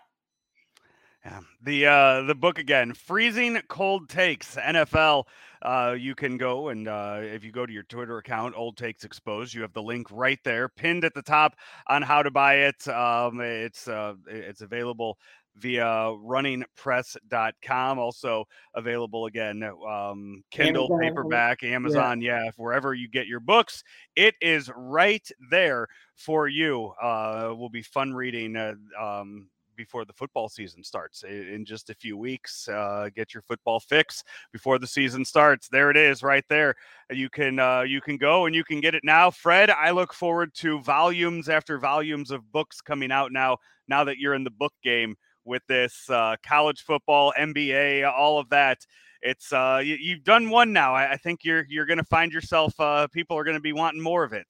Yeah. 1.28 1.39
The 1.61 1.86
uh, 1.88 2.21
the 2.21 2.36
book 2.36 2.57
again, 2.57 2.93
freezing 2.93 3.59
cold 3.67 4.07
takes 4.07 4.55
NFL. 4.55 5.25
Uh, 5.61 5.93
you 5.97 6.15
can 6.15 6.38
go 6.38 6.69
and 6.69 6.88
uh, 6.88 7.19
if 7.21 7.43
you 7.43 7.51
go 7.51 7.65
to 7.65 7.73
your 7.73 7.84
Twitter 7.84 8.17
account, 8.17 8.55
Old 8.55 8.78
Takes 8.78 9.03
Exposed, 9.03 9.53
you 9.53 9.61
have 9.63 9.73
the 9.73 9.82
link 9.82 10.07
right 10.09 10.39
there, 10.45 10.69
pinned 10.69 11.03
at 11.03 11.13
the 11.13 11.21
top 11.21 11.57
on 11.88 12.01
how 12.01 12.23
to 12.23 12.32
buy 12.32 12.67
it. 12.67 12.88
Um, 12.88 13.41
it's 13.41 13.89
uh, 13.89 14.13
it's 14.28 14.61
available 14.61 15.17
via 15.57 15.84
runningpress.com. 15.84 17.99
Also 17.99 18.45
available 18.73 19.25
again, 19.25 19.69
um, 19.86 20.45
Kindle, 20.49 20.86
Amazon, 20.86 21.01
paperback, 21.01 21.61
Amazon, 21.63 22.21
yeah. 22.21 22.45
yeah. 22.45 22.51
wherever 22.55 22.93
you 22.93 23.09
get 23.09 23.28
your 23.28 23.41
books, 23.41 23.84
it 24.15 24.36
is 24.39 24.71
right 24.78 25.30
there 25.49 25.88
for 26.15 26.47
you. 26.47 26.93
Uh, 27.01 27.53
will 27.57 27.69
be 27.69 27.82
fun 27.82 28.13
reading. 28.13 28.55
Uh, 28.55 28.75
um, 28.97 29.49
before 29.78 30.03
the 30.03 30.11
football 30.13 30.49
season 30.49 30.84
starts 30.84 31.23
in 31.23 31.63
just 31.63 31.89
a 31.89 31.95
few 31.95 32.17
weeks. 32.17 32.67
Uh, 32.67 33.09
get 33.15 33.34
your 33.34 33.43
football 33.43 33.80
fix 33.80 34.23
before 34.51 34.80
the 34.80 34.88
season 34.88 35.23
starts. 35.23 35.69
There 35.69 35.89
it 35.91 35.95
is, 35.95 36.23
right 36.23 36.43
there. 36.49 36.75
You 37.09 37.30
can 37.30 37.59
uh, 37.59 37.82
you 37.82 38.01
can 38.01 38.17
go 38.17 38.47
and 38.47 38.55
you 38.55 38.63
can 38.63 38.82
get 38.82 38.95
it 38.95 39.03
now. 39.05 39.32
Fred, 39.32 39.69
I 39.69 39.91
look 39.91 40.13
forward 40.13 40.53
to 40.55 40.82
volumes 40.82 41.47
after 41.47 41.78
volumes 41.78 42.32
of 42.32 42.51
books 42.51 42.82
coming 42.82 43.11
out 43.11 43.32
now. 43.32 43.59
Now 43.88 44.03
that 44.03 44.17
you're 44.17 44.34
in 44.34 44.43
the 44.43 44.49
book 44.49 44.73
game 44.84 45.15
with 45.45 45.61
this 45.67 46.09
uh, 46.09 46.36
college 46.45 46.82
football, 46.82 47.34
NBA, 47.39 48.11
all 48.11 48.39
of 48.39 48.49
that. 48.49 48.80
It's 49.21 49.51
uh, 49.51 49.82
you, 49.84 50.15
have 50.15 50.23
done 50.23 50.49
one 50.49 50.73
now. 50.73 50.93
I, 50.93 51.13
I, 51.13 51.17
think 51.17 51.43
you're 51.43 51.65
you're 51.69 51.86
going 51.86 51.97
to 51.97 52.03
find 52.03 52.32
yourself. 52.32 52.80
Uh, 52.80 53.07
people 53.07 53.38
are 53.38 53.43
going 53.43 53.57
to 53.57 53.61
be 53.61 53.73
wanting 53.73 54.01
more 54.01 54.23
of 54.23 54.34
it. 54.34 54.45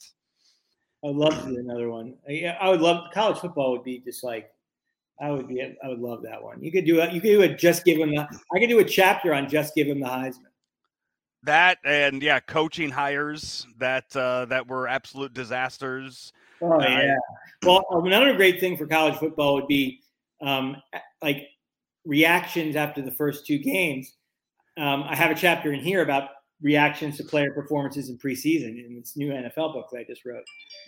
I'd 1.05 1.15
love 1.15 1.41
to 1.43 1.49
do 1.49 1.57
another 1.57 1.89
one. 1.89 2.15
I, 2.28 2.57
I 2.59 2.69
would 2.69 2.82
love 2.82 3.11
college 3.13 3.38
football 3.38 3.71
would 3.71 3.84
be 3.84 3.99
just 3.99 4.23
like 4.23 4.51
I 5.20 5.32
would 5.32 5.47
be. 5.47 5.61
I 5.61 5.88
would 5.88 5.99
love 5.99 6.22
that 6.24 6.41
one. 6.41 6.61
You 6.61 6.72
could 6.72 6.86
do 6.86 6.99
it. 7.01 7.11
You 7.11 7.22
could 7.22 7.30
do 7.30 7.41
it. 7.41 7.57
Just 7.57 7.84
give 7.86 7.97
him 7.97 8.11
the. 8.11 8.28
I 8.53 8.59
could 8.59 8.70
do 8.70 8.80
a 8.80 8.84
chapter 8.84 9.34
on 9.34 9.49
just 9.49 9.74
give 9.76 9.88
him 9.88 9.99
the 9.99 10.07
Heisman. 10.07 10.45
That 11.43 11.78
and 11.86 12.22
yeah, 12.22 12.39
coaching 12.39 12.89
hires 12.89 13.65
that 13.78 14.15
uh, 14.15 14.45
that 14.45 14.68
were 14.68 14.88
absolute 14.88 15.34
disasters. 15.34 16.34
Oh 16.61 16.74
uh, 16.74 16.88
yeah. 16.88 17.15
Well, 17.63 17.86
another 17.91 18.36
great 18.36 18.59
thing 18.59 18.78
for 18.78 18.86
college 18.86 19.15
football 19.15 19.55
would 19.55 19.68
be 19.68 20.01
um, 20.41 20.78
like 21.22 21.47
reactions 22.05 22.76
after 22.76 23.01
the 23.01 23.11
first 23.11 23.45
two 23.45 23.57
games. 23.57 24.15
Um, 24.78 25.03
I 25.03 25.15
have 25.15 25.32
a 25.32 25.36
chapter 25.36 25.74
in 25.74 25.80
here 25.80 26.03
about 26.03 26.30
reactions 26.62 27.18
to 27.18 27.24
player 27.24 27.51
performances 27.53 28.10
in 28.10 28.18
preseason 28.18 28.84
in 28.84 28.95
this 28.99 29.16
new 29.16 29.30
NFL 29.30 29.74
book 29.74 29.88
that 29.91 29.99
I 29.99 30.03
just 30.03 30.26
wrote. 30.26 30.43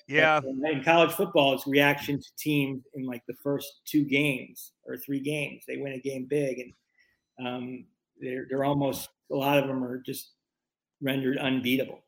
Yeah. 0.07 0.39
But 0.39 0.49
uh, 0.49 0.71
in 0.71 0.83
college 0.83 1.11
football, 1.11 1.53
it's 1.53 1.67
reaction 1.67 2.19
to 2.19 2.29
teams 2.37 2.83
in 2.95 3.05
like 3.05 3.23
the 3.27 3.35
first 3.43 3.81
two 3.85 4.03
games 4.03 4.71
or 4.85 4.97
three 4.97 5.19
games. 5.19 5.63
They 5.67 5.77
win 5.77 5.93
a 5.93 5.99
game 5.99 6.25
big 6.29 6.59
and 6.59 7.47
um, 7.47 7.85
they're, 8.19 8.45
they're 8.49 8.65
almost, 8.65 9.09
a 9.31 9.35
lot 9.35 9.59
of 9.59 9.67
them 9.67 9.83
are 9.83 9.99
just 9.99 10.31
rendered 11.01 11.37
unbeatable. 11.37 12.01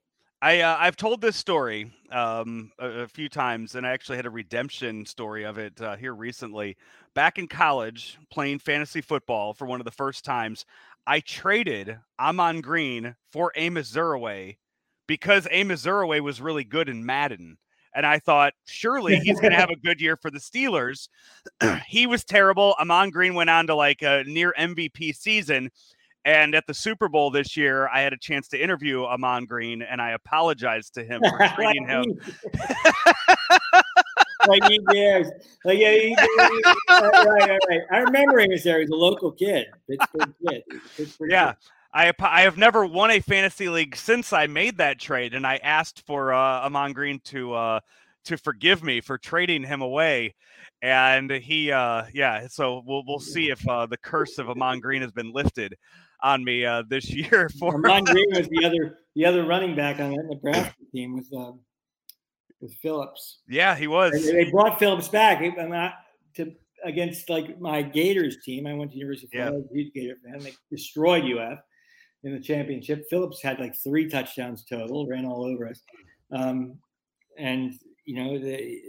I 0.44 0.62
uh, 0.62 0.76
I've 0.80 0.96
told 0.96 1.22
this 1.22 1.36
story 1.36 1.92
um, 2.12 2.72
a, 2.80 3.02
a, 3.02 3.08
few 3.08 3.30
times, 3.30 3.76
and 3.76 3.86
I 3.86 3.92
actually 3.92 4.16
had 4.16 4.26
a 4.26 4.32
redemption 4.32 5.06
story 5.06 5.44
of 5.44 5.60
it 5.60 5.80
uh, 5.80 5.96
here 5.96 6.16
recently. 6.16 6.78
Back 7.14 7.38
in 7.38 7.48
college, 7.48 8.18
playing 8.32 8.58
fantasy 8.58 9.02
football 9.02 9.54
for 9.54 9.68
one 9.68 9.80
of 9.80 9.86
the 9.86 9.92
first 9.92 10.26
times, 10.26 10.66
I 11.08 11.20
traded 11.22 11.98
Ahman 12.20 12.62
Green 12.62 13.16
for 13.32 13.52
Amos 13.56 13.92
Zereoué 13.92 14.58
because 15.08 15.48
Amos 15.52 15.84
Zereoué 15.84 16.22
was 16.22 16.42
really 16.42 16.64
good 16.64 16.90
in 16.90 17.06
Madden. 17.06 17.58
And 17.94 18.06
I 18.06 18.20
thought, 18.20 18.54
surely 18.66 19.18
he's 19.18 19.40
going 19.40 19.52
to 19.52 19.58
have 19.58 19.70
a 19.72 19.76
good 19.76 20.00
year 20.00 20.16
for 20.16 20.32
the 20.32 20.40
Steelers. 20.40 21.10
he 21.88 22.08
was 22.08 22.24
terrible. 22.24 22.76
Ahman 22.80 23.10
Green 23.10 23.36
went 23.36 23.50
on 23.50 23.68
to 23.68 23.76
like 23.76 24.02
a 24.02 24.24
near 24.26 24.54
MVP 24.58 25.16
season. 25.16 25.70
And 26.24 26.54
at 26.54 26.68
the 26.68 26.74
Super 26.74 27.10
Bowl 27.10 27.32
this 27.32 27.58
year, 27.58 27.90
I 27.90 28.02
had 28.02 28.14
a 28.14 28.18
chance 28.18 28.48
to 28.50 28.62
interview 28.62 29.04
Ahman 29.04 29.46
Green, 29.46 29.82
and 29.82 30.00
I 30.00 30.12
apologized 30.12 30.94
to 30.94 31.04
him 31.04 31.22
for 31.28 31.48
treating 31.56 31.88
him. 31.88 32.06
like 34.48 34.64
he 34.66 34.80
dares. 34.92 35.28
Like 35.64 35.80
yeah, 35.80 35.92
he, 35.92 36.10
he, 36.10 36.16
right, 36.16 37.12
right, 37.26 37.60
right. 37.70 37.82
I 37.92 37.98
remember 38.00 38.40
him 38.40 38.52
as 38.52 38.64
there. 38.64 38.80
He's 38.80 38.90
a 38.90 38.96
local 38.96 39.32
kid, 39.32 39.68
Pittsburgh 39.90 40.34
kid. 40.48 40.64
Pittsburgh 40.96 41.32
yeah. 41.32 41.54
Kid. 41.54 41.58
I, 41.94 42.14
I 42.20 42.42
have 42.44 42.58
never 42.58 42.86
won 42.86 43.12
a 43.12 43.20
fantasy 43.20 43.68
league 43.68 43.96
since 43.96 44.32
I 44.32 44.48
made 44.48 44.78
that 44.78 45.00
trade, 45.00 45.34
and 45.34 45.46
I 45.46 45.58
asked 45.58 46.06
for 46.06 46.34
uh, 46.34 46.38
Ahman 46.38 46.94
Green 46.94 47.20
to 47.26 47.54
uh, 47.54 47.80
to 48.26 48.38
forgive 48.38 48.84
me 48.84 49.02
for 49.02 49.18
trading 49.18 49.64
him 49.64 49.82
away, 49.82 50.36
and 50.82 51.30
he 51.30 51.72
uh, 51.72 52.06
yeah. 52.14 52.48
So 52.48 52.82
we'll 52.86 53.04
we'll 53.06 53.20
see 53.20 53.50
if 53.50 53.68
uh, 53.68 53.88
the 53.88 53.98
curse 53.98 54.38
of 54.38 54.50
Ahman 54.50 54.80
Green 54.80 55.02
has 55.02 55.12
been 55.12 55.34
lifted 55.34 55.76
on 56.24 56.44
me 56.44 56.66
uh, 56.66 56.84
this 56.88 57.10
year. 57.14 57.50
For 57.60 57.76
Ahman 57.76 58.04
Green 58.06 58.28
was 58.30 58.48
the 58.48 58.66
other 58.66 59.00
the 59.16 59.26
other 59.26 59.46
running 59.46 59.76
back 59.76 60.00
on 60.00 60.12
that 60.12 60.26
Nebraska 60.30 60.74
team 60.94 61.16
with 61.16 61.28
um, 61.36 61.60
with 62.62 62.74
Phillips. 62.76 63.40
Yeah, 63.48 63.76
he 63.76 63.88
was. 63.88 64.14
And 64.14 64.24
they 64.24 64.50
brought 64.50 64.80
Phillips 64.80 65.08
back. 65.08 65.42
I'm 65.42 65.70
not 65.70 65.94
to 66.36 66.54
against 66.84 67.30
like 67.30 67.60
my 67.60 67.82
Gators 67.82 68.38
team. 68.44 68.68
I 68.68 68.74
went 68.74 68.92
to 68.92 68.98
University 68.98 69.28
of 69.28 69.48
Florida, 69.48 69.68
yeah. 69.72 69.84
Gator 69.94 70.18
fan. 70.24 70.40
They 70.40 70.54
destroyed 70.70 71.24
UF 71.24 71.60
in 72.24 72.34
the 72.34 72.40
championship. 72.40 73.06
Phillips 73.10 73.42
had 73.42 73.60
like 73.60 73.76
three 73.76 74.10
touchdowns 74.10 74.64
total, 74.66 75.08
ran 75.08 75.26
all 75.26 75.46
over 75.46 75.68
us. 75.68 75.82
Um, 76.32 76.78
and 77.38 77.74
you 78.06 78.16
know, 78.16 78.40
the, 78.40 78.82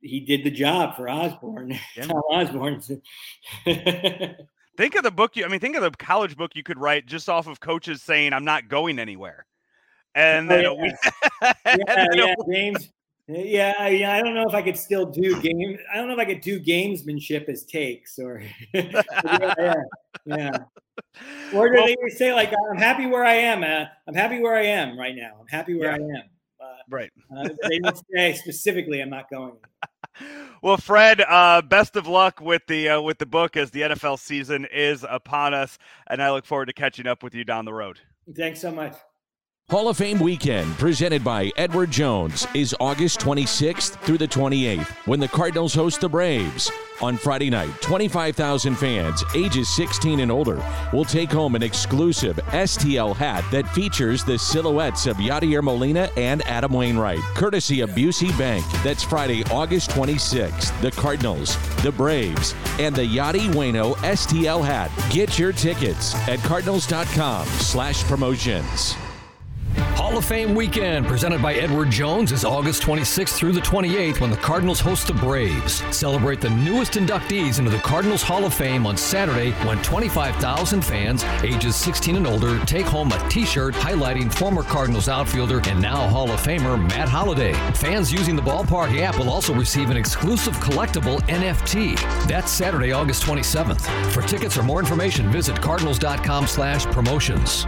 he 0.00 0.20
did 0.20 0.44
the 0.44 0.50
job 0.50 0.96
for 0.96 1.08
Osborne. 1.08 1.78
Yeah. 1.96 2.04
Tom 2.04 2.22
Osborne. 2.30 2.80
think 4.76 4.94
of 4.94 5.02
the 5.02 5.10
book. 5.10 5.36
You, 5.36 5.44
I 5.44 5.48
mean, 5.48 5.60
think 5.60 5.76
of 5.76 5.82
the 5.82 5.90
college 5.90 6.36
book 6.36 6.52
you 6.54 6.62
could 6.62 6.78
write 6.78 7.06
just 7.06 7.28
off 7.28 7.46
of 7.46 7.60
coaches 7.60 8.02
saying, 8.02 8.32
"I'm 8.32 8.44
not 8.44 8.68
going 8.68 8.98
anywhere." 8.98 9.46
and 10.14 10.50
then 10.50 10.66
oh, 10.66 10.76
yeah. 10.82 11.52
yeah, 11.66 12.06
yeah, 12.12 12.34
games. 12.50 12.90
Yeah, 13.28 13.88
yeah. 13.88 14.12
I 14.14 14.22
don't 14.22 14.34
know 14.34 14.44
if 14.46 14.54
I 14.54 14.62
could 14.62 14.76
still 14.76 15.06
do 15.06 15.40
game. 15.40 15.78
I 15.92 15.96
don't 15.96 16.08
know 16.08 16.14
if 16.14 16.18
I 16.18 16.24
could 16.24 16.40
do 16.40 16.60
gamesmanship 16.60 17.48
as 17.48 17.64
takes 17.64 18.18
or 18.18 18.42
yeah, 18.74 19.02
yeah, 19.58 19.74
yeah. 20.26 20.58
Or 21.54 21.68
do 21.68 21.74
well, 21.74 21.86
they 21.86 22.10
say 22.10 22.32
like 22.32 22.52
I'm 22.70 22.78
happy 22.78 23.06
where 23.06 23.24
I 23.24 23.34
am? 23.34 23.62
Uh, 23.62 23.86
I'm 24.06 24.14
happy 24.14 24.40
where 24.40 24.54
I 24.54 24.64
am 24.64 24.98
right 24.98 25.14
now. 25.14 25.36
I'm 25.40 25.46
happy 25.46 25.74
where 25.74 25.90
yeah. 25.90 25.96
I 25.96 26.18
am. 26.18 26.22
Uh, 26.60 26.76
right. 26.90 27.10
uh, 27.36 27.48
they 27.68 27.78
don't 27.78 28.00
say 28.14 28.32
specifically 28.34 29.00
I'm 29.00 29.10
not 29.10 29.28
going. 29.30 29.56
well, 30.62 30.76
Fred, 30.76 31.22
uh, 31.26 31.62
best 31.62 31.96
of 31.96 32.06
luck 32.06 32.40
with 32.40 32.62
the 32.66 32.90
uh, 32.90 33.00
with 33.00 33.18
the 33.18 33.26
book 33.26 33.56
as 33.56 33.70
the 33.70 33.82
NFL 33.82 34.18
season 34.18 34.66
is 34.72 35.04
upon 35.08 35.54
us, 35.54 35.78
and 36.08 36.22
I 36.22 36.30
look 36.30 36.46
forward 36.46 36.66
to 36.66 36.72
catching 36.72 37.06
up 37.06 37.22
with 37.22 37.34
you 37.34 37.44
down 37.44 37.64
the 37.64 37.74
road. 37.74 38.00
Thanks 38.34 38.60
so 38.60 38.70
much. 38.70 38.94
Hall 39.70 39.88
of 39.88 39.96
Fame 39.96 40.18
weekend, 40.18 40.70
presented 40.76 41.24
by 41.24 41.50
Edward 41.56 41.90
Jones, 41.90 42.46
is 42.52 42.76
August 42.78 43.20
26th 43.20 43.98
through 44.02 44.18
the 44.18 44.28
28th 44.28 44.86
when 45.06 45.18
the 45.18 45.28
Cardinals 45.28 45.72
host 45.72 46.02
the 46.02 46.08
Braves. 46.10 46.70
On 47.00 47.16
Friday 47.16 47.48
night, 47.48 47.70
25,000 47.80 48.74
fans 48.74 49.24
ages 49.34 49.74
16 49.74 50.20
and 50.20 50.30
older 50.30 50.62
will 50.92 51.06
take 51.06 51.30
home 51.32 51.54
an 51.54 51.62
exclusive 51.62 52.36
STL 52.50 53.16
hat 53.16 53.44
that 53.50 53.66
features 53.74 54.22
the 54.24 54.38
silhouettes 54.38 55.06
of 55.06 55.16
Yadier 55.16 55.62
Molina 55.62 56.10
and 56.18 56.42
Adam 56.42 56.72
Wainwright, 56.72 57.20
courtesy 57.34 57.80
of 57.80 57.88
Busey 57.90 58.36
Bank. 58.36 58.66
That's 58.84 59.02
Friday, 59.02 59.42
August 59.44 59.88
26th. 59.92 60.78
The 60.82 60.90
Cardinals, 60.90 61.56
the 61.82 61.92
Braves, 61.92 62.54
and 62.78 62.94
the 62.94 63.06
Yadi 63.06 63.50
Wayno 63.54 63.94
STL 63.96 64.62
hat. 64.62 64.90
Get 65.10 65.38
your 65.38 65.52
tickets 65.54 66.14
at 66.28 66.40
cardinals.com 66.40 67.46
slash 67.46 68.04
promotions. 68.04 68.96
Hall 69.96 70.16
of 70.16 70.24
Fame 70.24 70.54
weekend 70.54 71.06
presented 71.06 71.40
by 71.42 71.54
Edward 71.54 71.90
Jones 71.90 72.32
is 72.32 72.44
August 72.44 72.82
26th 72.82 73.34
through 73.34 73.52
the 73.52 73.60
28th 73.60 74.20
when 74.20 74.30
the 74.30 74.36
Cardinals 74.36 74.80
host 74.80 75.06
the 75.06 75.14
Braves. 75.14 75.82
Celebrate 75.94 76.40
the 76.40 76.50
newest 76.50 76.92
inductees 76.92 77.58
into 77.58 77.70
the 77.70 77.78
Cardinals 77.78 78.22
Hall 78.22 78.44
of 78.44 78.54
Fame 78.54 78.86
on 78.86 78.96
Saturday 78.96 79.52
when 79.66 79.80
25,000 79.82 80.82
fans 80.82 81.24
ages 81.42 81.76
16 81.76 82.16
and 82.16 82.26
older 82.26 82.58
take 82.64 82.86
home 82.86 83.10
a 83.12 83.28
t-shirt 83.28 83.74
highlighting 83.74 84.32
former 84.32 84.62
Cardinals 84.62 85.08
outfielder 85.08 85.60
and 85.68 85.80
now 85.80 86.08
Hall 86.08 86.30
of 86.30 86.40
Famer 86.40 86.80
Matt 86.90 87.08
Holliday. 87.08 87.52
Fans 87.74 88.12
using 88.12 88.36
the 88.36 88.42
ballpark 88.42 88.98
app 89.00 89.18
will 89.18 89.30
also 89.30 89.54
receive 89.54 89.90
an 89.90 89.96
exclusive 89.96 90.54
collectible 90.56 91.20
NFT. 91.22 91.98
That's 92.26 92.50
Saturday, 92.50 92.92
August 92.92 93.22
27th. 93.24 94.12
For 94.12 94.22
tickets 94.22 94.56
or 94.56 94.62
more 94.62 94.80
information, 94.80 95.30
visit 95.30 95.60
cardinals.com 95.60 96.46
slash 96.46 96.86
promotions. 96.86 97.66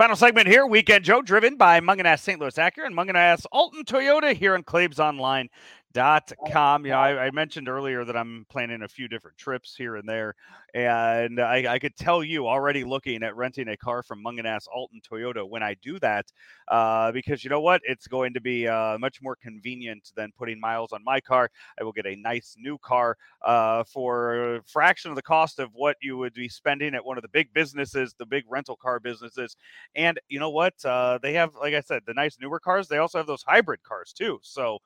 Final 0.00 0.16
segment 0.16 0.48
here, 0.48 0.66
Weekend 0.66 1.04
Joe, 1.04 1.20
driven 1.20 1.56
by 1.56 1.78
Mungenast 1.78 2.20
St. 2.20 2.40
Louis 2.40 2.54
Acura 2.54 2.86
and 2.86 2.96
Mungenast 2.96 3.44
Alton 3.52 3.84
Toyota 3.84 4.32
here 4.32 4.54
on 4.54 4.62
ClaibsOnline.com. 4.62 6.86
You 6.86 6.92
know, 6.92 6.98
I, 6.98 7.26
I, 7.26 7.30
mentioned 7.32 7.68
earlier 7.68 8.06
that 8.06 8.16
I'm 8.16 8.46
planning 8.48 8.80
a 8.80 8.88
few 8.88 9.08
different 9.08 9.36
trips 9.36 9.76
here 9.76 9.96
and 9.96 10.08
there, 10.08 10.36
and 10.74 11.40
I, 11.40 11.74
I, 11.74 11.78
could 11.78 11.96
tell 11.96 12.22
you 12.22 12.46
already 12.46 12.84
looking 12.84 13.22
at 13.22 13.36
renting 13.36 13.68
a 13.68 13.76
car 13.76 14.02
from 14.02 14.22
Mungenast 14.24 14.68
Alton 14.74 15.00
Toyota 15.00 15.48
when 15.48 15.62
I 15.62 15.74
do 15.82 15.98
that, 16.00 16.26
uh, 16.68 17.12
because 17.12 17.42
you 17.42 17.50
know 17.50 17.60
what? 17.60 17.80
It's 17.84 18.06
going 18.06 18.34
to 18.34 18.40
be 18.40 18.68
uh, 18.68 18.98
much 18.98 19.20
more 19.22 19.36
convenient 19.36 20.12
than 20.16 20.30
putting 20.36 20.60
miles 20.60 20.92
on 20.92 21.02
my 21.04 21.20
car. 21.20 21.50
I 21.80 21.84
will 21.84 21.92
get 21.92 22.06
a 22.06 22.16
nice 22.16 22.56
new 22.58 22.78
car 22.78 23.16
uh, 23.42 23.84
for 23.84 24.56
a 24.56 24.62
fraction 24.64 25.10
of 25.10 25.16
the 25.16 25.22
cost 25.22 25.58
of 25.58 25.70
what 25.74 25.96
you 26.00 26.16
would 26.18 26.34
be 26.34 26.48
spending 26.48 26.94
at 26.94 27.04
one 27.04 27.18
of 27.18 27.22
the 27.22 27.28
big 27.28 27.52
businesses, 27.52 28.14
the 28.18 28.26
big 28.26 28.44
rental 28.48 28.76
car 28.76 29.00
businesses 29.00 29.56
and 29.94 30.18
you 30.28 30.38
know 30.38 30.50
what? 30.50 30.74
Uh, 30.84 31.18
they 31.22 31.32
have, 31.34 31.54
like 31.60 31.74
I 31.74 31.80
said, 31.80 32.02
the 32.06 32.14
nice 32.14 32.38
newer 32.40 32.60
cars. 32.60 32.88
They 32.88 32.98
also 32.98 33.18
have 33.18 33.26
those 33.26 33.42
hybrid 33.42 33.82
cars 33.82 34.12
too. 34.12 34.38
So 34.42 34.78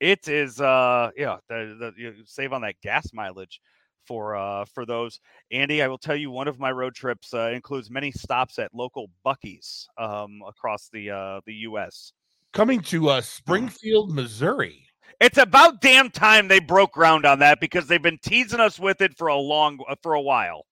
it 0.00 0.28
is, 0.28 0.60
uh, 0.60 1.10
yeah, 1.16 1.38
the, 1.48 1.92
the, 1.96 2.02
you 2.02 2.14
save 2.24 2.52
on 2.52 2.62
that 2.62 2.80
gas 2.82 3.12
mileage 3.12 3.60
for 4.06 4.36
uh, 4.36 4.64
for 4.64 4.86
those. 4.86 5.20
Andy, 5.50 5.82
I 5.82 5.88
will 5.88 5.98
tell 5.98 6.16
you, 6.16 6.30
one 6.30 6.48
of 6.48 6.58
my 6.58 6.70
road 6.70 6.94
trips 6.94 7.32
uh, 7.34 7.50
includes 7.54 7.90
many 7.90 8.10
stops 8.12 8.58
at 8.58 8.74
local 8.74 9.10
Buc-ee's 9.24 9.88
um, 9.98 10.42
across 10.46 10.88
the 10.92 11.10
uh, 11.10 11.40
the 11.46 11.54
U.S. 11.54 12.12
Coming 12.52 12.80
to 12.82 13.10
uh, 13.10 13.20
Springfield, 13.20 14.12
Missouri. 14.12 14.86
It's 15.20 15.38
about 15.38 15.80
damn 15.80 16.10
time 16.10 16.48
they 16.48 16.60
broke 16.60 16.92
ground 16.92 17.26
on 17.26 17.40
that 17.40 17.60
because 17.60 17.86
they've 17.86 18.02
been 18.02 18.18
teasing 18.22 18.60
us 18.60 18.78
with 18.78 19.00
it 19.00 19.16
for 19.16 19.28
a 19.28 19.36
long 19.36 19.78
uh, 19.88 19.96
for 20.02 20.14
a 20.14 20.20
while. 20.20 20.66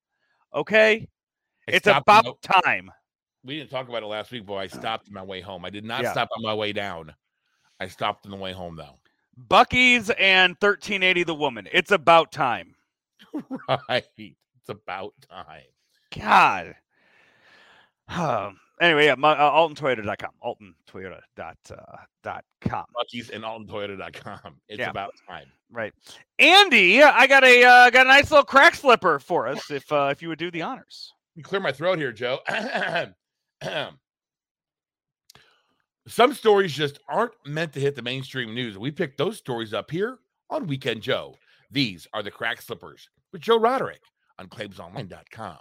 Okay, 0.54 1.08
it's 1.66 1.86
about 1.86 2.40
time 2.42 2.90
we 3.44 3.56
didn't 3.58 3.70
talk 3.70 3.88
about 3.88 4.02
it 4.02 4.06
last 4.06 4.30
week, 4.30 4.46
but 4.46 4.54
I 4.54 4.66
stopped 4.66 5.08
on 5.08 5.14
my 5.14 5.22
way 5.22 5.40
home. 5.40 5.64
I 5.64 5.70
did 5.70 5.84
not 5.84 6.02
yeah. 6.02 6.12
stop 6.12 6.28
on 6.36 6.42
my 6.42 6.54
way 6.54 6.72
down. 6.72 7.14
I 7.80 7.88
stopped 7.88 8.26
on 8.26 8.30
the 8.30 8.36
way 8.36 8.52
home 8.52 8.76
though. 8.76 8.98
Buc-ee's 9.48 10.10
and 10.10 10.56
1380 10.60 11.24
the 11.24 11.34
woman. 11.34 11.68
It's 11.72 11.92
about 11.92 12.32
time. 12.32 12.74
right. 13.88 14.04
It's 14.16 14.68
about 14.68 15.14
time. 15.30 15.62
God. 16.16 16.74
Uh, 18.08 18.50
anyway, 18.80 19.06
yeah, 19.06 19.14
my, 19.16 19.32
uh, 19.32 19.50
AltonToyota.com. 19.50 20.30
AltonToyota.com. 20.44 21.76
Uh. 21.76 22.84
Buc-ee's 22.96 23.30
and 23.30 23.44
AltonToyota.com. 23.44 24.56
It's 24.68 24.78
yeah. 24.78 24.90
about 24.90 25.12
time. 25.28 25.46
Right. 25.70 25.92
Andy, 26.38 27.02
I 27.02 27.26
got 27.26 27.44
a 27.44 27.62
uh, 27.62 27.90
got 27.90 28.06
a 28.06 28.08
nice 28.08 28.30
little 28.30 28.44
crack 28.44 28.74
slipper 28.74 29.18
for 29.18 29.46
us 29.46 29.70
if 29.70 29.90
uh, 29.92 30.08
if 30.10 30.22
you 30.22 30.28
would 30.28 30.38
do 30.38 30.50
the 30.50 30.62
honors. 30.62 31.12
clear 31.42 31.60
my 31.60 31.72
throat 31.72 31.98
here, 31.98 32.12
Joe. 32.12 32.38
Some 36.08 36.32
stories 36.32 36.72
just 36.72 37.00
aren't 37.06 37.34
meant 37.44 37.74
to 37.74 37.80
hit 37.80 37.94
the 37.94 38.00
mainstream 38.00 38.54
news. 38.54 38.78
We 38.78 38.90
picked 38.90 39.18
those 39.18 39.36
stories 39.36 39.74
up 39.74 39.90
here 39.90 40.20
on 40.48 40.66
Weekend 40.66 41.02
Joe. 41.02 41.36
These 41.70 42.06
are 42.14 42.22
the 42.22 42.30
crack 42.30 42.62
slippers 42.62 43.10
with 43.32 43.42
Joe 43.42 43.58
Roderick 43.58 44.02
on 44.38 44.48
claibsonline.com. 44.48 45.58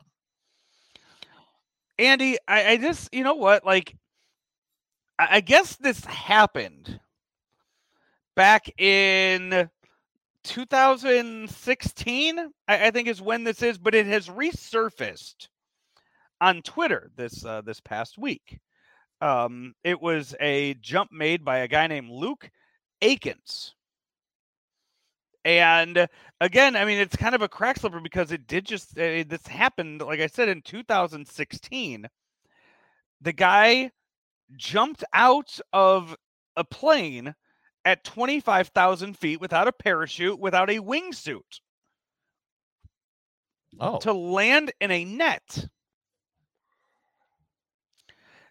Andy, 1.99 2.37
I, 2.47 2.71
I 2.71 2.77
just, 2.77 3.13
you 3.13 3.23
know 3.23 3.33
what? 3.35 3.65
Like, 3.65 3.95
I, 5.17 5.27
I 5.31 5.39
guess 5.41 5.75
this 5.75 6.03
happened 6.05 6.99
back 8.35 8.69
in 8.79 9.69
2016, 10.43 12.39
I, 12.39 12.51
I, 12.67 12.91
think 12.91 13.07
is 13.07 13.21
when 13.21 13.43
this 13.43 13.61
is, 13.61 13.77
but 13.77 13.95
it 13.95 14.05
has 14.05 14.27
resurfaced 14.27 15.47
on 16.39 16.61
Twitter 16.61 17.09
this 17.15 17.43
uh, 17.43 17.61
this 17.61 17.81
past 17.81 18.17
week. 18.17 18.59
Um, 19.21 19.73
it 19.83 19.99
was 19.99 20.35
a 20.39 20.75
jump 20.75 21.11
made 21.11 21.43
by 21.43 21.59
a 21.59 21.67
guy 21.67 21.87
named 21.87 22.11
Luke 22.11 22.49
Aikins. 23.01 23.73
And 25.47 26.09
again, 26.41 26.75
I 26.75 26.83
mean, 26.83 26.97
it's 26.97 27.15
kind 27.15 27.33
of 27.33 27.41
a 27.41 27.47
crack 27.47 27.79
slipper 27.79 28.01
because 28.01 28.33
it 28.33 28.47
did 28.47 28.65
just 28.65 28.99
uh, 28.99 29.23
this 29.25 29.47
happened, 29.47 30.01
like 30.01 30.19
I 30.19 30.27
said, 30.27 30.49
in 30.49 30.61
2016. 30.61 32.05
The 33.21 33.31
guy 33.31 33.91
jumped 34.57 35.05
out 35.13 35.57
of 35.71 36.17
a 36.57 36.65
plane 36.65 37.33
at 37.85 38.03
25,000 38.03 39.17
feet 39.17 39.39
without 39.39 39.69
a 39.69 39.71
parachute, 39.71 40.37
without 40.37 40.69
a 40.69 40.79
wingsuit. 40.79 41.61
Oh. 43.79 43.99
To 43.99 44.11
land 44.11 44.73
in 44.81 44.91
a 44.91 45.05
net. 45.05 45.69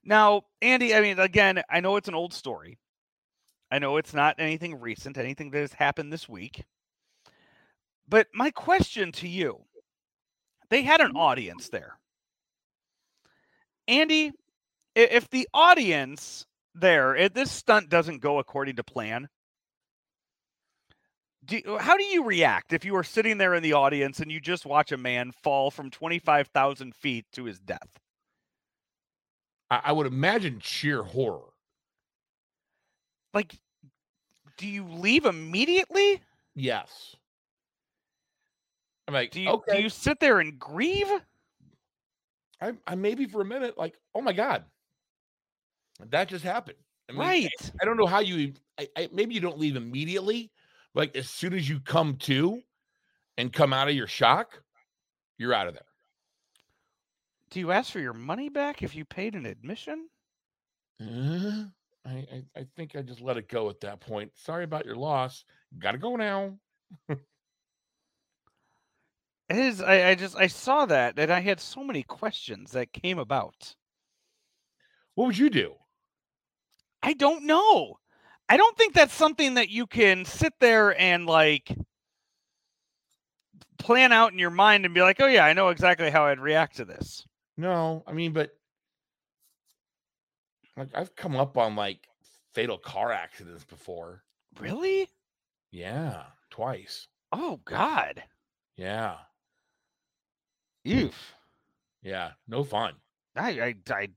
Now, 0.03 0.45
Andy, 0.63 0.95
I 0.95 1.03
mean, 1.03 1.19
again, 1.19 1.63
I 1.69 1.81
know 1.81 1.97
it's 1.97 2.09
an 2.09 2.15
old 2.15 2.33
story. 2.33 2.79
I 3.71 3.81
know 3.81 3.99
it's 3.99 4.15
not 4.15 4.37
anything 4.39 4.81
recent, 4.81 5.19
anything 5.19 5.51
that 5.51 5.61
has 5.61 5.75
happened 5.75 6.11
this 6.11 6.27
week. 6.27 6.65
But 8.09 8.29
my 8.33 8.51
question 8.51 9.13
to 9.13 9.29
you 9.29 9.67
they 10.71 10.83
had 10.83 11.01
an 11.01 11.09
mm-hmm. 11.09 11.17
audience 11.19 11.69
there. 11.69 11.99
Andy, 13.89 14.33
if 14.95 15.29
the 15.31 15.49
audience 15.55 16.45
there, 16.75 17.15
if 17.15 17.33
this 17.35 17.51
stunt 17.51 17.89
doesn't 17.89 18.21
go 18.21 18.39
according 18.39 18.77
to 18.77 18.85
plan, 18.85 19.29
do, 21.45 21.61
uh, 21.67 21.79
how 21.79 21.97
do 21.97 22.05
you 22.05 22.25
react 22.25 22.73
if 22.73 22.85
you 22.85 22.97
are 22.97 23.05
sitting 23.05 23.39
there 23.39 23.55
in 23.55 23.63
the 23.63 23.75
audience 23.75 24.19
and 24.19 24.33
you 24.33 24.41
just 24.41 24.67
watch 24.67 24.91
a 24.91 24.97
man 24.97 25.31
fall 25.31 25.71
from 25.71 25.91
25,000 25.91 26.95
feet 26.95 27.25
to 27.33 27.45
his 27.45 27.61
death? 27.61 27.89
I, 29.71 29.83
I 29.85 29.93
would 29.93 30.07
imagine 30.07 30.59
sheer 30.61 31.05
horror. 31.05 31.53
Like, 33.33 33.55
do 34.57 34.67
you 34.67 34.85
leave 34.85 35.27
immediately? 35.27 36.23
Yes. 36.55 37.15
I'm 39.07 39.15
like, 39.15 39.31
do 39.31 39.41
you 39.41 39.51
okay. 39.51 39.77
do 39.77 39.83
you 39.83 39.89
sit 39.89 40.21
there 40.21 40.41
and 40.41 40.59
grieve? 40.59 41.11
I, 42.61 42.73
I 42.87 42.95
maybe 42.95 43.27
for 43.27 43.43
a 43.43 43.45
minute, 43.45 43.77
like, 43.79 43.99
oh 44.15 44.21
my 44.21 44.33
god, 44.33 44.65
that 46.11 46.29
just 46.29 46.45
happened. 46.45 46.79
I 47.09 47.13
mean, 47.13 47.21
right. 47.21 47.49
I, 47.63 47.71
I, 47.83 47.85
don't 47.85 47.97
know 47.97 48.07
how 48.07 48.21
you. 48.21 48.53
I, 48.79 48.89
I, 48.97 49.09
maybe 49.13 49.35
you 49.35 49.41
don't 49.41 49.59
leave 49.59 49.77
immediately, 49.77 50.51
like 50.95 51.15
as 51.17 51.29
soon 51.29 51.55
as 51.55 51.69
you 51.69 51.81
come 51.81 52.17
to, 52.17 52.63
and 53.37 53.53
come 53.53 53.73
out 53.73 53.89
of 53.89 53.95
your 53.95 54.09
shock, 54.09 54.61
you're 55.39 55.55
out 55.55 55.69
of 55.69 55.75
there. 55.75 55.83
Do 57.51 57.61
you 57.61 57.71
ask 57.71 57.93
for 57.93 58.01
your 58.01 58.13
money 58.13 58.49
back 58.49 58.83
if 58.83 58.97
you 58.97 59.05
paid 59.05 59.35
an 59.35 59.47
admission? 59.47 60.09
Uh, 61.01 61.67
I, 62.05 62.11
I, 62.11 62.43
I 62.57 62.67
think 62.77 62.97
I 62.97 63.03
just 63.03 63.21
let 63.21 63.37
it 63.37 63.49
go 63.49 63.71
at 63.71 63.81
that 63.81 64.01
point. 64.01 64.33
Sorry 64.35 64.65
about 64.65 64.85
your 64.85 64.97
loss. 64.97 65.45
Gotta 65.79 65.99
go 65.99 66.17
now. 66.17 66.59
it 69.49 69.57
is. 69.57 69.81
I, 69.81 70.11
I 70.11 70.15
just 70.15 70.37
I 70.37 70.47
saw 70.47 70.87
that 70.87 71.19
and 71.19 71.33
I 71.33 71.41
had 71.41 71.61
so 71.61 71.85
many 71.85 72.03
questions 72.03 72.73
that 72.73 72.93
came 72.93 73.19
about. 73.19 73.75
What 75.15 75.27
would 75.27 75.39
you 75.39 75.51
do? 75.51 75.75
I 77.03 77.13
don't 77.13 77.45
know. 77.45 77.99
I 78.49 78.57
don't 78.57 78.77
think 78.77 78.95
that's 78.95 79.15
something 79.15 79.55
that 79.55 79.71
you 79.71 79.87
can 79.87 80.25
sit 80.25 80.53
there 80.61 80.99
and 81.01 81.27
like 81.27 81.75
plan 83.79 84.13
out 84.13 84.33
in 84.33 84.39
your 84.39 84.51
mind 84.51 84.85
and 84.85 84.95
be 84.95 85.03
like, 85.03 85.21
"Oh 85.21 85.27
yeah, 85.27 85.45
I 85.45 85.53
know 85.53 85.69
exactly 85.69 86.11
how 86.11 86.27
I'd 86.27 86.41
react 86.41 86.77
to 86.77 86.85
this." 86.85 87.25
No, 87.57 88.03
I 88.07 88.13
mean, 88.13 88.33
but 88.33 88.57
like 90.77 90.89
I've 90.95 91.17
come 91.17 91.37
up 91.37 91.57
on 91.57 91.77
like 91.77 92.09
fatal 92.53 92.79
car 92.79 93.13
accidents 93.13 93.65
before. 93.65 94.23
Really? 94.59 95.09
Yeah, 95.71 96.25
twice. 96.51 97.09
Oh 97.33 97.61
God. 97.65 98.23
Yeah, 98.77 99.17
Oof. 100.87 101.35
yeah, 102.03 102.33
no 102.49 102.65
fun. 102.65 102.95
I, 103.35 103.51
I 103.61 103.75
I 103.91 104.09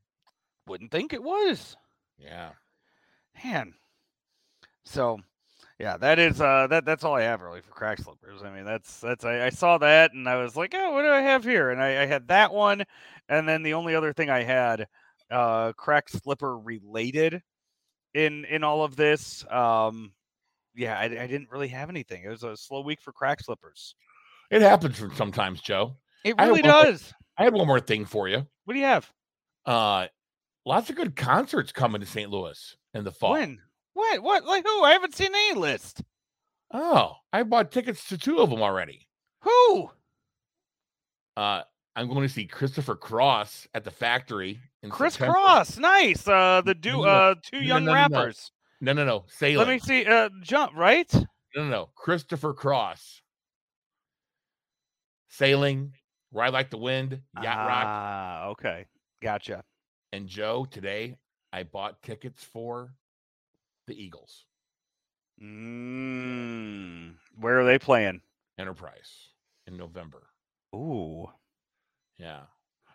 wouldn't 0.68 0.92
think 0.92 1.14
it 1.14 1.24
was. 1.24 1.76
Yeah, 2.18 2.52
Man. 3.44 3.74
So 4.84 5.20
yeah, 5.80 5.98
that 5.98 6.20
is 6.20 6.42
uh 6.42 6.68
that 6.68 6.86
that's 6.86 7.04
all 7.04 7.16
I 7.16 7.22
have 7.24 7.42
really 7.42 7.62
for 7.62 7.72
crack 7.72 8.00
slippers. 8.00 8.42
I 8.44 8.50
mean 8.52 8.66
that's 8.66 9.00
that's 9.00 9.24
I, 9.26 9.46
I 9.46 9.50
saw 9.50 9.78
that 9.80 10.14
and 10.14 10.28
I 10.28 10.42
was 10.42 10.56
like, 10.56 10.74
oh, 10.76 10.92
what 10.94 11.04
do 11.04 11.10
I 11.10 11.22
have 11.22 11.44
here? 11.44 11.70
And 11.70 11.82
I, 11.82 12.04
I 12.04 12.06
had 12.06 12.28
that 12.28 12.54
one, 12.54 12.84
and 13.30 13.48
then 13.48 13.64
the 13.64 13.74
only 13.76 13.96
other 13.96 14.14
thing 14.14 14.30
I 14.30 14.44
had 14.44 14.88
uh 15.32 15.74
crack 15.74 16.10
slipper 16.10 16.58
related 16.58 17.42
in 18.14 18.46
in 18.46 18.64
all 18.64 18.84
of 18.84 18.96
this. 18.96 19.46
Um 19.52 20.14
yeah, 20.76 20.98
I, 20.98 21.06
I 21.06 21.28
didn't 21.28 21.52
really 21.52 21.68
have 21.70 21.90
anything. 21.90 22.24
It 22.24 22.30
was 22.30 22.44
a 22.44 22.56
slow 22.56 22.82
week 22.82 23.02
for 23.02 23.12
crack 23.12 23.42
slippers. 23.42 23.96
it 24.52 24.62
happens 24.62 25.02
sometimes, 25.16 25.62
Joe. 25.62 25.98
It 26.24 26.36
really 26.38 26.62
one- 26.62 26.72
does. 26.86 27.14
I 27.38 27.44
had 27.44 27.54
one 27.54 27.68
more 27.68 27.80
thing 27.80 28.06
for 28.06 28.28
you. 28.28 28.46
What 28.66 28.74
do 28.74 28.80
you 28.80 28.86
have? 28.86 29.10
Uh, 29.66 30.08
lots 30.66 30.90
of 30.90 30.96
good 30.96 31.16
concerts 31.16 31.72
coming 31.72 32.02
to 32.02 32.08
St. 32.08 32.30
Louis 32.30 32.76
in 32.94 33.04
the 33.04 33.12
fall. 33.12 33.32
When? 33.34 33.60
What? 33.94 34.22
What? 34.22 34.46
Like 34.46 34.66
who? 34.66 34.84
I 34.84 34.92
haven't 34.92 35.16
seen 35.16 35.34
any 35.34 35.58
list. 35.60 36.02
Oh, 36.74 37.16
I 37.34 37.44
bought 37.44 37.72
tickets 37.72 38.08
to 38.10 38.18
two 38.18 38.40
of 38.40 38.50
them 38.50 38.62
already. 38.62 39.08
Who? 39.42 39.90
Uh, 41.38 41.64
I'm 41.96 42.08
going 42.10 42.28
to 42.28 42.34
see 42.34 42.46
Christopher 42.46 42.96
Cross 42.96 43.68
at 43.74 43.84
the 43.84 43.92
factory. 43.92 44.60
In 44.84 44.90
Chris 44.90 45.14
September. 45.14 45.34
Cross. 45.34 45.78
Nice. 45.78 46.28
Uh 46.28 46.62
the 46.66 46.74
do 46.76 47.04
uh 47.04 47.36
two 47.42 47.58
No, 47.60 47.66
young 47.66 47.86
no, 47.86 47.92
no, 47.92 47.96
rappers. 47.96 48.52
No, 48.82 48.94
no, 48.94 49.04
no. 49.06 49.26
Sailing. 49.28 49.58
Let 49.68 49.68
me 49.74 49.80
see. 49.80 50.06
Uh 50.06 50.30
jump, 50.42 50.74
right? 50.76 51.12
No, 51.14 51.64
no, 51.64 51.70
no. 51.70 51.90
Christopher 51.96 52.54
Cross. 52.54 53.22
Sailing, 55.30 55.94
Ride 56.32 56.54
Like 56.54 56.70
the 56.70 56.78
Wind, 56.78 57.22
Yacht 57.42 57.58
Rock. 57.58 57.86
Ah, 57.88 58.46
okay. 58.48 58.86
Gotcha. 59.22 59.64
And 60.14 60.28
Joe, 60.28 60.66
today 60.70 61.18
I 61.52 61.64
bought 61.64 62.02
tickets 62.02 62.44
for 62.44 62.94
the 63.88 64.02
Eagles 64.02 64.46
Mm, 65.42 67.14
where 67.40 67.60
are 67.60 67.66
they 67.66 67.80
playing? 67.80 68.22
Enterprise 68.58 69.30
in 69.68 69.78
November. 69.78 70.28
Ooh. 70.76 71.28
Yeah. 72.18 72.42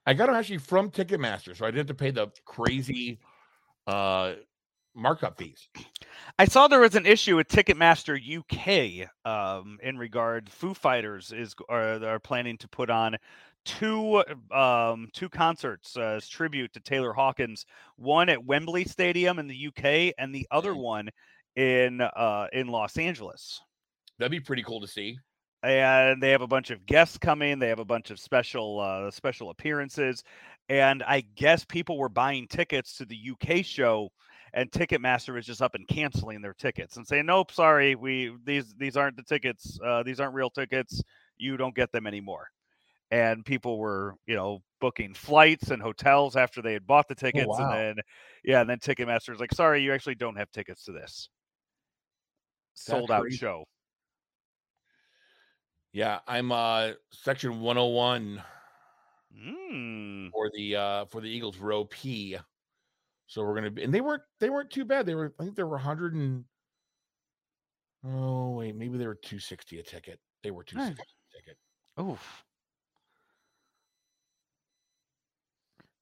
I 0.07 0.13
got 0.13 0.27
them 0.27 0.35
actually 0.35 0.59
from 0.59 0.91
Ticketmaster, 0.91 1.57
so 1.57 1.65
I 1.65 1.71
didn't 1.71 1.89
have 1.89 1.97
to 1.97 2.03
pay 2.03 2.11
the 2.11 2.29
crazy 2.45 3.21
uh 3.87 4.35
markup 4.95 5.39
fees. 5.39 5.69
I 6.39 6.45
saw 6.45 6.69
there 6.69 6.81
was 6.81 6.95
an 6.95 7.07
issue 7.07 7.37
with 7.37 7.49
Ticketmaster 7.49 8.17
UK 8.17 9.09
um, 9.29 9.79
in 9.83 9.99
regard. 9.99 10.51
Foo 10.51 10.75
Fighters 10.75 11.33
is 11.33 11.55
are, 11.69 12.05
are 12.05 12.21
planning 12.21 12.57
to 12.59 12.69
put 12.69 12.91
on 12.91 13.17
two 13.65 14.23
um, 14.53 15.09
two 15.13 15.29
concerts 15.29 15.97
uh, 15.97 16.17
as 16.17 16.29
tribute 16.29 16.73
to 16.75 16.81
Taylor 16.81 17.13
Hawkins. 17.13 17.67
One 17.97 18.29
at 18.29 18.45
Wembley 18.45 18.85
Stadium 18.85 19.39
in 19.39 19.47
the 19.47 19.67
UK, 19.69 20.15
and 20.19 20.35
the 20.35 20.47
other 20.51 20.75
Mhm. 20.75 20.83
one 20.83 21.09
in 21.57 22.01
uh, 22.01 22.49
in 22.53 22.69
Los 22.69 22.97
Angeles. 22.99 23.61
That'd 24.19 24.31
be 24.31 24.41
pretty 24.41 24.63
cool 24.63 24.81
to 24.81 24.87
see. 24.89 25.19
and 25.63 26.23
they 26.23 26.31
have 26.31 26.43
a 26.43 26.47
bunch 26.47 26.71
of 26.71 26.85
guests 26.87 27.17
coming. 27.19 27.59
They 27.59 27.69
have 27.69 27.79
a 27.79 27.85
bunch 27.85 28.11
of 28.11 28.21
special 28.21 28.81
uh, 28.81 29.11
special 29.11 29.51
appearances, 29.51 30.23
and 30.69 31.03
I 31.03 31.23
guess 31.37 31.65
people 31.65 31.99
were 31.99 32.09
buying 32.09 32.47
tickets 32.49 32.97
to 32.99 33.07
the 33.07 33.17
UK 33.33 33.65
show, 33.65 34.11
and 34.55 34.71
Ticketmaster 34.71 35.37
is 35.39 35.45
just 35.45 35.61
up 35.61 35.75
and 35.75 35.87
canceling 35.87 36.41
their 36.41 36.55
tickets 36.55 36.97
and 36.97 37.07
saying, 37.07 37.27
"Nope, 37.27 37.51
sorry, 37.53 37.95
we 37.97 38.35
these 38.45 38.73
these 38.79 38.97
aren't 38.97 39.17
the 39.17 39.23
tickets. 39.25 39.79
Uh, 39.85 40.03
these 40.03 40.21
aren't 40.21 40.35
real 40.35 40.49
tickets. 40.51 41.03
You 41.37 41.57
don't 41.57 41.75
get 41.75 41.93
them 41.93 42.07
anymore." 42.07 42.49
And 43.11 43.45
people 43.45 43.79
were, 43.79 44.15
you 44.27 44.35
know, 44.35 44.63
booking 44.81 45.13
flights 45.13 45.71
and 45.71 45.83
hotels 45.83 46.37
after 46.37 46.63
they 46.63 46.73
had 46.73 46.87
bought 46.87 47.09
the 47.09 47.15
tickets, 47.15 47.47
wow. 47.49 47.71
and 47.71 47.99
then 47.99 48.05
yeah, 48.45 48.61
and 48.61 48.71
then 48.71 48.79
Ticketmaster's 48.79 49.41
like, 49.41 49.53
"Sorry, 49.53 49.83
you 49.83 49.93
actually 49.93 50.15
don't 50.15 50.37
have 50.37 50.51
tickets 50.53 50.85
to 50.85 50.93
this." 50.93 51.29
Sold 52.75 53.11
out 53.11 53.23
crazy. 53.23 53.37
show. 53.37 53.65
Yeah, 55.93 56.21
I'm 56.27 56.51
uh 56.53 56.93
section 57.11 57.61
101 57.61 58.43
Mm. 59.37 60.31
for 60.31 60.49
the 60.55 60.77
uh 60.77 61.05
for 61.07 61.21
the 61.21 61.29
Eagles 61.29 61.59
row 61.59 61.85
P. 61.87 62.37
So 63.27 63.43
we're 63.43 63.55
gonna 63.55 63.71
be 63.71 63.83
and 63.83 63.93
they 63.95 64.01
weren't 64.01 64.23
they 64.41 64.51
weren't 64.51 64.71
too 64.71 64.85
bad. 64.85 65.07
They 65.07 65.15
were 65.15 65.35
I 65.39 65.45
think 65.45 65.57
they 65.57 65.63
were 65.63 65.71
100 65.71 66.15
and 66.15 66.45
oh 68.05 68.51
wait, 68.51 68.77
maybe 68.77 68.99
they 68.99 69.07
were 69.07 69.15
260 69.15 69.79
a 69.79 69.83
ticket. 69.83 70.21
They 70.43 70.51
were 70.51 70.65
260 70.65 71.03
a 71.03 71.37
ticket. 71.39 71.59
Oof. 72.01 72.45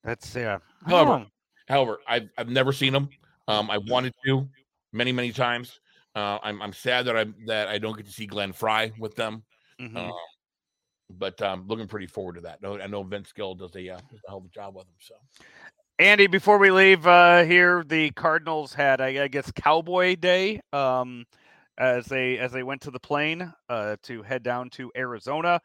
That's 0.04 0.34
yeah. 0.34 0.58
However, 0.86 1.10
Oh, 1.12 1.26
However, 1.68 1.98
I've 2.08 2.28
I've 2.36 2.48
never 2.48 2.72
seen 2.72 2.92
them. 2.92 3.08
Um, 3.48 3.70
I 3.70 3.78
wanted 3.78 4.14
to 4.26 4.48
many 4.92 5.12
many 5.12 5.32
times. 5.32 5.80
Uh, 6.14 6.38
I'm 6.42 6.60
I'm 6.60 6.72
sad 6.72 7.06
that 7.06 7.16
I 7.16 7.26
that 7.46 7.68
I 7.68 7.78
don't 7.78 7.96
get 7.96 8.06
to 8.06 8.12
see 8.12 8.26
Glenn 8.26 8.52
Frey 8.52 8.92
with 8.98 9.14
them. 9.14 9.44
mhm. 9.80 9.96
Uh, 10.10 10.12
but 11.10 11.40
um, 11.42 11.66
looking 11.68 11.86
pretty 11.86 12.06
forward 12.06 12.34
to 12.34 12.40
that. 12.42 12.62
No, 12.62 12.80
I 12.80 12.86
know 12.86 13.02
Vince 13.02 13.32
Gill 13.32 13.54
does 13.54 13.76
a, 13.76 13.90
uh, 13.90 13.98
does 14.10 14.20
a 14.26 14.30
hell 14.30 14.38
of 14.38 14.46
a 14.46 14.48
job 14.48 14.74
with 14.74 14.86
them. 14.86 14.94
So 14.98 15.14
Andy, 16.02 16.26
before 16.26 16.58
we 16.58 16.72
leave 16.72 17.06
uh, 17.06 17.44
here, 17.44 17.84
the 17.86 18.10
Cardinals 18.10 18.74
had, 18.74 19.00
I, 19.00 19.22
I 19.22 19.28
guess, 19.28 19.52
Cowboy 19.52 20.16
Day 20.16 20.60
um, 20.72 21.24
as 21.78 22.06
they 22.06 22.38
as 22.38 22.50
they 22.50 22.64
went 22.64 22.80
to 22.82 22.90
the 22.90 22.98
plane 22.98 23.52
uh, 23.68 23.94
to 24.02 24.20
head 24.24 24.42
down 24.42 24.68
to 24.70 24.90
Arizona. 24.96 25.60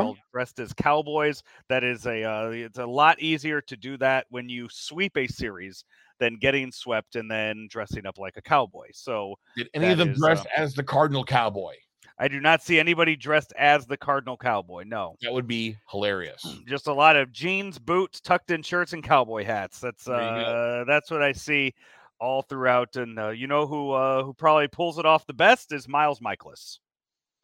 All 0.00 0.16
dressed 0.32 0.58
as 0.60 0.72
Cowboys. 0.72 1.42
That 1.68 1.84
is 1.84 2.06
a 2.06 2.24
uh, 2.24 2.48
it's 2.52 2.78
a 2.78 2.86
lot 2.86 3.20
easier 3.20 3.60
to 3.60 3.76
do 3.76 3.98
that 3.98 4.24
when 4.30 4.48
you 4.48 4.66
sweep 4.70 5.14
a 5.18 5.26
series 5.26 5.84
than 6.18 6.38
getting 6.38 6.72
swept 6.72 7.14
and 7.14 7.30
then 7.30 7.68
dressing 7.70 8.06
up 8.06 8.16
like 8.16 8.38
a 8.38 8.42
cowboy. 8.42 8.86
So 8.94 9.34
Did 9.58 9.68
any 9.74 9.88
of 9.92 9.98
them 9.98 10.12
is, 10.12 10.18
dress 10.18 10.40
uh, 10.40 10.44
as 10.56 10.72
the 10.72 10.84
Cardinal 10.84 11.22
Cowboy? 11.22 11.74
I 12.18 12.28
do 12.28 12.40
not 12.40 12.62
see 12.62 12.78
anybody 12.78 13.16
dressed 13.16 13.52
as 13.58 13.86
the 13.86 13.96
Cardinal 13.96 14.36
Cowboy. 14.36 14.84
No. 14.86 15.16
That 15.22 15.32
would 15.32 15.46
be 15.46 15.76
hilarious. 15.90 16.46
just 16.68 16.86
a 16.86 16.92
lot 16.92 17.16
of 17.16 17.32
jeans, 17.32 17.78
boots, 17.78 18.20
tucked 18.20 18.50
in 18.50 18.62
shirts, 18.62 18.92
and 18.92 19.02
cowboy 19.02 19.44
hats. 19.44 19.80
That's 19.80 20.08
uh, 20.08 20.84
that's 20.86 21.10
what 21.10 21.22
I 21.22 21.32
see 21.32 21.74
all 22.20 22.42
throughout. 22.42 22.96
And 22.96 23.18
uh, 23.18 23.30
you 23.30 23.46
know 23.46 23.66
who 23.66 23.92
uh, 23.92 24.22
who 24.24 24.34
probably 24.34 24.68
pulls 24.68 24.98
it 24.98 25.06
off 25.06 25.26
the 25.26 25.34
best 25.34 25.72
is 25.72 25.88
Miles 25.88 26.20
Mikolas. 26.20 26.78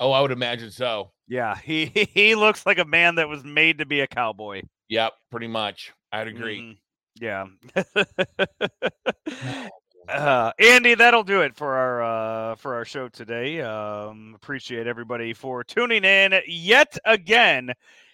Oh, 0.00 0.12
I 0.12 0.20
would 0.20 0.30
imagine 0.30 0.70
so. 0.70 1.10
Yeah, 1.26 1.56
he 1.56 1.86
he 2.14 2.34
looks 2.34 2.64
like 2.66 2.78
a 2.78 2.84
man 2.84 3.16
that 3.16 3.28
was 3.28 3.42
made 3.44 3.78
to 3.78 3.86
be 3.86 4.00
a 4.00 4.06
cowboy. 4.06 4.62
Yep, 4.88 5.12
pretty 5.30 5.48
much. 5.48 5.92
I'd 6.12 6.28
agree. 6.28 6.60
Mhm. 6.60 6.78
Yeah. 7.20 7.46
Uh, 10.08 10.52
Andy, 10.58 10.94
that'll 10.94 11.22
do 11.22 11.42
it 11.42 11.54
for 11.54 11.74
our 11.74 12.02
uh, 12.02 12.54
for 12.56 12.74
our 12.74 12.84
show 12.86 13.08
today. 13.08 13.60
Um, 13.60 14.32
appreciate 14.34 14.86
everybody 14.86 15.34
for 15.34 15.62
tuning 15.62 16.04
in 16.04 16.40
yet 16.46 16.96
again 17.04 17.72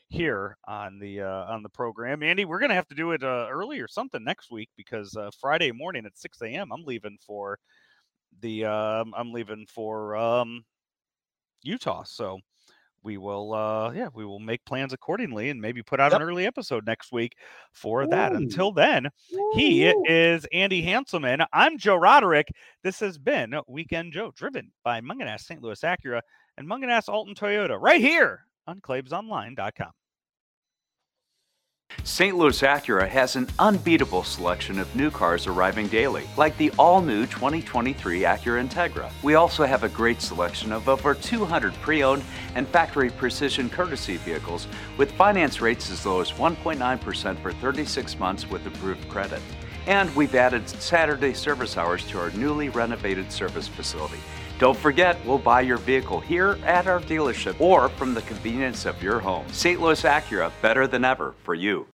here 0.08 0.56
on 0.66 0.98
the 0.98 1.22
uh, 1.22 1.44
on 1.52 1.62
the 1.62 1.68
program. 1.68 2.24
Andy, 2.24 2.46
we're 2.46 2.58
gonna 2.58 2.74
have 2.74 2.88
to 2.88 2.96
do 2.96 3.12
it 3.12 3.22
uh, 3.22 3.46
early 3.48 3.78
or 3.78 3.86
something 3.86 4.24
next 4.24 4.50
week 4.50 4.70
because 4.76 5.16
uh, 5.16 5.30
Friday 5.40 5.70
morning 5.70 6.04
at 6.04 6.18
six 6.18 6.42
a.m. 6.42 6.72
I'm 6.72 6.82
leaving 6.84 7.16
for 7.24 7.58
the 8.40 8.64
um, 8.64 9.14
I'm 9.16 9.32
leaving 9.32 9.66
for 9.66 10.16
um, 10.16 10.64
Utah. 11.62 12.02
So 12.02 12.40
we 13.04 13.18
will 13.18 13.52
uh 13.54 13.92
yeah 13.92 14.08
we 14.14 14.24
will 14.24 14.40
make 14.40 14.64
plans 14.64 14.92
accordingly 14.92 15.50
and 15.50 15.60
maybe 15.60 15.82
put 15.82 16.00
out 16.00 16.10
Yep. 16.12 16.20
an 16.22 16.26
early 16.26 16.46
episode 16.46 16.86
next 16.86 17.12
week 17.12 17.36
for 17.72 18.06
that 18.06 18.32
until 18.32 18.72
then 18.72 19.08
he 19.54 19.84
is 20.08 20.46
Andy 20.52 20.82
Hanselman. 20.82 21.46
I'm 21.52 21.78
Joe 21.78 21.96
Roderick. 21.96 22.48
This 22.82 22.98
has 23.00 23.18
been 23.18 23.54
Weekend 23.68 24.12
Joe, 24.12 24.32
driven 24.34 24.72
by 24.82 25.00
Mungenast 25.00 25.40
St. 25.42 25.62
Louis 25.62 25.80
Acura 25.82 26.20
and 26.58 26.66
Mungenast 26.68 27.08
Alton 27.08 27.34
Toyota, 27.34 27.78
right 27.80 28.00
here 28.00 28.40
on 28.66 28.80
ClaibsOnline.com. 28.80 29.90
St. 32.06 32.36
Louis 32.36 32.60
Acura 32.60 33.08
has 33.08 33.34
an 33.34 33.48
unbeatable 33.58 34.24
selection 34.24 34.78
of 34.78 34.94
new 34.94 35.10
cars 35.10 35.46
arriving 35.46 35.88
daily, 35.88 36.28
like 36.36 36.54
the 36.58 36.70
all 36.78 37.00
new 37.00 37.24
2023 37.24 38.20
Acura 38.20 38.68
Integra. 38.68 39.10
We 39.22 39.36
also 39.36 39.64
have 39.64 39.84
a 39.84 39.88
great 39.88 40.20
selection 40.20 40.70
of 40.70 40.86
over 40.86 41.14
200 41.14 41.72
pre 41.80 42.04
owned 42.04 42.22
and 42.56 42.68
factory 42.68 43.08
precision 43.08 43.70
courtesy 43.70 44.18
vehicles 44.18 44.68
with 44.98 45.12
finance 45.12 45.62
rates 45.62 45.90
as 45.90 46.04
low 46.04 46.20
as 46.20 46.30
1.9% 46.32 47.38
for 47.40 47.52
36 47.52 48.18
months 48.18 48.50
with 48.50 48.66
approved 48.66 49.08
credit. 49.08 49.40
And 49.86 50.14
we've 50.14 50.34
added 50.34 50.68
Saturday 50.68 51.32
service 51.32 51.78
hours 51.78 52.06
to 52.08 52.18
our 52.18 52.30
newly 52.32 52.68
renovated 52.68 53.32
service 53.32 53.66
facility. 53.66 54.20
Don't 54.58 54.78
forget, 54.78 55.18
we'll 55.26 55.38
buy 55.38 55.62
your 55.62 55.78
vehicle 55.78 56.20
here 56.20 56.58
at 56.64 56.86
our 56.86 57.00
dealership 57.00 57.60
or 57.60 57.88
from 57.88 58.14
the 58.14 58.22
convenience 58.22 58.86
of 58.86 59.02
your 59.02 59.18
home. 59.18 59.46
St. 59.48 59.80
Louis 59.80 60.00
Acura, 60.02 60.52
better 60.62 60.86
than 60.86 61.04
ever 61.04 61.34
for 61.42 61.54
you. 61.54 61.86